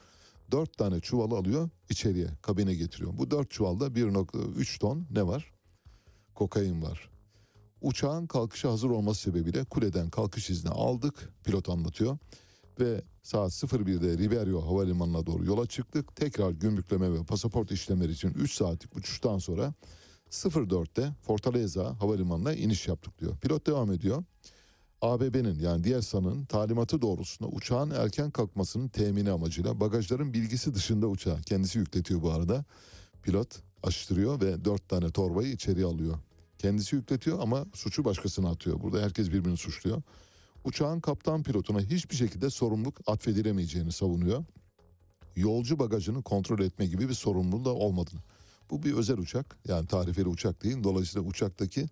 dört 0.51 0.78
tane 0.78 1.01
çuvalı 1.01 1.35
alıyor 1.35 1.70
içeriye 1.90 2.28
kabine 2.43 2.74
getiriyor. 2.74 3.19
Bu 3.19 3.31
dört 3.31 3.51
çuvalda 3.51 3.86
1.3 3.86 4.78
ton 4.78 5.06
ne 5.10 5.27
var? 5.27 5.52
Kokain 6.35 6.82
var. 6.82 7.10
Uçağın 7.81 8.27
kalkışa 8.27 8.71
hazır 8.71 8.91
olması 8.91 9.21
sebebiyle 9.21 9.65
kuleden 9.65 10.11
kalkış 10.11 10.51
izni 10.51 10.71
aldık. 10.71 11.33
Pilot 11.45 11.69
anlatıyor. 11.69 12.19
Ve 12.81 13.03
saat 13.23 13.51
01'de 13.51 14.19
Ribeiro 14.19 14.67
Havalimanı'na 14.67 15.27
doğru 15.27 15.45
yola 15.45 15.67
çıktık. 15.67 16.17
Tekrar 16.17 16.51
gümrükleme 16.51 17.13
ve 17.13 17.25
pasaport 17.25 17.73
işlemleri 17.73 18.13
için 18.13 18.31
3 18.31 18.55
saatlik 18.55 18.97
uçuştan 18.97 19.39
sonra 19.39 19.75
04'te 20.31 21.13
Fortaleza 21.23 22.01
Havalimanı'na 22.01 22.53
iniş 22.53 22.89
yaptık 22.89 23.19
diyor. 23.19 23.37
Pilot 23.37 23.67
devam 23.67 23.93
ediyor. 23.93 24.25
ABB'nin 25.03 25.59
yani 25.59 25.85
diğer 25.85 26.01
sanın 26.01 26.45
talimatı 26.45 27.03
doğrultusunda 27.03 27.51
uçağın 27.51 27.91
erken 27.91 28.31
kalkmasının 28.31 28.89
temini 28.89 29.31
amacıyla 29.31 29.81
bagajların 29.81 30.35
bilgisi 30.35 30.75
dışında 30.75 31.07
uçağı 31.07 31.43
kendisi 31.43 31.79
yükletiyor 31.79 32.23
bu 32.23 32.31
arada. 32.31 32.65
Pilot 33.23 33.49
aşıştırıyor 33.83 34.41
ve 34.41 34.65
dört 34.65 34.89
tane 34.89 35.11
torbayı 35.11 35.53
içeriye 35.53 35.87
alıyor. 35.87 36.19
Kendisi 36.59 36.97
yükletiyor 36.97 37.41
ama 37.41 37.67
suçu 37.75 38.05
başkasına 38.05 38.51
atıyor. 38.51 38.81
Burada 38.83 39.03
herkes 39.03 39.29
birbirini 39.29 39.57
suçluyor. 39.57 40.03
Uçağın 40.65 41.01
kaptan 41.01 41.43
pilotuna 41.43 41.81
hiçbir 41.81 42.17
şekilde 42.17 42.51
sorumluluk 42.51 43.01
atfedilemeyeceğini 43.07 43.93
savunuyor. 43.93 44.45
Yolcu 45.37 45.79
bagajını 45.79 46.23
kontrol 46.23 46.61
etme 46.61 46.87
gibi 46.87 47.09
bir 47.09 47.15
sorumluluğu 47.15 47.65
da 47.65 47.75
olmadığını. 47.75 48.21
Bu 48.71 48.83
bir 48.83 48.93
özel 48.93 49.19
uçak 49.19 49.59
yani 49.69 49.87
tarifeli 49.87 50.29
uçak 50.29 50.65
değil. 50.65 50.85
Dolayısıyla 50.85 51.29
uçaktaki 51.29 51.87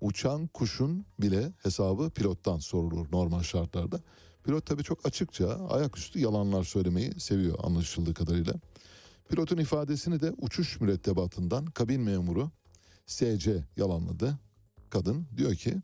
uçan 0.00 0.46
kuşun 0.46 1.04
bile 1.20 1.52
hesabı 1.62 2.10
pilottan 2.10 2.58
sorulur 2.58 3.06
normal 3.12 3.42
şartlarda. 3.42 4.00
Pilot 4.44 4.66
tabii 4.66 4.82
çok 4.82 5.06
açıkça 5.06 5.68
ayaküstü 5.68 6.18
yalanlar 6.18 6.64
söylemeyi 6.64 7.20
seviyor 7.20 7.58
anlaşıldığı 7.62 8.14
kadarıyla. 8.14 8.54
Pilotun 9.28 9.56
ifadesini 9.56 10.20
de 10.20 10.32
uçuş 10.38 10.80
mürettebatından 10.80 11.66
kabin 11.66 12.00
memuru 12.00 12.50
SC 13.10 13.64
yalanladı. 13.76 14.38
Kadın 14.90 15.26
diyor 15.36 15.54
ki 15.54 15.76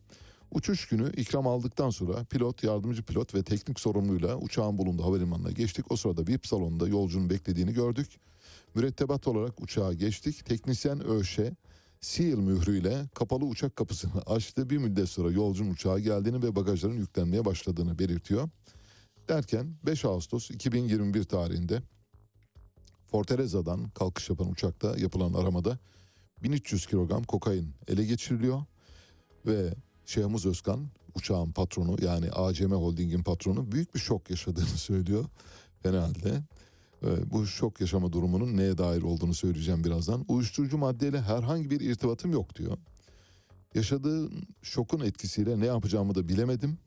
uçuş 0.51 0.89
günü 0.89 1.13
ikram 1.17 1.47
aldıktan 1.47 1.91
sonra 1.91 2.25
pilot, 2.25 2.63
yardımcı 2.63 3.03
pilot 3.03 3.35
ve 3.35 3.43
teknik 3.43 3.81
sorumluyla 3.81 4.37
uçağın 4.37 4.79
bulunduğu 4.79 5.05
havalimanına 5.05 5.51
geçtik. 5.51 5.93
O 5.93 5.97
sırada 5.97 6.27
VIP 6.27 6.47
salonunda 6.47 6.89
yolcunun 6.89 7.31
beklediğini 7.31 7.73
gördük. 7.73 8.09
Mürettebat 8.75 9.29
olarak 9.29 9.61
uçağa 9.61 9.93
geçtik. 9.93 10.47
Teknisyen 10.47 11.07
ÖŞE 11.07 11.53
Seal 12.01 12.39
mührüyle 12.39 13.09
kapalı 13.15 13.45
uçak 13.45 13.77
kapısını 13.77 14.23
açtı. 14.27 14.71
Bir 14.71 14.79
müddet 14.79 15.09
sonra 15.09 15.31
yolcunun 15.31 15.71
uçağa 15.71 15.99
geldiğini 15.99 16.43
ve 16.43 16.57
bagajların 16.57 16.95
yüklenmeye 16.95 17.45
başladığını 17.45 17.99
belirtiyor. 17.99 18.49
Derken 19.29 19.75
5 19.87 20.05
Ağustos 20.05 20.51
2021 20.51 21.25
tarihinde 21.25 21.83
Fortaleza'dan 23.11 23.91
kalkış 23.91 24.31
yapan 24.31 24.51
uçakta 24.51 24.99
yapılan 24.99 25.33
aramada 25.33 25.79
1300 26.43 26.87
kilogram 26.87 27.23
kokain 27.25 27.75
ele 27.89 28.05
geçiriliyor 28.05 28.63
ve 29.47 29.75
Şehmuz 30.07 30.47
Özkan 30.47 30.89
uçağın 31.15 31.53
patronu 31.53 32.05
yani 32.05 32.31
ACM 32.31 32.73
Holding'in 32.73 33.23
patronu 33.23 33.73
büyük 33.73 33.95
bir 33.95 34.01
şok 34.01 34.31
yaşadığını 34.31 34.67
söylüyor 34.77 35.25
fena 35.83 36.03
halde. 36.03 36.43
Ee, 37.05 37.31
Bu 37.31 37.47
şok 37.47 37.81
yaşama 37.81 38.13
durumunun 38.13 38.57
neye 38.57 38.79
dair 38.79 39.03
olduğunu 39.03 39.35
söyleyeceğim 39.35 39.85
birazdan. 39.85 40.25
Uyuşturucu 40.29 40.79
maddeyle 40.79 41.21
herhangi 41.21 41.71
bir 41.71 41.81
irtibatım 41.81 42.33
yok 42.33 42.57
diyor. 42.57 42.77
Yaşadığı 43.75 44.31
şokun 44.63 45.01
etkisiyle 45.01 45.61
ne 45.61 45.67
yapacağımı 45.67 46.15
da 46.15 46.29
bilemedim. 46.29 46.79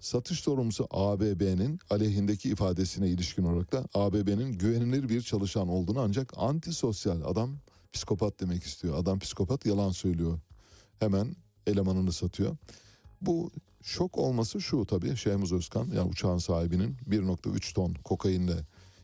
Satış 0.00 0.40
sorumlusu 0.40 0.86
ABB'nin 0.90 1.78
aleyhindeki 1.90 2.48
ifadesine 2.48 3.08
ilişkin 3.08 3.44
olarak 3.44 3.72
da 3.72 3.86
ABB'nin 3.94 4.52
güvenilir 4.52 5.08
bir 5.08 5.22
çalışan 5.22 5.68
olduğunu 5.68 6.00
ancak 6.00 6.32
antisosyal 6.36 7.22
adam 7.22 7.56
psikopat 7.94 8.40
demek 8.40 8.62
istiyor. 8.62 8.98
Adam 8.98 9.18
psikopat 9.18 9.66
yalan 9.66 9.90
söylüyor. 9.90 10.38
Hemen 10.98 11.36
elemanını 11.66 12.12
satıyor. 12.12 12.56
Bu 13.20 13.50
şok 13.82 14.18
olması 14.18 14.60
şu 14.60 14.86
tabii 14.86 15.16
Şehmuz 15.16 15.52
Özkan 15.52 15.88
yani 15.94 16.10
uçağın 16.10 16.38
sahibinin 16.38 16.96
1.3 17.10 17.74
ton 17.74 17.94
kokainle 17.94 18.56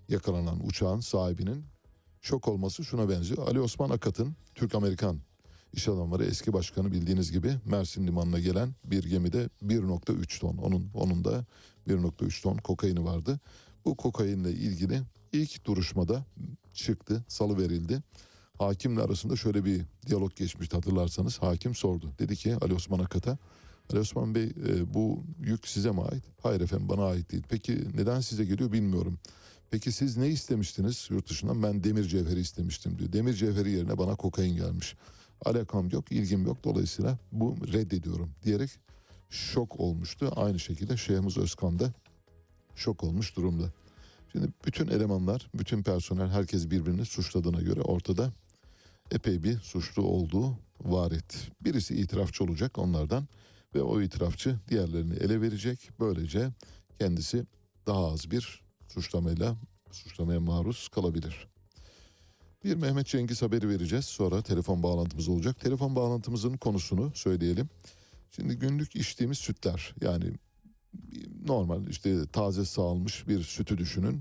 yakalanan 0.08 0.66
uçağın 0.66 1.00
sahibinin 1.00 1.64
şok 2.20 2.48
olması 2.48 2.84
şuna 2.84 3.08
benziyor. 3.08 3.48
Ali 3.48 3.60
Osman 3.60 3.90
Akat'ın 3.90 4.36
Türk-Amerikan 4.54 5.20
iş 5.72 5.88
adamları 5.88 6.24
eski 6.24 6.52
başkanı 6.52 6.92
bildiğiniz 6.92 7.32
gibi 7.32 7.56
Mersin 7.64 8.06
limanına 8.06 8.38
gelen 8.38 8.74
bir 8.84 9.04
gemide 9.04 9.48
1.3 9.62 10.40
ton 10.40 10.56
onun 10.56 10.90
onun 10.94 11.24
da 11.24 11.44
1.3 11.88 12.42
ton 12.42 12.56
kokaini 12.56 13.04
vardı. 13.04 13.40
Bu 13.84 13.96
kokainle 13.96 14.52
ilgili 14.52 15.02
ilk 15.32 15.64
duruşmada 15.64 16.24
çıktı, 16.74 17.24
salı 17.28 17.58
verildi. 17.58 18.02
Hakimle 18.61 19.03
arasında 19.03 19.37
şöyle 19.37 19.65
bir 19.65 19.85
diyalog 20.07 20.37
geçmişti 20.37 20.77
hatırlarsanız. 20.77 21.39
Hakim 21.39 21.74
sordu. 21.74 22.12
Dedi 22.19 22.37
ki 22.37 22.57
Ali 22.61 22.74
Osman 22.74 22.99
Akat'a 22.99 23.39
Ali 23.91 24.01
Osman 24.01 24.35
Bey 24.35 24.45
e, 24.45 24.95
bu 24.95 25.23
yük 25.41 25.69
size 25.69 25.91
mi 25.91 26.03
ait? 26.03 26.24
Hayır 26.43 26.61
efendim 26.61 26.89
bana 26.89 27.05
ait 27.05 27.32
değil. 27.32 27.43
Peki 27.49 27.85
neden 27.97 28.20
size 28.20 28.45
geliyor 28.45 28.73
bilmiyorum. 28.73 29.19
Peki 29.70 29.93
siz 29.93 30.16
ne 30.16 30.28
istemiştiniz 30.28 31.09
yurt 31.11 31.31
dışından? 31.31 31.62
Ben 31.62 31.85
demir 31.85 32.05
cevheri 32.05 32.41
istemiştim 32.41 32.99
diyor. 32.99 33.12
Demir 33.12 33.35
cevheri 33.35 33.70
yerine 33.70 33.99
bana 33.99 34.16
kokain 34.16 34.57
gelmiş. 34.57 34.97
Alakam 35.45 35.91
yok, 35.91 36.12
ilgim 36.12 36.47
yok. 36.47 36.65
Dolayısıyla 36.65 37.19
bu 37.32 37.57
reddediyorum 37.73 38.31
diyerek 38.45 38.70
şok 39.31 39.81
olmuştu. 39.81 40.32
Aynı 40.37 40.59
şekilde 40.59 40.97
Şehmuz 40.97 41.39
Özkan 41.39 41.78
da 41.78 41.93
şok 42.77 43.05
olmuş 43.05 43.37
durumda. 43.37 43.73
Şimdi 44.32 44.49
bütün 44.66 44.89
elemanlar, 44.89 45.51
bütün 45.55 45.82
personel 45.82 46.28
herkes 46.28 46.70
birbirini 46.70 47.05
suçladığına 47.05 47.61
göre 47.61 47.81
ortada 47.81 48.32
epey 49.11 49.43
bir 49.43 49.59
suçlu 49.59 50.03
olduğu 50.03 50.59
var 50.81 51.12
et. 51.12 51.51
Birisi 51.61 51.97
itirafçı 51.97 52.45
olacak 52.45 52.78
onlardan 52.78 53.28
ve 53.74 53.82
o 53.82 54.01
itirafçı 54.01 54.59
diğerlerini 54.69 55.15
ele 55.15 55.41
verecek. 55.41 55.91
Böylece 56.01 56.49
kendisi 56.99 57.47
daha 57.87 58.07
az 58.12 58.31
bir 58.31 58.62
suçlamayla 58.89 59.57
suçlamaya 59.93 60.41
maruz 60.41 60.89
kalabilir. 60.89 61.47
Bir 62.65 62.74
Mehmet 62.74 63.07
Cengiz 63.07 63.43
haberi 63.43 63.69
vereceğiz. 63.69 64.05
Sonra 64.05 64.43
telefon 64.43 64.82
bağlantımız 64.82 65.28
olacak. 65.28 65.61
Telefon 65.61 65.97
bağlantımızın 65.97 66.57
konusunu 66.57 67.12
söyleyelim. 67.15 67.69
Şimdi 68.31 68.55
günlük 68.55 68.97
içtiğimiz 68.97 69.39
sütler 69.39 69.95
yani 70.01 70.32
normal 71.47 71.87
işte 71.87 72.27
taze 72.27 72.65
sağılmış 72.65 73.28
bir 73.28 73.43
sütü 73.43 73.78
düşünün. 73.78 74.20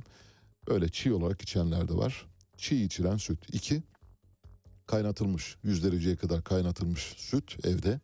Öyle 0.68 0.90
çiğ 0.90 1.14
olarak 1.14 1.42
içenler 1.42 1.88
de 1.88 1.94
var. 1.94 2.26
Çiğ 2.58 2.84
içilen 2.84 3.18
süt. 3.18 3.56
İki, 3.56 3.84
kaynatılmış 4.90 5.56
100 5.64 5.84
dereceye 5.84 6.16
kadar 6.16 6.44
kaynatılmış 6.44 7.04
süt 7.18 7.66
evde. 7.66 8.00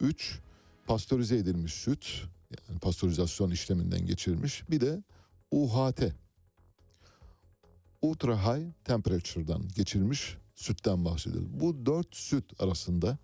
Üç, 0.00 0.38
pastörize 0.86 1.36
edilmiş 1.36 1.74
süt. 1.74 2.22
Yani 2.68 2.78
pastörizasyon 2.78 3.50
işleminden 3.50 4.06
geçirilmiş. 4.06 4.70
Bir 4.70 4.80
de 4.80 5.02
UHT. 5.50 6.02
Ultra 8.02 8.36
High 8.36 8.66
Temperature'dan 8.84 9.68
geçirilmiş 9.76 10.36
sütten 10.54 11.04
bahsediyoruz. 11.04 11.60
Bu 11.60 11.86
dört 11.86 12.16
süt 12.16 12.62
arasında 12.62 13.18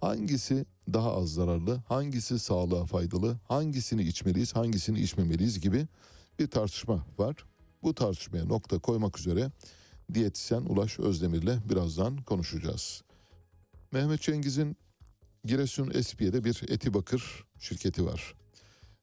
hangisi 0.00 0.66
daha 0.92 1.16
az 1.16 1.32
zararlı, 1.32 1.82
hangisi 1.88 2.38
sağlığa 2.38 2.84
faydalı, 2.84 3.38
hangisini 3.48 4.02
içmeliyiz, 4.02 4.56
hangisini 4.56 5.00
içmemeliyiz 5.00 5.60
gibi 5.60 5.86
bir 6.38 6.46
tartışma 6.46 7.06
var. 7.18 7.36
Bu 7.82 7.94
tartışmaya 7.94 8.44
nokta 8.44 8.78
koymak 8.78 9.18
üzere 9.18 9.50
diyetisyen 10.14 10.60
Ulaş 10.60 10.98
Özdemir'le 10.98 11.68
birazdan 11.70 12.16
konuşacağız. 12.16 13.02
Mehmet 13.92 14.20
Cengiz'in 14.20 14.76
Giresun 15.44 15.90
Espiye'de 15.94 16.44
bir 16.44 16.62
Etibakır 16.68 17.44
şirketi 17.58 18.06
var. 18.06 18.34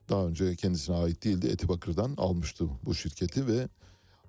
Daha 0.10 0.28
önce 0.28 0.56
kendisine 0.56 0.96
ait 0.96 1.24
değildi. 1.24 1.48
Etibakır'dan 1.48 2.14
almıştı 2.18 2.66
bu 2.86 2.96
şirketi 2.96 3.48
ve 3.48 3.68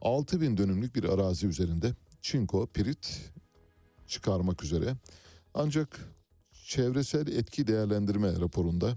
6000 0.02 0.56
dönümlük 0.56 0.94
bir 0.94 1.04
arazi 1.04 1.46
üzerinde 1.46 1.94
çinko, 2.20 2.66
pirit 2.66 3.32
çıkarmak 4.06 4.64
üzere. 4.64 4.96
Ancak 5.54 6.00
çevresel 6.64 7.26
etki 7.26 7.66
değerlendirme 7.66 8.40
raporunda 8.40 8.96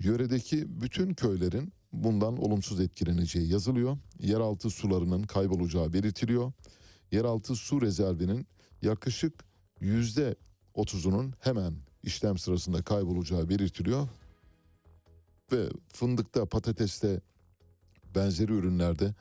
yöredeki 0.00 0.80
bütün 0.82 1.14
köylerin 1.14 1.72
bundan 1.92 2.36
olumsuz 2.36 2.80
etkileneceği 2.80 3.48
yazılıyor. 3.48 3.98
Yeraltı 4.18 4.70
sularının 4.70 5.22
kaybolacağı 5.22 5.92
belirtiliyor. 5.92 6.52
Yeraltı 7.12 7.54
su 7.54 7.82
rezervinin 7.82 8.46
yaklaşık 8.82 9.44
yüzde 9.80 10.36
otuzunun 10.74 11.34
hemen 11.40 11.74
işlem 12.02 12.38
sırasında 12.38 12.82
kaybolacağı 12.82 13.48
belirtiliyor. 13.48 14.08
Ve 15.52 15.68
fındıkta, 15.92 16.46
patateste, 16.46 17.20
benzeri 18.14 18.52
ürünlerde 18.52 19.14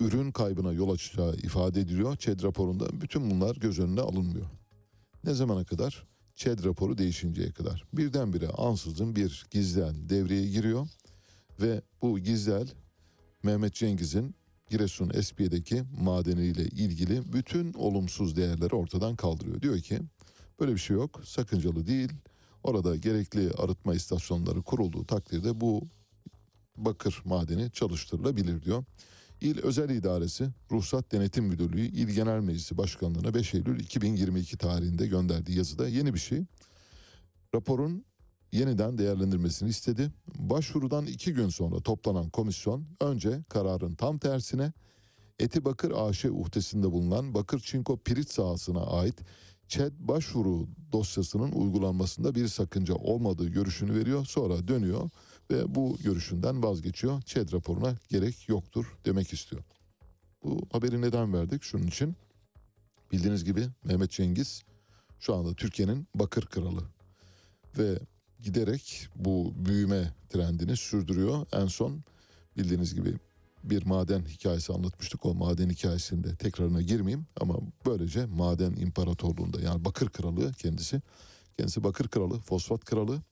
ürün 0.00 0.32
kaybına 0.32 0.72
yol 0.72 0.90
açacağı 0.90 1.34
ifade 1.34 1.80
ediliyor. 1.80 2.16
ÇED 2.16 2.42
raporunda 2.42 3.00
bütün 3.00 3.30
bunlar 3.30 3.56
göz 3.56 3.78
önüne 3.78 4.00
alınmıyor. 4.00 4.46
Ne 5.24 5.34
zamana 5.34 5.64
kadar? 5.64 6.06
ÇED 6.34 6.64
raporu 6.64 6.98
değişinceye 6.98 7.52
kadar. 7.52 7.84
Birdenbire 7.92 8.48
ansızın 8.48 9.16
bir 9.16 9.46
gizlel 9.50 10.08
devreye 10.08 10.48
giriyor 10.48 10.88
ve 11.60 11.82
bu 12.02 12.18
gizlel 12.18 12.68
Mehmet 13.42 13.74
Cengiz'in 13.74 14.34
Giresun 14.70 15.10
Espiye'deki 15.14 15.82
madeniyle 16.00 16.64
ilgili 16.64 17.32
bütün 17.32 17.72
olumsuz 17.72 18.36
değerleri 18.36 18.74
ortadan 18.74 19.16
kaldırıyor. 19.16 19.62
Diyor 19.62 19.78
ki 19.78 20.00
böyle 20.60 20.72
bir 20.72 20.78
şey 20.78 20.96
yok, 20.96 21.20
sakıncalı 21.24 21.86
değil. 21.86 22.12
Orada 22.62 22.96
gerekli 22.96 23.50
arıtma 23.52 23.94
istasyonları 23.94 24.62
kurulduğu 24.62 25.04
takdirde 25.04 25.60
bu 25.60 25.88
bakır 26.76 27.22
madeni 27.24 27.70
çalıştırılabilir 27.70 28.62
diyor. 28.62 28.84
İl 29.40 29.58
Özel 29.58 29.90
İdaresi 29.90 30.48
Ruhsat 30.70 31.12
Denetim 31.12 31.44
Müdürlüğü 31.44 31.86
İl 31.86 32.08
Genel 32.08 32.40
Meclisi 32.40 32.78
Başkanlığı'na 32.78 33.34
5 33.34 33.54
Eylül 33.54 33.80
2022 33.80 34.58
tarihinde 34.58 35.06
gönderdiği 35.06 35.58
yazıda 35.58 35.88
yeni 35.88 36.14
bir 36.14 36.18
şey. 36.18 36.42
Raporun 37.54 38.04
yeniden 38.56 38.98
değerlendirmesini 38.98 39.68
istedi. 39.68 40.12
Başvurudan 40.38 41.06
iki 41.06 41.32
gün 41.32 41.48
sonra 41.48 41.80
toplanan 41.80 42.30
komisyon 42.30 42.84
önce 43.00 43.42
kararın 43.48 43.94
tam 43.94 44.18
tersine 44.18 44.72
Eti 45.38 45.64
Bakır 45.64 45.92
AŞ 45.96 46.24
uhdesinde 46.24 46.92
bulunan 46.92 47.34
Bakır 47.34 47.60
Çinko 47.60 47.96
Pirit 47.96 48.30
sahasına 48.30 48.80
ait 48.80 49.14
ÇED 49.68 49.92
başvuru 49.98 50.68
dosyasının 50.92 51.52
uygulanmasında 51.52 52.34
bir 52.34 52.48
sakınca 52.48 52.94
olmadığı 52.94 53.48
görüşünü 53.48 53.94
veriyor. 53.94 54.24
Sonra 54.24 54.68
dönüyor 54.68 55.10
ve 55.50 55.74
bu 55.74 55.96
görüşünden 56.04 56.62
vazgeçiyor. 56.62 57.22
ÇED 57.22 57.52
raporuna 57.52 57.94
gerek 58.08 58.48
yoktur 58.48 58.98
demek 59.04 59.32
istiyor. 59.32 59.62
Bu 60.44 60.60
haberi 60.72 61.00
neden 61.00 61.32
verdik? 61.32 61.62
Şunun 61.62 61.86
için 61.86 62.16
bildiğiniz 63.12 63.44
gibi 63.44 63.68
Mehmet 63.84 64.10
Cengiz 64.10 64.62
şu 65.20 65.34
anda 65.34 65.54
Türkiye'nin 65.54 66.08
bakır 66.14 66.46
kralı 66.46 66.82
ve 67.78 67.98
giderek 68.42 69.08
bu 69.16 69.52
büyüme 69.56 70.12
trendini 70.28 70.76
sürdürüyor. 70.76 71.46
En 71.52 71.66
son 71.66 72.04
bildiğiniz 72.56 72.94
gibi 72.94 73.14
bir 73.64 73.86
maden 73.86 74.24
hikayesi 74.24 74.72
anlatmıştık. 74.72 75.26
O 75.26 75.34
maden 75.34 75.70
hikayesinde 75.70 76.36
tekrarına 76.36 76.82
girmeyeyim 76.82 77.26
ama 77.40 77.54
böylece 77.86 78.26
maden 78.26 78.72
imparatorluğunda 78.72 79.60
yani 79.60 79.84
Bakır 79.84 80.08
Kralı 80.08 80.52
kendisi. 80.52 81.00
Kendisi 81.56 81.84
Bakır 81.84 82.08
Kralı, 82.08 82.38
Fosfat 82.38 82.84
Kralı 82.84 83.22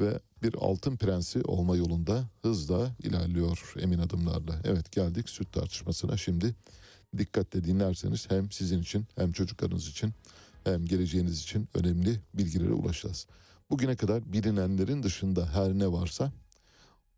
ve 0.00 0.20
bir 0.42 0.54
altın 0.54 0.96
prensi 0.96 1.42
olma 1.42 1.76
yolunda 1.76 2.24
hızla 2.42 2.96
ilerliyor 3.02 3.74
emin 3.80 3.98
adımlarla. 3.98 4.60
Evet 4.64 4.92
geldik 4.92 5.28
süt 5.28 5.52
tartışmasına 5.52 6.16
şimdi. 6.16 6.54
Dikkatle 7.18 7.64
dinlerseniz 7.64 8.30
hem 8.30 8.50
sizin 8.50 8.82
için 8.82 9.06
hem 9.16 9.32
çocuklarınız 9.32 9.88
için 9.88 10.12
hem 10.64 10.86
geleceğiniz 10.86 11.42
için 11.42 11.68
önemli 11.74 12.20
bilgilere 12.34 12.72
ulaşacağız. 12.72 13.26
Bugüne 13.70 13.96
kadar 13.96 14.32
bilinenlerin 14.32 15.02
dışında 15.02 15.54
her 15.54 15.72
ne 15.72 15.92
varsa 15.92 16.32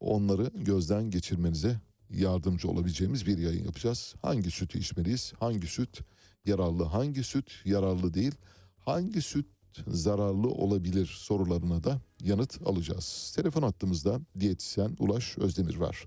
onları 0.01 0.51
gözden 0.55 1.11
geçirmenize 1.11 1.81
yardımcı 2.11 2.69
olabileceğimiz 2.69 3.27
bir 3.27 3.39
yayın 3.39 3.65
yapacağız. 3.65 4.15
Hangi 4.23 4.51
sütü 4.51 4.79
içmeliyiz? 4.79 5.33
Hangi 5.41 5.67
süt 5.67 6.01
yararlı? 6.45 6.85
Hangi 6.85 7.25
süt 7.25 7.53
yararlı 7.65 8.15
değil? 8.15 8.35
Hangi 8.79 9.23
süt 9.23 9.47
zararlı 9.89 10.49
olabilir 10.49 11.07
sorularına 11.07 11.85
da 11.85 12.01
yanıt 12.21 12.67
alacağız. 12.67 13.33
Telefon 13.37 13.63
hattımızda 13.63 14.21
diyetisyen 14.41 14.97
Ulaş 14.99 15.39
Özdemir 15.39 15.77
var. 15.77 16.05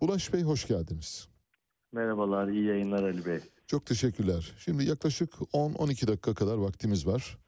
Ulaş 0.00 0.32
Bey 0.32 0.42
hoş 0.42 0.66
geldiniz. 0.66 1.28
Merhabalar, 1.92 2.48
iyi 2.48 2.64
yayınlar 2.64 3.02
Ali 3.02 3.26
Bey. 3.26 3.40
Çok 3.66 3.86
teşekkürler. 3.86 4.52
Şimdi 4.58 4.84
yaklaşık 4.84 5.32
10-12 5.34 6.06
dakika 6.06 6.34
kadar 6.34 6.56
vaktimiz 6.56 7.06
var. 7.06 7.38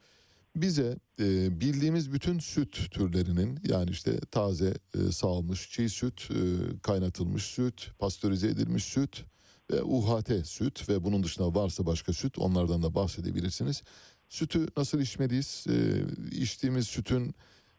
Bize 0.62 0.98
e, 1.20 1.60
bildiğimiz 1.60 2.12
bütün 2.12 2.38
süt 2.38 2.90
türlerinin 2.90 3.60
yani 3.68 3.90
işte 3.90 4.20
taze 4.20 4.74
e, 4.94 5.12
sağılmış 5.12 5.70
çiğ 5.70 5.88
süt, 5.88 6.30
e, 6.30 6.36
kaynatılmış 6.82 7.42
süt, 7.42 7.90
pastörize 7.98 8.48
edilmiş 8.48 8.84
süt 8.84 9.24
ve 9.70 9.82
UHT 9.82 10.46
süt 10.46 10.88
ve 10.88 11.04
bunun 11.04 11.22
dışında 11.22 11.54
varsa 11.54 11.86
başka 11.86 12.12
süt 12.12 12.38
onlardan 12.38 12.82
da 12.82 12.94
bahsedebilirsiniz. 12.94 13.82
Sütü 14.28 14.68
nasıl 14.76 15.00
içmeliyiz? 15.00 15.64
E, 15.68 16.02
içtiğimiz 16.30 16.86
sütün 16.86 17.34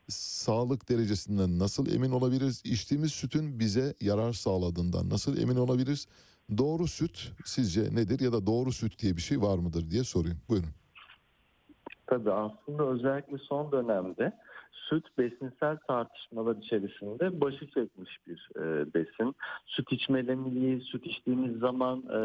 sağlık 0.10 0.89
derecesinden 0.89 1.60
nasıl 1.60 1.88
emin 1.88 2.11
olabiliriz? 2.11 2.61
İçtiğimiz 2.64 3.11
sütün 3.11 3.60
bize 3.60 3.93
yarar 4.01 4.34
sağladığından 4.34 5.10
nasıl 5.10 5.38
emin 5.38 5.56
olabiliriz? 5.56 6.07
Doğru 6.57 6.88
süt 6.88 7.31
sizce 7.45 7.95
nedir 7.95 8.19
ya 8.19 8.34
da 8.34 8.47
doğru 8.47 8.72
süt 8.72 8.99
diye 8.99 9.18
bir 9.18 9.22
şey 9.22 9.41
var 9.41 9.57
mıdır 9.57 9.91
diye 9.91 10.03
sorayım. 10.03 10.41
Buyurun. 10.49 10.69
Tabii 12.10 12.31
aslında 12.31 12.84
özellikle 12.84 13.38
son 13.38 13.72
dönemde 13.72 14.34
süt 14.72 15.18
besinsel 15.18 15.77
tartışmalar 15.88 16.56
içerisinde 16.56 17.41
başı 17.41 17.68
çekmiş 17.68 18.18
bir 18.27 18.49
e, 18.56 18.94
besin. 18.94 19.36
Süt 19.65 19.91
içmeliyiz, 19.91 20.84
süt 20.84 21.06
içtiğimiz 21.06 21.60
zaman 21.60 21.99
e, 21.99 22.19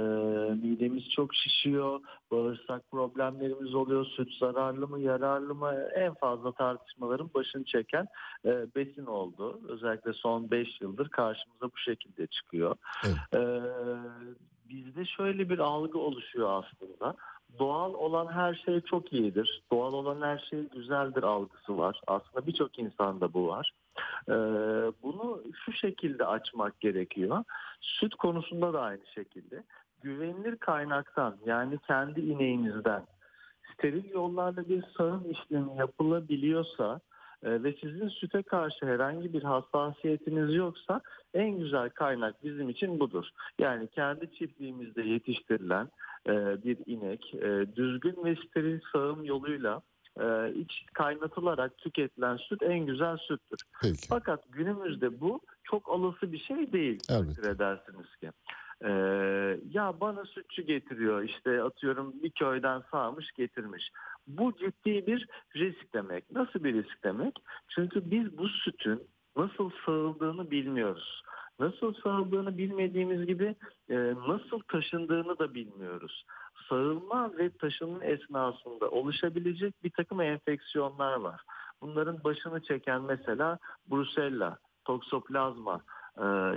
midemiz 0.54 1.10
çok 1.10 1.34
şişiyor, 1.34 2.00
bağırsak 2.30 2.90
problemlerimiz 2.90 3.74
oluyor, 3.74 4.06
süt 4.06 4.32
zararlı 4.40 4.88
mı, 4.88 5.00
yararlı 5.00 5.54
mı 5.54 5.74
en 5.94 6.14
fazla 6.14 6.52
tartışmaların 6.52 7.30
başını 7.34 7.64
çeken 7.64 8.06
e, 8.44 8.66
besin 8.76 9.06
oldu. 9.06 9.60
Özellikle 9.68 10.12
son 10.12 10.50
5 10.50 10.80
yıldır 10.80 11.08
karşımıza 11.08 11.66
bu 11.66 11.76
şekilde 11.76 12.26
çıkıyor. 12.26 12.76
E, 13.34 13.40
bizde 14.68 15.04
şöyle 15.04 15.48
bir 15.48 15.58
algı 15.58 15.98
oluşuyor 15.98 16.64
aslında 16.64 17.16
doğal 17.58 17.94
olan 17.94 18.32
her 18.32 18.54
şey 18.54 18.80
çok 18.80 19.12
iyidir. 19.12 19.62
Doğal 19.72 19.92
olan 19.92 20.22
her 20.22 20.38
şey 20.38 20.60
güzeldir 20.60 21.22
algısı 21.22 21.78
var. 21.78 22.00
Aslında 22.06 22.46
birçok 22.46 22.78
insanda 22.78 23.32
bu 23.32 23.48
var. 23.48 23.72
Ee, 24.28 24.32
bunu 25.02 25.42
şu 25.64 25.72
şekilde 25.72 26.26
açmak 26.26 26.80
gerekiyor. 26.80 27.44
Süt 27.80 28.14
konusunda 28.14 28.72
da 28.72 28.80
aynı 28.80 29.06
şekilde. 29.14 29.64
Güvenilir 30.02 30.56
kaynaktan 30.56 31.36
yani 31.46 31.78
kendi 31.78 32.20
ineğinizden 32.20 33.02
steril 33.72 34.10
yollarla 34.10 34.68
bir 34.68 34.84
sağım 34.96 35.30
işlemi 35.30 35.76
yapılabiliyorsa 35.76 37.00
ve 37.44 37.74
sizin 37.80 38.08
süte 38.08 38.42
karşı 38.42 38.86
herhangi 38.86 39.32
bir 39.32 39.42
hassasiyetiniz 39.42 40.54
yoksa 40.54 41.00
en 41.34 41.58
güzel 41.58 41.90
kaynak 41.90 42.44
bizim 42.44 42.68
için 42.68 43.00
budur. 43.00 43.26
Yani 43.58 43.88
kendi 43.88 44.32
çiftliğimizde 44.32 45.02
yetiştirilen 45.02 45.88
e, 46.26 46.32
bir 46.64 46.78
inek 46.86 47.34
e, 47.34 47.76
düzgün 47.76 48.24
ve 48.24 48.36
steril 48.36 48.80
sağım 48.92 49.24
yoluyla 49.24 49.82
e, 50.20 50.52
iç 50.54 50.86
kaynatılarak 50.94 51.78
tüketilen 51.78 52.36
süt 52.36 52.62
en 52.62 52.86
güzel 52.86 53.16
süttür. 53.16 53.58
Peki. 53.82 54.08
Fakat 54.08 54.44
günümüzde 54.52 55.20
bu 55.20 55.40
çok 55.64 55.88
olası 55.88 56.32
bir 56.32 56.38
şey 56.38 56.72
değil. 56.72 57.00
Evet. 57.10 57.38
edersiniz 57.38 58.16
ki. 58.20 58.30
Ee, 58.84 58.90
ya 59.70 60.00
bana 60.00 60.24
sütçü 60.24 60.62
getiriyor 60.62 61.22
işte 61.22 61.62
atıyorum 61.62 62.12
bir 62.22 62.30
köyden 62.30 62.82
sağmış 62.90 63.32
getirmiş. 63.32 63.90
Bu 64.26 64.52
ciddi 64.52 65.06
bir 65.06 65.28
risk 65.56 65.94
demek. 65.94 66.30
Nasıl 66.32 66.64
bir 66.64 66.74
risk 66.74 67.04
demek? 67.04 67.34
Çünkü 67.68 68.10
biz 68.10 68.38
bu 68.38 68.48
sütün 68.48 69.02
nasıl 69.36 69.70
sağıldığını 69.86 70.50
bilmiyoruz. 70.50 71.22
Nasıl 71.58 71.94
sağıldığını 71.94 72.58
bilmediğimiz 72.58 73.26
gibi 73.26 73.54
e, 73.88 74.14
nasıl 74.28 74.60
taşındığını 74.68 75.38
da 75.38 75.54
bilmiyoruz. 75.54 76.24
Sağılma 76.68 77.36
ve 77.38 77.50
taşınma 77.50 78.04
esnasında 78.04 78.90
oluşabilecek 78.90 79.74
bir 79.84 79.90
takım 79.90 80.20
enfeksiyonlar 80.20 81.16
var. 81.16 81.40
Bunların 81.80 82.24
başını 82.24 82.62
çeken 82.62 83.02
mesela 83.02 83.58
Brusella, 83.90 84.58
toksoplazma, 84.84 85.80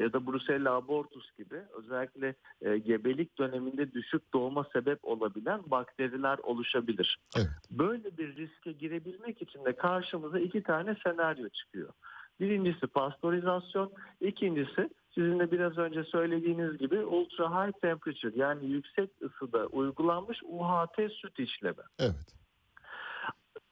ya 0.02 0.14
da 0.14 0.28
Brusella 0.28 0.72
abortus 0.72 1.38
gibi 1.38 1.62
özellikle 1.78 2.36
e, 2.62 2.78
gebelik 2.78 3.38
döneminde 3.38 3.94
düşük 3.94 4.34
doğuma 4.34 4.64
sebep 4.74 5.06
olabilen 5.06 5.62
bakteriler 5.66 6.38
oluşabilir. 6.38 7.18
Evet. 7.38 7.48
Böyle 7.72 8.18
bir 8.18 8.36
riske 8.36 8.72
girebilmek 8.72 9.42
için 9.42 9.66
de 9.66 9.76
karşımıza 9.76 10.40
iki 10.40 10.64
tane 10.64 10.96
senaryo 11.04 11.50
çıkıyor. 11.50 11.94
Birincisi 12.40 12.88
pastörizasyon, 12.88 13.92
ikincisi 14.22 14.90
sizin 15.16 15.40
de 15.40 15.52
biraz 15.52 15.78
önce 15.78 16.04
söylediğiniz 16.04 16.78
gibi 16.78 17.00
ultra 17.00 17.68
high 17.68 17.74
temperature 17.82 18.32
yani 18.36 18.66
yüksek 18.66 19.10
ısıda 19.22 19.66
uygulanmış 19.66 20.44
UHT 20.44 21.12
süt 21.12 21.40
işlemi. 21.40 21.84
Evet. 22.00 22.36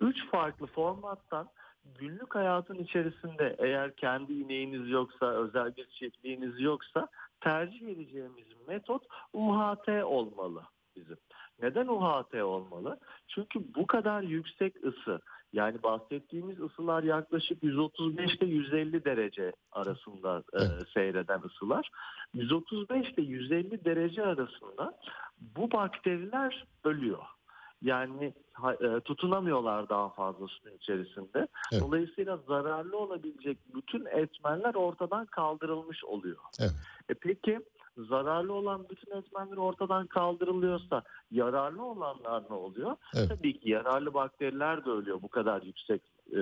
Üç 0.01 0.29
farklı 0.31 0.67
formattan 0.67 1.49
günlük 1.99 2.35
hayatın 2.35 2.75
içerisinde 2.75 3.55
eğer 3.59 3.95
kendi 3.95 4.33
ineğiniz 4.33 4.89
yoksa, 4.89 5.25
özel 5.25 5.75
bir 5.75 5.85
çiftliğiniz 5.85 6.59
yoksa 6.59 7.07
tercih 7.41 7.87
edeceğimiz 7.87 8.45
metot 8.67 9.03
UHT 9.33 9.89
olmalı 10.03 10.63
bizim. 10.95 11.17
Neden 11.61 11.87
UHT 11.87 12.33
olmalı? 12.35 12.99
Çünkü 13.27 13.59
bu 13.75 13.87
kadar 13.87 14.21
yüksek 14.21 14.85
ısı 14.85 15.21
yani 15.53 15.83
bahsettiğimiz 15.83 16.59
ısılar 16.59 17.03
yaklaşık 17.03 17.63
135 17.63 18.35
ile 18.35 18.45
150 18.45 19.05
derece 19.05 19.53
arasında 19.71 20.43
e, 20.53 20.61
seyreden 20.93 21.41
ısılar. 21.45 21.89
135 22.33 23.09
ile 23.09 23.21
150 23.21 23.85
derece 23.85 24.25
arasında 24.25 24.99
bu 25.39 25.71
bakteriler 25.71 26.65
ölüyor. 26.83 27.23
Yani 27.85 28.33
e, 28.81 28.99
tutunamıyorlar 28.99 29.89
daha 29.89 30.09
fazla 30.09 30.47
suyun 30.47 30.77
içerisinde. 30.77 31.47
Evet. 31.73 31.83
Dolayısıyla 31.83 32.37
zararlı 32.47 32.97
olabilecek 32.97 33.57
bütün 33.75 34.05
etmenler 34.05 34.75
ortadan 34.75 35.25
kaldırılmış 35.25 36.05
oluyor. 36.05 36.37
Evet. 36.59 36.71
E 37.09 37.13
peki 37.13 37.59
zararlı 37.97 38.53
olan 38.53 38.85
bütün 38.89 39.17
etmenler 39.17 39.57
ortadan 39.57 40.07
kaldırılıyorsa 40.07 41.03
yararlı 41.31 41.83
olanlar 41.83 42.43
ne 42.49 42.55
oluyor? 42.55 42.95
Evet. 43.15 43.29
Tabii 43.29 43.59
ki 43.59 43.69
yararlı 43.69 44.13
bakteriler 44.13 44.85
de 44.85 44.89
ölüyor 44.89 45.21
bu 45.21 45.27
kadar 45.27 45.61
yüksek 45.61 46.01
e, 46.31 46.39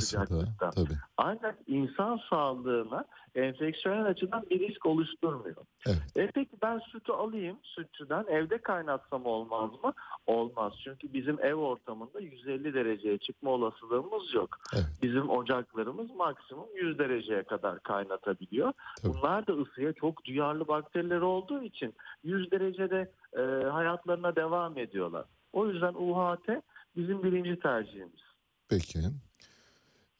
sıcaklıkta. 0.00 0.70
Tabii. 0.70 0.98
Ancak 1.16 1.58
insan 1.66 2.20
sağlığına 2.30 3.04
enfeksiyonel 3.34 4.04
açıdan 4.04 4.44
bir 4.50 4.68
risk 4.68 4.86
oluşturmuyor. 4.86 5.56
Evet. 5.86 6.16
E 6.16 6.30
peki 6.34 6.56
ben 6.62 6.78
sütü 6.78 7.12
alayım 7.12 7.56
sütçüden 7.62 8.24
evde 8.28 8.58
kaynatsam 8.58 9.26
olmaz 9.26 9.70
mı? 9.84 9.92
Olmaz. 10.26 10.72
Çünkü 10.84 11.12
bizim 11.12 11.40
ev 11.40 11.54
ortamında 11.54 12.20
150 12.20 12.74
dereceye 12.74 13.18
çıkma 13.18 13.50
olasılığımız 13.50 14.34
yok. 14.34 14.58
Bizim 15.02 15.30
ocaklarımız 15.30 16.14
maksimum 16.14 16.68
100 16.76 16.98
dereceye 16.98 17.42
kadar 17.42 17.80
kaynatabiliyor. 17.80 18.72
Bunlar 19.04 19.46
da 19.46 19.52
ısıya 19.52 19.92
çok 19.92 20.24
duyarlı 20.24 20.68
bakteriler 20.68 21.20
olduğu 21.20 21.62
için 21.62 21.94
100 22.24 22.50
derecede 22.50 23.10
e, 23.36 23.68
hayatlarına 23.68 24.36
devam 24.36 24.78
ediyorlar. 24.78 25.24
O 25.52 25.66
yüzden 25.66 25.94
UHT 25.94 26.48
bizim 26.96 27.22
birinci 27.22 27.58
tercihimiz. 27.58 28.25
Peki. 28.68 28.98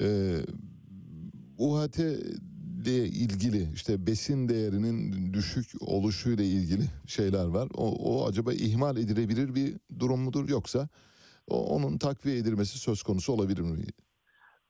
Ee, 0.02 0.40
UHT 1.58 1.98
ile 2.86 3.08
ilgili 3.08 3.68
işte 3.74 4.06
besin 4.06 4.48
değerinin 4.48 5.32
düşük 5.34 5.66
oluşuyla 5.80 6.44
ilgili 6.44 6.84
şeyler 7.06 7.44
var. 7.44 7.68
O, 7.74 7.90
o 7.90 8.28
acaba 8.28 8.52
ihmal 8.52 8.96
edilebilir 8.96 9.54
bir 9.54 9.76
durum 9.98 10.20
mudur 10.20 10.48
yoksa 10.48 10.88
o, 11.46 11.66
onun 11.66 11.98
takviye 11.98 12.36
edilmesi 12.38 12.78
söz 12.78 13.02
konusu 13.02 13.32
olabilir 13.32 13.60
mi? 13.60 13.86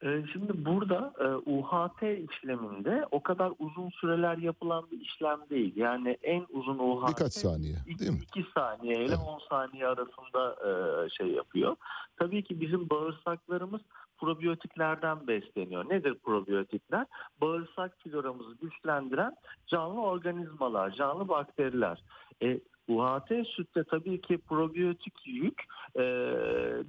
Ee, 0.07 0.25
Şimdi 0.33 0.65
burada 0.65 1.13
e, 1.21 1.27
UHT 1.51 2.03
işleminde 2.31 3.07
o 3.11 3.23
kadar 3.23 3.53
uzun 3.59 3.91
süreler 3.91 4.39
yapılan 4.39 4.91
bir 4.91 5.01
işlem 5.01 5.41
değil. 5.51 5.73
Yani 5.77 6.19
en 6.23 6.47
uzun 6.51 6.79
UHT 6.79 7.09
Birkaç 7.09 7.33
saniye 7.33 7.77
değil 7.99 8.11
mi? 8.11 8.19
2 8.37 8.47
saniye 8.55 9.05
ile 9.05 9.17
10 9.17 9.39
saniye 9.49 9.87
arasında 9.87 10.57
e, 10.67 10.71
şey 11.11 11.27
yapıyor. 11.27 11.77
Tabii 12.17 12.45
ki 12.45 12.61
bizim 12.61 12.91
bağırsaklarımız 12.91 13.81
probiyotiklerden 14.19 15.27
besleniyor. 15.27 15.91
Nedir 15.91 16.15
probiyotikler? 16.15 17.07
Bağırsak 17.41 17.97
floramızı 18.05 18.55
güçlendiren 18.63 19.37
canlı 19.67 20.01
organizmalar, 20.01 20.91
canlı 20.91 21.29
bakteriler. 21.29 22.03
E, 22.43 22.61
UHT 22.89 23.47
sütte 23.47 23.85
tabii 23.85 24.21
ki 24.21 24.39
probiyotik 24.39 25.27
yük 25.27 25.63
e, 25.99 26.05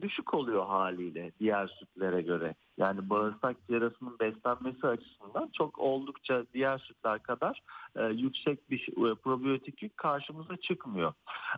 düşük 0.01 0.33
oluyor 0.33 0.65
haliyle 0.65 1.31
diğer 1.39 1.67
sütlere 1.67 2.21
göre. 2.21 2.55
Yani 2.77 3.09
bağırsak 3.09 3.57
yarasının 3.69 4.19
beslenmesi 4.19 4.87
açısından 4.87 5.49
çok 5.53 5.79
oldukça 5.79 6.45
diğer 6.53 6.77
sütler 6.77 7.23
kadar 7.23 7.61
e, 7.95 8.05
yüksek 8.05 8.69
bir 8.71 9.11
e, 9.11 9.15
probiyotik 9.15 9.83
yük 9.83 9.97
karşımıza 9.97 10.57
çıkmıyor. 10.57 11.13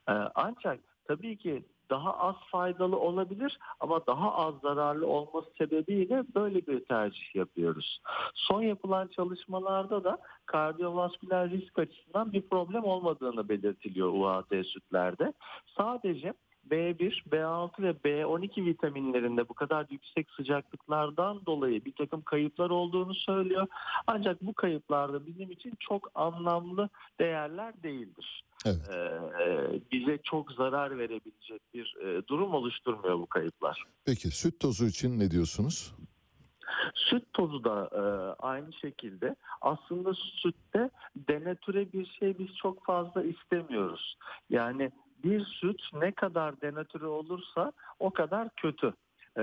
E, 0.07 0.14
ancak 0.36 0.80
tabii 1.07 1.38
ki 1.38 1.64
daha 1.90 2.18
az 2.18 2.36
faydalı 2.52 2.99
olabilir 2.99 3.60
ama 3.80 4.06
daha 4.07 4.36
az 4.36 4.56
zararlı 4.61 5.07
olması 5.07 5.49
sebebiyle 5.57 6.24
böyle 6.36 6.68
bir 6.68 6.86
tercih 6.86 7.36
yapıyoruz. 7.36 8.02
Son 8.34 8.61
yapılan 8.61 9.07
çalışmalarda 9.07 10.03
da 10.03 10.18
kardiyovasküler 10.45 11.49
risk 11.49 11.80
açısından 11.80 12.34
bir 12.34 12.41
problem 12.41 12.84
olmadığını 12.84 13.49
belirtiliyor 13.49 14.14
UHT 14.14 14.66
sütlerde. 14.66 15.34
Sadece 15.78 16.34
B1, 16.72 17.30
B6 17.30 17.84
ve 17.84 17.91
B12 17.91 18.66
vitaminlerinde 18.66 19.49
bu 19.49 19.53
kadar 19.53 19.86
yüksek 19.90 20.32
sıcaklıklardan 20.32 21.45
dolayı 21.45 21.86
bir 21.86 21.94
takım 21.94 22.22
kayıplar 22.22 22.70
olduğunu 22.70 23.14
söylüyor. 23.14 23.68
Ancak 24.07 24.41
bu 24.41 24.53
kayıplar 24.53 25.14
da 25.14 25.26
bizim 25.26 25.52
için 25.52 25.74
çok 25.80 26.11
anlamlı 26.16 26.90
değerler 27.20 27.84
değildir. 27.84 28.44
Evet. 28.65 28.90
Ee, 28.91 29.81
bize 29.91 30.18
çok 30.23 30.52
zarar 30.52 30.98
verebilecek 30.98 31.61
bir 31.73 31.95
e, 32.02 32.27
durum 32.27 32.53
oluşturmuyor 32.53 33.19
bu 33.19 33.26
kayıplar. 33.26 33.84
Peki 34.06 34.31
süt 34.31 34.60
tozu 34.60 34.86
için 34.86 35.19
ne 35.19 35.31
diyorsunuz? 35.31 35.95
Süt 36.95 37.34
tozu 37.34 37.64
da 37.64 37.90
e, 37.94 38.02
aynı 38.41 38.73
şekilde 38.73 39.36
aslında 39.61 40.14
sütte 40.14 40.90
denatüre 41.15 41.94
bir 41.94 42.06
şey 42.06 42.40
biz 42.40 42.56
çok 42.56 42.86
fazla 42.86 43.23
istemiyoruz. 43.23 44.18
Yani 44.49 44.91
bir 45.23 45.45
süt 45.45 45.81
ne 45.94 46.11
kadar 46.11 46.61
denatüre 46.61 47.06
olursa 47.06 47.72
o 47.99 48.11
kadar 48.11 48.49
kötü. 48.56 48.94
Ee, 49.38 49.41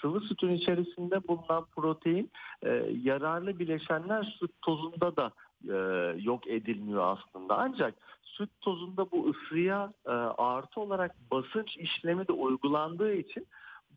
sıvı 0.00 0.20
sütün 0.20 0.50
içerisinde 0.50 1.28
bulunan 1.28 1.66
protein 1.76 2.30
e, 2.62 2.70
yararlı 3.02 3.58
bileşenler 3.58 4.36
süt 4.40 4.50
tozunda 4.62 5.16
da 5.16 5.30
e, 5.68 5.76
yok 6.22 6.46
edilmiyor 6.46 7.18
aslında. 7.18 7.58
Ancak 7.58 7.94
süt 8.22 8.50
tozunda 8.60 9.10
bu 9.10 9.30
ısıya 9.30 9.92
e, 10.06 10.10
artı 10.38 10.80
olarak 10.80 11.30
basınç 11.30 11.76
işlemi 11.76 12.28
de 12.28 12.32
uygulandığı 12.32 13.14
için 13.14 13.46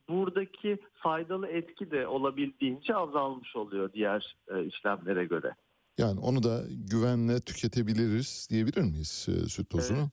buradaki 0.10 0.78
faydalı 0.94 1.48
etki 1.48 1.92
de 1.92 2.08
olabildiğince 2.08 2.96
azalmış 2.96 3.56
oluyor 3.56 3.94
diğer 3.94 4.36
e, 4.48 4.66
işlemlere 4.66 5.26
göre. 5.26 5.56
Yani 5.98 6.20
onu 6.20 6.44
da 6.44 6.64
güvenle 6.92 7.40
tüketebiliriz 7.40 8.48
diyebilir 8.52 8.82
miyiz 8.82 9.28
e, 9.30 9.50
süt 9.50 9.70
tozunu? 9.70 10.10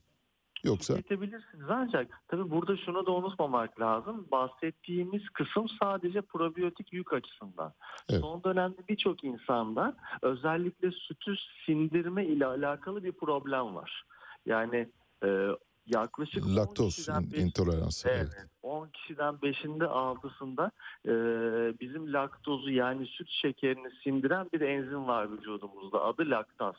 Yoksa 0.66 0.96
Tüketebilirsiniz 0.96 1.70
ancak 1.70 2.20
tabii 2.28 2.50
burada 2.50 2.76
şunu 2.76 3.06
da 3.06 3.10
unutmamak 3.10 3.80
lazım. 3.80 4.26
Bahsettiğimiz 4.30 5.28
kısım 5.28 5.66
sadece 5.82 6.20
probiyotik 6.20 6.92
yük 6.92 7.12
açısından. 7.12 7.72
Evet. 8.10 8.20
Son 8.20 8.44
dönemde 8.44 8.78
birçok 8.88 9.24
insanda 9.24 9.96
özellikle 10.22 10.90
sütü 10.90 11.34
sindirme 11.66 12.26
ile 12.26 12.46
alakalı 12.46 13.04
bir 13.04 13.12
problem 13.12 13.74
var. 13.74 14.04
Yani 14.46 14.88
e, 15.24 15.48
yaklaşık 15.86 16.46
10 16.46 16.56
laktoz 16.56 17.08
intoleransı. 17.34 18.08
Evet. 18.08 18.28
Evet. 18.38 18.50
10 18.62 18.88
kişiden 18.88 19.34
5'inde 19.34 19.84
6'sında 19.84 20.70
e, 21.06 21.12
bizim 21.80 22.12
laktozu 22.12 22.70
yani 22.70 23.06
süt 23.06 23.28
şekerini 23.30 23.88
sindiren 24.04 24.48
bir 24.52 24.60
enzim 24.60 25.06
var 25.06 25.32
vücudumuzda. 25.32 26.04
Adı 26.04 26.30
laktaz. 26.30 26.74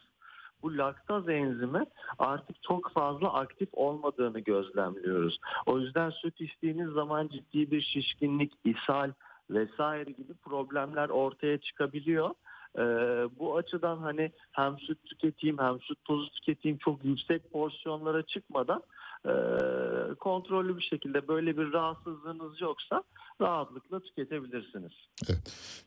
Bu 0.62 0.78
laktaz 0.78 1.30
enzimi 1.30 1.86
artık 2.20 2.64
çok 2.64 2.92
fazla 2.92 3.34
aktif 3.34 3.70
olmadığını 3.74 4.40
gözlemliyoruz. 4.40 5.40
O 5.66 5.80
yüzden 5.80 6.10
süt 6.10 6.42
içtiğiniz 6.42 6.90
zaman 6.90 7.28
ciddi 7.28 7.72
bir 7.72 7.82
şişkinlik, 7.82 8.54
ishal 8.66 9.12
vesaire 9.50 10.12
gibi 10.12 10.34
problemler 10.34 11.10
ortaya 11.10 11.58
çıkabiliyor. 11.58 12.30
Ee, 12.78 12.82
bu 13.40 13.58
açıdan 13.58 13.98
hani 13.98 14.32
hem 14.52 14.78
süt 14.80 15.06
tüketeyim 15.06 15.58
hem 15.58 15.80
süt 15.80 16.06
tozu 16.06 16.30
tüketeyim 16.30 16.78
çok 16.78 17.06
yüksek 17.06 17.52
porsiyonlara 17.52 18.24
çıkmadan 18.24 18.84
e, 19.26 19.34
kontrollü 20.19 20.77
bir 20.77 20.81
şekilde 20.81 21.27
böyle 21.27 21.57
bir 21.57 21.73
rahatsızlığınız 21.73 22.61
yoksa 22.61 23.03
rahatlıkla 23.41 23.99
tüketebilirsiniz. 23.99 24.91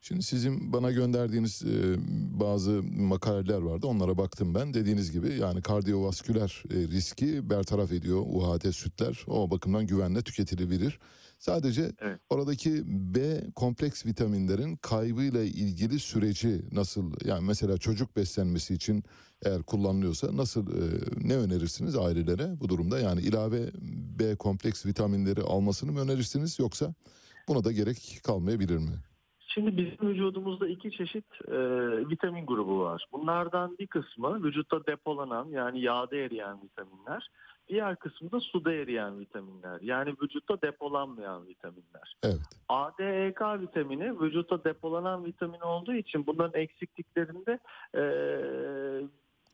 Şimdi 0.01 0.23
sizin 0.23 0.73
bana 0.73 0.91
gönderdiğiniz 0.91 1.63
e, 1.63 1.97
bazı 2.41 2.83
makaleler 2.83 3.63
vardı. 3.63 3.87
Onlara 3.87 4.19
baktım 4.19 4.55
ben. 4.55 4.75
Dediğiniz 4.75 5.13
gibi 5.13 5.35
yani 5.35 5.63
kardiyovasküler 5.63 6.63
e, 6.71 6.75
riski 6.75 7.51
bertaraf 7.51 7.93
ediyor 7.93 8.23
UHT 8.27 8.75
sütler. 8.75 9.25
O 9.27 9.51
bakımdan 9.51 9.87
güvenle 9.87 10.23
tüketilebilir. 10.23 10.99
Sadece 11.41 11.83
oradaki 12.31 12.83
B 12.87 13.41
kompleks 13.57 14.07
vitaminlerin 14.07 14.77
kaybıyla 14.77 15.43
ilgili 15.43 15.99
süreci 15.99 16.61
nasıl 16.73 17.13
yani 17.25 17.47
mesela 17.47 17.79
çocuk 17.79 18.17
beslenmesi 18.17 18.75
için 18.75 19.05
eğer 19.45 19.63
kullanılıyorsa 19.63 20.37
nasıl 20.37 20.67
e, 20.67 20.83
ne 21.29 21.37
önerirsiniz 21.37 21.97
ailelere 21.97 22.61
bu 22.61 22.69
durumda? 22.69 23.01
Yani 23.01 23.21
ilave 23.21 23.61
B 24.19 24.37
kompleks 24.37 24.87
vitaminleri 24.87 25.41
almasını 25.41 25.93
mı 25.93 26.01
önerirsiniz 26.01 26.59
yoksa 26.59 26.95
buna 27.49 27.65
da 27.65 27.73
gerek 27.73 28.21
kalmayabilir 28.25 28.77
mi? 28.77 28.95
Şimdi 29.55 29.77
bizim 29.77 30.09
vücudumuzda 30.09 30.69
iki 30.69 30.91
çeşit 30.91 31.25
e, 31.49 31.59
vitamin 32.09 32.47
grubu 32.47 32.81
var. 32.81 33.07
Bunlardan 33.13 33.79
bir 33.79 33.87
kısmı 33.87 34.45
vücutta 34.45 34.87
depolanan 34.87 35.49
yani 35.49 35.81
yağda 35.81 36.17
eriyen 36.17 36.63
vitaminler. 36.63 37.31
Diğer 37.71 37.97
kısmı 37.97 38.33
da 38.33 38.41
suda 38.41 38.73
eriyen 38.73 39.21
vitaminler. 39.21 39.81
Yani 39.81 40.15
vücutta 40.23 40.63
depolanmayan 40.63 41.47
vitaminler. 41.47 42.17
Evet. 42.23 42.41
ADEK 42.69 43.41
vitamini 43.41 44.21
vücutta 44.21 44.65
depolanan 44.65 45.25
vitamin 45.25 45.61
olduğu 45.61 45.95
için 45.95 46.27
bunların 46.27 46.61
eksikliklerinde 46.61 47.59
e, 47.95 48.03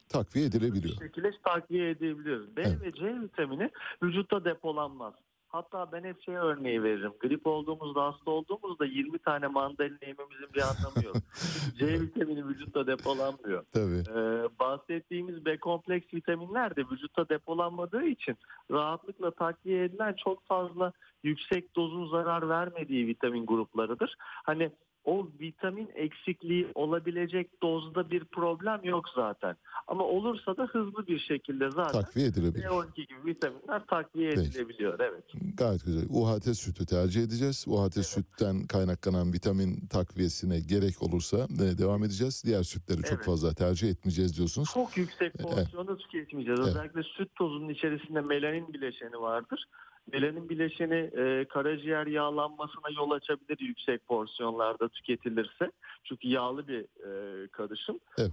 Takviye 0.09 0.47
edilebiliyor. 0.47 0.95
şekilde 0.99 1.31
takviye 1.45 1.91
edebiliyoruz. 1.91 2.57
B 2.57 2.63
ve 2.63 2.93
C 2.93 3.21
vitamini 3.21 3.71
vücutta 4.03 4.45
depolanmaz. 4.45 5.15
Hatta 5.49 5.93
ben 5.93 6.05
hep 6.05 6.23
şey 6.23 6.37
örneği 6.37 6.83
veririm. 6.83 7.13
Grip 7.21 7.47
olduğumuzda, 7.47 8.05
hasta 8.05 8.31
olduğumuzda 8.31 8.85
20 8.85 9.19
tane 9.19 9.47
mandalina 9.47 9.99
yememizin 10.07 10.55
bir 10.55 10.61
anlamı 10.63 11.05
yok. 11.05 11.17
C 11.79 12.01
vitamini 12.01 12.49
vücutta 12.49 12.87
depolanmıyor. 12.87 13.65
Tabii. 13.73 14.03
Ee, 14.11 14.49
bahsettiğimiz 14.59 15.45
B 15.45 15.59
kompleks 15.59 16.15
vitaminler 16.15 16.77
de 16.77 16.81
vücutta 16.81 17.29
depolanmadığı 17.29 18.05
için 18.05 18.37
rahatlıkla 18.71 19.31
takviye 19.31 19.85
edilen 19.85 20.15
çok 20.25 20.47
fazla 20.47 20.93
yüksek 21.23 21.77
dozun 21.77 22.09
zarar 22.09 22.49
vermediği 22.49 23.07
vitamin 23.07 23.47
gruplarıdır. 23.47 24.17
Hani 24.21 24.71
o 25.07 25.29
vitamin 25.41 25.91
eksikliği 25.95 26.69
olabilecek 26.75 27.63
dozda 27.63 28.11
bir 28.11 28.25
problem 28.25 28.81
yok 28.85 29.05
zaten. 29.15 29.57
Ama 29.87 30.05
olursa 30.05 30.57
da 30.57 30.65
hızlı 30.65 31.07
bir 31.07 31.19
şekilde 31.19 31.71
zaten 31.71 32.01
Takviye 32.03 32.27
edilebilir. 32.27 32.65
B12 32.65 32.95
gibi 32.97 33.27
vitaminler 33.27 33.87
takviye 33.87 34.31
Peki. 34.35 34.41
edilebiliyor. 34.49 35.01
Evet. 35.01 35.25
Gayet 35.57 35.85
güzel. 35.85 36.05
UHT 36.11 36.57
sütü 36.57 36.87
tercih 36.87 37.23
edeceğiz. 37.23 37.65
UHT 37.69 38.07
sütten 38.07 38.67
kaynaklanan 38.67 39.33
vitamin 39.33 39.87
takviyesine 39.87 40.61
gerek 40.61 41.03
olursa 41.03 41.37
e, 41.37 41.79
devam 41.79 42.05
edeceğiz. 42.05 42.43
Diğer 42.47 42.63
sütleri 42.63 43.03
çok 43.03 43.13
Evet. 43.13 43.25
fazla 43.27 43.55
tercih 43.55 43.89
etmeyeceğiz 43.91 44.37
diyorsunuz. 44.37 44.69
Çok 44.75 44.97
yüksek 44.97 45.33
Evet. 45.39 45.43
porsiyonda 45.43 45.97
tüketmeyeceğiz. 45.97 46.61
Evet. 46.61 46.69
Özellikle 46.69 47.03
süt 47.03 47.35
tozunun 47.37 47.69
içerisinde 47.69 48.21
melanin 48.21 48.73
bileşeni 48.73 49.21
vardır. 49.21 49.65
Melanin 50.13 50.49
bileşeni 50.49 50.95
e, 50.95 51.45
karaciğer 51.49 52.07
yağlanmasına 52.07 52.91
yol 52.97 53.11
açabilir 53.11 53.59
yüksek 53.61 54.07
porsiyonlarda 54.07 54.89
tüketilirse. 54.89 55.71
Çünkü 56.05 56.29
yağlı 56.29 56.69
bir 56.69 56.81
e, 56.81 57.49
karışım. 57.49 57.99
Evet. 58.19 58.33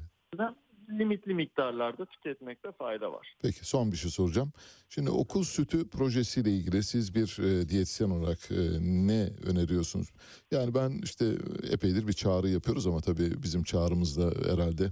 Limitli 0.90 1.34
miktarlarda 1.34 2.06
tüketmekte 2.06 2.72
fayda 2.72 3.12
var. 3.12 3.36
Peki 3.41 3.68
son 3.68 3.91
bir 3.91 3.98
şey 3.98 4.12
soracağım. 4.12 4.52
Şimdi 4.90 5.10
okul 5.10 5.44
sütü 5.44 5.90
projesiyle 5.90 6.50
ilgili 6.50 6.84
siz 6.84 7.16
bir 7.16 7.40
e, 7.40 7.70
diyetisyen 7.70 8.10
olarak 8.10 8.52
e, 8.52 8.62
ne 8.82 9.30
öneriyorsunuz? 9.45 10.08
Yani 10.52 10.76
ben 10.76 10.91
işte 11.04 11.26
epeydir 11.72 12.08
bir 12.08 12.14
çağrı 12.14 12.50
yapıyoruz 12.50 12.88
ama 12.88 13.02
tabii 13.02 13.44
bizim 13.44 13.64
çağrımız 13.64 14.18
da 14.18 14.52
herhalde 14.52 14.91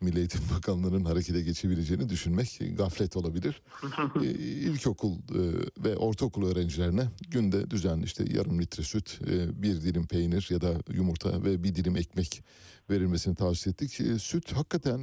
Milli 0.00 0.18
Eğitim 0.18 0.40
Bakanlığı'nın 0.56 1.04
harekete 1.04 1.42
geçebileceğini 1.42 2.08
düşünmek 2.08 2.60
gaflet 2.78 3.16
olabilir. 3.16 3.62
e, 4.22 4.24
ilkokul 4.70 5.12
e, 5.12 5.40
ve 5.84 5.96
ortaokul 5.96 6.50
öğrencilerine 6.50 7.08
günde 7.28 7.70
düzenli 7.70 8.04
işte 8.04 8.24
yarım 8.28 8.60
litre 8.60 8.82
süt, 8.82 9.20
e, 9.22 9.62
bir 9.62 9.82
dilim 9.82 10.06
peynir 10.06 10.48
ya 10.50 10.60
da 10.60 10.74
yumurta 10.90 11.44
ve 11.44 11.62
bir 11.62 11.74
dilim 11.74 11.96
ekmek 11.96 12.42
verilmesini 12.90 13.34
tavsiye 13.34 13.70
ettik. 13.70 14.20
Süt 14.22 14.52
hakikaten 14.52 15.00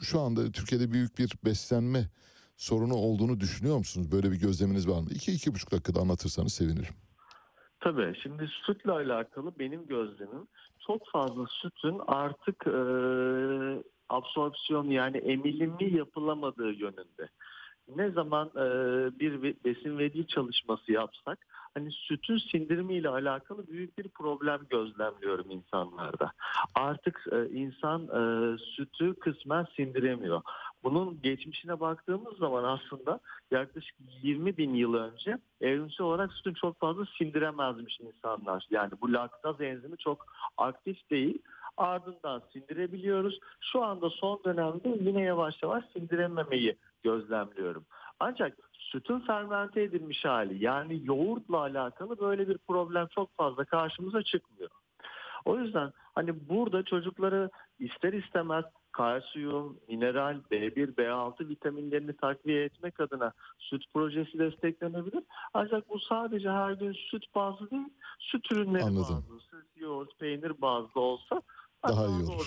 şu 0.00 0.20
anda 0.20 0.52
Türkiye'de 0.52 0.92
büyük 0.92 1.18
bir 1.18 1.32
beslenme 1.44 2.08
sorunu 2.56 2.94
olduğunu 2.94 3.40
düşünüyor 3.40 3.78
musunuz? 3.78 4.12
Böyle 4.12 4.30
bir 4.30 4.36
gözleminiz 4.36 4.88
var 4.88 5.00
mı? 5.00 5.08
İki, 5.10 5.32
iki 5.32 5.54
buçuk 5.54 5.72
dakikada 5.72 6.00
anlatırsanız 6.00 6.52
sevinirim. 6.52 6.94
Tabii 7.80 8.14
şimdi 8.22 8.48
sütle 8.66 8.92
alakalı 8.92 9.58
benim 9.58 9.86
gözlemim 9.86 10.46
çok 10.86 11.08
fazla 11.12 11.46
sütün 11.46 12.00
artık 12.06 12.66
e, 12.66 12.78
absorpsiyon 14.08 14.90
yani 14.90 15.16
emilimi 15.16 15.96
yapılamadığı 15.96 16.72
yönünde. 16.72 17.28
Ne 17.96 18.10
zaman 18.10 18.48
e, 18.48 18.64
bir 19.20 19.42
besin 19.64 19.98
veri 19.98 20.26
çalışması 20.26 20.92
yapsak 20.92 21.38
hani 21.74 21.92
sütün 21.92 22.38
sindirimiyle 22.38 23.08
alakalı 23.08 23.66
büyük 23.66 23.98
bir 23.98 24.08
problem 24.08 24.60
gözlemliyorum 24.70 25.50
insanlarda. 25.50 26.32
Artık 26.74 27.24
e, 27.32 27.48
insan 27.50 28.02
e, 28.02 28.20
sütü 28.58 29.14
kısmen 29.14 29.66
sindiremiyor. 29.76 30.42
Bunun 30.86 31.22
geçmişine 31.22 31.80
baktığımız 31.80 32.38
zaman 32.38 32.64
aslında 32.64 33.20
yaklaşık 33.50 33.96
20 34.22 34.56
bin 34.56 34.74
yıl 34.74 34.94
önce 34.94 35.38
evrimsel 35.60 36.06
olarak 36.06 36.32
sütün 36.32 36.54
çok 36.54 36.78
fazla 36.78 37.04
sindiremezmiş 37.18 38.00
insanlar. 38.00 38.66
Yani 38.70 38.92
bu 39.00 39.12
laktaz 39.12 39.60
enzimi 39.60 39.96
çok 39.96 40.26
aktif 40.56 41.10
değil. 41.10 41.42
Ardından 41.76 42.42
sindirebiliyoruz. 42.52 43.38
Şu 43.60 43.82
anda 43.82 44.10
son 44.10 44.40
dönemde 44.44 44.96
yine 45.00 45.22
yavaş 45.22 45.62
yavaş 45.62 45.84
sindirememeyi 45.92 46.76
gözlemliyorum. 47.02 47.84
Ancak 48.20 48.58
sütün 48.72 49.20
fermente 49.20 49.82
edilmiş 49.82 50.24
hali 50.24 50.64
yani 50.64 51.00
yoğurtla 51.04 51.58
alakalı 51.58 52.20
böyle 52.20 52.48
bir 52.48 52.58
problem 52.58 53.06
çok 53.06 53.36
fazla 53.36 53.64
karşımıza 53.64 54.22
çıkmıyor. 54.22 54.70
O 55.44 55.58
yüzden 55.58 55.92
hani 56.14 56.48
burada 56.48 56.82
çocukları 56.82 57.50
ister 57.78 58.12
istemez 58.12 58.64
kalsiyum, 58.96 59.76
mineral, 59.88 60.40
B1, 60.50 60.94
B6 60.94 61.48
vitaminlerini 61.48 62.16
takviye 62.16 62.64
etmek 62.64 63.00
adına 63.00 63.32
süt 63.58 63.82
projesi 63.94 64.38
desteklenebilir. 64.38 65.24
Ancak 65.54 65.88
bu 65.88 66.00
sadece 66.00 66.50
her 66.50 66.72
gün 66.72 66.92
süt 66.92 67.24
bazlı 67.34 67.70
değil, 67.70 67.88
süt 68.18 68.52
ürünleri 68.52 68.82
Anladım. 68.82 69.24
bazlı, 69.28 69.40
süt, 69.40 69.66
yoğurt, 69.76 70.18
peynir 70.18 70.60
bazlı 70.60 71.00
olsa 71.00 71.42
Daha 71.88 72.06
iyi 72.06 72.24
olur. 72.24 72.46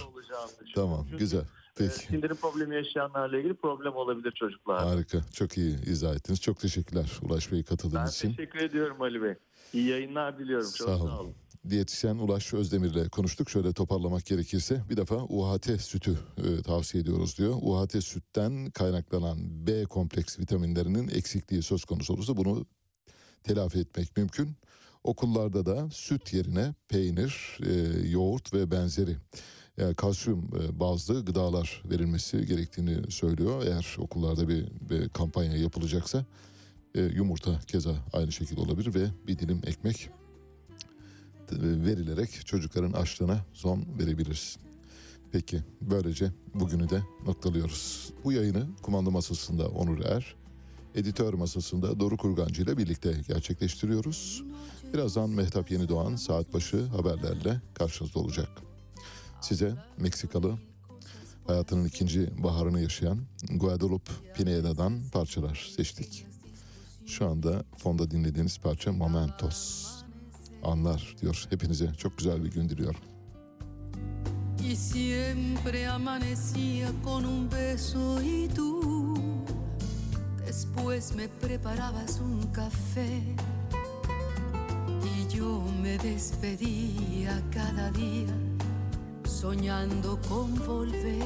Tamam, 0.75 1.05
güzel. 1.17 1.43
Peki. 1.75 1.89
Sindirim 1.91 2.35
problemi 2.35 2.75
yaşayanlarla 2.75 3.37
ilgili 3.37 3.53
problem 3.53 3.95
olabilir 3.95 4.31
çocuklar. 4.31 4.83
Harika. 4.83 5.17
Çok 5.33 5.57
iyi 5.57 5.75
izah 5.85 6.15
ettiniz. 6.15 6.41
Çok 6.41 6.59
teşekkürler 6.59 7.19
Ulaş 7.21 7.51
Bey 7.51 7.59
Ben 7.59 7.63
katıldığınız 7.63 8.15
için. 8.15 8.29
teşekkür 8.29 8.59
ediyorum 8.59 9.01
Ali 9.01 9.21
Bey. 9.23 9.35
İyi 9.73 9.87
yayınlar 9.89 10.39
diliyorum. 10.39 10.71
Çok 10.77 10.89
Sağ 10.89 10.97
sağ 10.97 11.19
olun. 11.19 11.35
Diyetisyen 11.69 12.15
Ulaş 12.15 12.53
Özdemir'le 12.53 13.09
konuştuk. 13.09 13.49
Şöyle 13.49 13.73
toparlamak 13.73 14.25
gerekirse 14.25 14.81
bir 14.89 14.97
defa 14.97 15.15
UHT 15.15 15.81
sütü 15.81 16.19
e, 16.37 16.61
tavsiye 16.61 17.03
ediyoruz 17.03 17.37
diyor. 17.37 17.55
UHT 17.61 18.03
sütten 18.03 18.71
kaynaklanan 18.71 19.67
B 19.67 19.85
kompleks 19.85 20.39
vitaminlerinin 20.39 21.07
eksikliği 21.07 21.61
söz 21.61 21.85
konusu 21.85 22.13
olursa 22.13 22.37
bunu 22.37 22.65
telafi 23.43 23.79
etmek 23.79 24.17
mümkün. 24.17 24.55
Okullarda 25.03 25.65
da 25.65 25.89
süt 25.91 26.33
yerine 26.33 26.73
peynir, 26.87 27.59
e, 27.65 28.07
yoğurt 28.09 28.53
ve 28.53 28.71
benzeri 28.71 29.15
yani 29.77 29.95
kalsiyum 29.95 30.49
e, 30.61 30.79
bazlı 30.79 31.25
gıdalar 31.25 31.83
verilmesi 31.85 32.45
gerektiğini 32.45 33.11
söylüyor. 33.11 33.63
Eğer 33.65 33.95
okullarda 33.97 34.49
bir, 34.49 34.67
bir 34.89 35.09
kampanya 35.09 35.57
yapılacaksa 35.57 36.25
e, 36.95 37.01
yumurta 37.01 37.59
keza 37.67 37.95
aynı 38.13 38.31
şekilde 38.31 38.61
olabilir 38.61 38.93
ve 38.93 39.05
bir 39.27 39.39
dilim 39.39 39.61
ekmek 39.65 40.05
e, 40.05 40.18
verilerek 41.51 42.45
çocukların 42.45 42.93
açlığına 42.93 43.45
son 43.53 43.85
verebiliriz. 43.99 44.57
Peki 45.31 45.63
böylece 45.81 46.31
bugünü 46.53 46.89
de 46.89 47.01
noktalıyoruz. 47.25 48.13
Bu 48.23 48.31
yayını 48.31 48.67
kumanda 48.81 49.09
masasında 49.09 49.67
Onur 49.67 50.05
Er, 50.05 50.35
editör 50.95 51.33
masasında 51.33 51.99
Doruk 51.99 52.25
Urgancı 52.25 52.61
ile 52.61 52.77
birlikte 52.77 53.21
gerçekleştiriyoruz. 53.27 54.43
Birazdan 54.93 55.29
Mehtap 55.29 55.71
Yeni 55.71 55.89
Doğan 55.89 56.15
saat 56.15 56.53
başı 56.53 56.85
haberlerle 56.85 57.61
karşınızda 57.73 58.19
olacak. 58.19 58.49
Size 59.41 59.75
Meksikalı 59.97 60.59
hayatının 61.47 61.85
ikinci 61.85 62.43
baharını 62.43 62.81
yaşayan 62.81 63.19
Guadalupe 63.51 64.11
Pineda'dan 64.35 64.93
parçalar 65.11 65.69
seçtik. 65.75 66.25
Şu 67.05 67.29
anda 67.29 67.63
fonda 67.77 68.11
dinlediğiniz 68.11 68.57
parça 68.57 68.91
Momentos. 68.91 69.87
Anlar 70.63 71.15
diyor. 71.21 71.45
Hepinize 71.49 71.93
çok 71.97 72.17
güzel 72.17 72.43
bir 72.43 72.51
gün 72.51 72.69
diliyorum. 72.69 73.01
Y 74.69 74.75
siempre 74.75 75.87
amanecía 75.87 76.91
con 77.03 77.25
un 77.25 77.49
beso 77.51 78.21
y 78.21 78.47
tú 78.55 79.13
después 80.45 81.15
me 81.15 81.27
preparabas 81.27 82.19
un 82.19 82.43
café 82.53 83.21
y 85.03 85.27
yo 85.35 85.63
me 85.81 85.97
despedía 85.97 87.41
cada 87.51 87.89
día 87.91 88.27
soñando 89.25 90.19
con 90.29 90.53
volver. 90.67 91.23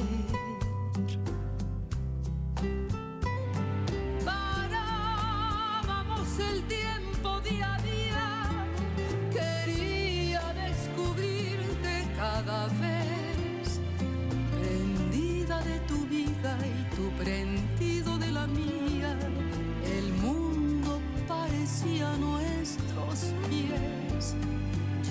Parábamos 4.24 6.28
el 6.38 6.62
tiempo 6.68 7.40
día 7.40 7.74
a 7.74 7.82
día, 7.82 7.83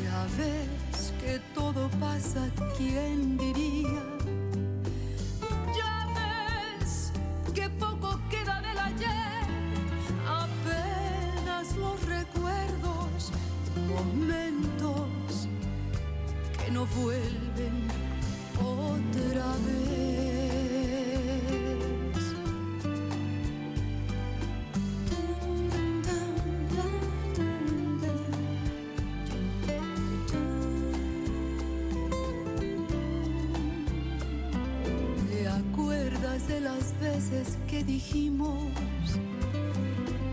Ya 0.04 0.28
ves 0.38 1.14
que 1.22 1.40
todo 1.56 1.90
pasa, 2.02 2.50
¿quién 2.78 3.38
diría? 3.38 4.04
Ya 5.74 6.08
ves 6.14 7.14
que 7.54 7.70
poco 7.70 8.20
queda 8.30 8.62
del 8.62 8.78
ayer, 8.78 9.48
apenas 10.28 11.78
los 11.78 12.04
recuerdos, 12.06 13.32
momentos 13.88 15.48
que 16.58 16.72
no 16.72 16.86
vuelven 16.88 17.88
otra 18.60 19.48
vez. 19.66 21.23
Veces 37.14 37.58
que 37.68 37.84
dijimos 37.84 38.74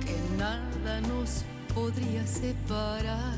que 0.04 0.16
nada 0.38 1.00
nos 1.02 1.44
podría 1.74 2.26
separar? 2.26 3.36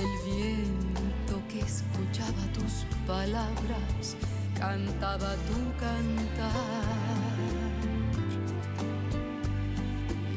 El 0.00 0.12
viento 0.30 1.42
que 1.48 1.60
escuchaba 1.60 2.42
tus 2.54 2.86
palabras 3.04 4.16
cantaba 4.56 5.34
tu 5.48 5.60
cantar. 5.80 7.36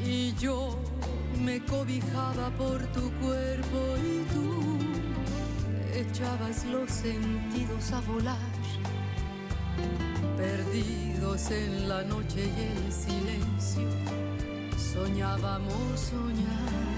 Y 0.03 0.33
yo 0.39 0.79
me 1.45 1.63
cobijaba 1.65 2.49
por 2.57 2.79
tu 2.87 3.11
cuerpo 3.21 3.79
y 4.11 4.25
tú 4.33 4.79
echabas 5.93 6.65
los 6.65 6.89
sentidos 6.89 7.91
a 7.91 8.01
volar, 8.01 8.51
perdidos 10.43 11.51
en 11.51 11.87
la 11.87 12.03
noche 12.03 12.41
y 12.43 12.61
el 12.75 12.91
silencio, 12.91 13.87
soñábamos 14.93 15.99
soñar. 15.99 16.92